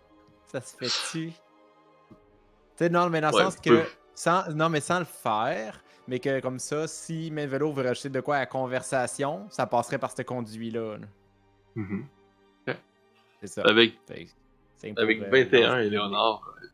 ça 0.48 0.62
se 0.62 0.76
fait-tu? 0.76 1.32
Tu 1.32 2.16
sais, 2.78 2.90
non, 2.90 3.10
mais 3.10 3.22
dans 3.22 3.30
le 3.30 3.36
Ouais, 3.36 3.44
sens 3.44 3.58
que, 3.58 3.70
peu. 3.70 3.86
sans, 4.16 4.50
non, 4.56 4.70
mais 4.70 4.82
sans 4.82 5.00
le 5.00 5.06
faire, 5.06 5.84
mais 6.12 6.20
que 6.20 6.40
comme 6.42 6.60
ça, 6.60 6.88
si 6.88 7.32
main 7.32 7.48
velours 7.48 7.74
veut 7.74 7.84
rajouter 7.88 8.10
de 8.10 8.20
quoi 8.20 8.36
à 8.36 8.40
la 8.42 8.46
conversation, 8.46 9.50
ça 9.50 9.66
passerait 9.66 9.98
par 9.98 10.12
ce 10.12 10.22
conduit-là. 10.22 10.98
là. 10.98 11.08
Mhm. 11.76 12.06
C'est 13.40 13.48
ça. 13.48 13.62
Avec, 13.64 13.96
avec 14.98 15.22
euh, 15.22 15.30
21, 15.32 15.68
lancer- 15.70 15.88
Éléonore, 15.88 16.56
euh, 16.62 16.68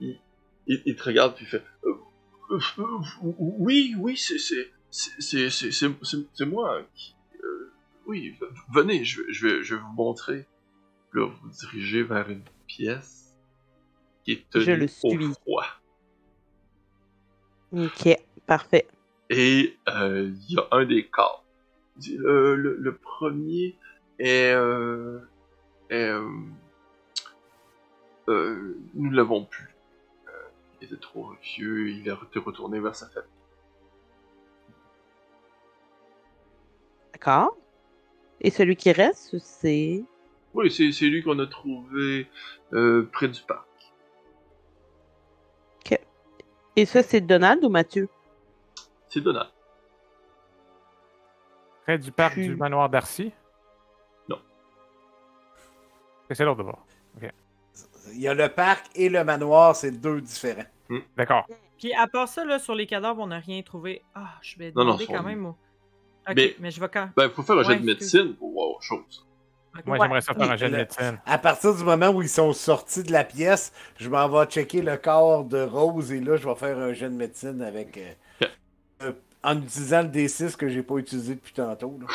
il, 0.00 0.20
il, 0.66 0.82
il 0.84 0.96
te 0.96 1.02
regarde 1.04 1.34
puis 1.34 1.44
il 1.46 1.48
fait. 1.48 1.62
euh, 1.84 1.94
oui, 3.38 3.94
oui, 3.98 4.16
c'est. 4.16 4.38
C'est 4.38 4.70
c'est- 4.90 5.20
c'est- 5.20 5.50
c'est- 5.50 5.70
c'est- 5.72 6.04
c'est- 6.04 6.26
c'est 6.34 6.46
moi 6.46 6.82
qui. 6.94 7.14
euh, 7.42 7.72
oui, 8.06 8.36
venez, 8.74 9.04
je, 9.04 9.22
vais- 9.22 9.32
je, 9.32 9.46
vais, 9.46 9.62
je 9.64 9.74
vais 9.76 9.80
vous 9.80 9.92
montrer. 9.94 10.46
Puis 11.10 11.20
Là, 11.20 11.26
vous 11.28 11.48
dirigez 11.48 12.02
vers 12.02 12.28
une 12.28 12.42
pièce 12.66 13.34
qui 14.24 14.32
est 14.32 14.50
tenue 14.50 14.64
Je 14.64 14.70
le 14.72 14.84
au 14.84 14.88
suis. 14.88 15.32
froid. 15.42 15.64
Ok, 17.76 18.08
parfait. 18.46 18.86
Et 19.28 19.76
euh, 19.88 20.30
il 20.48 20.54
y 20.54 20.58
a 20.58 20.66
un 20.70 20.84
des 20.86 21.04
corps. 21.06 21.44
Dit, 21.96 22.16
Le, 22.16 22.56
le, 22.56 22.76
le 22.76 22.96
premier 22.96 23.76
est. 24.18 24.52
euh, 24.54 25.18
est, 25.90 26.08
euh, 26.10 26.28
euh, 28.28 28.76
nous 28.94 29.10
l'avons 29.10 29.44
plus. 29.44 29.74
Euh, 30.28 30.30
il 30.80 30.86
était 30.86 30.96
trop 30.96 31.32
vieux, 31.42 31.90
il 31.90 32.10
a 32.10 32.18
été 32.24 32.38
retourné 32.38 32.80
vers 32.80 32.94
sa 32.94 33.08
famille. 33.08 33.28
D'accord. 37.12 37.56
Et 38.40 38.50
celui 38.50 38.76
qui 38.76 38.92
reste, 38.92 39.38
c'est? 39.38 40.02
Oui, 40.54 40.70
c'est 40.70 41.06
lui 41.06 41.22
qu'on 41.22 41.38
a 41.38 41.46
trouvé 41.46 42.26
euh, 42.72 43.08
près 43.12 43.28
du 43.28 43.40
parc. 43.42 43.66
Et 46.76 46.84
ça, 46.86 47.02
c'est 47.02 47.20
Donald 47.20 47.64
ou 47.64 47.68
Mathieu? 47.68 48.08
C'est 49.08 49.20
Donald. 49.20 49.48
Près 51.84 51.98
du 51.98 52.12
parc 52.12 52.34
Puis- 52.34 52.48
du 52.48 52.56
manoir 52.56 52.88
d'Arcy? 52.90 53.32
Non. 54.28 54.38
C'est 56.30 56.44
l'autre 56.44 56.58
d'abord. 56.58 56.84
Il 58.12 58.20
y 58.20 58.28
a 58.28 58.34
le 58.34 58.48
parc 58.48 58.86
et 58.94 59.08
le 59.08 59.24
manoir, 59.24 59.74
c'est 59.74 59.90
deux 59.90 60.20
différents. 60.20 60.62
D'accord. 61.16 61.44
Puis 61.78 61.92
à 61.92 62.06
part 62.06 62.28
ça, 62.28 62.44
là, 62.44 62.58
sur 62.60 62.74
les 62.74 62.86
cadavres, 62.86 63.20
on 63.20 63.26
n'a 63.26 63.40
rien 63.40 63.60
trouvé. 63.62 64.02
Ah, 64.14 64.34
je 64.42 64.56
vais 64.58 64.68
Non, 64.70 64.84
non, 64.84 64.92
demander 64.92 65.06
quand 65.06 65.22
même. 65.24 65.46
au- 65.46 65.56
Ok, 66.28 66.34
Mais- 66.36 66.56
mais... 66.60 66.70
je 66.70 66.80
vais 66.80 66.88
quand. 66.88 67.10
Ben, 67.16 67.28
faut 67.30 67.42
faire 67.42 67.56
un 67.58 67.62
jet 67.64 67.70
Ouais, 67.70 67.78
de 67.80 67.84
médecine 67.84 68.34
pour 68.36 68.52
voir 68.52 68.68
autre 68.70 68.82
chose. 68.82 69.26
Moi, 69.84 69.96
Ouais. 69.98 70.04
j'aimerais 70.06 70.20
ça 70.20 70.34
faire 70.34 70.50
un 70.50 70.56
jet 70.56 70.66
de 70.68 70.72
Le- 70.72 70.78
médecine. 70.78 71.20
À 71.26 71.38
partir 71.38 71.74
du 71.74 71.84
moment 71.84 72.08
où 72.10 72.22
ils 72.22 72.28
sont 72.28 72.52
sortis 72.52 73.02
de 73.02 73.12
la 73.12 73.24
pièce, 73.24 73.72
je 73.98 74.08
m'en 74.08 74.28
vais 74.28 74.46
checker 74.46 74.82
le 74.82 74.96
corps 74.96 75.44
de 75.44 75.60
Rose 75.62 76.12
et 76.12 76.20
là, 76.20 76.36
je 76.36 76.48
vais 76.48 76.54
faire 76.54 76.78
un 76.78 76.92
jet 76.92 77.08
de 77.08 77.14
médecine 77.14 77.60
avec. 77.62 77.96
euh, 77.98 78.46
euh, 79.02 79.12
en 79.42 79.58
utilisant 79.58 80.02
le 80.02 80.08
D6 80.08 80.56
que 80.56 80.68
j'ai 80.68 80.82
pas 80.82 80.96
utilisé 80.96 81.34
depuis 81.34 81.52
tantôt. 81.52 81.98
là. 82.00 82.06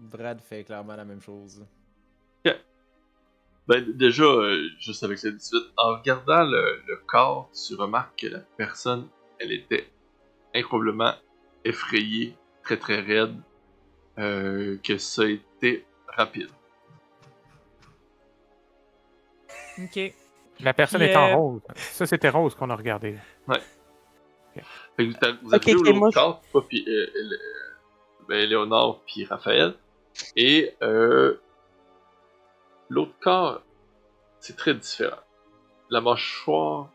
Brad 0.00 0.40
fait 0.40 0.64
clairement 0.64 0.96
la 0.96 1.04
même 1.04 1.20
chose. 1.20 1.62
Ben, 3.68 3.84
déjà, 3.94 4.22
euh, 4.22 4.68
juste 4.78 5.02
avec 5.02 5.18
cette 5.18 5.36
18, 5.38 5.60
en 5.76 5.96
regardant 5.96 6.44
le, 6.44 6.80
le 6.86 6.96
corps, 7.04 7.50
tu 7.52 7.74
remarques 7.74 8.20
que 8.20 8.28
la 8.28 8.38
personne, 8.56 9.08
elle 9.40 9.50
était 9.50 9.88
incroyablement 10.54 11.14
effrayée, 11.64 12.36
très 12.62 12.76
très 12.76 13.00
raide, 13.00 13.34
euh, 14.20 14.76
que 14.84 14.98
ça 14.98 15.22
a 15.22 15.26
été 15.26 15.84
rapide. 16.06 16.48
Ok. 19.78 20.14
La 20.60 20.72
personne 20.72 21.00
Puis, 21.00 21.10
est 21.10 21.16
en 21.16 21.28
euh, 21.30 21.34
rose. 21.36 21.60
Ça, 21.76 22.06
c'était 22.06 22.30
rose 22.30 22.54
qu'on 22.54 22.70
a 22.70 22.76
regardé. 22.76 23.16
Fait 24.54 24.62
que 24.96 25.02
vous, 25.10 25.16
avez- 25.20 25.38
vous 25.42 25.54
avez 25.54 25.56
Ok, 25.56 25.66
vu 25.66 25.76
ok, 25.76 25.86
l'autre 25.86 25.98
moi, 25.98 26.10
je- 26.10 26.14
corps, 26.14 26.42
toi, 26.50 26.66
puis 26.66 26.84
euh, 26.88 27.06
euh, 27.14 27.36
ben, 28.28 28.48
Léonard, 28.48 29.00
puis 29.06 29.24
Raphaël, 29.26 29.74
et 30.34 30.74
euh, 30.82 31.36
l'autre 32.88 33.12
corps, 33.20 33.62
c'est 34.40 34.56
très 34.56 34.74
différent. 34.74 35.18
La 35.90 36.00
mâchoire 36.00 36.90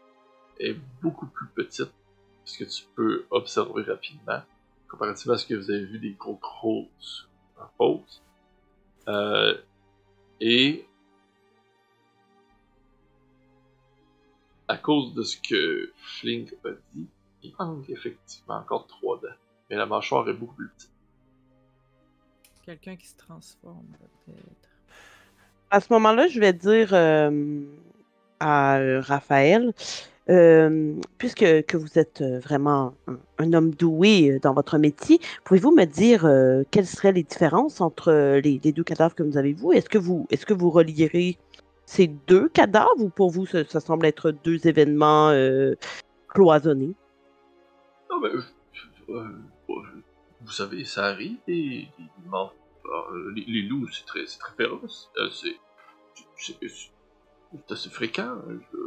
est 0.60 0.76
beaucoup 1.04 1.28
plus 1.28 1.48
petite, 1.50 1.92
ce 2.46 2.58
que 2.58 2.64
tu 2.64 2.84
peux 2.96 3.26
observer 3.30 3.84
rapidement, 3.84 4.42
comparativement 4.90 5.36
à 5.36 5.38
ce 5.38 5.46
que 5.46 5.54
vous 5.54 5.70
avez 5.70 5.86
vu 5.86 6.00
des 6.00 6.14
gros 6.14 6.40
grosses 6.42 7.30
en 7.60 7.68
pause. 7.78 8.24
Euh, 9.08 9.56
et 10.40 10.86
à 14.72 14.78
cause 14.78 15.14
de 15.14 15.24
ce 15.24 15.36
que 15.36 15.92
Flink 15.98 16.54
a 16.64 16.70
dit, 16.94 17.06
il 17.44 17.54
manque 17.60 17.90
effectivement 17.90 18.56
encore 18.56 18.88
trois 18.88 19.20
dents. 19.20 19.36
Mais 19.70 19.76
la 19.76 19.86
mâchoire 19.86 20.30
est 20.30 20.34
beaucoup 20.34 20.56
plus 20.56 20.70
petite. 20.70 20.92
Quelqu'un 22.66 22.96
qui 22.96 23.08
se 23.08 23.18
transforme, 23.18 23.86
peut-être. 24.26 24.70
À 25.72 25.82
ce 25.82 25.92
moment-là, 25.92 26.28
je 26.30 26.40
vais 26.40 26.54
dire 26.54 26.94
euh, 26.94 27.64
à 28.40 28.80
Raphaël, 29.02 29.74
euh, 30.30 30.94
puisque 31.18 31.66
que 31.66 31.76
vous 31.76 32.00
êtes 32.00 32.22
euh, 32.22 32.40
vraiment 32.40 32.94
un, 33.08 33.18
un 33.40 33.54
homme 33.54 33.72
doué 33.72 34.40
dans 34.42 34.54
votre 34.54 34.78
métier, 34.78 35.20
pouvez-vous 35.44 35.72
me 35.72 35.84
dire 35.84 36.26
euh, 36.26 36.64
quelles 36.72 36.88
seraient 36.88 37.12
les 37.12 37.24
différences 37.24 37.82
entre 37.82 38.40
les, 38.42 38.62
les 38.64 38.72
deux 38.72 38.84
cadavres 38.84 39.16
que 39.16 39.24
vous 39.24 39.38
avez 39.38 39.52
vous 39.52 39.74
Est-ce 39.74 39.90
que 39.90 39.98
vous 39.98 40.28
est-ce 40.30 40.46
que 40.46 40.54
vous 40.54 40.70
relierez 40.70 41.38
ces 41.92 42.08
deux 42.08 42.48
cadavres 42.48 43.00
ou 43.00 43.10
pour 43.10 43.32
vous 43.32 43.46
ça, 43.46 43.66
ça 43.66 43.82
semble 43.82 44.06
être 44.06 44.32
deux 44.32 44.66
événements 44.66 45.30
euh, 45.32 45.74
cloisonnés? 46.30 46.96
Non, 48.10 48.20
mais. 48.22 48.30
euh, 48.30 49.14
euh, 49.70 49.74
vous 50.42 50.52
savez, 50.52 50.86
ça 50.86 51.06
arrive, 51.08 51.38
morts. 52.26 52.56
Euh, 52.86 53.32
les, 53.36 53.44
les 53.46 53.62
loups, 53.64 53.88
c'est 53.92 54.06
très, 54.06 54.26
c'est 54.26 54.40
très 54.40 54.56
féroce. 54.56 55.12
C'est. 55.34 55.56
c'est- 56.38 56.58
c'est- 56.62 56.92
C'est 57.68 57.72
assez 57.74 57.90
fréquent. 57.90 58.24
hein, 58.48 58.60
je- 58.72 58.78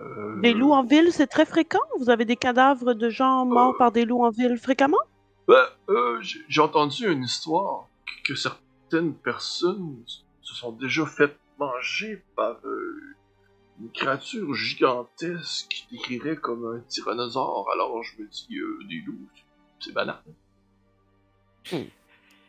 euh, 0.00 0.40
Des 0.40 0.52
loups 0.54 0.72
en 0.72 0.82
ville, 0.82 1.12
c'est 1.12 1.28
très 1.28 1.46
fréquent? 1.46 1.78
Vous 2.00 2.10
avez 2.10 2.24
des 2.24 2.34
cadavres 2.36 2.94
de 2.94 3.08
gens 3.08 3.44
morts 3.46 3.74
Euh. 3.76 3.78
par 3.78 3.92
des 3.92 4.04
loups 4.04 4.24
en 4.24 4.30
ville 4.30 4.56
fréquemment? 4.58 4.98
Ben, 5.46 5.64
euh, 5.88 6.18
j'ai 6.20 6.40
j'ai 6.48 6.60
entendu 6.60 7.06
une 7.08 7.22
histoire 7.22 7.86
que, 8.24 8.32
que 8.32 8.34
certaines 8.34 9.14
personnes 9.14 10.02
se 10.42 10.54
sont 10.54 10.72
déjà 10.72 11.06
fait 11.06 11.36
manger 11.58 12.22
par 12.36 12.60
euh, 12.64 13.16
une 13.80 13.90
créature 13.90 14.52
gigantesque 14.54 15.68
qui 15.68 15.86
décrirait 15.96 16.36
comme 16.36 16.66
un 16.66 16.80
tyrannosaure. 16.80 17.68
Alors 17.72 18.02
je 18.02 18.20
me 18.22 18.28
dis, 18.28 18.58
euh, 18.58 18.78
des 18.88 19.00
loups, 19.06 19.28
c'est 19.80 19.92
banal. 19.92 20.22
C'est 21.64 21.86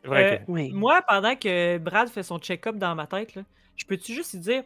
vrai 0.05 0.43
que- 0.45 0.51
Oui. 0.51 0.71
Moi, 0.73 1.01
pendant 1.07 1.35
que 1.35 1.77
Brad 1.77 2.09
fait 2.09 2.23
son 2.23 2.39
check-up 2.39 2.75
dans 2.77 2.95
ma 2.95 3.07
tête, 3.07 3.35
là, 3.35 3.43
je 3.77 3.85
peux-tu 3.85 4.13
juste 4.13 4.33
lui 4.33 4.39
dire 4.41 4.63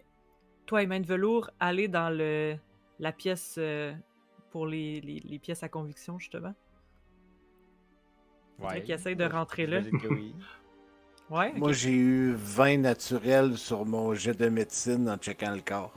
Toi 0.66 0.84
et 0.84 0.88
Main 0.88 0.99
de 0.99 1.06
Velours, 1.06 1.49
allez 1.60 1.88
dans 1.88 2.10
le 2.10 2.56
la 2.99 3.12
pièce 3.12 3.56
euh, 3.60 3.94
pour 4.52 4.66
les, 4.66 4.99
les- 5.02 5.20
les 5.20 5.38
pièces 5.40 5.62
à 5.62 5.70
conviction, 5.70 6.18
justement. 6.18 6.54
Faudrait 8.58 8.84
qu'il 8.84 8.94
essaye 8.95 9.16
de 9.16 9.26
rentrer 9.26 9.68
là. 9.68 9.82
j'imagine 9.82 10.02
que 10.02 10.08
oui. 10.14 10.36
Ouais. 11.30 11.52
Moi, 11.54 11.74
j'ai 11.74 11.91
eu 11.91 12.34
20 12.36 12.78
naturels 12.78 13.58
sur 13.58 13.86
mon 13.86 14.14
jet 14.14 14.34
de 14.34 14.48
médecine 14.48 15.10
en 15.10 15.18
checkant 15.18 15.54
le 15.54 15.62
corps. 15.62 15.94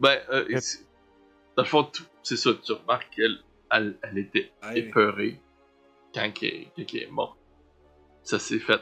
Ben, 0.00 0.18
euh, 0.30 0.44
Yep. 0.48 0.60
c'est- 0.60 0.86
dans 1.56 1.62
le 1.62 1.68
fond, 1.68 1.84
tout- 1.84 2.04
c'est 2.22 2.36
ça, 2.36 2.50
tu 2.64 2.72
remarques 2.72 3.10
qu'elle 3.14 3.38
elle, 3.70 3.96
elle 4.02 4.18
était 4.18 4.50
Ouais. 4.64 4.80
épeurée 4.80 5.40
quand 6.12 6.32
elle, 6.42 6.64
quand 6.76 6.84
elle 6.94 7.02
est 7.02 7.10
morte. 7.10 7.38
Ça 8.24 8.38
s'est 8.40 8.58
fait 8.58 8.80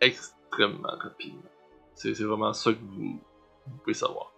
extrêmement 0.00 0.96
rapidement. 0.98 1.42
C'est 1.94 2.12
vraiment 2.22 2.54
ça 2.54 2.72
que 2.72 2.78
vous, 2.78 3.20
vous 3.66 3.76
pouvez 3.82 3.92
savoir. 3.94 4.32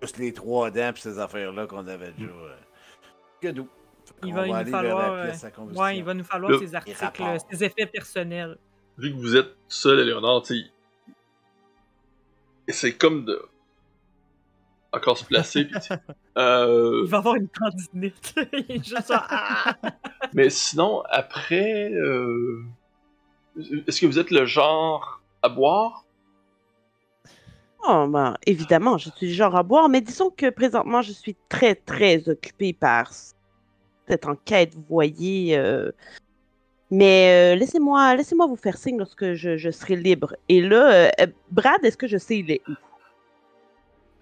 Juste 0.00 0.18
les 0.18 0.32
trois 0.32 0.70
dents 0.70 0.92
pis 0.94 1.00
ces 1.00 1.18
affaires-là 1.18 1.66
qu'on 1.66 1.86
avait 1.88 2.12
déjà. 2.12 2.30
euh, 2.30 2.56
que 3.40 3.48
nous. 3.48 3.68
Il 4.24 4.34
va, 4.34 4.46
nous 4.46 4.70
falloir, 4.70 5.12
euh. 5.12 5.32
Ouais, 5.74 5.98
il 5.98 6.04
va 6.04 6.14
nous 6.14 6.24
falloir 6.24 6.52
Là, 6.52 6.58
ses 6.58 6.74
articles, 6.74 7.22
ses 7.50 7.64
effets 7.64 7.86
personnels. 7.86 8.56
Vu 8.96 9.12
que 9.12 9.16
vous 9.16 9.36
êtes 9.36 9.54
seul, 9.68 10.04
Léonard, 10.04 10.42
c'est 12.68 12.96
comme 12.96 13.24
de 13.24 13.40
encore 14.92 15.18
se 15.18 15.24
placer. 15.24 15.68
euh, 16.38 17.02
Il 17.04 17.10
va 17.10 17.18
avoir 17.18 17.36
une 17.36 17.48
tendinite. 17.48 18.34
il 18.52 18.64
est 18.68 18.84
juste 18.84 19.06
ça. 19.06 19.26
Ah! 19.28 19.76
Mais 20.32 20.50
sinon, 20.50 21.02
après, 21.10 21.92
euh, 21.92 22.64
est-ce 23.86 24.00
que 24.00 24.06
vous 24.06 24.18
êtes 24.18 24.30
le 24.30 24.46
genre 24.46 25.20
à 25.42 25.48
boire? 25.48 26.04
Oh, 27.86 28.06
ben, 28.08 28.36
évidemment, 28.44 28.98
je 28.98 29.10
suis 29.10 29.28
du 29.28 29.34
genre 29.34 29.54
à 29.54 29.62
boire, 29.62 29.88
mais 29.88 30.00
disons 30.00 30.30
que 30.30 30.50
présentement, 30.50 31.00
je 31.00 31.12
suis 31.12 31.36
très, 31.48 31.76
très 31.76 32.28
occupée 32.28 32.72
par 32.72 33.12
cette 34.08 34.26
enquête, 34.26 34.74
vous 34.74 34.84
voyez. 34.88 35.56
euh, 35.56 35.92
Mais 36.90 37.52
euh, 37.54 37.56
laissez-moi 37.58 38.16
laissez-moi 38.16 38.46
vous 38.46 38.56
faire 38.56 38.76
signe 38.78 38.98
lorsque 38.98 39.34
je, 39.34 39.56
je 39.56 39.70
serai 39.70 39.96
libre. 39.96 40.34
Et 40.48 40.60
là, 40.60 41.10
euh, 41.20 41.26
Brad, 41.50 41.84
est-ce 41.84 41.96
que 41.96 42.06
je 42.08 42.16
sais 42.18 42.38
il 42.38 42.50
est 42.50 42.62
où? 42.68 42.72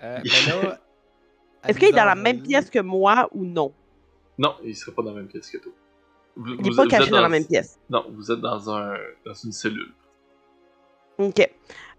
Euh, 0.02 0.18
ben 0.22 0.62
là, 0.62 0.78
Est-ce 1.68 1.78
qu'il 1.78 1.88
est 1.88 1.92
dans 1.92 2.04
la 2.04 2.14
même 2.14 2.42
pièce 2.42 2.70
que 2.70 2.78
moi 2.78 3.28
ou 3.32 3.44
non? 3.44 3.72
Non, 4.38 4.54
il 4.62 4.76
serait 4.76 4.92
pas 4.92 5.02
dans 5.02 5.10
la 5.12 5.16
même 5.16 5.26
pièce 5.28 5.50
que 5.50 5.58
toi. 5.58 5.72
Vous, 6.36 6.54
Il 6.54 6.62
n'est 6.70 6.76
pas 6.76 6.86
caché 6.86 7.10
dans 7.10 7.20
la 7.22 7.28
même 7.28 7.46
pièce. 7.46 7.78
Non, 7.90 8.04
vous 8.10 8.30
êtes 8.30 8.40
dans 8.40 8.70
un 8.70 8.94
dans 9.24 9.32
une 9.34 9.52
cellule. 9.52 9.92
OK. 11.18 11.48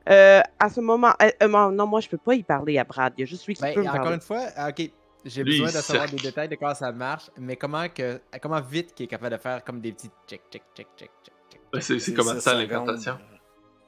Euh, 0.10 0.40
à 0.60 0.70
ce 0.70 0.80
moment... 0.80 1.14
euh, 1.22 1.30
euh, 1.44 1.72
non, 1.72 1.86
moi, 1.88 2.00
je 2.00 2.08
peux 2.08 2.18
pas 2.20 2.36
y 2.36 2.44
parler 2.44 2.78
à 2.78 2.86
Brad. 2.86 3.14
Il 3.18 3.22
y 3.22 3.24
a 3.24 3.26
juste 3.26 3.46
lui 3.48 3.56
qui 3.56 3.62
Ben, 3.62 3.74
peut 3.74 3.82
me 3.82 3.88
encore 3.88 4.02
parler. 4.04 4.16
une 4.16 4.22
fois, 4.22 4.42
ok, 4.70 4.92
j'ai 5.28 5.44
besoin 5.44 5.68
de 5.68 5.72
savoir 5.72 6.10
des 6.10 6.18
détails 6.18 6.50
de 6.50 6.56
comment 6.56 6.74
ça 6.74 6.92
marche, 6.92 7.30
mais 7.38 7.56
comment 7.56 7.88
que, 7.90 8.20
comment 8.42 8.62
vite 8.62 8.94
qu'il 8.94 9.06
est 9.06 9.08
capable 9.08 9.36
de 9.36 9.42
faire 9.42 9.64
comme 9.64 9.80
des 9.82 9.92
petits 9.92 10.10
check, 10.28 10.42
check, 10.52 10.64
check, 10.76 10.88
check, 10.98 11.10
check, 11.24 11.34
check. 11.52 11.62
C'est 11.76 11.82
c'est 11.82 12.00
C'est 12.00 12.14
comment 12.14 12.34
ça 12.40 12.52
secondes. 12.52 12.60
l'incantation? 12.88 13.18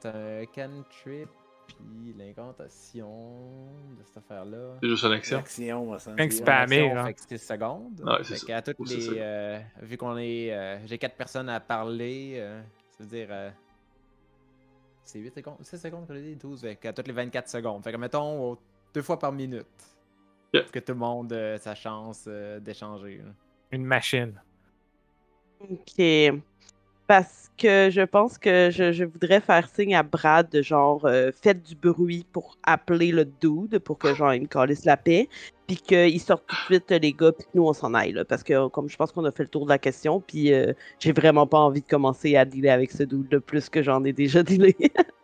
C'est 0.00 0.08
un 0.08 0.44
cantrip, 0.46 1.28
puis 1.66 2.14
l'incantation 2.16 3.68
de 3.98 4.04
cette 4.04 4.16
affaire-là. 4.18 4.78
C'est 4.82 4.88
juste 4.88 5.04
une 5.04 5.12
action? 5.12 5.38
Action, 5.38 5.84
moi, 5.84 5.98
ça. 5.98 6.12
Spammer, 6.30 6.86
une 6.86 6.94
là. 6.94 7.04
Fait 7.06 7.14
que 7.14 7.20
c'est 7.28 7.38
6 7.38 7.46
secondes. 7.46 8.00
Ouais, 8.00 8.12
c'est 8.22 8.34
fait 8.34 8.36
ça. 8.38 8.46
qu'à 8.46 8.62
toutes 8.62 8.76
c'est 8.88 8.94
les. 8.96 9.00
ça. 9.02 9.12
euh, 9.12 9.60
vu 9.82 9.96
qu'on 9.96 10.16
est. 10.16 10.52
euh, 10.52 10.86
j'ai 10.86 10.98
4 10.98 11.16
personnes 11.16 11.48
à 11.48 11.60
parler, 11.60 12.34
euh, 12.38 12.62
c'est-à-dire. 12.90 13.28
euh, 13.30 13.50
c'est 15.04 15.18
8 15.18 15.34
secondes. 15.34 15.56
6 15.62 15.78
secondes 15.78 16.06
que 16.06 16.14
j'ai 16.14 16.22
dit 16.22 16.36
12. 16.36 16.60
Fait 16.62 16.76
qu'à 16.76 16.92
toutes 16.92 17.08
les 17.08 17.12
24 17.14 17.48
secondes. 17.48 17.82
Fait 17.82 17.92
que 17.92 17.96
mettons 17.96 18.56
deux 18.94 19.02
fois 19.02 19.18
par 19.18 19.32
minute. 19.32 19.66
Yeah. 20.52 20.62
Pour 20.64 20.72
que 20.72 20.78
tout 20.80 20.92
le 20.92 20.98
monde 20.98 21.32
ait 21.32 21.58
sa 21.58 21.74
chance 21.74 22.24
euh, 22.26 22.58
d'échanger. 22.60 23.22
Une 23.70 23.84
machine. 23.84 24.34
OK. 25.60 26.02
Parce 27.06 27.50
que 27.58 27.88
je 27.90 28.02
pense 28.02 28.38
que 28.38 28.70
je, 28.70 28.92
je 28.92 29.04
voudrais 29.04 29.40
faire 29.40 29.68
signe 29.68 29.94
à 29.94 30.02
Brad 30.02 30.48
de 30.48 30.62
genre 30.62 31.04
euh, 31.04 31.30
faites 31.32 31.62
du 31.62 31.74
bruit 31.74 32.24
pour 32.32 32.56
appeler 32.62 33.10
le 33.12 33.24
dude 33.24 33.78
pour 33.80 33.98
que 33.98 34.14
genre 34.14 34.32
il 34.32 34.42
me 34.42 34.46
calisse 34.46 34.84
la 34.84 34.96
paix. 34.96 35.28
Puis 35.66 35.76
qu'ils 35.76 36.20
sortent 36.20 36.46
tout 36.46 36.56
de 36.56 36.78
suite 36.78 36.90
les 36.90 37.12
gars 37.12 37.32
puis 37.32 37.44
que 37.44 37.50
nous 37.54 37.64
on 37.64 37.72
s'en 37.72 37.94
aille 37.94 38.12
là. 38.12 38.24
Parce 38.24 38.42
que 38.42 38.68
comme 38.68 38.88
je 38.88 38.96
pense 38.96 39.12
qu'on 39.12 39.24
a 39.24 39.32
fait 39.32 39.42
le 39.42 39.48
tour 39.48 39.64
de 39.64 39.70
la 39.70 39.78
question, 39.78 40.20
puis 40.20 40.52
euh, 40.52 40.72
j'ai 40.98 41.12
vraiment 41.12 41.46
pas 41.46 41.58
envie 41.58 41.82
de 41.82 41.86
commencer 41.86 42.36
à 42.36 42.44
dealer 42.44 42.70
avec 42.70 42.90
ce 42.90 43.02
dude 43.02 43.28
de 43.28 43.38
plus 43.38 43.68
que 43.68 43.82
j'en 43.82 44.02
ai 44.04 44.12
déjà 44.12 44.42
dealé. 44.42 44.76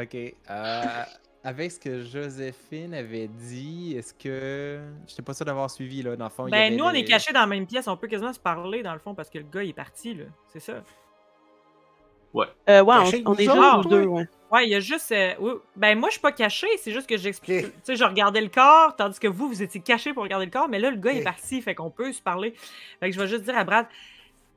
Ok. 0.00 0.14
euh, 0.14 0.82
avec 1.42 1.72
ce 1.72 1.80
que 1.80 2.02
Joséphine 2.02 2.94
avait 2.94 3.28
dit, 3.28 3.94
est-ce 3.96 4.12
que. 4.14 4.80
Je 5.06 5.12
sais 5.14 5.22
pas 5.22 5.34
sûr 5.34 5.46
d'avoir 5.46 5.70
suivi 5.70 6.02
là. 6.02 6.16
Dans 6.16 6.24
le 6.26 6.30
fond, 6.30 6.46
il 6.46 6.48
y 6.48 6.52
Ben, 6.52 6.66
avait 6.66 6.76
nous, 6.76 6.84
on 6.84 6.90
est 6.90 7.04
cachés 7.04 7.32
dans 7.32 7.40
la 7.40 7.46
même 7.46 7.66
pièce. 7.66 7.88
On 7.88 7.96
peut 7.96 8.08
quasiment 8.08 8.32
se 8.32 8.40
parler, 8.40 8.82
dans 8.82 8.92
le 8.92 8.98
fond, 8.98 9.14
parce 9.14 9.30
que 9.30 9.38
le 9.38 9.44
gars, 9.44 9.62
il 9.62 9.70
est 9.70 9.74
parti, 9.74 10.14
là. 10.14 10.24
C'est 10.52 10.60
ça? 10.60 10.82
Euh, 12.68 12.82
ouais, 12.82 12.96
on, 13.26 13.32
on 13.32 13.34
est 13.34 13.44
toi? 13.44 13.82
deux, 13.88 14.04
ouais. 14.04 14.28
Ouais, 14.52 14.66
il 14.66 14.70
y 14.70 14.74
a 14.74 14.80
juste. 14.80 15.10
euh, 15.12 15.34
oui, 15.40 15.52
Ben, 15.76 15.98
moi, 15.98 16.10
je 16.10 16.12
suis 16.12 16.20
pas 16.20 16.30
caché. 16.32 16.66
C'est 16.78 16.92
juste 16.92 17.08
que 17.08 17.16
j'explique. 17.16 17.66
Tu 17.66 17.72
sais, 17.82 17.96
je 17.96 18.04
regardais 18.04 18.40
le 18.40 18.48
corps, 18.48 18.94
tandis 18.96 19.18
que 19.18 19.26
vous, 19.26 19.48
vous 19.48 19.62
étiez 19.62 19.80
caché 19.80 20.12
pour 20.12 20.22
regarder 20.22 20.44
le 20.44 20.50
corps. 20.52 20.68
Mais 20.68 20.78
là, 20.78 20.90
le 20.90 20.96
gars 20.96 21.12
est 21.12 21.24
parti, 21.24 21.60
fait 21.60 21.74
qu'on 21.74 21.90
peut 21.90 22.12
se 22.12 22.22
parler. 22.22 22.54
Fait 23.00 23.10
que 23.10 23.16
je 23.16 23.20
vais 23.20 23.26
juste 23.26 23.42
dire 23.42 23.56
à 23.56 23.64
Brad. 23.64 23.86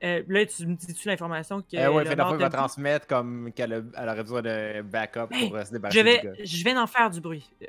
Euh, 0.04 0.24
là, 0.28 0.46
tu 0.46 0.68
me 0.68 0.76
dis-tu 0.76 1.08
l'information 1.08 1.62
que. 1.62 1.78
Euh, 1.78 1.92
ouais, 1.92 2.04
fait 2.06 2.14
il 2.14 2.18
va 2.38 2.50
transmettre 2.50 3.08
comme 3.08 3.52
qu'elle 3.54 3.74
a- 3.74 3.82
elle 3.98 4.10
aurait 4.10 4.24
besoin 4.24 4.42
de 4.42 4.82
backup 4.82 5.28
Hey, 5.32 5.48
pour 5.48 5.58
euh, 5.58 5.64
se 5.66 5.72
débarrasser 5.72 6.00
Je 6.00 6.04
du 6.04 6.10
vais, 6.10 6.22
gars. 6.24 6.44
je 6.44 6.64
vais 6.64 6.78
en 6.78 6.88
faire 6.88 7.10
du 7.10 7.22
bruit. 7.22 7.50
Euh, 7.62 7.66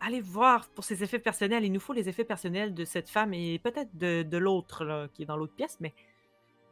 allez, 0.00 0.20
voir 0.22 0.68
pour 0.70 0.84
ses 0.84 1.02
effets 1.02 1.18
personnels. 1.18 1.64
Il 1.64 1.72
nous 1.72 1.80
faut 1.80 1.92
les 1.92 2.08
effets 2.08 2.24
personnels 2.24 2.72
de 2.74 2.84
cette 2.84 3.08
femme 3.10 3.34
et 3.34 3.58
peut-être 3.58 3.90
de, 3.96 4.22
de 4.22 4.38
l'autre 4.38 4.84
là, 4.84 5.08
qui 5.12 5.22
est 5.22 5.26
dans 5.26 5.36
l'autre 5.36 5.54
pièce, 5.54 5.76
mais 5.80 5.92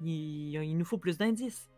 il, 0.01 0.55
il 0.55 0.77
nous 0.77 0.85
faut 0.85 0.99
plus 0.99 1.19
d'indices. 1.19 1.69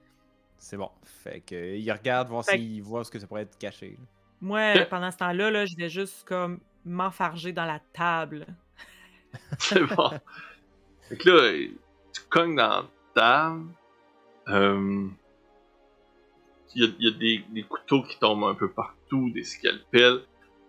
C'est 0.59 0.77
bon. 0.77 0.91
Fait 1.03 1.41
que 1.41 1.77
il 1.77 1.91
regarde 1.91 2.28
voir 2.28 2.45
Fait 2.45 2.59
s'il 2.59 2.82
voit 2.82 3.03
ce 3.05 3.11
que 3.11 3.19
ça 3.19 3.27
pourrait 3.27 3.43
être 3.43 3.59
caché. 3.59 3.99
Moi, 4.43 4.74
pendant 4.89 5.11
ce 5.11 5.16
temps-là, 5.19 5.51
là, 5.51 5.66
je 5.66 5.74
vais 5.77 5.89
juste 5.89 6.24
comme 6.28 6.61
m'enfarger 6.85 7.53
dans 7.53 7.65
la 7.66 7.81
table. 7.93 8.47
C'est 9.59 9.82
bon. 9.85 10.11
Fait 11.09 11.16
que 11.16 11.28
là, 11.28 11.69
tu 12.12 12.23
cognes 12.28 12.57
dans 12.57 12.85
table. 13.15 13.66
Euh, 14.49 15.07
Il 16.74 16.82
y 16.82 16.87
a, 16.87 16.91
il 16.99 17.05
y 17.05 17.15
a 17.15 17.19
des, 17.19 17.45
des 17.53 17.62
couteaux 17.65 18.03
qui 18.03 18.19
tombent 18.19 18.45
un 18.45 18.55
peu 18.55 18.70
partout, 18.70 19.31
des 19.31 19.45
scalpels. 19.45 20.23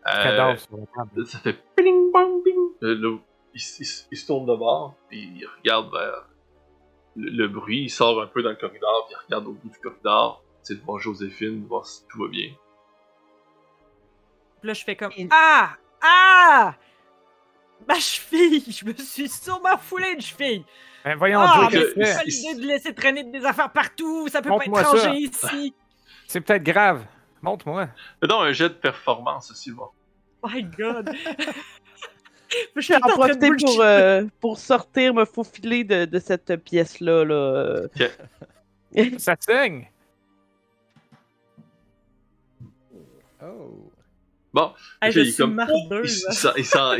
Euh, 0.08 0.24
Cadavre 0.24 0.60
sur 0.60 0.78
la 0.78 0.86
table. 0.88 1.28
ça 1.28 1.40
fait 1.40 1.58
ping 1.76 2.12
bang 2.12 2.44
bing. 2.44 2.58
Euh, 2.84 3.18
il, 3.54 3.60
se 3.60 4.26
tourne 4.26 4.46
de 4.46 4.56
bord, 4.56 4.96
puis 5.10 5.32
il 5.36 5.46
regarde 5.58 5.92
vers 5.92 6.28
le, 7.16 7.30
le 7.30 7.48
bruit, 7.48 7.84
il 7.84 7.90
sort 7.90 8.22
un 8.22 8.28
peu 8.28 8.42
dans 8.42 8.50
le 8.50 8.56
corridor, 8.56 9.08
puis 9.08 9.16
il 9.20 9.26
regarde 9.26 9.48
au 9.48 9.54
bout 9.54 9.70
du 9.70 9.78
corridor, 9.80 10.44
c'est 10.64 10.76
de 10.76 10.82
voir 10.84 11.00
Joséphine, 11.00 11.66
voir 11.68 11.86
si 11.86 12.06
tout 12.08 12.20
va 12.20 12.28
bien. 12.30 12.52
Là, 14.64 14.74
je 14.74 14.84
fais 14.84 14.96
comme 14.96 15.12
Ah! 15.32 15.76
Ah! 16.02 16.76
Ma 17.88 17.96
cheville! 18.00 18.64
Je 18.72 18.86
me 18.86 18.94
suis 18.94 19.30
sûrement 19.30 19.78
foulé 19.78 20.12
une 20.16 20.22
cheville! 20.22 20.64
Ben, 21.04 21.18
voyons, 21.18 21.40
Ah, 21.42 21.68
mais 21.72 21.80
que 21.80 21.94
c'est 21.96 22.14
pas 22.14 22.24
l'idée 22.24 22.62
de 22.62 22.68
laisser 22.68 22.94
traîner 22.94 23.24
des 23.24 23.44
affaires 23.46 23.72
partout! 23.72 24.28
Ça 24.28 24.42
peut 24.42 24.50
pas 24.50 24.66
être 24.66 24.92
rangé 24.92 25.18
ici! 25.18 25.74
C'est 26.28 26.42
peut-être 26.42 26.64
grave. 26.64 27.04
Montre-moi. 27.42 27.88
Fais 28.20 28.28
donc 28.28 28.44
un 28.44 28.52
jet 28.52 28.70
de 28.70 28.74
performance 28.76 29.50
aussi, 29.52 29.72
voir. 29.72 29.92
My 30.48 30.64
god! 30.64 31.12
je 31.14 32.56
Je 32.76 32.82
suis 32.82 32.94
vais 32.94 33.00
en 33.04 33.08
en 33.08 33.10
train 33.18 33.28
de 33.30 33.34
profiter 33.36 33.66
pour, 33.66 33.82
euh, 33.82 34.24
pour 34.40 34.58
sortir, 34.60 35.14
me 35.14 35.26
faufiler 35.26 35.84
de, 35.84 36.06
de 36.06 36.20
cette 36.20 36.56
pièce-là. 36.58 37.26
Là. 37.26 37.88
Ça 39.18 39.36
saigne. 39.40 39.90
Oh. 43.44 43.91
Bon, 44.54 44.72
Hey, 45.02 45.10
ok, 45.10 45.16
je 45.16 45.20
il 45.22 45.28
est 45.28 45.32
suis 45.32 45.44
comme- 45.44 45.60
il, 45.60 45.66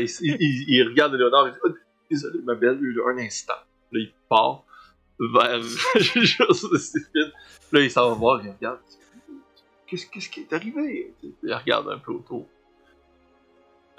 il, 0.00 0.08
il, 0.20 0.36
il- 0.40 0.64
il 0.68 0.88
regarde 0.88 1.14
Léonard, 1.14 1.48
il 1.48 1.52
dit 1.52 1.58
oh, 1.64 1.68
Désolé, 2.10 2.40
ma 2.44 2.54
belle, 2.54 2.78
un 3.06 3.18
instant. 3.18 3.54
Là, 3.92 4.00
il 4.00 4.12
part 4.28 4.64
vers. 5.18 5.58
Là, 7.72 7.80
il 7.80 7.90
s'en 7.90 8.08
va 8.10 8.14
voir, 8.14 8.44
il 8.44 8.50
regarde. 8.50 8.80
Qu'est-ce 9.86 10.06
qu'est-ce 10.06 10.28
qui 10.28 10.40
est 10.40 10.52
arrivé? 10.52 11.14
Il 11.42 11.54
regarde 11.54 11.88
un 11.88 11.98
peu 11.98 12.12
autour. 12.12 12.46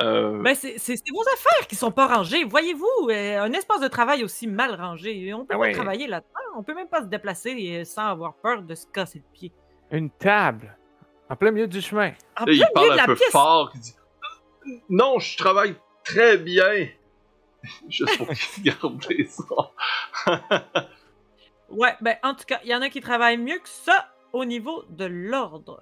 Euh, 0.02 0.42
Ben, 0.42 0.56
c'est 0.56 0.76
vos 1.12 1.22
affaires 1.22 1.68
qui 1.68 1.76
sont 1.76 1.92
pas 1.92 2.08
rangées. 2.08 2.44
Voyez-vous, 2.44 3.10
euh, 3.10 3.40
un 3.42 3.52
espace 3.54 3.80
de 3.82 3.88
travail 3.88 4.24
aussi 4.24 4.48
mal 4.48 4.74
rangé. 4.76 5.34
On 5.34 5.46
peut 5.46 5.54
Ah 5.56 5.60
pas 5.60 5.72
travailler 5.72 6.08
là-dedans. 6.08 6.58
On 6.58 6.64
peut 6.64 6.74
même 6.74 6.88
pas 6.88 7.02
se 7.02 7.08
déplacer 7.08 7.80
euh, 7.80 7.84
sans 7.84 8.08
avoir 8.08 8.34
peur 8.36 8.64
de 8.64 8.76
se 8.76 8.86
casser 8.88 9.20
le 9.20 9.34
pied. 9.34 9.52
Une 9.92 10.10
table. 10.10 10.76
En 11.34 11.36
plein 11.36 11.50
milieu 11.52 11.68
du 11.68 11.82
chemin. 11.82 12.12
En 12.40 12.46
là, 12.46 12.52
il 12.54 12.60
plein 12.60 12.68
milieu 12.68 12.68
parle 12.76 12.88
de 12.90 12.92
un 12.94 12.96
la 12.96 13.06
peu 13.06 13.16
pièce. 13.16 13.32
fort. 13.32 13.72
Il 13.74 13.82
dit 13.82 13.96
Non, 14.90 15.18
je 15.18 15.36
travaille 15.36 15.76
très 16.04 16.38
bien. 16.38 16.88
Juste 17.90 18.18
pour 18.20 18.28
garder 18.62 19.26
ça. 19.26 19.44
Ouais, 21.70 21.96
ben 22.02 22.18
en 22.22 22.36
tout 22.36 22.44
cas, 22.46 22.60
il 22.64 22.70
y 22.70 22.76
en 22.76 22.82
a 22.84 22.90
qui 22.90 23.02
travaillent 23.02 23.38
mieux 23.38 23.58
que 23.58 23.68
ça 23.70 24.10
au 24.32 24.46
niveau 24.46 24.84
de 24.90 25.06
l'ordre. 25.06 25.82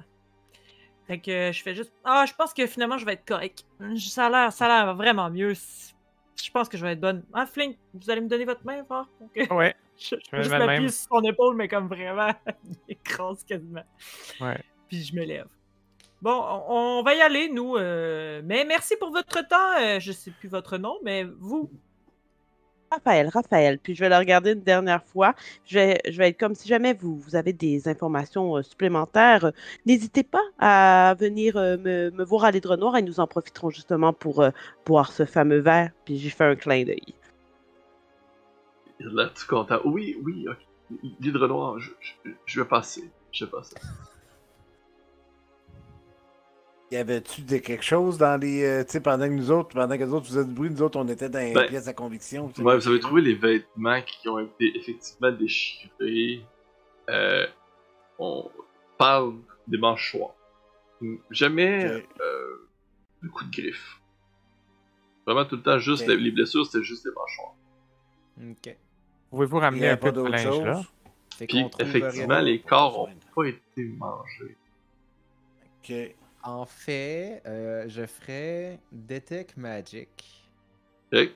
Fait 1.07 1.19
que 1.19 1.51
je 1.51 1.61
fais 1.63 1.75
juste. 1.75 1.91
Ah, 2.05 2.23
je 2.27 2.33
pense 2.33 2.53
que 2.53 2.65
finalement 2.67 2.97
je 2.97 3.05
vais 3.05 3.13
être 3.13 3.25
correct. 3.25 3.65
Ça 3.97 4.27
a 4.27 4.29
l'air, 4.29 4.53
ça 4.53 4.65
a 4.67 4.85
l'air 4.85 4.95
vraiment 4.95 5.29
mieux. 5.29 5.53
Je 5.53 6.49
pense 6.51 6.69
que 6.69 6.77
je 6.77 6.85
vais 6.85 6.93
être 6.93 7.01
bonne. 7.01 7.23
Ah, 7.33 7.45
Flink, 7.45 7.77
vous 7.93 8.09
allez 8.09 8.21
me 8.21 8.27
donner 8.29 8.45
votre 8.45 8.63
main, 8.65 8.83
fort? 8.85 9.07
Que... 9.35 9.53
Ouais. 9.53 9.75
Je, 10.01 10.15
je 10.15 10.21
Je 10.31 10.37
juste 10.37 10.49
ma 10.51 10.57
main. 10.59 10.65
m'appuyer 10.65 10.89
sur 10.89 11.09
son 11.09 11.21
épaule, 11.21 11.55
mais 11.55 11.67
comme 11.67 11.87
vraiment, 11.87 12.31
il 12.63 12.75
écrase 12.89 13.43
quasiment. 13.43 13.83
Ouais. 14.39 14.59
Puis 14.91 15.03
je 15.05 15.15
me 15.15 15.23
lève. 15.23 15.47
Bon, 16.21 16.33
on, 16.67 16.99
on 16.99 17.03
va 17.03 17.15
y 17.15 17.21
aller, 17.21 17.47
nous. 17.47 17.77
euh, 17.77 18.41
mais 18.43 18.65
merci 18.65 18.97
pour 18.97 19.09
votre 19.11 19.47
temps. 19.47 19.79
euh, 19.79 20.01
je 20.01 20.11
sais 20.11 20.31
plus 20.31 20.49
votre 20.49 20.77
nom, 20.77 20.97
mais 21.01 21.23
vous. 21.23 21.69
Raphaël, 22.91 23.29
Raphaël. 23.29 23.79
Puis 23.79 23.95
je 23.95 24.01
vais 24.01 24.09
le 24.09 24.17
regarder 24.17 24.51
une 24.51 24.63
dernière 24.63 25.01
fois. 25.05 25.33
Je 25.63 25.75
vais, 25.79 26.01
je 26.09 26.17
vais 26.17 26.27
être 26.27 26.37
comme 26.37 26.55
si 26.55 26.67
jamais 26.67 26.93
vous, 26.93 27.15
vous 27.15 27.37
avez 27.37 27.53
des 27.53 27.87
informations 27.87 28.57
euh, 28.57 28.63
supplémentaires, 28.63 29.45
euh, 29.45 29.51
n'hésitez 29.85 30.23
pas 30.23 30.43
à 30.59 31.15
venir 31.17 31.55
euh, 31.55 31.77
me, 31.77 32.09
me 32.11 32.23
voir 32.25 32.43
à 32.43 32.51
l'Hydre 32.51 32.75
Noir 32.75 32.97
et 32.97 33.01
nous 33.01 33.21
en 33.21 33.27
profiterons 33.27 33.69
justement 33.69 34.11
pour 34.11 34.41
euh, 34.41 34.49
boire 34.85 35.13
ce 35.13 35.23
fameux 35.23 35.59
verre. 35.59 35.91
Puis 36.03 36.17
j'ai 36.17 36.29
fait 36.29 36.43
un 36.43 36.57
clin 36.57 36.83
d'œil. 36.83 37.15
Là, 38.99 39.29
tu 39.33 39.47
content. 39.47 39.79
Oui, 39.85 40.17
oui, 40.21 40.45
ok. 40.49 40.57
L'hydre 41.21 41.47
noir, 41.47 41.79
je, 41.79 41.91
je, 42.01 42.31
je 42.45 42.61
vais 42.61 42.67
passer. 42.67 43.09
Je 43.31 43.45
vais 43.45 43.51
passer. 43.51 43.75
Y 46.91 46.97
avait-tu 46.97 47.43
quelque 47.45 47.81
chose 47.83 48.17
dans 48.17 48.37
les. 48.39 48.63
euh, 48.65 48.83
tu 48.83 48.91
sais, 48.91 48.99
pendant 48.99 49.25
que 49.25 49.31
nous 49.33 49.49
autres, 49.49 49.69
pendant 49.69 49.97
que 49.97 50.03
les 50.03 50.11
autres 50.11 50.25
faisaient 50.27 50.43
du 50.43 50.51
bruit, 50.51 50.69
nous 50.69 50.81
autres, 50.81 50.99
on 50.99 51.07
était 51.07 51.29
dans 51.29 51.39
les 51.39 51.53
Ben, 51.53 51.67
pièces 51.67 51.87
à 51.87 51.93
conviction. 51.93 52.51
Ouais, 52.57 52.75
vous 52.75 52.87
avez 52.89 52.99
trouvé 52.99 53.21
les 53.21 53.33
vêtements 53.35 54.01
qui 54.01 54.27
ont 54.27 54.39
été 54.39 54.77
effectivement 54.77 55.31
déchirés. 55.31 56.45
Euh, 57.09 57.47
on 58.19 58.49
parle 58.97 59.35
des 59.67 59.77
mâchoires. 59.77 60.35
Jamais 61.29 61.95
Ok. 61.95 62.07
euh, 62.19 62.69
de 63.23 63.27
coups 63.29 63.49
de 63.49 63.61
griffe. 63.61 64.01
Vraiment 65.25 65.45
tout 65.45 65.55
le 65.55 65.61
temps, 65.63 65.79
juste 65.79 66.05
les, 66.07 66.17
les 66.17 66.31
blessures, 66.31 66.65
c'était 66.65 66.83
juste 66.83 67.05
des 67.05 67.11
mâchoires. 67.11 67.55
Ok. 68.51 68.75
Pouvez-vous 69.29 69.57
ramener 69.59 69.87
un 69.89 69.97
peu 69.97 70.11
de 70.11 70.21
linge 70.21 70.43
chose? 70.43 70.63
là? 70.65 70.81
Puis 71.47 71.65
effectivement, 71.79 72.39
les 72.41 72.59
corps 72.59 72.99
ont 73.07 73.09
pas 73.33 73.45
été 73.45 73.85
mangés. 73.97 74.57
Ok. 75.83 75.93
En 76.43 76.65
fait, 76.65 77.41
euh, 77.45 77.85
je 77.87 78.05
ferais 78.05 78.79
Detect 78.91 79.57
Magic. 79.57 80.09
Ok? 81.13 81.29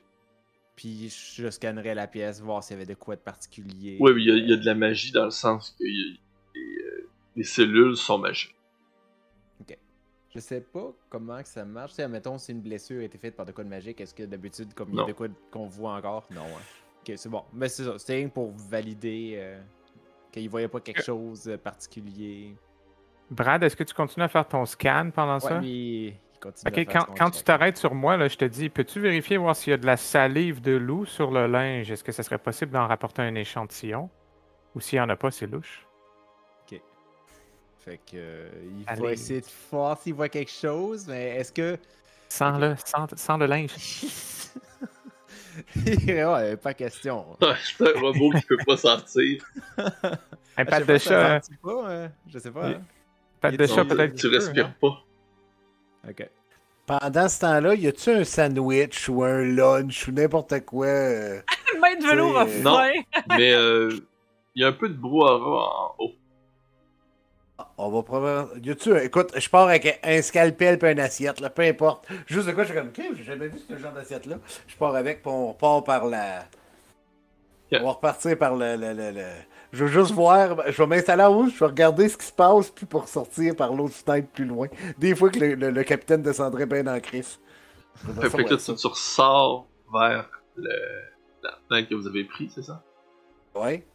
Puis 0.75 1.09
je 1.09 1.49
scannerais 1.49 1.95
la 1.95 2.07
pièce, 2.07 2.41
voir 2.41 2.63
s'il 2.63 2.73
y 2.73 2.77
avait 2.77 2.85
de 2.85 2.95
quoi 2.95 3.15
de 3.15 3.21
particulier. 3.21 3.97
Oui, 3.99 4.11
il 4.17 4.27
y, 4.27 4.31
a- 4.31 4.35
il 4.35 4.49
y 4.49 4.53
a 4.53 4.57
de 4.57 4.65
la 4.65 4.75
magie 4.75 5.11
dans 5.11 5.25
le 5.25 5.31
sens 5.31 5.75
que 5.79 5.85
y 5.85 6.19
a- 6.19 6.59
euh, 6.59 7.07
les 7.35 7.43
cellules 7.43 7.95
sont 7.95 8.17
magiques. 8.17 8.55
Je 10.33 10.41
sais 10.41 10.59
pas 10.59 10.91
comment 11.09 11.41
que 11.41 11.47
ça 11.47 11.63
marche. 11.63 11.91
Tu 11.91 11.95
sais, 11.95 12.03
admettons, 12.03 12.37
si 12.37 12.51
une 12.51 12.59
blessure 12.59 12.99
a 12.99 13.03
été 13.05 13.17
faite 13.17 13.37
par 13.37 13.45
de 13.45 13.53
quoi 13.53 13.63
de 13.63 13.69
magique, 13.69 14.01
est-ce 14.01 14.13
que 14.13 14.23
d'habitude, 14.23 14.73
comme 14.73 14.89
il 14.91 14.97
y 14.97 14.99
a 14.99 15.05
de 15.05 15.13
quoi 15.13 15.29
qu'on 15.49 15.67
voit 15.67 15.93
encore? 15.93 16.27
Non, 16.29 16.41
hein. 16.41 16.61
Ok, 16.99 17.13
c'est 17.15 17.29
bon. 17.29 17.45
Mais 17.53 17.69
c'est 17.69 17.85
ça. 17.85 17.97
C'était 17.97 18.27
pour 18.27 18.51
valider 18.51 19.35
euh, 19.37 19.61
qu'il 20.33 20.49
voyait 20.49 20.67
pas 20.67 20.81
quelque 20.81 21.01
chose 21.01 21.45
de 21.45 21.55
particulier. 21.55 22.53
Brad, 23.29 23.63
est-ce 23.63 23.75
que 23.75 23.83
tu 23.83 23.93
continues 23.93 24.25
à 24.25 24.27
faire 24.27 24.47
ton 24.47 24.65
scan 24.65 25.09
pendant 25.13 25.35
Ouais, 25.35 25.39
ça? 25.39 25.59
il 25.63 26.13
continue 26.39 26.71
Ok, 26.71 26.77
à 26.87 26.91
faire 26.91 27.05
quand, 27.17 27.31
tu 27.31 27.43
t'arrêtes 27.43 27.77
sur 27.77 27.95
moi, 27.95 28.17
là, 28.17 28.27
je 28.27 28.37
te 28.37 28.45
dis, 28.45 28.69
peux-tu 28.69 28.99
vérifier 28.99 29.37
voir 29.37 29.55
s'il 29.55 29.71
y 29.71 29.73
a 29.73 29.77
de 29.77 29.85
la 29.85 29.97
salive 29.97 30.61
de 30.61 30.73
loup 30.73 31.05
sur 31.05 31.31
le 31.31 31.47
linge? 31.47 31.89
Est-ce 31.91 32.03
que 32.03 32.11
ça 32.11 32.21
serait 32.23 32.37
possible 32.37 32.71
d'en 32.71 32.87
rapporter 32.87 33.21
un 33.23 33.33
échantillon? 33.35 34.09
Ou 34.75 34.81
s'il 34.81 34.99
n'y 34.99 35.05
en 35.05 35.09
a 35.09 35.15
pas, 35.15 35.31
c'est 35.31 35.47
louche. 35.47 35.81
Fait 37.79 37.97
que 37.99 38.15
euh, 38.15 38.49
il 38.79 38.83
Allez. 38.87 39.01
va 39.01 39.11
essayer 39.11 39.41
de 39.41 39.45
voir 39.71 39.95
s'il 40.01 40.15
voit 40.15 40.27
quelque 40.27 40.49
chose, 40.51 41.05
mais 41.07 41.35
est-ce 41.35 41.51
que. 41.51 41.77
Sans, 42.29 42.57
le, 42.57 42.75
sans, 42.83 43.05
sans 43.15 43.37
le 43.37 43.45
linge. 43.45 43.69
ouais, 45.85 46.57
pas 46.57 46.73
question. 46.73 47.37
C'est 47.77 47.95
un 47.95 47.99
robot 48.01 48.31
qui 48.31 48.41
peut 48.47 48.57
pas 48.65 48.77
sortir. 48.77 49.45
Un 49.77 49.85
Je 50.57 50.63
pas, 50.65 50.79
de 50.79 50.97
ça 50.97 50.99
chat, 50.99 51.35
hein. 51.35 51.39
pas, 51.61 51.93
hein? 52.05 52.11
Je 52.27 52.39
sais 52.39 52.49
pas. 52.49 52.69
Oui. 52.69 52.73
hein? 52.73 52.81
Peut-être. 53.51 54.15
Tu 54.15 54.27
respires 54.27 54.67
hein. 54.67 54.75
pas. 54.81 55.03
Ok. 56.09 56.29
Pendant 56.85 57.27
ce 57.27 57.39
temps-là, 57.39 57.73
y 57.73 57.87
a-tu 57.87 58.11
un 58.11 58.23
sandwich 58.23 59.09
ou 59.09 59.23
un 59.23 59.41
lunch 59.43 60.07
ou 60.07 60.11
n'importe 60.11 60.59
quoi? 60.65 60.85
euh, 60.85 61.41
Main 61.81 61.95
de 61.95 62.05
velours 62.07 62.37
a 62.37 62.45
faim. 62.45 62.91
Mais 63.37 63.53
euh, 63.53 63.89
il 64.53 64.61
y 64.61 64.65
a 64.65 64.67
un 64.67 64.71
peu 64.71 64.87
de 64.89 64.93
brouhaha 64.93 65.35
en 65.35 65.95
haut. 65.97 66.11
On 67.77 67.89
va 67.89 68.03
probablement. 68.03 68.49
Y 68.63 68.71
a-tu 68.71 68.93
un- 68.93 68.99
Écoute, 69.01 69.31
je 69.35 69.49
pars 69.49 69.67
avec 69.67 69.99
un 70.03 70.21
scalpel 70.21 70.77
et 70.81 70.91
une 70.91 70.99
assiette, 70.99 71.39
là, 71.39 71.49
peu 71.49 71.63
importe. 71.63 72.07
Juste 72.27 72.47
de 72.47 72.51
quoi, 72.51 72.63
je 72.63 72.69
suis 72.71 72.77
comme, 72.77 72.89
OK, 72.89 73.01
j'ai 73.17 73.23
jamais 73.23 73.47
vu 73.47 73.57
ce 73.67 73.77
genre 73.77 73.91
d'assiette-là. 73.93 74.37
Je 74.67 74.75
pars 74.75 74.95
avec, 74.95 75.21
puis 75.23 75.31
on 75.31 75.47
repart 75.53 75.85
par 75.85 76.05
la. 76.05 76.45
On 77.73 77.83
va 77.83 77.91
repartir 77.93 78.37
par 78.37 78.55
le. 78.55 78.75
le, 78.75 78.93
le, 78.93 79.11
le- 79.11 79.23
Je 79.75 79.83
veux 79.85 79.91
juste 79.91 80.11
voir. 80.13 80.63
Je 80.71 80.77
vais 80.77 80.87
m'installer 80.87 81.23
en 81.23 81.35
haut, 81.35 81.47
je 81.49 81.59
vais 81.59 81.65
regarder 81.65 82.07
ce 82.07 82.15
qui 82.17 82.25
se 82.25 82.31
passe, 82.31 82.69
puis 82.69 82.85
pour 82.85 83.07
sortir 83.09 83.55
par 83.55 83.73
l'autre 83.73 83.93
fenêtre 83.93 84.29
plus 84.29 84.45
loin. 84.45 84.67
Des 84.97 85.13
fois 85.15 85.29
que 85.29 85.39
le, 85.39 85.55
le- 85.55 85.69
le 85.71 85.83
capitaine 85.83 86.21
descendrait 86.21 86.65
bien 86.65 86.83
dans 86.83 86.93
la 86.93 87.01
crise. 87.01 87.39
Fait, 88.21 88.29
fait 88.29 88.43
que 88.45 88.53
là, 88.53 88.57
tu, 88.57 88.73
tu 88.75 88.87
ressors 88.87 89.67
vers 89.93 90.29
le, 90.55 90.69
la 91.43 91.51
fenêtre 91.67 91.89
que 91.89 91.95
vous 91.95 92.07
avez 92.07 92.23
pris, 92.23 92.49
c'est 92.53 92.61
ça? 92.63 92.83
Ouais. 93.53 93.85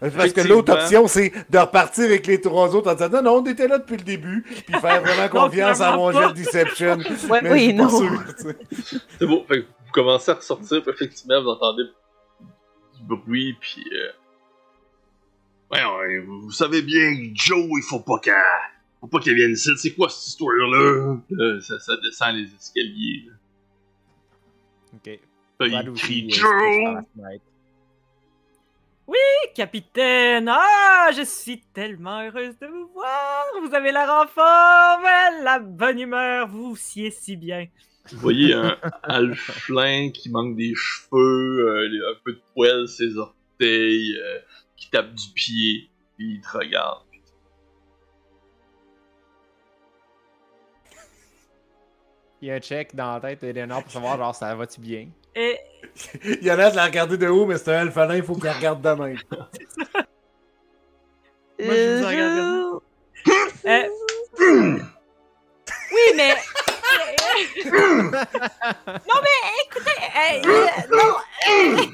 Parce 0.00 0.32
que 0.32 0.40
l'autre 0.40 0.72
option, 0.72 1.06
c'est 1.06 1.30
de 1.50 1.58
repartir 1.58 2.04
avec 2.06 2.26
les 2.26 2.40
trois 2.40 2.74
autres 2.74 2.90
en 2.90 2.94
disant 2.94 3.10
non, 3.10 3.22
non, 3.22 3.42
on 3.42 3.44
était 3.44 3.68
là 3.68 3.76
depuis 3.78 3.98
le 3.98 4.02
début, 4.04 4.42
puis 4.42 4.72
faire 4.80 5.02
vraiment 5.02 5.28
confiance 5.44 5.82
à 5.82 5.94
mon 5.94 6.10
jet 6.12 6.28
de 6.28 6.32
Deception. 6.32 6.96
Ouais, 7.28 7.40
Mais 7.42 7.52
oui, 7.52 7.74
non. 7.74 7.88
C'est 7.90 9.26
bon, 9.26 9.44
fait 9.46 9.60
que 9.62 9.66
vous 9.66 9.92
commencez 9.92 10.30
à 10.30 10.34
ressortir, 10.36 10.82
puis 10.82 10.90
effectivement, 10.94 11.42
vous 11.42 11.50
entendez 11.50 11.82
du 12.98 13.04
bruit, 13.16 13.54
puis... 13.60 13.84
Euh... 13.92 14.08
Ouais, 15.70 15.84
ouais, 15.84 16.18
vous, 16.18 16.50
savez 16.50 16.82
bien 16.82 17.14
que 17.14 17.30
Joe, 17.34 17.66
il 17.76 17.84
faut 17.88 18.00
pas 18.00 18.18
qu'elle... 18.18 18.34
Faut 19.00 19.06
pas 19.06 19.20
qu'elle 19.20 19.34
vienne 19.34 19.52
ici, 19.52 19.70
c'est 19.76 19.94
quoi 19.94 20.10
cette 20.10 20.26
histoire-là? 20.28 21.16
Euh, 21.32 21.60
ça, 21.62 21.80
ça 21.80 21.96
descend 22.02 22.36
les 22.36 22.54
escaliers. 22.54 23.24
là. 23.26 23.32
Ok. 24.94 25.20
Là, 25.60 25.82
il 25.82 25.92
crie 25.92 26.26
euh, 26.26 26.34
Joe! 26.34 27.04
fenêtre. 27.16 27.44
Capitaine, 29.54 30.48
ah, 30.48 31.10
je 31.14 31.22
suis 31.22 31.60
tellement 31.74 32.22
heureuse 32.22 32.56
de 32.60 32.66
vous 32.66 32.88
voir. 32.94 33.44
Vous 33.62 33.74
avez 33.74 33.90
l'air 33.90 34.08
en 34.08 34.26
forme, 34.26 35.44
la 35.44 35.58
bonne 35.58 35.98
humeur, 35.98 36.46
vous 36.48 36.76
siez 36.76 37.10
si 37.10 37.36
bien. 37.36 37.66
Vous 38.12 38.20
voyez 38.20 38.54
un 38.54 38.76
alflin 39.02 40.10
qui 40.12 40.30
manque 40.30 40.56
des 40.56 40.72
cheveux, 40.74 41.66
euh, 41.68 42.12
un 42.12 42.18
peu 42.24 42.32
de 42.32 42.40
poils 42.54 42.88
ses 42.88 43.18
orteils, 43.18 44.16
euh, 44.16 44.38
qui 44.80 44.90
tape 44.90 45.14
du 45.14 45.28
pied, 45.34 45.90
puis 46.16 46.34
il 46.34 46.40
te 46.40 46.56
regarde. 46.56 47.02
Il 52.42 52.48
y 52.48 52.50
a 52.50 52.54
un 52.54 52.60
check 52.60 52.96
dans 52.96 53.12
la 53.14 53.20
tête 53.20 53.42
d'Eleanor 53.42 53.82
pour 53.82 53.92
savoir, 53.92 54.16
genre, 54.16 54.34
ça 54.34 54.54
va-tu 54.54 54.80
bien? 54.80 55.08
Et 55.36 55.58
Il 56.24 56.48
a 56.48 56.56
l'air 56.56 56.70
de 56.70 56.76
la 56.76 56.86
regarder 56.86 57.18
de 57.18 57.28
haut, 57.28 57.44
mais 57.44 57.58
c'est 57.58 57.74
un 57.74 57.82
alphalin, 57.82 58.16
il 58.16 58.22
faut 58.22 58.34
qu'il 58.34 58.44
la 58.44 58.54
regarde 58.54 58.80
de 58.80 58.88
même. 58.88 59.18
Moi, 61.62 61.74
je 61.74 62.00
vous 62.00 62.82
Euh, 63.66 63.88
Euh, 64.38 64.78
Oui, 65.92 66.16
mais. 66.16 66.34
non, 67.70 69.18
mais 69.22 69.38
écoutez, 69.66 69.98
euh, 70.16 70.42
euh, 70.46 70.68
non, 70.96 71.10
euh, 71.48 71.86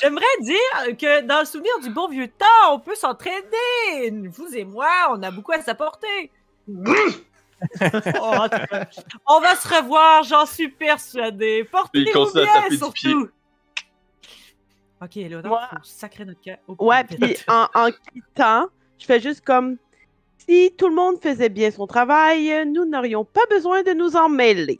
J'aimerais 0.00 0.24
dire 0.40 0.96
que 0.98 1.22
dans 1.22 1.40
le 1.40 1.44
souvenir 1.46 1.72
du 1.82 1.90
bon 1.90 2.08
vieux 2.08 2.28
temps, 2.28 2.72
on 2.74 2.78
peut 2.80 2.94
s'entraider. 2.94 4.12
Vous 4.30 4.54
et 4.54 4.64
moi, 4.64 4.88
on 5.10 5.22
a 5.22 5.30
beaucoup 5.30 5.52
à 5.52 5.60
s'apporter. 5.60 6.30
Oh, 8.20 8.34
on 9.26 9.40
va 9.40 9.56
se 9.56 9.66
revoir, 9.74 10.22
j'en 10.24 10.44
suis 10.44 10.68
persuadé. 10.68 11.66
Puis 11.90 12.02
il 12.02 12.12
Portez-vous 12.12 12.32
bien, 12.34 12.76
surtout. 12.76 13.28
Ok, 15.02 15.14
là, 15.14 15.40
Moi- 15.42 15.68
faut 15.70 15.76
sacrer 15.82 16.26
notre 16.26 16.40
cœur. 16.42 16.58
Oh, 16.68 16.74
Ouais, 16.80 17.02
puis 17.04 17.36
en, 17.48 17.66
en 17.74 17.88
quittant, 18.12 18.66
je 18.98 19.06
fais 19.06 19.20
juste 19.20 19.42
comme 19.42 19.78
si 20.46 20.74
tout 20.76 20.88
le 20.88 20.94
monde 20.94 21.16
faisait 21.22 21.48
bien 21.48 21.70
son 21.70 21.86
travail, 21.86 22.66
nous 22.66 22.84
n'aurions 22.84 23.24
pas 23.24 23.46
besoin 23.48 23.82
de 23.82 23.92
nous 23.92 24.16
en 24.16 24.28
mêler. 24.28 24.78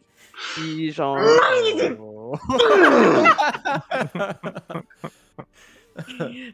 Puis 0.55 0.93
genre, 0.93 1.17
Oh. 1.19 2.16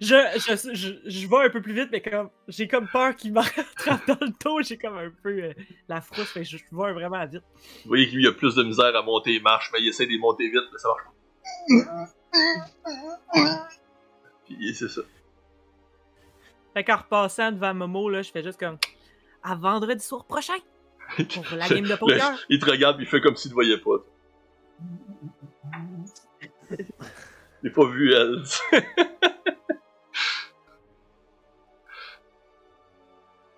Je, 0.00 0.14
je, 0.36 0.74
je, 0.74 1.10
je 1.10 1.28
vais 1.28 1.46
un 1.46 1.50
peu 1.50 1.60
plus 1.60 1.74
vite, 1.74 1.88
mais 1.90 2.00
comme 2.00 2.30
j'ai 2.48 2.68
comme 2.68 2.86
peur 2.88 3.16
qu'il 3.16 3.32
me 3.32 3.40
rattrape 3.40 4.06
dans 4.06 4.18
le 4.20 4.32
dos, 4.44 4.62
j'ai 4.62 4.78
comme 4.78 4.96
un 4.96 5.10
peu 5.22 5.30
euh, 5.30 5.52
la 5.88 6.00
frousse, 6.00 6.30
fait 6.30 6.40
que 6.40 6.46
je, 6.46 6.59
je 6.59 6.64
vais 6.70 6.92
vraiment 6.92 7.26
vite. 7.26 7.42
Vous 7.82 7.88
voyez 7.88 8.09
qu'il 8.09 8.22
y 8.22 8.26
a 8.26 8.32
plus 8.32 8.54
de 8.54 8.62
misère 8.62 8.94
à 8.94 9.02
monter 9.02 9.32
les 9.32 9.40
marches, 9.40 9.70
mais 9.72 9.80
il 9.80 9.88
essaie 9.88 10.06
de 10.06 10.12
les 10.12 10.18
monter 10.18 10.44
vite, 10.48 10.62
mais 10.72 10.78
ça 10.78 10.88
marche 10.88 11.02
pas. 11.04 11.12
Puis 14.46 14.74
c'est 14.74 14.88
ça. 14.88 15.02
Fait 16.74 16.84
qu'en 16.84 16.96
repassant 16.96 17.52
devant 17.52 17.74
Momo, 17.74 18.09
là, 18.09 18.22
je 18.22 18.30
fais 18.30 18.42
juste 18.42 18.59
comme 18.59 18.78
à 19.42 19.54
vendredi 19.56 20.04
soir 20.04 20.24
prochain 20.24 20.54
pour 21.16 21.44
la 21.56 21.68
game 21.68 21.84
de 21.84 21.96
poker. 21.96 22.38
il 22.48 22.59
te 22.59 22.70
regarde, 22.70 22.96
il 23.00 23.06
fait 23.06 23.20
comme 23.20 23.36
s'il 23.36 23.50
te 23.50 23.54
voyait 23.54 23.78
pas. 23.78 23.96
A 27.65 27.70
pas 27.70 27.86
vu 27.86 28.12
elle. 28.12 28.43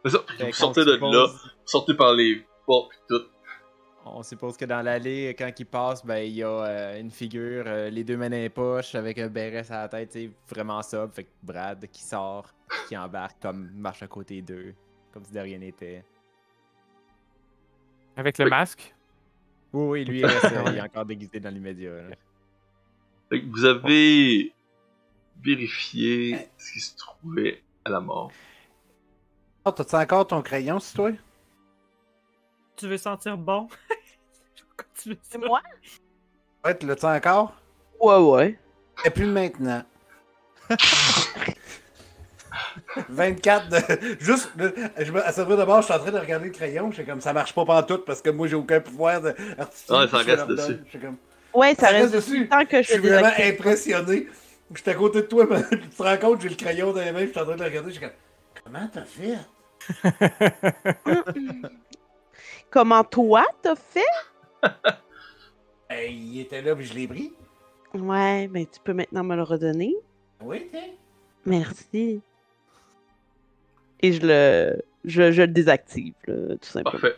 C'est 0.04 0.10
ça, 0.10 0.18
Fait 0.36 0.46
vous 0.46 0.52
sortez 0.52 0.84
de 0.84 0.92
là, 0.92 1.26
vous 1.26 1.38
sortez 1.64 1.94
par 1.94 2.12
les 2.12 2.44
portes 2.66 2.90
pis 2.90 2.98
tout. 3.08 3.22
On 4.06 4.22
suppose 4.22 4.58
que 4.58 4.66
dans 4.66 4.82
l'allée, 4.82 5.34
quand 5.38 5.50
il 5.58 5.64
passe, 5.64 6.04
ben 6.04 6.18
il 6.18 6.34
y 6.34 6.42
a 6.42 6.48
euh, 6.48 7.00
une 7.00 7.10
figure, 7.10 7.64
euh, 7.66 7.88
les 7.88 8.04
deux 8.04 8.18
mains 8.18 8.28
dans 8.28 8.36
les 8.36 8.50
poches, 8.50 8.94
avec 8.94 9.18
un 9.18 9.28
béret 9.28 9.64
à 9.72 9.82
la 9.82 9.88
tête, 9.88 10.12
sais, 10.12 10.30
vraiment 10.46 10.82
sobre. 10.82 11.14
Fait 11.14 11.24
que 11.24 11.30
Brad 11.42 11.86
qui 11.90 12.02
sort, 12.02 12.52
qui 12.86 12.98
embarque, 12.98 13.40
comme 13.40 13.70
marche 13.74 14.02
à 14.02 14.06
côté 14.06 14.42
d'eux, 14.42 14.74
comme 15.10 15.24
si 15.24 15.32
de 15.32 15.40
rien 15.40 15.56
n'était. 15.56 16.04
Avec 18.14 18.36
le 18.36 18.44
Oui. 18.44 18.50
masque? 18.50 18.94
Oui, 19.72 19.86
oui, 19.88 20.04
lui, 20.04 20.18
il, 20.20 20.26
reste, 20.26 20.52
il 20.66 20.76
est 20.76 20.80
encore 20.82 21.06
déguisé 21.06 21.40
dans 21.40 21.48
l'immédiat. 21.50 22.10
Là. 23.30 23.36
Fait 23.36 23.42
que 23.42 23.50
vous 23.50 23.64
avez 23.64 24.52
vérifié 25.42 26.48
ce 26.58 26.72
qui 26.72 26.80
se 26.80 26.96
trouvait 26.96 27.62
à 27.84 27.90
la 27.90 28.00
mort. 28.00 28.32
Oh, 29.64 29.70
t'as-tu 29.70 29.94
encore 29.94 30.26
ton 30.26 30.42
crayon, 30.42 30.78
c'est 30.78 30.94
toi? 30.94 31.10
Tu 32.76 32.88
veux 32.88 32.98
sentir 32.98 33.36
bon? 33.36 33.68
C'est 34.94 35.38
moi? 35.38 35.60
Ouais, 36.64 36.76
tu 36.76 36.86
l'as-tu 36.86 37.06
encore? 37.06 37.54
Ouais, 38.00 38.16
ouais. 38.16 38.58
Et 39.04 39.10
plus 39.10 39.26
maintenant. 39.26 39.82
24 43.08 43.68
de. 43.68 44.16
Juste. 44.20 44.50
Je 44.56 45.12
me... 45.12 45.26
À 45.26 45.32
de 45.32 45.64
base, 45.64 45.80
je 45.80 45.84
suis 45.84 45.94
en 45.94 45.98
train 45.98 46.12
de 46.12 46.18
regarder 46.18 46.46
le 46.46 46.52
crayon. 46.52 46.90
Je 46.90 46.96
suis 46.96 47.04
comme 47.04 47.20
ça 47.20 47.32
marche 47.32 47.54
pas 47.54 47.64
pantoute 47.64 48.04
parce 48.04 48.22
que 48.22 48.30
moi 48.30 48.46
j'ai 48.46 48.54
aucun 48.54 48.80
pouvoir 48.80 49.20
de... 49.20 49.34
artistique. 49.58 49.90
Ouais, 49.90 50.08
ça 50.08 50.18
reste 50.18 50.46
dessus. 50.46 50.78
Je 50.84 50.90
suis 50.90 51.00
comme. 51.00 51.16
Ouais, 51.54 51.74
ça, 51.74 51.82
Ça 51.88 51.88
reste 51.88 52.12
reste 52.14 52.14
dessus. 52.30 52.48
tant 52.48 52.64
que 52.64 52.78
Je 52.82 52.88
je 52.88 52.92
suis 52.92 52.98
vraiment 53.00 53.30
impressionné. 53.38 54.26
Je 54.74 54.80
suis 54.80 54.90
à 54.90 54.94
côté 54.94 55.22
de 55.22 55.26
toi, 55.26 55.46
mais 55.48 55.62
tu 55.70 55.88
te 55.88 56.02
rends 56.02 56.16
compte, 56.16 56.40
j'ai 56.40 56.48
le 56.48 56.54
crayon 56.56 56.92
dans 56.92 57.00
les 57.00 57.12
mains, 57.12 57.20
je 57.26 57.30
suis 57.30 57.38
en 57.38 57.44
train 57.44 57.54
de 57.54 57.60
le 57.60 57.66
regarder. 57.66 57.90
Je 57.90 57.98
suis 57.98 58.00
comme. 58.06 58.14
Comment 58.64 58.88
t'as 58.92 59.04
fait? 59.04 59.38
Comment 62.70 63.04
toi 63.04 63.44
t'as 63.62 63.76
fait? 63.76 64.00
Ben, 65.90 66.10
il 66.10 66.40
était 66.40 66.62
là, 66.62 66.74
puis 66.74 66.86
je 66.86 66.94
l'ai 66.94 67.06
pris. 67.06 67.30
Ouais, 67.92 68.48
mais 68.48 68.64
tu 68.64 68.80
peux 68.82 68.94
maintenant 68.94 69.22
me 69.22 69.36
le 69.36 69.42
redonner. 69.42 69.94
Oui, 70.40 70.66
tiens. 70.72 70.88
Merci. 71.44 72.20
Et 74.00 74.12
je 74.14 74.26
le, 74.26 74.82
je, 75.04 75.30
je 75.30 75.42
le 75.42 75.48
désactive, 75.48 76.14
là, 76.26 76.56
tout 76.56 76.68
simplement. 76.68 76.98
Parfait. 76.98 77.16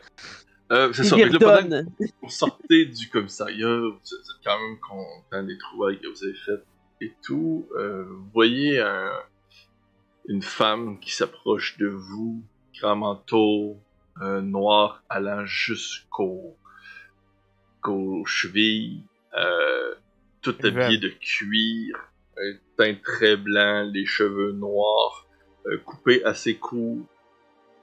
Euh, 0.72 0.92
c'est 0.92 1.04
ça. 1.04 1.16
là, 1.16 1.38
pendant 1.38 1.84
que 1.84 2.04
vous 2.22 2.28
sortez 2.30 2.86
du 2.86 3.08
commissariat, 3.08 3.68
vous 3.78 3.94
êtes 4.14 4.44
quand 4.44 4.58
même 4.58 4.78
content 4.80 5.42
des 5.44 5.56
trouvailles 5.58 6.00
que 6.00 6.08
vous 6.08 6.24
avez 6.24 6.34
faites 6.34 6.64
et 7.00 7.12
tout. 7.22 7.68
Euh, 7.76 8.04
vous 8.04 8.28
voyez 8.34 8.80
un- 8.80 9.20
une 10.28 10.42
femme 10.42 10.98
qui 10.98 11.12
s'approche 11.12 11.78
de 11.78 11.86
vous, 11.86 12.42
grand 12.80 12.96
manteau 12.96 13.76
euh, 14.22 14.40
noir 14.40 15.02
allant 15.08 15.44
jusqu'au 15.46 16.56
qu'aux 17.82 18.24
chevilles, 18.24 19.02
euh, 19.38 19.94
tout 20.42 20.56
habillée 20.64 20.98
veuve. 20.98 21.00
de 21.00 21.08
cuir, 21.20 21.96
un 22.38 22.52
teint 22.76 22.94
très 23.04 23.36
blanc, 23.36 23.88
les 23.92 24.06
cheveux 24.06 24.52
noirs, 24.52 25.26
euh, 25.66 25.78
coupés 25.84 26.24
assez 26.24 26.56
courts. 26.56 27.06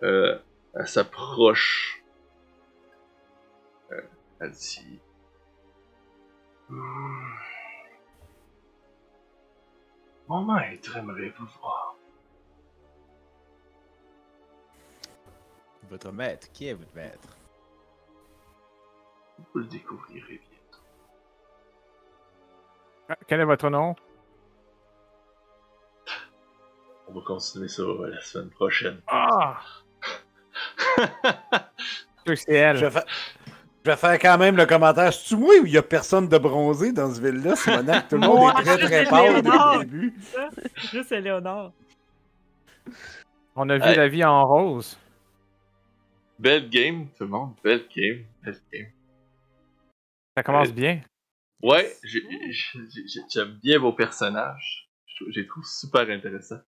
Euh, 0.02 0.38
elle 0.76 0.88
s'approche 0.88 2.03
Hmm. 6.70 7.34
Mon 10.28 10.44
maître 10.46 10.98
aimerait 10.98 11.34
vous 11.38 11.48
voir. 11.60 11.96
Votre 15.90 16.12
maître, 16.12 16.52
qui 16.52 16.68
est 16.68 16.74
votre 16.74 16.96
maître? 16.96 17.38
Vous 19.38 19.60
le 19.60 19.66
découvrirez 19.66 20.42
bientôt. 20.50 20.84
Ah, 23.10 23.18
Quel 23.28 23.42
est 23.42 23.46
votre 23.46 23.70
nom? 23.70 23.96
On 27.08 27.14
va 27.14 27.22
continuer 27.22 27.68
ça 27.68 27.84
euh, 27.84 28.08
la 28.10 28.22
semaine 28.22 28.50
prochaine. 28.50 29.02
Ah! 29.08 29.62
C'est 32.26 32.54
elle. 32.54 32.78
Je 32.78 32.86
vais, 32.86 33.02
je 33.86 33.92
vais 33.92 33.98
faire 33.98 34.20
quand 34.20 34.38
même 34.38 34.56
le 34.56 34.66
commentaire. 34.66 35.12
C'est-tu 35.14 35.36
moi 35.36 35.54
ou 35.62 35.66
il 35.66 35.72
y 35.74 35.78
a 35.78 35.84
personne 35.84 36.28
de 36.28 36.38
bronzé 36.38 36.92
dans 36.94 37.14
ce 37.14 37.22
ville-là, 37.22 37.56
Simonac? 37.56 38.08
Tout 38.08 38.16
le 38.18 38.22
monde 38.28 38.52
est 38.60 38.64
très 38.64 38.78
très 38.78 39.06
pâle 39.06 39.42
depuis 39.42 39.52
le 39.52 39.80
début. 39.86 40.14
Juste 40.92 41.12
Léonard. 41.12 41.72
On 43.56 43.70
a 43.70 43.78
vu 43.78 43.84
Hey. 43.84 43.96
la 43.96 44.08
vie 44.08 44.24
en 44.24 44.46
rose. 44.46 44.98
Belle 46.40 46.70
game, 46.70 47.08
tout 47.18 47.24
le 47.24 47.30
monde. 47.30 47.54
Belle 47.64 47.86
game. 47.96 48.24
Belle 48.44 48.60
game. 48.72 48.88
Ça 50.36 50.44
commence 50.44 50.70
Euh, 50.70 50.72
bien. 50.72 51.02
Ouais, 51.62 51.94
j'ai- 52.04 52.24
j'ai- 52.50 52.80
j'ai- 53.08 53.22
j'aime 53.32 53.60
bien 53.64 53.80
vos 53.80 53.94
personnages. 53.94 54.90
Je 55.06 55.40
les 55.40 55.46
trouve 55.48 55.64
super 55.66 56.10
intéressants. 56.10 56.60